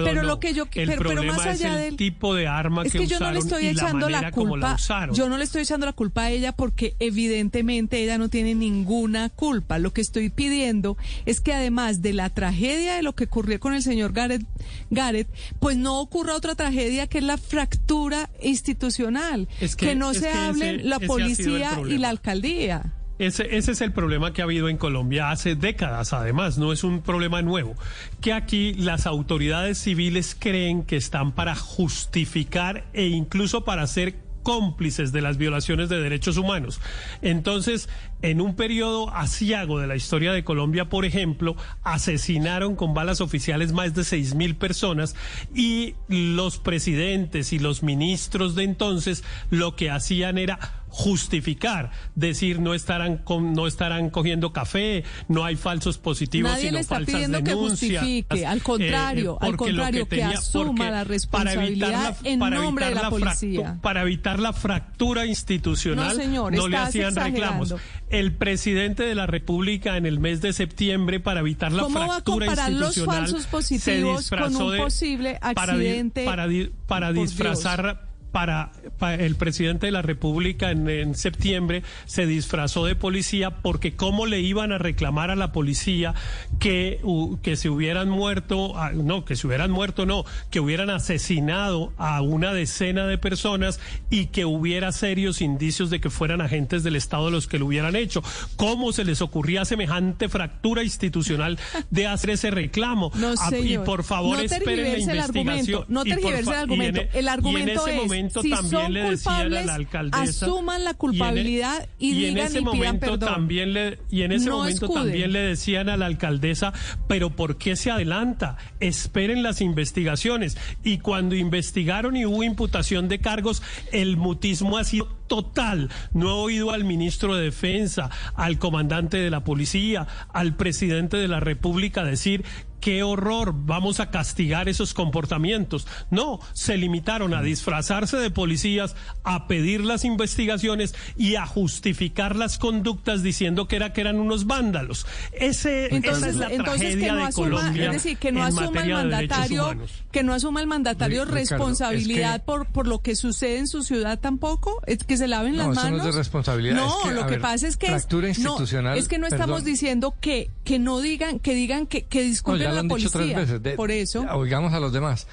[0.06, 2.99] pero lo que yo el pero, más allá el del tipo de arma es que,
[2.99, 4.77] que yo no le estoy echando la, culpa.
[5.14, 9.30] Yo no le estoy echando la culpa a ella porque evidentemente ella no tiene ninguna
[9.30, 9.80] culpa.
[9.80, 13.73] Lo que estoy pidiendo es que además de la tragedia de lo que ocurrió con
[13.73, 14.45] el señor Gareth,
[14.90, 15.27] Gareth
[15.59, 19.48] pues no ocurra otra tragedia que es la fractura institucional.
[19.59, 22.93] Es que- no se ese- hablen la policía y la alcaldía.
[23.26, 27.02] Ese, es el problema que ha habido en Colombia hace décadas, además, no es un
[27.02, 27.76] problema nuevo,
[28.22, 35.11] que aquí las autoridades civiles creen que están para justificar e incluso para ser cómplices
[35.11, 36.82] de las violaciones de derechos humanos.
[37.22, 37.90] Entonces,
[38.22, 43.72] en un periodo asiago de la historia de Colombia, por ejemplo, asesinaron con balas oficiales
[43.72, 45.16] más de seis mil personas
[45.56, 52.75] y los presidentes y los ministros de entonces lo que hacían era justificar, decir no
[52.75, 57.13] estarán con- no estarán cogiendo café, no hay falsos positivos, Nadie sino le está falsas
[57.15, 58.03] pidiendo que denuncias.
[58.03, 62.39] justifique, al Eh, contrario, al porque lo contrario, que tenía- asuma la para responsabilidad en
[62.39, 63.80] para nombre de la policía.
[63.81, 67.73] para evitar la fractura institucional, No, señor, no le hacían reclamos.
[68.11, 72.05] El presidente de la República en el mes de septiembre para evitar la ¿Cómo va
[72.05, 72.55] a fractura los
[72.97, 76.25] institucional falsos se positivos con disfrazó un de- posible para di- accidente?
[76.25, 82.26] para di- para disfrazar para, para el presidente de la República en, en septiembre se
[82.26, 86.14] disfrazó de policía porque cómo le iban a reclamar a la policía
[86.60, 90.90] que, u- que se hubieran muerto, ah, no, que se hubieran muerto, no, que hubieran
[90.90, 93.80] asesinado a una decena de personas
[94.10, 97.95] y que hubiera serios indicios de que fueran agentes del Estado los que lo hubieran
[97.95, 98.24] hecho.
[98.56, 101.60] ¿Cómo se les ocurría semejante fractura institucional
[101.92, 103.12] de hacer ese reclamo?
[103.16, 103.84] No, Ah, y señor.
[103.86, 105.24] por favor no esperen la investigación.
[105.24, 105.86] argumento.
[105.88, 107.02] No y tergiverse el y en argumento.
[107.14, 110.84] el argumento y es, momento si también son le decían a culpables, la alcaldesa asuman
[110.84, 113.34] la y en e- culpabilidad y, en digan ese y pidan momento perdón.
[113.34, 115.03] también le y en ese No momento escuden.
[115.03, 116.74] también le decían a la alcaldesa
[117.08, 123.19] pero por qué se adelanta esperen las investigaciones y cuando investigaron y hubo imputación de
[123.19, 123.61] cargos
[123.92, 129.32] el mutismo ha sido total no he oído al ministro de defensa al comandante de
[129.32, 132.45] la policía al presidente de la república decir
[132.84, 135.88] qué horror, vamos a castigar esos comportamientos.
[136.12, 142.58] No, se limitaron a disfrazarse de policías, a pedir las investigaciones y a justificar las
[142.58, 145.06] conductas diciendo que era que eran unos vándalos.
[145.32, 148.32] Ese, esa Entonces, es la entonces que tragedia no de asuma, Colombia es decir, que
[148.34, 149.76] no en asuma el de mandatario,
[150.12, 153.68] que no asuma el mandatario Ricardo, responsabilidad es que- por por lo que sucede en
[153.68, 156.08] su ciudad tampoco, es que se laven No, las eso no manos.
[156.08, 158.27] es de responsabilidad, No, es que, lo que ver, pasa es que es- fractura no,
[158.30, 159.66] institucional, es que no estamos perdón.
[159.66, 163.11] diciendo que que no digan, que digan que que disculpen a la policía.
[163.11, 163.64] tres veces.
[163.64, 164.22] De- por eso.
[164.35, 165.27] Oigamos a los demás.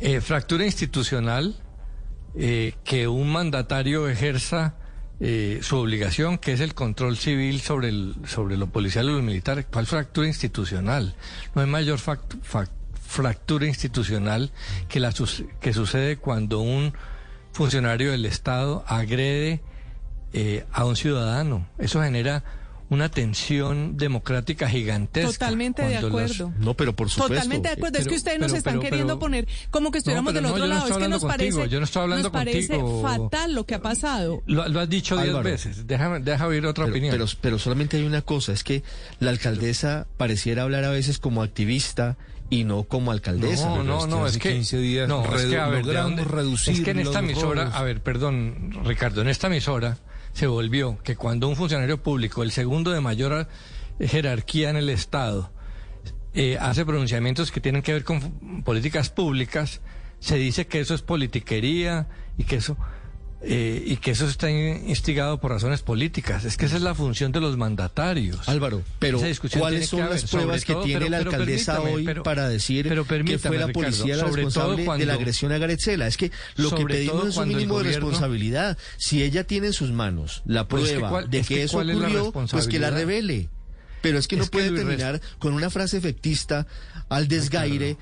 [0.00, 1.56] Eh, fractura institucional,
[2.36, 4.74] eh, que un mandatario ejerza
[5.20, 9.20] eh, su obligación, que es el control civil sobre, el, sobre lo policial y lo
[9.22, 9.66] militar.
[9.66, 11.16] ¿Cuál fractura institucional?
[11.56, 12.68] No hay mayor fact-
[13.04, 14.52] fractura institucional
[14.88, 15.12] que, la
[15.60, 16.92] que sucede cuando un
[17.58, 19.60] funcionario del Estado agrede
[20.32, 21.66] eh, a un ciudadano.
[21.78, 22.44] Eso genera
[22.90, 25.30] una tensión democrática gigantesca.
[25.32, 26.52] Totalmente de los- acuerdo.
[26.58, 27.34] No, pero por supuesto.
[27.34, 27.98] Totalmente de acuerdo.
[27.98, 30.48] es que Pero- ustedes nos están pero- queriendo pero- poner como que estuviéramos pero del
[30.48, 30.88] no, otro no lado.
[30.88, 33.02] Es que nos contigo, parece, yo no estoy hablando nos parece contigo.
[33.02, 34.42] fatal lo que ha pasado.
[34.46, 35.86] Lo, lo has dicho diez veces.
[35.86, 37.12] Déjame, deja oír otra pero, opinión.
[37.12, 38.82] Pero, pero solamente hay una cosa, es que
[39.20, 42.16] la alcaldesa pareciera hablar a veces como activista
[42.50, 43.68] y no como alcaldesa.
[43.68, 44.54] No, no, no, es que,
[45.06, 47.76] no, es que, a ver, ¿de logramos dónde- reducir es que en esta emisora, robos.
[47.76, 49.98] a ver, perdón, Ricardo, en esta emisora
[50.32, 53.48] se volvió que cuando un funcionario público, el segundo de mayor
[54.00, 55.50] jerarquía en el Estado,
[56.34, 59.80] eh, hace pronunciamientos que tienen que ver con políticas públicas,
[60.20, 62.76] se dice que eso es politiquería y que eso
[63.40, 66.44] eh, y que eso está in- instigado por razones políticas.
[66.44, 68.48] Es que esa es la función de los mandatarios.
[68.48, 69.20] Álvaro, pero
[69.58, 72.88] ¿cuáles son las pruebas que todo, tiene pero- la pero alcaldesa hoy pero- para decir
[72.88, 72.94] que
[73.38, 76.06] fue la Ricardo, policía la responsable de la agresión a Garetzela?
[76.08, 78.76] Es que lo que pedimos es un mínimo de responsabilidad.
[78.96, 81.78] Si ella tiene en sus manos la Pues que prueba cuál- de que, que eso
[81.78, 83.48] ocurrió, pues que la revele.
[84.00, 86.66] Pero es que no Es puede terminar con una frase efectista
[87.08, 87.96] al desgaire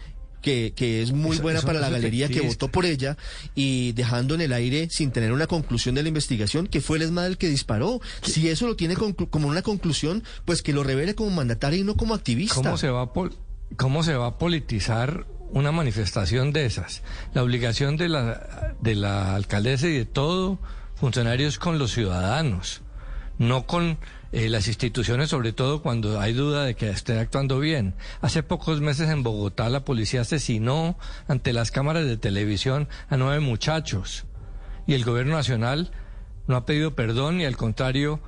[0.46, 3.16] que, que es muy Eso- buena eso para no la galería que votó por ella
[3.56, 7.02] y dejando en el aire sin tener una conclusión de la investigación que fue el
[7.02, 8.00] ESMAD el que disparó.
[8.22, 11.82] Si eso lo tiene conclu- como una conclusión, pues que lo revele como mandatario y
[11.82, 12.54] no como activista.
[12.54, 13.34] ¿Cómo se va a pol-
[13.76, 17.02] cómo se va a politizar una manifestación de esas?
[17.34, 20.60] La obligación de la de la alcaldesa y de todo
[20.94, 22.82] funcionario es con los ciudadanos,
[23.38, 23.98] no con
[24.36, 27.94] eh, las instituciones, sobre todo cuando hay duda de que estén actuando bien.
[28.20, 33.40] Hace pocos meses en Bogotá la policía asesinó ante las cámaras de televisión a nueve
[33.40, 34.26] muchachos
[34.86, 35.90] y el gobierno nacional
[36.46, 38.20] no ha pedido perdón y al contrario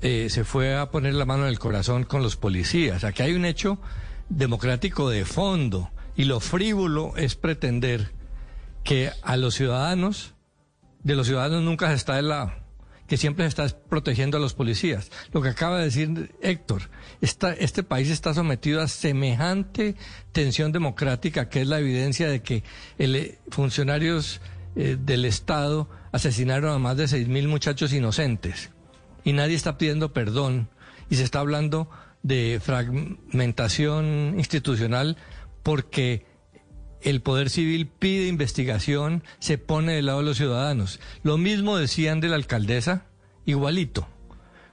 [0.00, 3.02] eh, se fue a poner la mano en el corazón con los policías.
[3.02, 3.80] Aquí hay un hecho
[4.28, 8.12] democrático de fondo y lo frívolo es pretender
[8.84, 10.34] que a los ciudadanos,
[11.02, 12.52] de los ciudadanos nunca se está del lado,
[13.12, 15.10] que siempre se está protegiendo a los policías.
[15.34, 16.88] Lo que acaba de decir Héctor,
[17.20, 19.96] este país está sometido a semejante
[20.32, 22.64] tensión democrática que es la evidencia de que
[22.96, 24.40] el, eh, funcionarios
[24.76, 28.70] eh, del Estado asesinaron a más de seis mil muchachos inocentes
[29.24, 30.70] y nadie está pidiendo perdón
[31.10, 31.90] y se está hablando
[32.22, 35.18] de fragmentación institucional
[35.62, 36.24] porque
[37.02, 41.00] el Poder Civil pide investigación, se pone del lado de los ciudadanos.
[41.22, 43.06] Lo mismo decían de la alcaldesa,
[43.44, 44.08] igualito,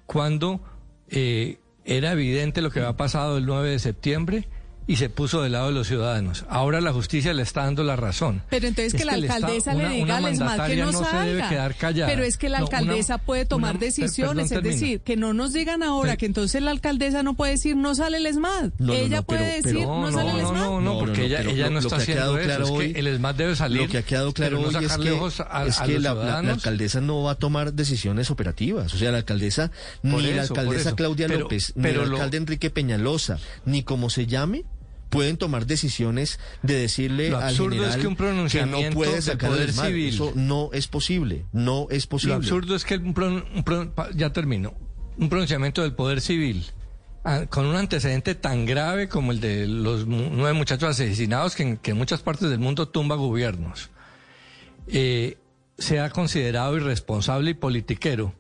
[0.06, 0.62] cuando
[1.10, 4.48] eh, era evidente lo que había pasado el 9 de septiembre
[4.92, 6.46] y se puso del lado de los ciudadanos.
[6.50, 8.42] Ahora la justicia le está dando la razón.
[8.50, 11.16] Pero entonces Es que la alcaldesa le diga una al ESMAD que no, no se
[11.18, 12.10] debe quedar callada.
[12.12, 15.16] Pero es que la No, una- alcaldesa puede tomar una- decisiones, perdón, es decir, que
[15.16, 18.72] no nos digan ahora que entonces la alcaldesa no puede decir no sale el ESMAD.
[18.80, 20.60] No, no, ella no, puede pero- decir pero- no, No, sale el no, ESMAD.
[20.66, 22.46] no, no, porque ella, ella no lo está que ha haciendo quedado eso.
[22.48, 23.82] claro es hoy- que el ESMAD debe salir.
[23.84, 26.16] Lo que ha quedado claro no hoy es que, a, es a que la, la-
[26.16, 26.54] la ciudadanos.
[26.56, 28.92] alcaldesa no va a tomar decisiones operativas.
[28.92, 29.70] O sea, la alcaldesa,
[30.02, 30.96] ni la eso, alcaldesa.
[30.96, 34.64] Claudia López, ni el alcalde Enrique Peñalosa, ni como se llame,
[35.10, 39.22] pueden tomar decisiones de decirle Lo al absurdo es general que un pronunciamiento no puede
[39.22, 39.86] sacar Poder el ESMAD.
[39.88, 41.46] Civil- Eso no es posible.
[41.52, 42.34] No es posible.
[42.36, 44.74] Lo absurdo es que un pron- un pron- ya termino,
[45.18, 46.66] un pronunciamiento del Poder Civil
[47.24, 51.78] ah, con un antecedente tan grave como el de los nueve muchachos asesinados que en,
[51.78, 53.90] que en muchas partes del mundo tumba gobiernos,
[54.88, 55.38] eh,
[55.78, 58.34] sea considerado irresponsable y politiquero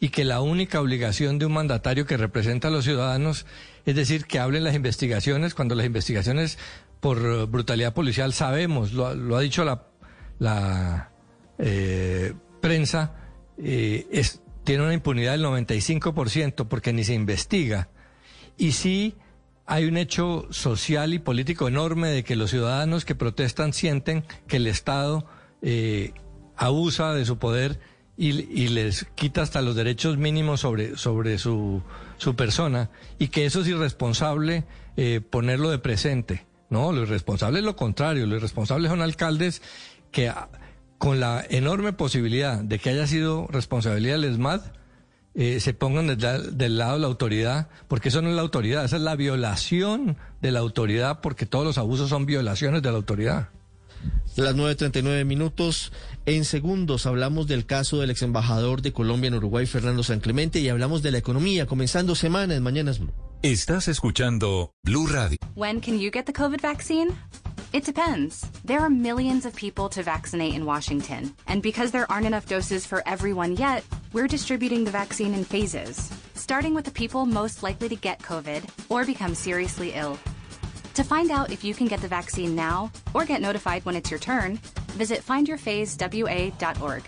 [0.00, 3.46] y que la única obligación de un mandatario que representa a los ciudadanos
[3.86, 6.58] es decir, que hablen las investigaciones, cuando las investigaciones
[7.00, 11.10] por brutalidad policial sabemos, lo, ha- dicho la,
[11.58, 13.14] eh, prensa,
[13.58, 14.06] eh,
[14.64, 17.88] tiene una impunidad del 95% porque ni se investiga.
[18.56, 19.16] Y sí
[19.66, 24.56] hay un hecho social y político enorme de que los ciudadanos que protestan sienten que
[24.58, 25.26] el Estado
[25.62, 26.12] eh,
[26.56, 27.80] abusa de su poder
[28.16, 31.82] y, y les quita hasta los derechos mínimos sobre, sobre su,
[32.22, 34.64] su persona y que eso es irresponsable
[34.96, 36.46] eh, ponerlo de presente.
[36.70, 38.26] No, lo irresponsable es lo contrario.
[38.26, 39.60] Lo irresponsable son alcaldes
[40.12, 40.48] que ah,
[40.98, 44.60] con la enorme posibilidad de que haya sido responsabilidad del ESMAD,
[45.34, 48.84] eh, se pongan del, del lado de la autoridad, porque eso no es la autoridad,
[48.84, 52.96] esa es la violación de la autoridad, porque todos los abusos son violaciones de la
[52.98, 53.48] autoridad.
[54.36, 55.92] Las 9.39 minutos.
[56.24, 60.60] En segundos hablamos del caso del ex embajador de Colombia en Uruguay, Fernando San Clemente,
[60.60, 63.12] y hablamos de la economía, comenzando semana en Mañanas Blue.
[63.42, 65.36] Estás escuchando Blue Radio.
[65.54, 67.10] When can you get the COVID vaccine?
[67.72, 68.46] It depends.
[68.64, 71.34] There are millions of people to vaccinate in Washington.
[71.48, 73.82] And because there aren't enough doses for everyone yet,
[74.12, 78.62] we're distributing the vaccine in phases, starting with the people most likely to get COVID
[78.90, 80.18] or become seriously ill.
[80.94, 84.10] To find out if you can get the vaccine now or get notified when it's
[84.10, 84.56] your turn,
[84.92, 87.04] visit findyourphasewa.org.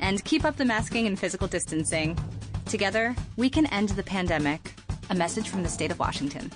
[0.00, 2.18] And keep up the masking and physical distancing.
[2.66, 4.74] Together, we can end the pandemic.
[5.10, 6.50] A message from the state of Washington.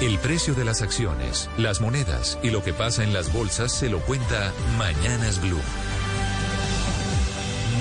[0.00, 3.88] El precio de las acciones, las monedas y lo que pasa en las bolsas se
[3.88, 5.60] lo cuenta Mañanas Blue.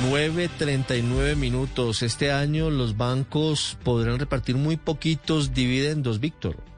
[0.03, 2.03] 9.39 minutos.
[2.03, 6.72] Este año los bancos podrán repartir muy poquitos dividendos, Víctor.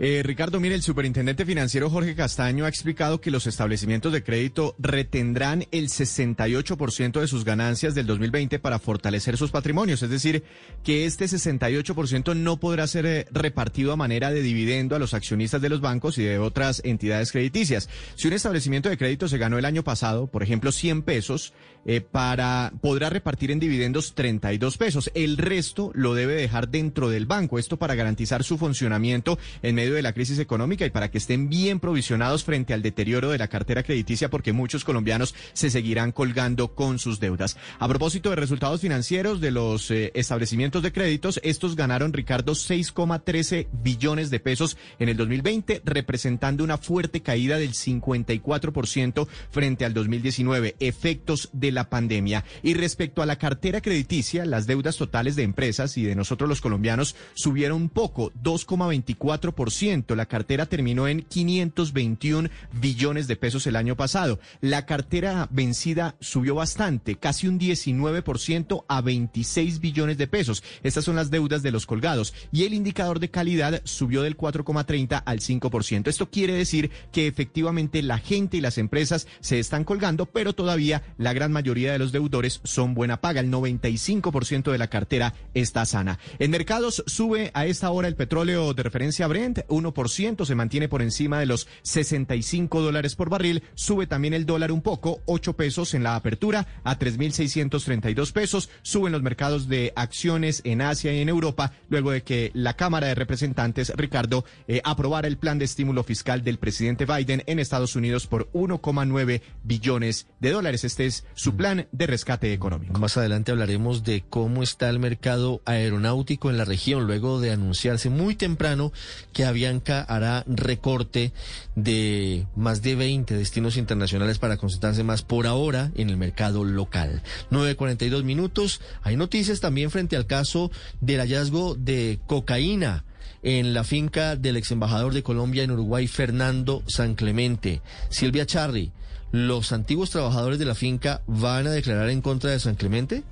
[0.00, 4.74] Eh, Ricardo, mire, el superintendente financiero Jorge Castaño ha explicado que los establecimientos de crédito
[4.76, 10.02] retendrán el 68% de sus ganancias del 2020 para fortalecer sus patrimonios.
[10.02, 10.42] Es decir,
[10.82, 15.62] que este 68% no podrá ser eh, repartido a manera de dividendo a los accionistas
[15.62, 17.88] de los bancos y de otras entidades crediticias.
[18.16, 21.52] Si un establecimiento de crédito se ganó el año pasado, por ejemplo, 100 pesos,
[21.86, 25.10] eh, para podrá repartir en dividendos 32 pesos.
[25.14, 27.58] El resto lo debe dejar dentro del banco.
[27.58, 31.18] Esto para garantizar su funcionamiento en medio medio de la crisis económica y para que
[31.18, 36.10] estén bien provisionados frente al deterioro de la cartera crediticia porque muchos colombianos se seguirán
[36.10, 37.58] colgando con sus deudas.
[37.78, 43.66] A propósito de resultados financieros de los eh, establecimientos de créditos, estos ganaron, Ricardo, 6,13
[43.82, 50.76] billones de pesos en el 2020, representando una fuerte caída del 54% frente al 2019,
[50.80, 52.42] efectos de la pandemia.
[52.62, 56.62] Y respecto a la cartera crediticia, las deudas totales de empresas y de nosotros los
[56.62, 59.73] colombianos subieron un poco, 2,24%.
[60.08, 62.48] La cartera terminó en 521
[62.80, 64.38] billones de pesos el año pasado.
[64.60, 70.62] La cartera vencida subió bastante, casi un 19% a 26 billones de pesos.
[70.84, 72.34] Estas son las deudas de los colgados.
[72.52, 76.08] Y el indicador de calidad subió del 4,30 al 5%.
[76.08, 81.02] Esto quiere decir que efectivamente la gente y las empresas se están colgando, pero todavía
[81.18, 83.40] la gran mayoría de los deudores son buena paga.
[83.40, 86.20] El 95% de la cartera está sana.
[86.38, 91.02] En mercados sube a esta hora el petróleo de referencia Brent, 1%, se mantiene por
[91.02, 93.62] encima de los 65 dólares por barril.
[93.74, 98.70] Sube también el dólar un poco, 8 pesos en la apertura a 3.632 pesos.
[98.82, 103.08] Suben los mercados de acciones en Asia y en Europa, luego de que la Cámara
[103.08, 107.96] de Representantes, Ricardo, eh, aprobara el plan de estímulo fiscal del presidente Biden en Estados
[107.96, 110.84] Unidos por 1,9 billones de dólares.
[110.84, 112.98] Este es su plan de rescate económico.
[112.98, 118.10] Más adelante hablaremos de cómo está el mercado aeronáutico en la región, luego de anunciarse
[118.10, 118.92] muy temprano
[119.32, 121.32] que Avianca hará recorte
[121.76, 127.22] de más de 20 destinos internacionales para concentrarse más por ahora en el mercado local.
[127.52, 128.80] 9.42 minutos.
[129.04, 133.04] Hay noticias también frente al caso del hallazgo de cocaína
[133.44, 137.80] en la finca del ex embajador de Colombia en Uruguay, Fernando San Clemente.
[138.08, 138.90] Silvia Charri,
[139.30, 143.22] ¿los antiguos trabajadores de la finca van a declarar en contra de San Clemente?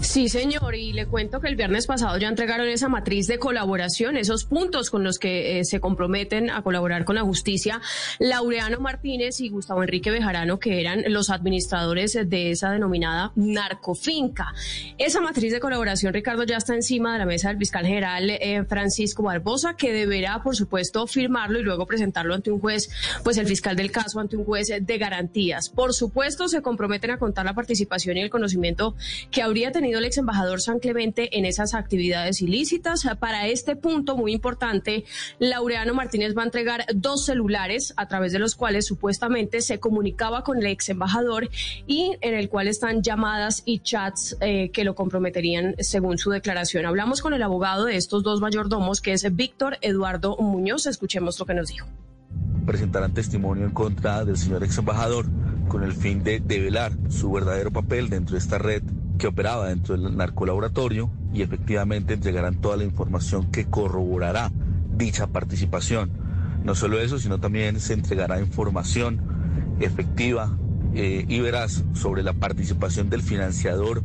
[0.00, 4.16] Sí, señor, y le cuento que el viernes pasado ya entregaron esa matriz de colaboración,
[4.16, 7.80] esos puntos con los que eh, se comprometen a colaborar con la justicia,
[8.20, 14.54] Laureano Martínez y Gustavo Enrique Bejarano, que eran los administradores de esa denominada narcofinca.
[14.98, 18.64] Esa matriz de colaboración, Ricardo, ya está encima de la mesa del fiscal general eh,
[18.68, 22.88] Francisco Barbosa, que deberá, por supuesto, firmarlo y luego presentarlo ante un juez,
[23.24, 25.70] pues el fiscal del caso ante un juez de garantías.
[25.70, 28.77] Por supuesto, se comprometen a contar la participación y el conocimiento
[29.30, 33.06] que habría tenido el ex embajador San Clemente en esas actividades ilícitas.
[33.18, 35.04] Para este punto muy importante,
[35.38, 40.42] Laureano Martínez va a entregar dos celulares a través de los cuales supuestamente se comunicaba
[40.42, 41.48] con el ex embajador
[41.86, 46.86] y en el cual están llamadas y chats eh, que lo comprometerían según su declaración.
[46.86, 50.86] Hablamos con el abogado de estos dos mayordomos, que es Víctor Eduardo Muñoz.
[50.86, 51.86] Escuchemos lo que nos dijo
[52.66, 55.26] presentarán testimonio en contra del señor ex embajador
[55.68, 58.82] con el fin de develar su verdadero papel dentro de esta red
[59.18, 64.52] que operaba dentro del narcolaboratorio y efectivamente entregarán toda la información que corroborará
[64.96, 66.10] dicha participación.
[66.64, 69.20] No solo eso, sino también se entregará información
[69.80, 70.56] efectiva
[70.94, 74.02] eh, y veraz sobre la participación del financiador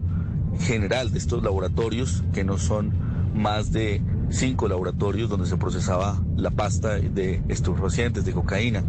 [0.59, 6.51] general de estos laboratorios, que no son más de cinco laboratorios donde se procesaba la
[6.51, 8.83] pasta de estupefacientes, de cocaína.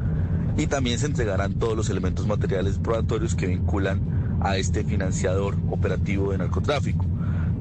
[0.57, 6.31] Y también se entregarán todos los elementos materiales probatorios que vinculan a este financiador operativo
[6.33, 7.05] de narcotráfico.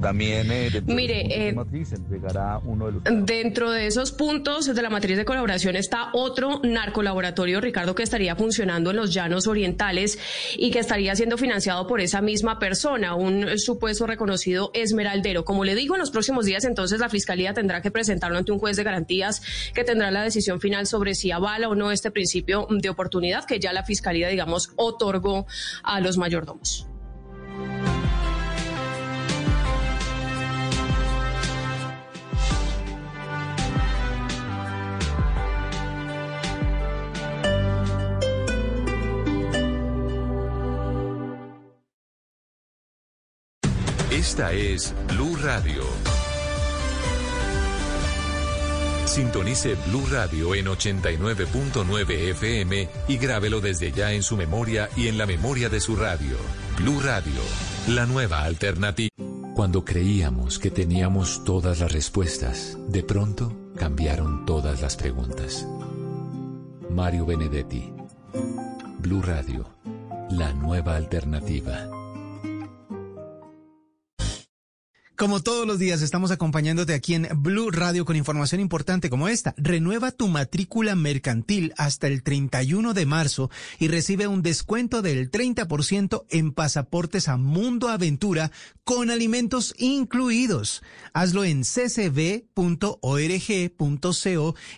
[0.04, 3.02] También eh, dentro, Mire, de eh, matriz entregará uno de los...
[3.24, 8.36] dentro de esos puntos de la matriz de colaboración está otro narcolaboratorio, Ricardo, que estaría
[8.36, 10.18] funcionando en los llanos orientales
[10.58, 15.46] y que estaría siendo financiado por esa misma persona, un supuesto reconocido esmeraldero.
[15.46, 18.58] Como le digo, en los próximos días entonces la Fiscalía tendrá que presentarlo ante un
[18.58, 19.40] juez de garantías
[19.72, 23.58] que tendrá la decisión final sobre si avala o no este principio de oportunidad que
[23.58, 25.46] ya la Fiscalía, digamos, otorgó
[25.82, 26.88] a los mayordomos.
[44.34, 45.84] Esta es Blue Radio.
[49.04, 55.18] Sintonice Blue Radio en 89.9 FM y grábelo desde ya en su memoria y en
[55.18, 56.36] la memoria de su radio.
[56.78, 57.40] Blue Radio,
[57.86, 59.08] la nueva alternativa.
[59.54, 65.64] Cuando creíamos que teníamos todas las respuestas, de pronto cambiaron todas las preguntas.
[66.90, 67.92] Mario Benedetti.
[68.98, 69.76] Blue Radio,
[70.28, 72.03] la nueva alternativa.
[75.16, 79.54] Como todos los días estamos acompañándote aquí en Blue Radio con información importante como esta.
[79.56, 86.24] Renueva tu matrícula mercantil hasta el 31 de marzo y recibe un descuento del 30%
[86.30, 88.50] en pasaportes a Mundo Aventura
[88.82, 90.82] con alimentos incluidos.
[91.12, 92.54] Hazlo en ccb.org.co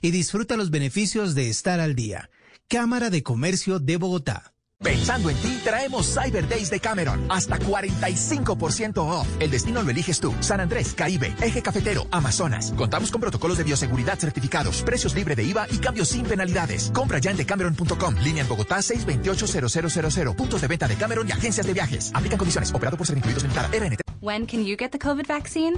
[0.03, 2.29] y disfruta los beneficios de estar al día.
[2.69, 4.56] Cámara de Comercio de Bogotá.
[4.83, 7.27] Pensando en ti, traemos Cyber Days de Cameron.
[7.31, 9.27] Hasta 45% off.
[9.41, 10.35] El destino lo eliges tú.
[10.41, 12.73] San Andrés, Caribe, Eje Cafetero, Amazonas.
[12.77, 16.91] Contamos con protocolos de bioseguridad certificados, precios libre de IVA y cambios sin penalidades.
[16.93, 18.17] Compra ya en decameron.com.
[18.23, 20.37] Línea en Bogotá 628-0000.
[20.37, 22.11] Puntos de venta de Cameron y agencias de viajes.
[22.15, 22.73] Aplican condiciones.
[22.75, 23.69] Operado por ser incluidos limitada.
[23.69, 24.03] RNT.
[24.21, 25.77] When can you get the COVID vaccine?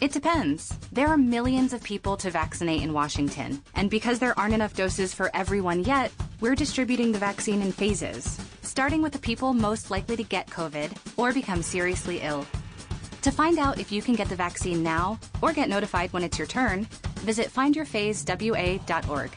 [0.00, 0.72] It depends.
[0.92, 3.60] There are millions of people to vaccinate in Washington.
[3.74, 8.38] And because there aren't enough doses for everyone yet, we're distributing the vaccine in phases,
[8.62, 12.46] starting with the people most likely to get COVID or become seriously ill.
[13.22, 16.38] To find out if you can get the vaccine now or get notified when it's
[16.38, 16.84] your turn,
[17.22, 19.30] visit findyourphasewa.org.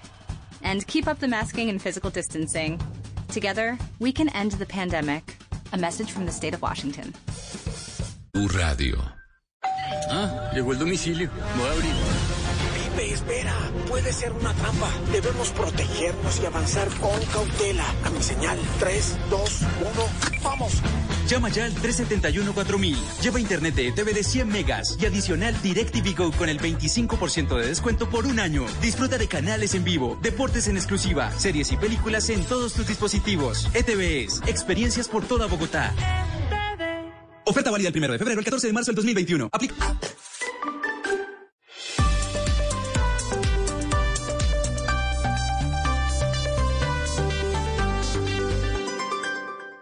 [0.61, 2.79] And keep up the masking and physical distancing.
[3.29, 5.37] Together, we can end the pandemic.
[5.73, 7.15] A message from the state of Washington.
[8.35, 9.01] Radio.
[10.09, 11.29] Ah, llegó el domicilio.
[11.57, 11.93] Voy a abrir.
[12.75, 13.53] Pipe, espera.
[13.87, 14.89] Puede ser una trampa.
[15.11, 17.85] Debemos protegernos y avanzar con cautela.
[18.05, 18.57] A mi señal.
[18.79, 20.41] 3, 2, 1.
[20.43, 20.73] ¡Vamos!
[21.27, 22.95] Llama ya al 371-4000.
[23.21, 27.67] Lleva internet de ETV de 100 megas y adicional DirecTV Go con el 25% de
[27.67, 28.65] descuento por un año.
[28.81, 33.69] Disfruta de canales en vivo, deportes en exclusiva, series y películas en todos tus dispositivos.
[33.73, 35.93] ETV es experiencias por toda Bogotá.
[37.51, 39.49] Oferta válida el 1 de febrero al 14 de marzo del 2021.
[39.51, 39.75] Aplica.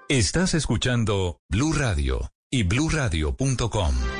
[0.08, 4.19] Estás escuchando Blue Radio y bluradio.com.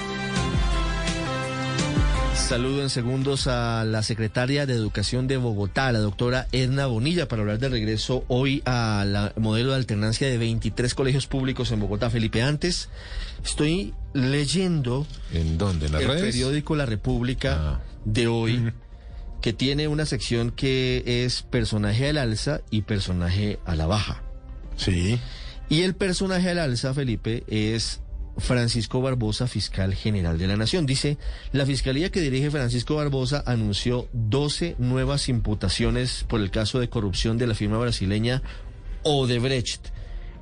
[2.50, 7.44] Saludo en segundos a la secretaria de Educación de Bogotá, la doctora Edna Bonilla, para
[7.44, 12.10] hablar del regreso hoy a la modelo de alternancia de 23 colegios públicos en Bogotá.
[12.10, 12.90] Felipe, antes
[13.46, 15.86] estoy leyendo ¿En dónde?
[15.86, 16.24] ¿En las el redes?
[16.24, 17.80] periódico La República Ah.
[18.06, 18.74] de hoy,
[19.42, 24.24] que tiene una sección que es personaje al alza y personaje a la baja.
[24.76, 25.20] Sí.
[25.70, 28.02] Y el personaje al alza, Felipe, es
[28.40, 30.86] Francisco Barbosa, fiscal general de la Nación.
[30.86, 31.18] Dice,
[31.52, 37.38] la fiscalía que dirige Francisco Barbosa anunció 12 nuevas imputaciones por el caso de corrupción
[37.38, 38.42] de la firma brasileña
[39.04, 39.88] Odebrecht.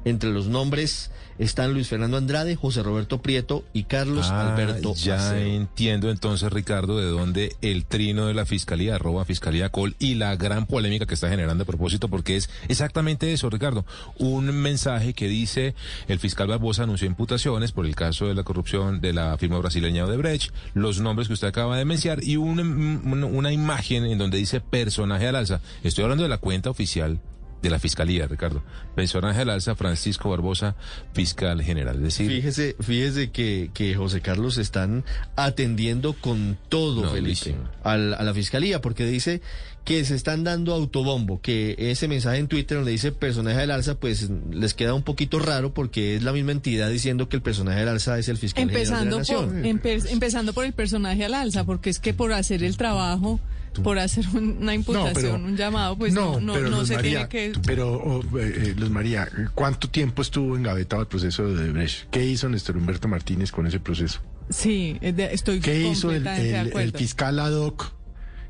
[0.05, 5.37] Entre los nombres están Luis Fernando Andrade, José Roberto Prieto y Carlos Ah, Alberto ya
[5.39, 10.35] entiendo entonces, Ricardo, de dónde el trino de la Fiscalía, arroba Fiscalía Col, y la
[10.35, 13.85] gran polémica que está generando a propósito, porque es exactamente eso, Ricardo.
[14.17, 15.75] Un mensaje que dice,
[16.07, 20.05] el fiscal Barbosa anunció imputaciones por el caso de la corrupción de la firma brasileña
[20.05, 24.37] Odebrecht, los nombres que usted acaba de mencionar, y un- un- una imagen en donde
[24.37, 25.61] dice personaje al alza.
[25.83, 27.19] Estoy hablando de la cuenta oficial
[27.61, 28.63] de la Fiscalía, Ricardo.
[28.95, 30.75] Personaje al alza, Francisco Barbosa,
[31.13, 31.97] fiscal general.
[31.97, 35.03] Es decir, Fíjese, fíjese que, que José Carlos están
[35.35, 39.41] atendiendo con todo, No, Felipe, a la fiscalía, porque dice
[39.87, 43.95] que se están dando autobombo, que ese mensaje en Twitter donde dice personaje del alza,
[43.97, 47.79] pues les queda un poquito raro porque es la misma entidad diciendo que el personaje
[47.79, 51.23] del alza es el fiscal Empezando general de la por, empe- empezando por el personaje
[51.23, 53.39] al alza, porque es que por hacer el trabajo,
[53.81, 57.29] por hacer un- una imputación, un llamado, pues no, no, pero no Luz se María,
[57.29, 57.59] tiene que...
[57.65, 62.09] Pero, oh, eh, eh, Luz María, ¿cuánto tiempo estuvo engavetado el proceso de Odebrecht?
[62.11, 64.19] ¿Qué hizo Néstor Humberto Martínez con ese proceso?
[64.49, 67.93] Sí, estoy ¿Qué hizo el, el- el fiscal ad hoc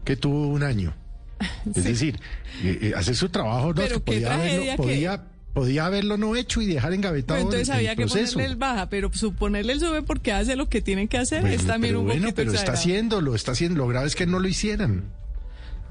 [0.04, 0.96] que tuvo un año?
[1.76, 1.90] Es Sí.
[1.90, 2.20] decir,
[2.64, 6.62] eh, eh, hacer su trabajo, no, que podía, haberlo, que- podía, podía haberlo no hecho
[6.62, 8.34] y dejar engavetado Pero entonces el- el había que proceso.
[8.34, 11.56] ponerle el baja, pero suponerle el sube porque hace lo que tienen que hacer Bueno,
[11.56, 12.78] es también pero un bueno, pero está exagerado.
[12.80, 13.78] haciendo, lo está haciendo.
[13.80, 15.06] Lo grave es que no lo hicieran.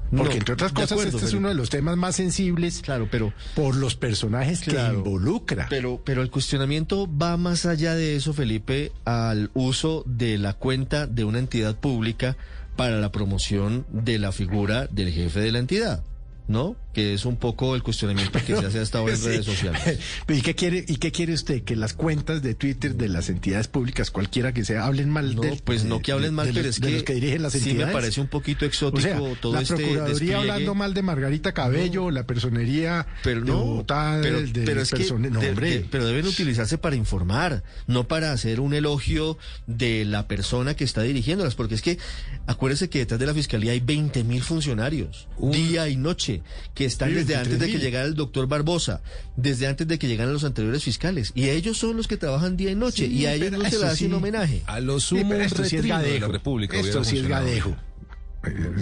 [0.09, 3.09] Porque No, entre otras cosas, acuerdo, este es uno de los temas más sensibles Claro,
[3.11, 5.03] pero por los personajes Claro.
[5.03, 5.67] que involucra.
[5.69, 11.07] Pero, pero el cuestionamiento va más allá de eso, Felipe, al uso de la cuenta
[11.07, 12.37] de una entidad pública
[12.77, 16.03] para la promoción de la figura del jefe de la entidad,
[16.47, 16.77] ¿no?
[16.97, 19.27] Que es un poco el cuestionamiento que se hace hasta ahora en Sí.
[19.27, 19.99] redes sociales.
[20.27, 23.67] ¿Y qué quiere y qué quiere usted que las cuentas de Twitter de las entidades
[23.67, 26.65] públicas, cualquiera que sea, hablen mal No, de pues no que hablen mal, de pero
[26.65, 27.85] los- es de que, los que dirigen las sí entidades?
[27.87, 30.35] me parece un poquito O exótico sea, todo la este Procuraduría despliegue.
[30.35, 34.81] hablando mal de Margarita Cabello, la personería pero de no, Bogotá, pero, del- del pero
[34.81, 39.37] es que no, de- de- pero deben utilizarse para informar, no para hacer un elogio
[39.67, 41.99] de la persona que está dirigiéndolas, porque es que
[42.47, 46.41] acuérdese que detrás de la fiscalía hay 20 mil funcionarios, día y noche,
[46.73, 47.79] que están desde antes de que 23.000.
[47.81, 49.01] llegara el doctor Barbosa,
[49.35, 51.31] desde antes de que llegaran los anteriores fiscales.
[51.35, 53.07] Y ellos son los que trabajan día y noche.
[53.07, 54.63] Sí, y a ellos no se les hace un homenaje.
[54.65, 56.31] A lo Sí, sumo esto sí es retrino de la gadejo.
[56.31, 56.77] República.
[56.77, 57.75] Esto sí es gadejo.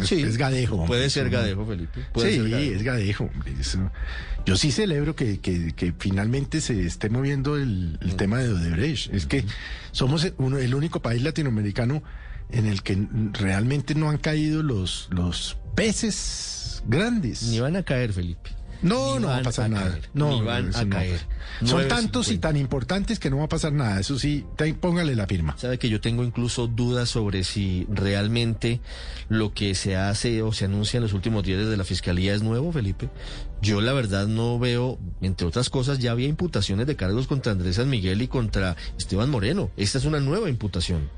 [0.03, 0.85] Sí, es gadejo.
[0.85, 2.75] puede ser gadejo, Felipe, puede sí, ser gadejo.
[2.75, 3.29] es gadejo.
[3.59, 3.91] eso-
[4.45, 9.11] Yo sí celebro que, que- que finalmente se esté moviendo el, el tema de Odebrecht.
[9.11, 9.43] Es que
[9.91, 12.03] somos uno, el único país latinoamericano
[12.51, 16.54] en el que realmente no han caído los, los peces
[16.87, 17.43] grandes.
[17.43, 18.51] Ni van a caer, Felipe.
[18.81, 19.89] No, no va a pasar a nada.
[19.91, 21.19] caer, No, ni no, van a no caer.
[21.63, 21.87] Son 9.50.
[21.87, 23.99] tantos y tan importantes que no va a pasar nada.
[23.99, 25.57] Eso sí, te- póngale la firma.
[25.57, 28.81] Sabe que yo tengo incluso dudas sobre si realmente
[29.29, 32.43] lo que se hace o se anuncia en los últimos días desde la Fiscalía es
[32.43, 33.09] nuevo, Felipe.
[33.61, 37.77] Yo la verdad no veo, entre otras cosas, ya había imputaciones de cargos contra Andrés
[37.77, 39.71] San Miguel y contra Esteban Moreno.
[39.77, 41.09] Esta es una nueva imputación.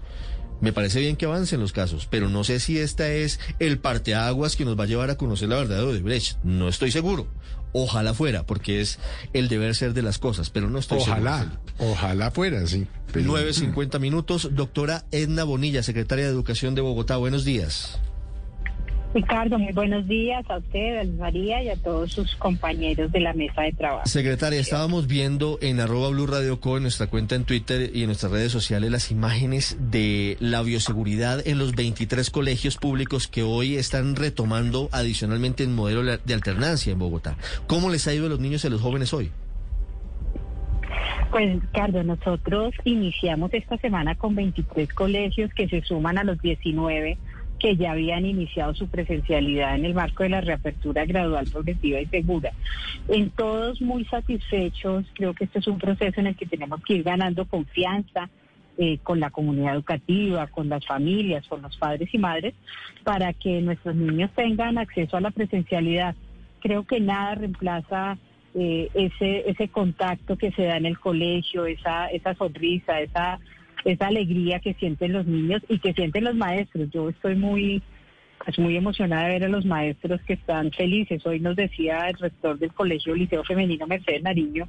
[0.61, 4.55] Me parece bien que avancen los casos, pero no sé si esta es el parteaguas
[4.55, 6.37] que nos va a llevar a conocer la verdad de Odebrecht.
[6.43, 7.27] No estoy seguro.
[7.73, 8.97] Ojalá fuera, porque es
[9.33, 11.21] el deber ser de las cosas, pero no estoy seguro.
[11.21, 12.87] Ojalá, ojalá fuera, sí.
[13.11, 14.49] pero- 9.50 minutos.
[14.53, 17.17] Doctora Edna Bonilla, secretaria de Educación de Bogotá.
[17.17, 17.99] Buenos días.
[19.17, 23.33] Ricardo, muy buenos días a usted, a María y a todos sus compañeros de la
[23.33, 24.05] mesa de trabajo.
[24.05, 28.09] Secretaria, estábamos viendo en arroba Blue Radio Co, en nuestra cuenta en Twitter y en
[28.09, 33.77] nuestras redes sociales, las imágenes de la bioseguridad en los 23 colegios públicos que hoy
[33.77, 37.37] están retomando adicionalmente el modelo de alternancia en Bogotá.
[37.65, 39.31] ¿Cómo les ha ido a los niños y a los jóvenes hoy?
[41.31, 47.17] Pues Ricardo, nosotros iniciamos esta semana con 23 colegios que se suman a los 19
[47.59, 52.05] que ya habían iniciado su presencialidad en el marco de la reapertura gradual, progresiva y
[52.07, 52.51] segura.
[53.07, 56.95] En todos muy satisfechos, creo que este es un proceso en el que tenemos que
[56.95, 58.29] ir ganando confianza
[58.77, 62.53] eh, con la comunidad educativa, con las familias, con los padres y madres,
[63.03, 66.15] para que nuestros niños tengan acceso a la presencialidad.
[66.61, 68.17] Creo que nada reemplaza
[68.53, 73.39] eh, ese ese contacto que se da en el colegio, esa esa sonrisa, esa
[73.85, 76.89] esa alegría que sienten los niños y que sienten los maestros.
[76.91, 77.81] Yo estoy muy
[78.43, 81.25] pues muy emocionada de ver a los maestros que están felices.
[81.25, 84.67] Hoy nos decía el rector del Colegio Liceo Femenino Mercedes Nariño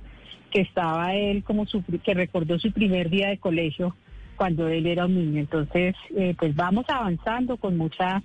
[0.50, 3.94] que estaba él como su que recordó su primer día de colegio
[4.36, 5.40] cuando él era un niño.
[5.40, 8.22] Entonces, eh, pues vamos avanzando con mucha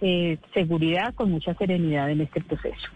[0.00, 2.88] eh, seguridad, con mucha serenidad en este proceso.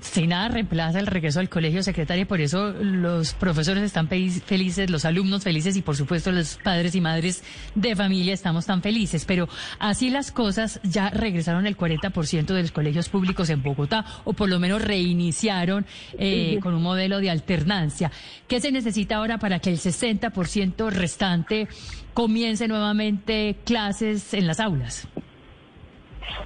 [0.00, 5.04] Sin nada reemplaza el regreso al colegio, secretaria, por eso los profesores están felices, los
[5.04, 7.44] alumnos felices y por supuesto los padres y madres
[7.76, 9.24] de familia estamos tan felices.
[9.24, 9.48] Pero
[9.78, 14.48] así las cosas ya regresaron el 40% de los colegios públicos en Bogotá o por
[14.48, 15.86] lo menos reiniciaron
[16.18, 18.10] eh, con un modelo de alternancia.
[18.48, 21.68] ¿Qué se necesita ahora para que el 60% restante
[22.14, 25.06] comience nuevamente clases en las aulas?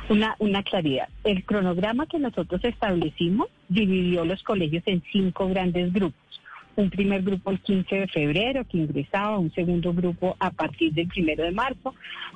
[0.08, 1.08] Una, una claridad.
[1.24, 6.20] El cronograma que nosotros establecimos dividió los colegios en cinco grandes grupos.
[6.76, 11.08] Un primer grupo el 15 de febrero que ingresaba, un segundo grupo a partir del
[11.08, 11.94] primero de marzo,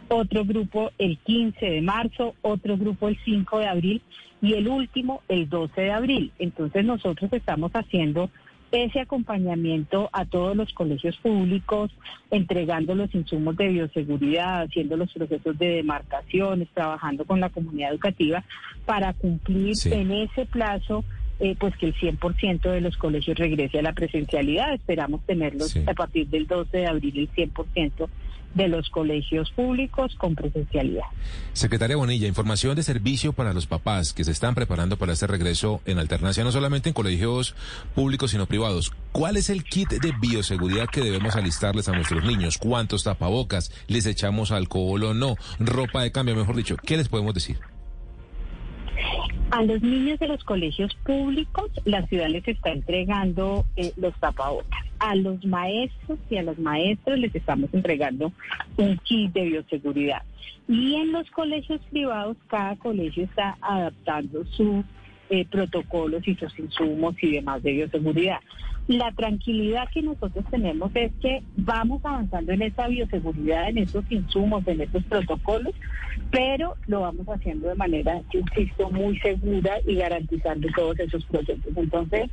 [0.08, 4.02] otro grupo el 15 de marzo, otro grupo el 5 de abril
[4.40, 6.32] y el último el 12 de abril.
[6.40, 8.30] Entonces nosotros estamos haciendo
[8.72, 11.90] ese acompañamiento a todos los colegios públicos,
[12.30, 18.42] entregando los insumos de bioseguridad, haciendo los procesos de demarcaciones, trabajando con la comunidad educativa
[18.86, 19.92] para cumplir Sí.
[19.92, 21.04] en ese plazo
[21.40, 24.74] eh, pues que el 100% de los colegios regrese a la presencialidad.
[24.74, 25.82] Esperamos tenerlos Sí.
[25.86, 28.08] a partir del 12 de abril el 100%
[28.54, 31.04] de los colegios públicos con presencialidad.
[31.54, 35.80] Secretaria Bonilla, información de servicio para los papás que se están preparando para este regreso
[35.86, 37.54] en alternancia, no solamente en colegios
[37.94, 38.92] públicos, sino privados.
[39.12, 42.58] ¿Cuál es el kit de bioseguridad que debemos alistarles a nuestros niños?
[42.58, 43.72] ¿Cuántos tapabocas?
[43.88, 45.36] ¿Les echamos alcohol o no?
[45.58, 46.76] ¿Ropa de cambio, mejor dicho?
[46.76, 47.58] ¿Qué les podemos decir?
[49.50, 54.84] A los niños de los colegios públicos, la ciudad les está entregando eh, los tapabocas.
[54.98, 58.32] A los maestros y a los maestros les estamos entregando
[58.76, 60.22] un kit de bioseguridad.
[60.68, 64.84] Y en los colegios privados, cada colegio está adaptando sus
[65.28, 68.40] eh, protocolos y sus insumos y demás de bioseguridad.
[68.88, 74.66] La tranquilidad que nosotros tenemos es que vamos avanzando en esa bioseguridad, en esos insumos,
[74.66, 75.74] en esos protocolos,
[76.30, 81.76] pero lo vamos haciendo de manera, insisto, muy segura y garantizando todos esos procesos.
[81.76, 82.28] Entonces,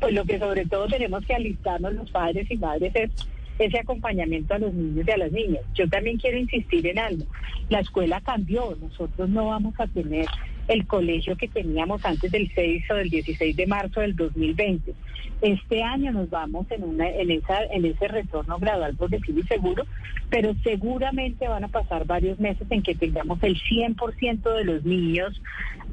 [0.00, 3.10] pues lo que sobre todo tenemos que alistarnos los padres y madres es
[3.58, 5.62] ese acompañamiento a los niños y a las niñas.
[5.74, 7.26] Yo también quiero insistir en algo.
[7.68, 10.26] La escuela cambió, nosotros no vamos a tener
[10.70, 14.94] el colegio que teníamos antes del 6 o del 16 de marzo del 2020.
[15.42, 19.84] Este año nos vamos en, ese retorno gradual progresivo y seguro,
[20.30, 25.42] pero seguramente van a pasar varios meses en que tengamos el 100% de los niños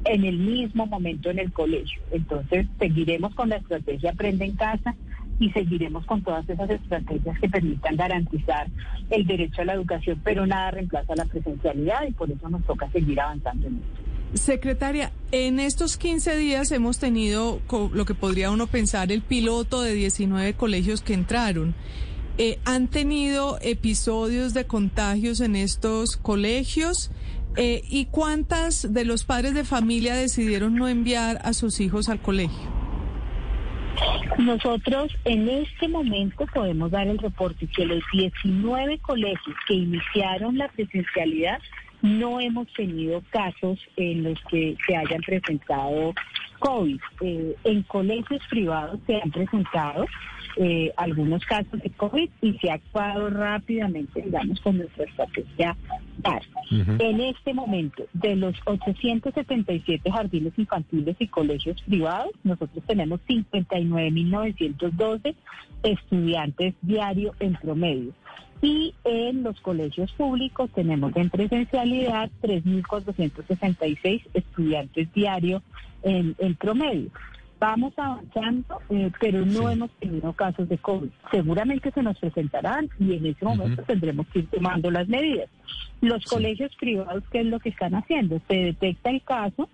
[0.06, 2.00] en el mismo momento en el colegio.
[2.12, 4.96] Entonces, seguiremos con la estrategia Aprende en Casa
[5.40, 8.68] y seguiremos con todas esas estrategias que permitan garantizar
[9.10, 12.88] el derecho a la educación, pero nada reemplaza la presencialidad y por eso nos toca
[12.92, 14.07] seguir avanzando en esto.
[14.34, 17.62] Secretaria, en estos 15 días hemos tenido
[17.94, 21.76] lo que podría uno pensar el piloto de 19 colegios que entraron.
[22.38, 27.10] Eh, ¿Han tenido episodios de contagios en estos colegios?
[27.56, 32.22] Eh, ¿Y cuántas de los padres de familia decidieron no enviar a sus hijos al
[32.22, 32.78] colegio?
[34.38, 40.68] Nosotros en este momento podemos dar el reporte que los 19 colegios que iniciaron la
[40.68, 41.60] presencialidad
[42.02, 46.14] no hemos tenido casos en los que se hayan presentado
[46.60, 47.00] COVID.
[47.22, 50.06] Eh, en colegios privados se han presentado
[50.60, 55.78] eh, algunos casos de COVID y se ha actuado rápidamente, digamos, con nuestra estrategia
[57.00, 65.36] En este momento, de los 877 jardines infantiles y colegios privados, nosotros tenemos 59.912
[65.84, 68.14] estudiantes diario en promedio.
[68.62, 75.62] Y en los colegios públicos tenemos en presencialidad 3.466 estudiantes diarios
[76.04, 77.12] en, en promedio.
[77.60, 81.10] Vamos avanzando, eh, pero no hemos tenido casos de COVID.
[81.32, 85.50] Seguramente se nos presentarán y en ese momento tendremos que ir tomando las medidas.
[86.02, 88.40] Los colegios privados, ¿qué es lo que están haciendo?
[88.48, 89.70] Se detecta el caso,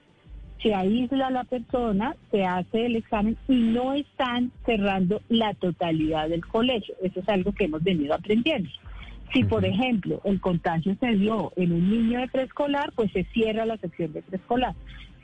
[0.63, 6.29] se aísla a la persona, se hace el examen y no están cerrando la totalidad
[6.29, 6.95] del colegio.
[7.03, 8.69] Eso es algo que hemos venido aprendiendo.
[9.33, 13.65] Si, por ejemplo, el contagio se dio en un niño de preescolar, pues se cierra
[13.65, 14.73] la sección de preescolar.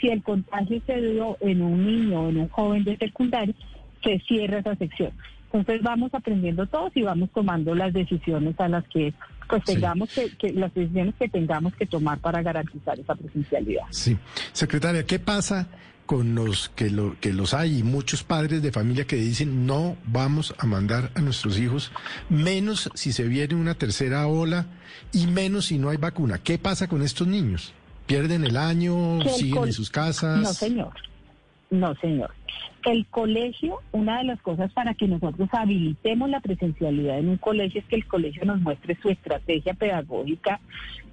[0.02, 3.56] Si el contagio se dio en un niño o en un joven de secundaria,
[4.04, 5.12] se cierra esa sección.
[5.46, 9.14] Entonces vamos aprendiendo todos y vamos tomando las decisiones a las que
[9.50, 13.84] pues tengamos que, las decisiones que tengamos que tomar para garantizar esa presencialidad.
[13.90, 14.18] Sí,
[14.54, 15.68] secretaria, ¿qué pasa
[16.06, 19.96] con los que lo que los hay y muchos padres de familia que dicen no
[20.06, 21.92] vamos a mandar a nuestros hijos
[22.30, 24.66] menos si se viene una tercera ola
[25.12, 26.40] y menos si no hay vacuna?
[26.40, 27.74] ¿Qué pasa con estos niños?
[28.08, 29.20] ¿Pierden el año?
[29.30, 30.40] ¿Siguen en sus casas?
[30.40, 30.94] No, señor.
[31.70, 32.34] No, señor.
[32.86, 37.82] El colegio, una de las cosas para que nosotros habilitemos la presencialidad en un colegio
[37.82, 40.60] es que el colegio nos muestre su estrategia pedagógica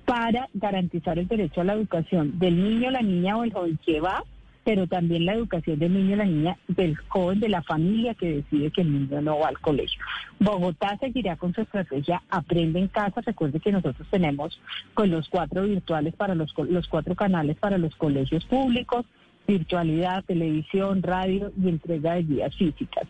[0.06, 4.00] para garantizar el derecho a la educación del niño, la niña o el joven que
[4.00, 4.24] va,
[4.64, 8.70] pero también la educación del niño, la niña, del joven, de la familia que decide
[8.70, 10.00] que el niño no va al colegio.
[10.38, 13.20] Bogotá seguirá con su estrategia Aprende en casa.
[13.20, 14.60] Recuerde que nosotros tenemos
[14.94, 19.04] con los cuatro virtuales para los, los cuatro canales para los colegios públicos
[19.46, 23.04] virtualidad, televisión, radio y entrega de guías físicas.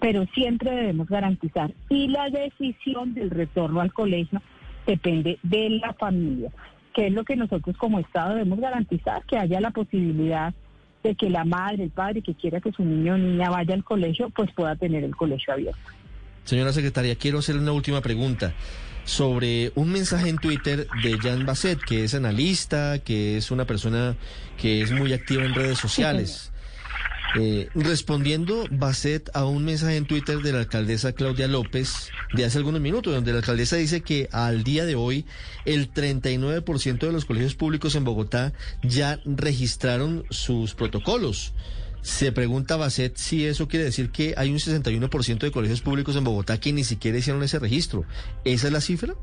[0.00, 4.40] Pero siempre debemos garantizar y la decisión del retorno al colegio
[4.86, 6.50] depende de la familia,
[6.94, 10.54] que es lo que nosotros como Estado debemos garantizar, que haya la posibilidad
[11.02, 13.84] de que la madre, el padre que quiera que su niño o niña vaya al
[13.84, 15.78] colegio, pues pueda tener el colegio abierto.
[16.44, 18.54] Señora secretaria, quiero hacerle una última pregunta
[19.08, 24.16] sobre un mensaje en Twitter de Jan Basset, que es analista, que es una persona
[24.58, 26.52] que es muy activa en redes sociales.
[27.38, 32.58] Eh, respondiendo Basset a un mensaje en Twitter de la alcaldesa Claudia López de hace
[32.58, 35.24] algunos minutos, donde la alcaldesa dice que al día de hoy
[35.64, 41.54] el 39% de los colegios públicos en Bogotá ya registraron sus protocolos.
[42.02, 46.24] Se pregunta Basset si eso quiere decir que hay un 61% de colegios públicos en
[46.24, 48.04] Bogotá que ni siquiera hicieron ese registro.
[48.44, 49.14] ¿Esa es la cifra?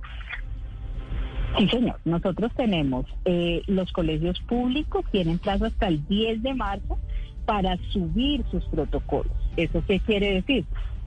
[1.58, 2.00] Sí, señor.
[2.06, 7.00] Nosotros tenemos, eh, los colegios públicos tienen plazo hasta el 10 de marzo
[7.46, 9.32] para subir sus protocolos.
[9.56, 10.66] ¿Eso qué quiere decir?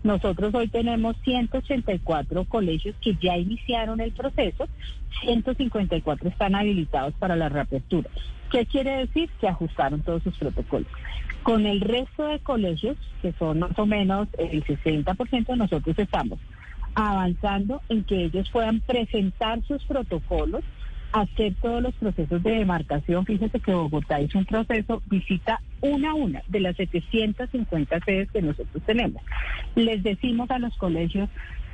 [0.09, 4.67] Nosotros hoy tenemos 184 colegios que ya iniciaron el proceso,
[5.21, 8.09] 154 están habilitados para la reapertura.
[8.51, 9.29] ¿Qué quiere decir?
[9.39, 10.89] Que ajustaron todos sus protocolos.
[11.43, 16.39] Con el resto de colegios, que son más o menos el 60%, nosotros estamos
[16.95, 20.65] avanzando en que ellos puedan presentar sus protocolos,
[21.13, 23.25] hacer todos los procesos de demarcación.
[23.25, 28.43] Fíjese que Bogotá es un proceso, visita una a una de las 750 sedes que
[28.43, 29.23] nosotros tenemos.
[29.75, 31.29] Les decimos a los colegios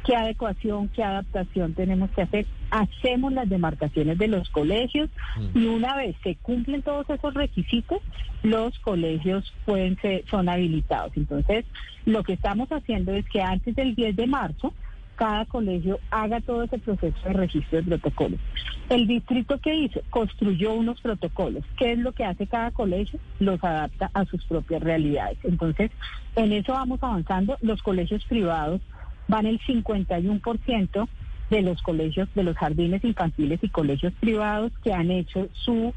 [0.05, 2.47] qué adecuación, qué adaptación tenemos que hacer.
[2.71, 5.11] Hacemos las demarcaciones de los colegios
[5.55, 5.75] y mm.
[5.75, 8.01] una vez se cumplen todos esos requisitos,
[8.43, 11.13] los colegios pueden ser, son habilitados.
[11.17, 11.65] Entonces,
[12.05, 14.75] lo que estamos haciendo es que antes del 10 de marzo,
[15.17, 18.41] cada colegio haga todo ese proceso de registro de protocolos.
[18.89, 21.65] El distrito que hizo construyó unos protocolos.
[21.79, 23.19] ¿Qué es lo que hace cada colegio?
[23.39, 25.39] Los adapta a sus propias realidades.
[25.43, 25.91] Entonces,
[26.37, 27.57] en eso vamos avanzando.
[27.63, 28.81] Los colegios privados
[29.29, 31.09] van el 51%
[31.51, 35.95] de los colegios, de los jardines infantiles y colegios privados que han hecho su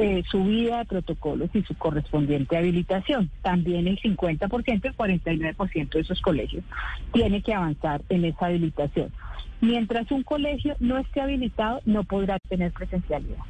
[0.00, 3.30] eh, subida de protocolos y su correspondiente habilitación.
[3.42, 6.64] También el 50%, el 49% de esos colegios
[7.12, 9.12] tiene que avanzar en esa habilitación.
[9.60, 13.44] Mientras un colegio no esté habilitado, no podrá tener presencialidad.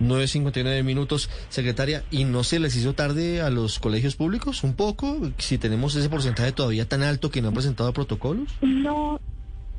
[0.00, 5.30] 9.59 minutos, secretaria, ¿y no se les hizo tarde a los colegios públicos un poco?
[5.38, 8.48] Si tenemos ese porcentaje todavía tan alto que no han presentado protocolos.
[8.62, 9.20] No,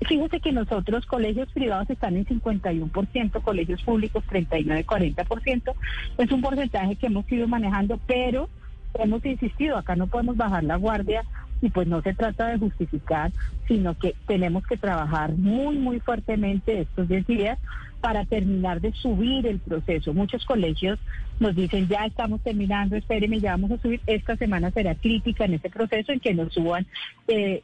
[0.02, 5.74] Fíjese que nosotros, colegios privados están en 51%, colegios públicos 39-40%.
[6.18, 8.50] Es un porcentaje que hemos ido manejando, pero
[8.96, 11.24] hemos insistido, acá no podemos bajar la guardia
[11.62, 13.32] y pues no se trata de justificar,
[13.68, 17.60] sino que tenemos que trabajar muy, muy fuertemente estos 10 días
[18.04, 20.14] para terminar de subir el proceso.
[20.14, 21.00] Muchos colegios
[21.40, 24.02] nos dicen, ya estamos terminando, espérenme, ya vamos a subir.
[24.08, 26.86] Esta semana será crítica en ese proceso en que nos suban
[27.30, 27.64] eh,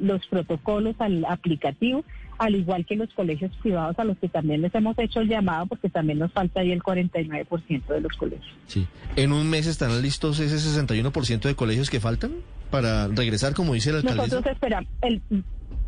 [0.00, 2.04] los protocolos al aplicativo,
[2.38, 5.66] al igual que los colegios privados a los que también les hemos hecho el llamado,
[5.66, 8.54] porque también nos falta ahí el 49% de los colegios.
[8.68, 8.86] Sí.
[9.16, 12.30] ¿En un mes estarán listos ese 61% de colegios que faltan
[12.70, 14.22] para regresar, como dice el alcalde?
[14.22, 15.20] Nosotros esperamos el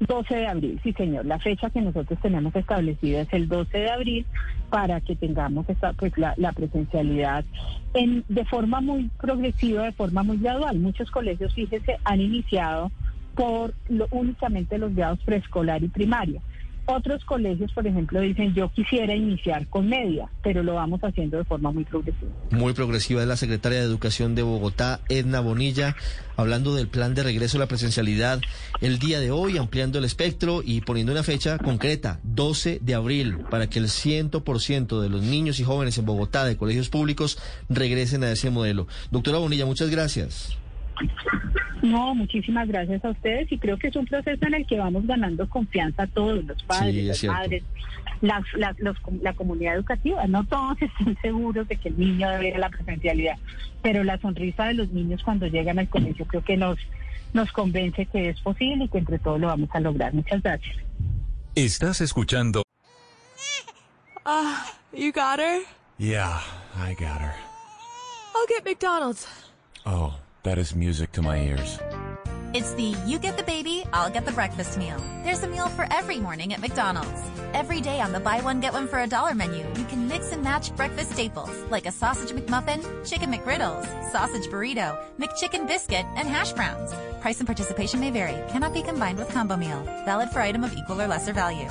[0.00, 1.26] 12 de abril, sí señor.
[1.26, 4.26] La fecha que nosotros tenemos establecida es el 12 de abril
[4.70, 7.44] para que tengamos esta, pues, la, presencialidad
[7.94, 10.78] en, de forma muy progresiva, de forma muy gradual.
[10.78, 12.90] Muchos colegios, fíjese, han iniciado
[13.34, 16.40] por lo, únicamente los grados preescolar y primaria.
[16.86, 21.44] Otros colegios, por ejemplo, dicen yo quisiera iniciar con media, pero lo vamos haciendo de
[21.44, 22.30] forma muy progresiva.
[22.50, 25.96] Muy progresiva es la secretaria de Educación de Bogotá, Edna Bonilla,
[26.36, 28.40] hablando del plan de regreso a la presencialidad
[28.82, 33.38] el día de hoy, ampliando el espectro y poniendo una fecha concreta, 12 de abril,
[33.50, 37.38] para que el 100% de los niños y jóvenes en Bogotá de colegios públicos
[37.70, 38.86] regresen a ese modelo.
[39.10, 40.58] Doctora Bonilla, muchas gracias.
[41.82, 45.06] No, muchísimas gracias a ustedes y creo que es un proceso en el que vamos
[45.06, 47.62] ganando confianza a todos, los padres, las madres,
[49.20, 50.26] la comunidad educativa.
[50.26, 53.36] No todos están seguros de que el niño debe ir a la presencialidad,
[53.82, 56.78] pero la sonrisa de los niños cuando llegan al colegio creo que nos,
[57.34, 60.14] nos convence que es posible y que entre todos lo vamos a lograr.
[60.14, 60.76] Muchas gracias.
[61.54, 62.62] Estás escuchando.
[64.26, 65.60] Ah, you got her?
[65.98, 66.40] Yeah,
[66.78, 67.34] I got her.
[68.34, 69.28] I'll get McDonald's.
[69.84, 70.14] Oh.
[70.44, 71.78] That is music to my ears.
[72.52, 74.98] It's the you get the baby, I'll get the breakfast meal.
[75.24, 77.20] There's a meal for every morning at McDonald's.
[77.54, 80.32] Every day on the buy one get one for a dollar menu, you can mix
[80.32, 86.28] and match breakfast staples like a sausage McMuffin, chicken McGriddles, sausage burrito, McChicken biscuit, and
[86.28, 86.92] hash browns.
[87.22, 88.36] Price and participation may vary.
[88.52, 89.82] Cannot be combined with combo meal.
[90.04, 91.68] Valid for item of equal or lesser value.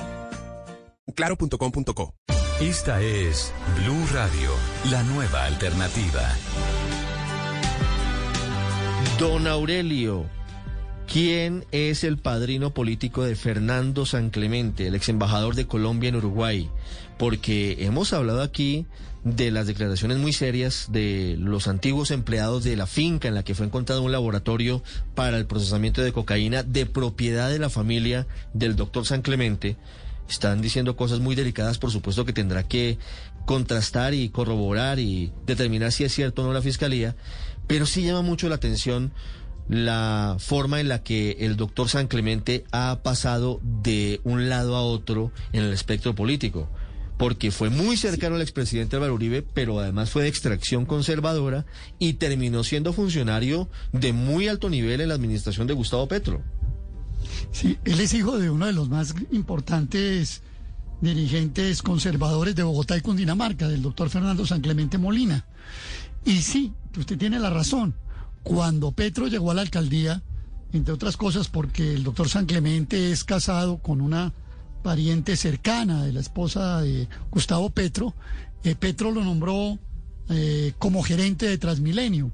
[1.16, 2.12] Claro.com.co
[2.60, 4.50] Esta es Blue Radio,
[4.90, 6.26] la nueva alternativa.
[9.18, 10.26] Don Aurelio,
[11.10, 16.16] ¿quién es el padrino político de Fernando San Clemente, el ex embajador de Colombia en
[16.16, 16.68] Uruguay?
[17.18, 18.86] Porque hemos hablado aquí
[19.24, 23.54] de las declaraciones muy serias de los antiguos empleados de la finca en la que
[23.54, 24.82] fue encontrado un laboratorio
[25.14, 29.76] para el procesamiento de cocaína de propiedad de la familia del doctor San Clemente.
[30.28, 32.98] Están diciendo cosas muy delicadas, por supuesto que tendrá que
[33.46, 37.14] contrastar y corroborar y determinar si es cierto o no la fiscalía.
[37.66, 39.12] Pero sí llama mucho la atención
[39.68, 44.82] la forma en la que el doctor San Clemente ha pasado de un lado a
[44.82, 46.68] otro en el espectro político,
[47.16, 51.64] porque fue muy cercano al expresidente Álvaro Uribe, pero además fue de extracción conservadora
[51.98, 56.42] y terminó siendo funcionario de muy alto nivel en la administración de Gustavo Petro.
[57.52, 60.42] Sí, él es hijo de uno de los más importantes
[61.00, 65.46] dirigentes conservadores de Bogotá y Cundinamarca, del doctor Fernando San Clemente Molina.
[66.24, 67.94] Y sí, usted tiene la razón.
[68.42, 70.22] Cuando Petro llegó a la alcaldía,
[70.72, 74.32] entre otras cosas porque el doctor San Clemente es casado con una
[74.82, 78.14] pariente cercana de la esposa de Gustavo Petro,
[78.64, 79.78] eh, Petro lo nombró
[80.30, 82.32] eh, como gerente de Transmilenio.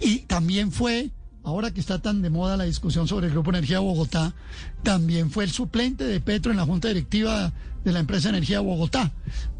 [0.00, 1.10] Y también fue,
[1.46, 4.34] ahora que está tan de moda la discusión sobre el Grupo Energía Bogotá,
[4.82, 7.52] también fue el suplente de Petro en la Junta Directiva
[7.84, 9.12] de la empresa Energía Bogotá.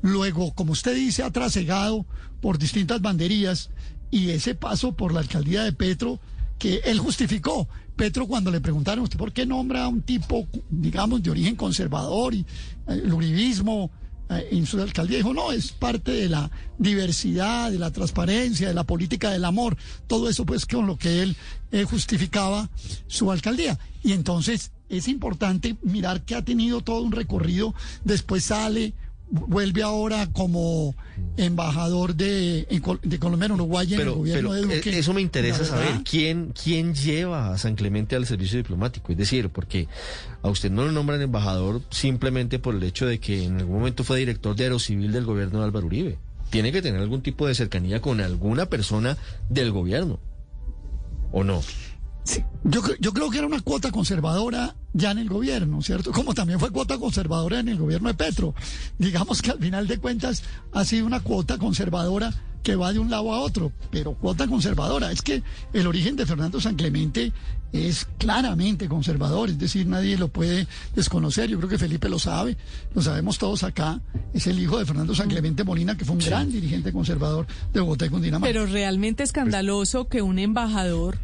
[0.03, 2.05] Luego, como usted dice, ha trasegado
[2.41, 3.71] por distintas banderías
[4.11, 6.19] y ese paso por la alcaldía de Petro
[6.59, 7.69] que él justificó.
[7.95, 12.35] Petro cuando le preguntaron, ¿usted por qué nombra a un tipo, digamos, de origen conservador
[12.35, 13.93] y eh, el uribismo
[14.29, 15.19] en su alcaldía.
[15.19, 19.77] Dijo, no, es parte de la diversidad, de la transparencia, de la política del amor.
[20.07, 21.37] Todo eso pues con lo que él
[21.73, 22.69] eh, justificaba
[23.07, 23.79] su alcaldía.
[24.03, 27.75] Y entonces es importante mirar que ha tenido todo un recorrido.
[28.05, 28.95] Después sale
[29.29, 30.95] vuelve ahora como
[31.37, 32.67] embajador de,
[33.03, 34.91] de Colombia en Uruguay en el gobierno de Duque.
[34.91, 36.03] Eh, eso me interesa saber.
[36.09, 39.13] ¿Quién, ¿Quién lleva a San Clemente al servicio diplomático?
[39.13, 39.89] Es decir, porque
[40.43, 44.05] a usted no lo nombran embajador simplemente por el hecho de que en algún momento
[44.05, 46.19] fue director de Aerocivil del gobierno de Álvaro Uribe.
[46.51, 49.17] Tiene que tener algún tipo de cercanía con alguna persona
[49.49, 50.21] del gobierno.
[51.33, 51.61] ¿O no?
[52.27, 56.11] Sí, yo, yo creo que era una cuota conservadora ya en el gobierno, ¿cierto?
[56.11, 58.53] Como también fue cuota conservadora en el gobierno de Petro.
[58.99, 63.09] Digamos que al final de cuentas ha sido una cuota conservadora que va de un
[63.11, 65.13] lado a otro, pero cuota conservadora.
[65.13, 65.41] Es que
[65.73, 67.33] el origen de Fernando San Clemente
[67.73, 71.49] es claramente conservador, es decir, nadie lo puede desconocer.
[71.49, 72.57] Yo creo que Felipe lo sabe,
[72.93, 74.01] lo sabemos todos acá.
[74.35, 77.79] Es el hijo de Fernando San Clemente Molina, que fue un gran dirigente conservador de
[77.79, 78.53] Bogotá y Cundinamarca.
[78.53, 81.19] Pero realmente escandaloso que un embajador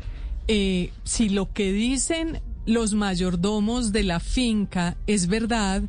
[0.49, 5.83] eh, si lo que dicen los mayordomos de la finca es verdad,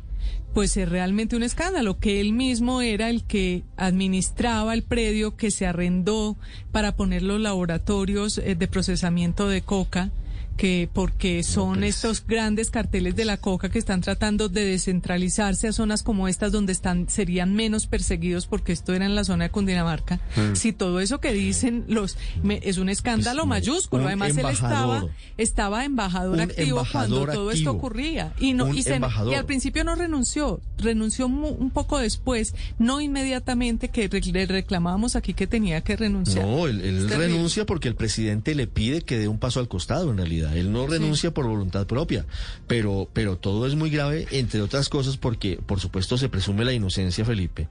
[0.52, 5.50] pues es realmente un escándalo, que él mismo era el que administraba el predio que
[5.50, 6.36] se arrendó
[6.72, 10.10] para poner los laboratorios eh, de procesamiento de coca
[10.56, 11.96] que porque son pues.
[11.96, 16.52] estos grandes carteles de la coca que están tratando de descentralizarse a zonas como estas
[16.52, 20.20] donde están serían menos perseguidos porque esto era en la zona de Cundinamarca.
[20.36, 20.54] Mm.
[20.54, 22.16] Si todo eso que dicen los
[22.62, 24.06] es un escándalo pues, mayúsculo.
[24.06, 29.46] Además él estaba estaba embajador activo cuando todo esto ocurría y no y, y, al
[29.46, 35.80] principio no renunció, renunció un poco después, no inmediatamente que le reclamábamos aquí que tenía
[35.82, 36.46] que renunciar.
[36.46, 40.16] No, él renuncia porque el presidente le pide que dé un paso al costado en
[40.18, 40.43] realidad.
[40.54, 42.26] Él no renuncia por voluntad propia,
[42.66, 46.72] pero, pero todo es muy grave, entre otras cosas, porque por supuesto se presume la
[46.72, 47.68] inocencia, Felipe.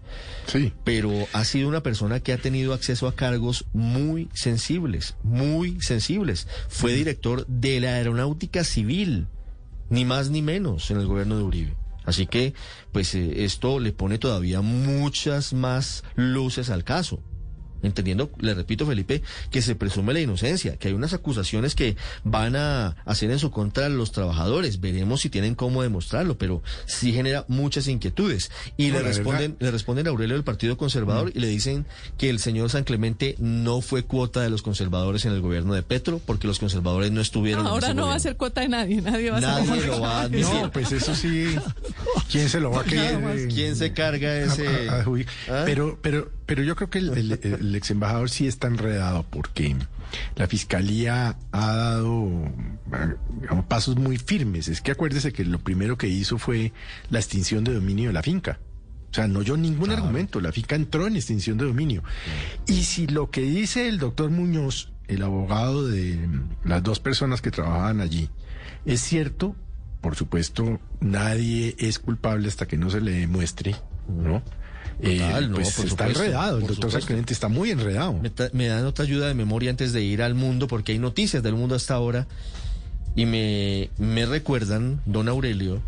[0.48, 0.74] Sí.
[0.84, 6.48] Pero ha sido una persona que ha tenido acceso a cargos muy sensibles, muy sensibles.
[6.70, 9.28] Fue director de la aeronáutica civil,
[9.90, 11.74] ni más ni menos, en el gobierno de Uribe.
[12.06, 12.54] Así que,
[12.92, 17.22] pues eh, esto le pone todavía muchas más luces al caso
[17.84, 19.22] entendiendo, le repito Felipe,
[19.52, 23.52] que se presume la inocencia, que hay unas acusaciones que van a hacer en su
[23.52, 24.80] contra los trabajadores.
[24.80, 28.52] Veremos si tienen cómo demostrarlo, pero sí genera muchas inquietudes.
[28.78, 31.38] Y le responden, le responden a Aurelio del Partido Conservador mm.
[31.38, 31.86] y le dicen
[32.18, 35.84] que el señor San Clemente no fue cuota de los conservadores en el gobierno de
[35.84, 37.68] Petro, porque los conservadores no estuvieron.
[37.68, 40.22] ahora no va a ser cuota de nadie, nadie va a nadie lo va a
[40.24, 40.54] admitir.
[40.54, 41.56] No, pues eso sí.
[42.32, 43.48] ¿Quién se lo va a querer?
[43.50, 44.88] ¿Quién se carga ese?
[44.90, 45.64] ¿Ah?
[45.66, 47.14] Pero, pero, pero yo creo que el
[47.44, 49.76] el ex embajador sí está enredado porque
[50.36, 52.30] la fiscalía ha dado
[53.68, 54.68] pasos muy firmes.
[54.68, 56.74] Es que acuérdese que lo primero que hizo fue
[57.10, 58.60] la extinción de dominio de la finca.
[59.12, 60.42] O sea, no oyó ningún argumento.
[60.42, 62.04] La finca entró en extinción de dominio.
[62.66, 66.28] Y si lo que dice el doctor Muñoz, el abogado de
[66.64, 68.30] las dos personas que trabajaban allí,
[68.86, 69.56] es cierto,
[70.02, 73.76] por supuesto, nadie es culpable hasta que no se le demuestre,
[74.08, 74.42] ¿no?
[75.02, 78.20] Eh, pues está enredado, el doctor Sacramente está muy enredado.
[78.54, 81.56] Me, dan otra ayuda de memoria antes de ir al mundo, porque hay noticias del
[81.56, 82.28] mundo hasta ahora,
[83.16, 85.82] y me, me recuerdan, don Aurelio,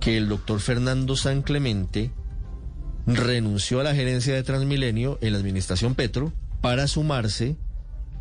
[0.00, 2.10] que el doctor Fernando San Clemente
[3.06, 7.56] renunció a la gerencia de Transmilenio en la administración Petro para sumarse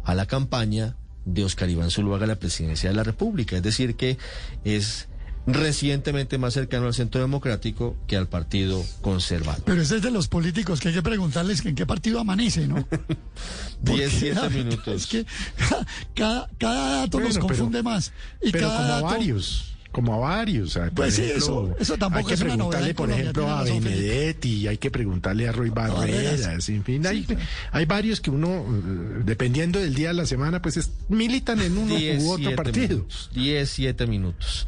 [0.04, 0.96] a la campaña
[1.26, 3.56] de Oscar Iván Zuluaga a la presidencia de la República.
[3.56, 4.18] Es decir, que
[4.64, 5.08] es
[5.48, 9.64] recientemente más cercano al centro democrático que al partido conservador.
[9.66, 12.88] Pero ese es de los políticos que hay que preguntarles en qué partido amanece, ¿no?
[13.82, 15.04] Diez, siete minutos.
[15.04, 15.26] Es que
[16.16, 18.12] cada, cada dato nos confunde más.
[18.42, 20.78] Y pero cada como varios como a varios.
[20.94, 25.48] pues sí, eso, eso tampoco hay que preguntarle, por ejemplo, a Benedetti, hay que preguntarle
[25.48, 27.26] a Roy Barreras, en fin, hay,
[27.72, 31.96] hay varios que uno, eh, dependiendo del día de la semana, pues militan en uno
[31.96, 33.06] u otro partido.
[33.34, 34.68] diez, siete minutos.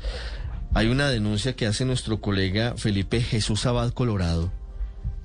[0.73, 4.51] Hay una denuncia que hace nuestro colega Felipe Jesús Abad Colorado,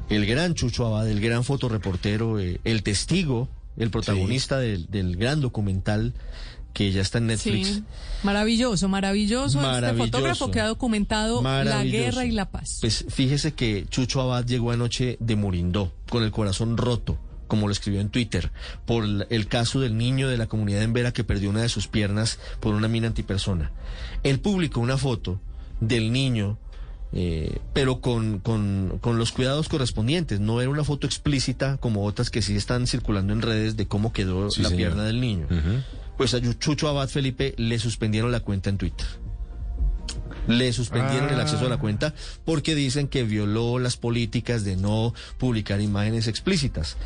[0.08, 6.14] el gran Chucho Abad, el gran fotoreportero, eh, el testigo, el protagonista del, gran documental
[6.72, 7.82] que ya está en Netflix.
[8.22, 12.78] Maravilloso, maravilloso, este fotógrafo que ha documentado la guerra y la paz.
[12.80, 17.18] Pues fíjese que Chucho Abad llegó anoche de Murindó, con el corazón roto
[17.52, 18.50] como lo escribió en Twitter,
[18.86, 21.86] por el caso del niño de la comunidad en Vera que perdió una de sus
[21.86, 23.72] piernas por una mina antipersona.
[24.22, 25.38] Él publicó una foto
[25.78, 26.56] del niño
[27.12, 30.40] eh, pero con, con, con, los cuidados correspondientes.
[30.40, 34.14] No era una foto explícita como otras que sí están circulando en redes de cómo
[34.14, 35.46] quedó la pierna del niño.
[36.16, 39.06] Pues a Chucho Abad Felipe le suspendieron la cuenta en Twitter.
[40.48, 41.42] Le suspendieron el Ah.
[41.42, 42.14] acceso a la cuenta
[42.44, 46.96] porque dicen que violó las políticas de no publicar imágenes explícitas.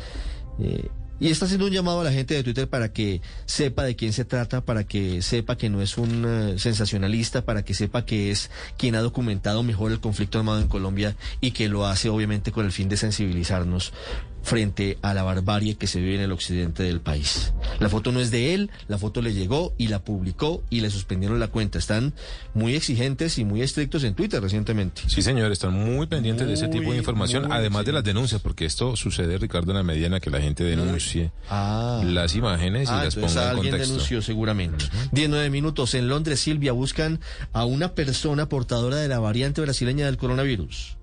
[0.59, 0.87] Eh,
[1.19, 4.13] y está haciendo un llamado a la gente de Twitter para que sepa de quién
[4.13, 8.29] se trata, para que sepa que no es un eh, sensacionalista, para que sepa que
[8.29, 12.51] es quien ha documentado mejor el conflicto armado en Colombia y que lo hace obviamente
[12.51, 13.93] con el fin de sensibilizarnos
[14.47, 17.51] frente a la barbarie que se vive en el occidente del país.
[17.79, 20.89] La foto no es de él, la foto le llegó y la publicó y le
[20.89, 21.77] suspendieron la cuenta.
[21.77, 22.13] Están
[22.53, 25.01] muy exigentes y muy estrictos en Twitter recientemente.
[25.07, 28.39] Sí, señor, están muy pendientes de ese tipo de información, muy además de las denuncias,
[28.41, 32.87] porque esto sucede, Ricardo, en la medida en la que la gente denuncie las imágenes
[32.87, 33.93] y Ah, las ponga en alguien contexto.
[33.93, 34.85] denunció seguramente.
[35.11, 35.93] 19 minutos.
[35.93, 37.19] En Londres, Silvia, buscan
[37.51, 40.96] a una persona portadora de la variante brasileña del coronavirus.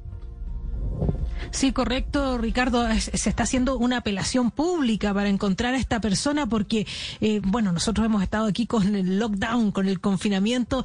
[1.55, 2.85] Sí, correcto, Ricardo.
[2.99, 6.85] Se está haciendo una apelación pública para encontrar a esta persona porque,
[7.21, 10.85] eh, bueno, nosotros hemos estado aquí con el lockdown, con el confinamiento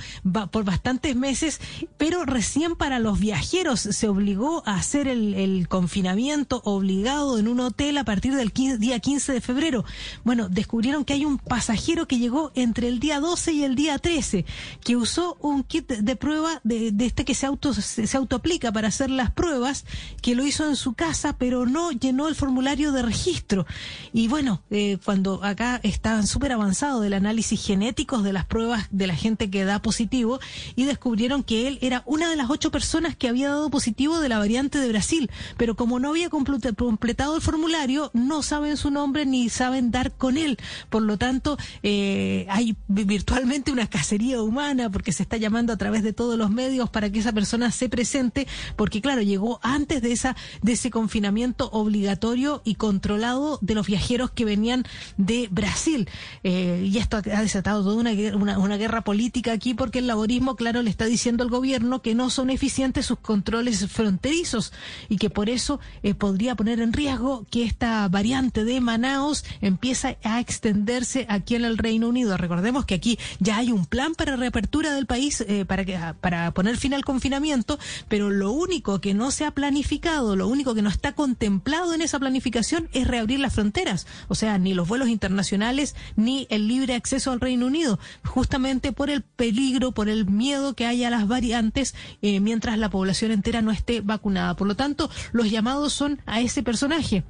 [0.52, 1.60] por bastantes meses,
[1.98, 7.98] pero recién para los viajeros se obligó a hacer el, confinamiento obligado en un hotel
[7.98, 9.86] a partir del 15 día 15 de febrero.
[10.24, 13.98] Bueno, descubrieron que hay un pasajero que llegó entre el día 12 y el día
[13.98, 14.46] 13,
[14.84, 18.18] que usó un kit de, de prueba de, de este que se auto se, se
[18.18, 19.86] autoaplica para hacer las pruebas,
[20.22, 23.66] que lo hizo en su casa, pero no llenó el formulario de registro.
[24.14, 29.08] Y bueno, eh, cuando acá estaban súper avanzados del análisis genéticos de las pruebas de
[29.08, 30.40] la gente que da positivo
[30.76, 34.30] y descubrieron que él era una de las ocho personas que había dado positivo de
[34.30, 39.26] la variante de Brasil, pero como no había completado el formulario, no saben su nombre
[39.26, 40.58] ni saben dar con él.
[40.90, 45.78] Por lo tanto, eh, hay vi- virtualmente una cacería humana porque se está llamando a
[45.78, 50.02] través de todos los medios para que esa persona se presente, porque claro, llegó antes
[50.02, 54.86] de esa de ese confinamiento obligatorio y controlado de los viajeros que venían
[55.18, 56.10] de Brasil.
[56.44, 60.56] Eh, y esto ha desatado toda una, una, una guerra política aquí porque el laborismo,
[60.56, 64.74] claro, le está diciendo al gobierno que no son eficientes sus controles fronterizos
[65.08, 70.16] y que por eso eh, podría poner en riesgo que esta variante de Manaos empieza
[70.24, 72.38] a extenderse aquí en el Reino Unido.
[72.38, 76.52] Recordemos que aquí ya hay un plan para reapertura del país eh, para que para
[76.52, 80.82] poner fin al confinamiento, pero lo único que no se ha planificado, lo único que
[80.82, 85.10] no está contemplado en esa planificación es reabrir las fronteras, o sea, ni los vuelos
[85.10, 90.74] internacionales ni el libre acceso al Reino Unido, justamente por el peligro, por el miedo
[90.74, 94.56] que haya a las variantes eh, mientras la población entera no esté vacunada.
[94.56, 97.24] Por lo tanto, los llamados son a ese personaje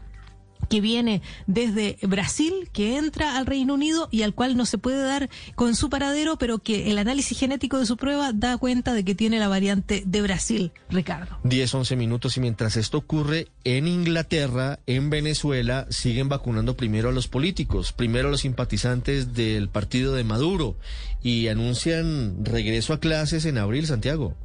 [0.70, 5.04] que viene desde Brasil, que entra al Reino Unido y al cual no se puede
[5.04, 9.04] dar con su paradero, pero que el análisis genético de su prueba da cuenta de
[9.04, 11.38] que tiene la variante de Brasil, Ricardo.
[11.44, 17.12] 10, 11 minutos y mientras esto ocurre en Inglaterra, en Venezuela, siguen vacunando primero a
[17.12, 20.76] los políticos, primero a los simpatizantes del partido de Maduro
[21.22, 24.36] y anuncian regreso a clases en abril, Santiago.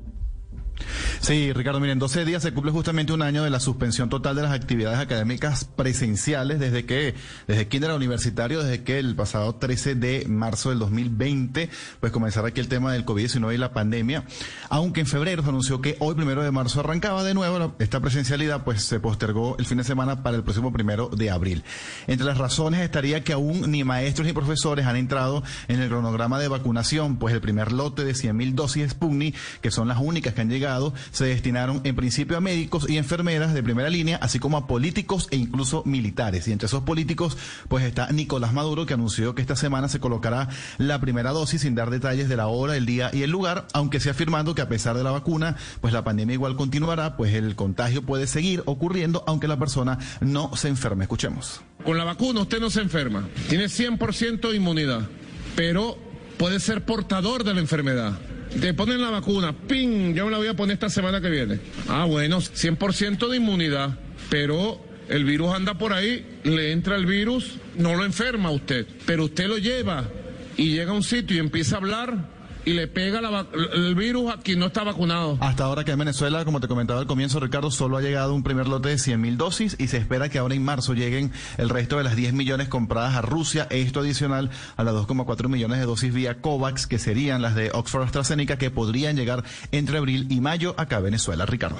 [1.20, 4.42] Sí, Ricardo, miren, 12 días se cumple justamente un año de la suspensión total de
[4.42, 7.14] las actividades académicas presenciales desde que,
[7.46, 11.70] desde kinder a universitario, desde que el pasado 13 de marzo del 2020,
[12.00, 14.24] pues comenzara aquí el tema del COVID-19 y la pandemia.
[14.68, 18.64] Aunque en febrero se anunció que hoy, primero de marzo, arrancaba de nuevo esta presencialidad,
[18.64, 21.64] pues se postergó el fin de semana para el próximo primero de abril.
[22.06, 26.38] Entre las razones estaría que aún ni maestros ni profesores han entrado en el cronograma
[26.38, 29.98] de vacunación, pues el primer lote de 100 mil dosis de Sputnik, que son las
[29.98, 30.63] únicas que han llegado,
[31.10, 35.28] se destinaron en principio a médicos y enfermeras de primera línea, así como a políticos
[35.30, 36.48] e incluso militares.
[36.48, 37.36] Y entre esos políticos,
[37.68, 41.74] pues está Nicolás Maduro, que anunció que esta semana se colocará la primera dosis sin
[41.74, 44.68] dar detalles de la hora, el día y el lugar, aunque sí afirmando que a
[44.68, 49.24] pesar de la vacuna, pues la pandemia igual continuará, pues el contagio puede seguir ocurriendo,
[49.26, 51.04] aunque la persona no se enferme.
[51.04, 51.60] Escuchemos.
[51.84, 55.08] Con la vacuna usted no se enferma, tiene 100% de inmunidad,
[55.54, 55.98] pero
[56.38, 58.18] puede ser portador de la enfermedad.
[58.60, 60.14] Te ponen la vacuna, ¡ping!
[60.14, 61.58] Ya me la voy a poner esta semana que viene.
[61.88, 63.98] Ah, bueno, 100% de inmunidad,
[64.30, 69.24] pero el virus anda por ahí, le entra el virus, no lo enferma usted, pero
[69.24, 70.08] usted lo lleva
[70.56, 72.33] y llega a un sitio y empieza a hablar
[72.64, 75.36] y le pega la el virus a quien no está vacunado.
[75.40, 78.42] Hasta ahora que en Venezuela, como te comentaba al comienzo, Ricardo, solo ha llegado un
[78.42, 81.68] primer lote de 100 mil dosis y se espera que ahora en marzo lleguen el
[81.68, 85.86] resto de las 10 millones compradas a Rusia, esto adicional a las 2,4 millones de
[85.86, 90.40] dosis vía COVAX, que serían las de Oxford AstraZeneca, que podrían llegar entre abril y
[90.40, 91.46] mayo acá a Venezuela.
[91.46, 91.78] Ricardo.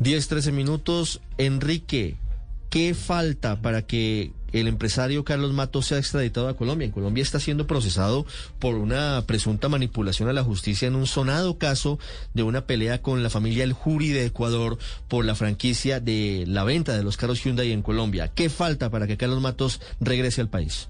[0.00, 1.20] 10, 13 minutos.
[1.38, 2.16] Enrique,
[2.70, 6.86] ¿qué falta para que el empresario Carlos Matos sea extraditado a Colombia?
[6.86, 8.26] En Colombia está siendo procesado
[8.58, 11.98] por una presunta manipulación a la justicia en un sonado caso
[12.34, 16.64] de una pelea con la familia El Juri de Ecuador por la franquicia de la
[16.64, 18.28] venta de los carros Hyundai en Colombia.
[18.34, 20.88] ¿Qué falta para que Carlos Matos regrese al país?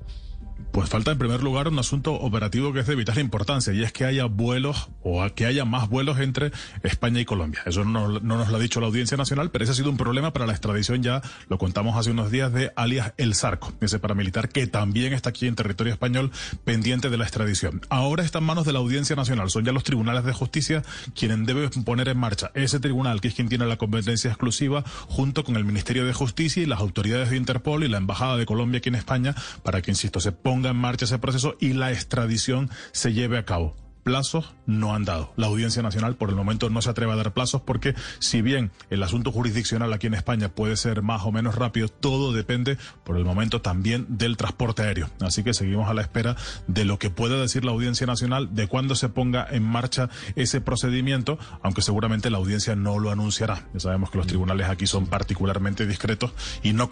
[0.73, 3.93] Pues falta en primer lugar un asunto operativo que es de vital importancia y es
[3.93, 6.51] que haya vuelos o que haya más vuelos entre
[6.83, 7.61] España y Colombia.
[7.67, 9.99] Eso no, no, nos lo ha dicho la Audiencia Nacional, pero ese ha sido un
[9.99, 11.21] problema para la extradición, ya
[11.51, 15.47] lo contamos hace unos días, de alias El Zarco, ese paramilitar que también está aquí
[15.47, 16.31] en territorio español
[16.65, 17.83] pendiente de la extradición.
[17.91, 20.83] Ahora está en manos de la Audiencia Nacional, son ya los tribunales de justicia
[21.15, 25.45] quienes deben poner en marcha ese tribunal que es quien tiene la competencia exclusiva junto
[25.45, 28.79] con el Ministerio de Justicia y las autoridades de Interpol y la Embajada de Colombia
[28.79, 32.71] aquí en España para que, insisto, se ponga en marcha ese proceso y la extradición
[32.93, 35.33] se lleve a cabo plazos no han dado.
[35.37, 38.71] La Audiencia Nacional por el momento no se atreve a dar plazos porque si bien
[38.91, 43.17] el asunto jurisdiccional aquí en España puede ser más o menos rápido, todo depende por
[43.17, 45.11] el momento también del transporte aéreo.
[45.21, 48.67] Así que seguimos a la espera de lo que pueda decir la Audiencia Nacional, de
[48.67, 53.69] cuándo se ponga en marcha ese procedimiento, aunque seguramente la audiencia no lo anunciará.
[53.75, 56.33] Ya sabemos que los tribunales aquí son particularmente discretos
[56.63, 56.91] y no,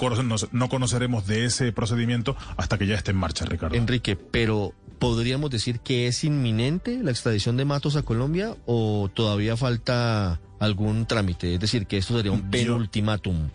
[0.53, 3.77] no conoceremos de ese procedimiento hasta que ya esté en marcha, Ricardo.
[3.77, 9.57] Enrique, pero ¿podríamos decir que es inminente la extradición de Matos a Colombia o todavía
[9.57, 11.55] falta algún trámite?
[11.55, 13.51] Es decir, que esto sería un penultimátum.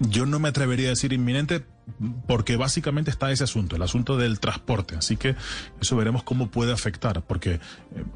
[0.00, 1.64] Yo no me atrevería a decir inminente
[2.26, 4.96] porque básicamente está ese asunto, el asunto del transporte.
[4.96, 5.36] Así que
[5.80, 7.60] eso veremos cómo puede afectar, porque eh,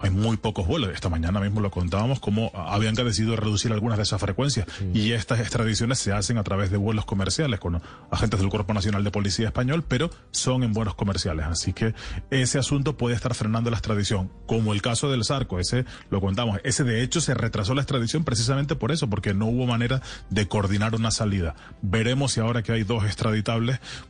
[0.01, 0.91] hay muy pocos vuelos.
[0.93, 4.67] Esta mañana mismo lo contábamos, cómo habían decidido reducir algunas de esas frecuencias.
[4.95, 7.81] Y estas extradiciones se hacen a través de vuelos comerciales con
[8.11, 11.47] agentes del Cuerpo Nacional de Policía Español, pero son en vuelos comerciales.
[11.47, 11.95] Así que
[12.31, 15.61] ese asunto puede estar frenando la extradición, como el caso del Zarco.
[15.61, 16.61] Ese lo contamos.
[16.65, 20.49] Ese de hecho se retrasó la extradición precisamente por eso, porque no hubo manera de
[20.49, 21.55] coordinar una salida.
[21.83, 23.05] Veremos si ahora que hay dos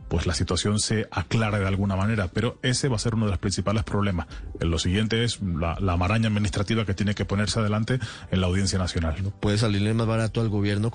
[0.08, 3.32] pues la situación se aclara de alguna manera, pero ese va a ser uno de
[3.32, 4.26] los principales problemas.
[4.60, 7.98] Lo siguiente es la, la maraña administrativa que tiene que ponerse adelante
[8.30, 9.14] en la Audiencia Nacional.
[9.40, 10.90] Puede salirle más barato al gobierno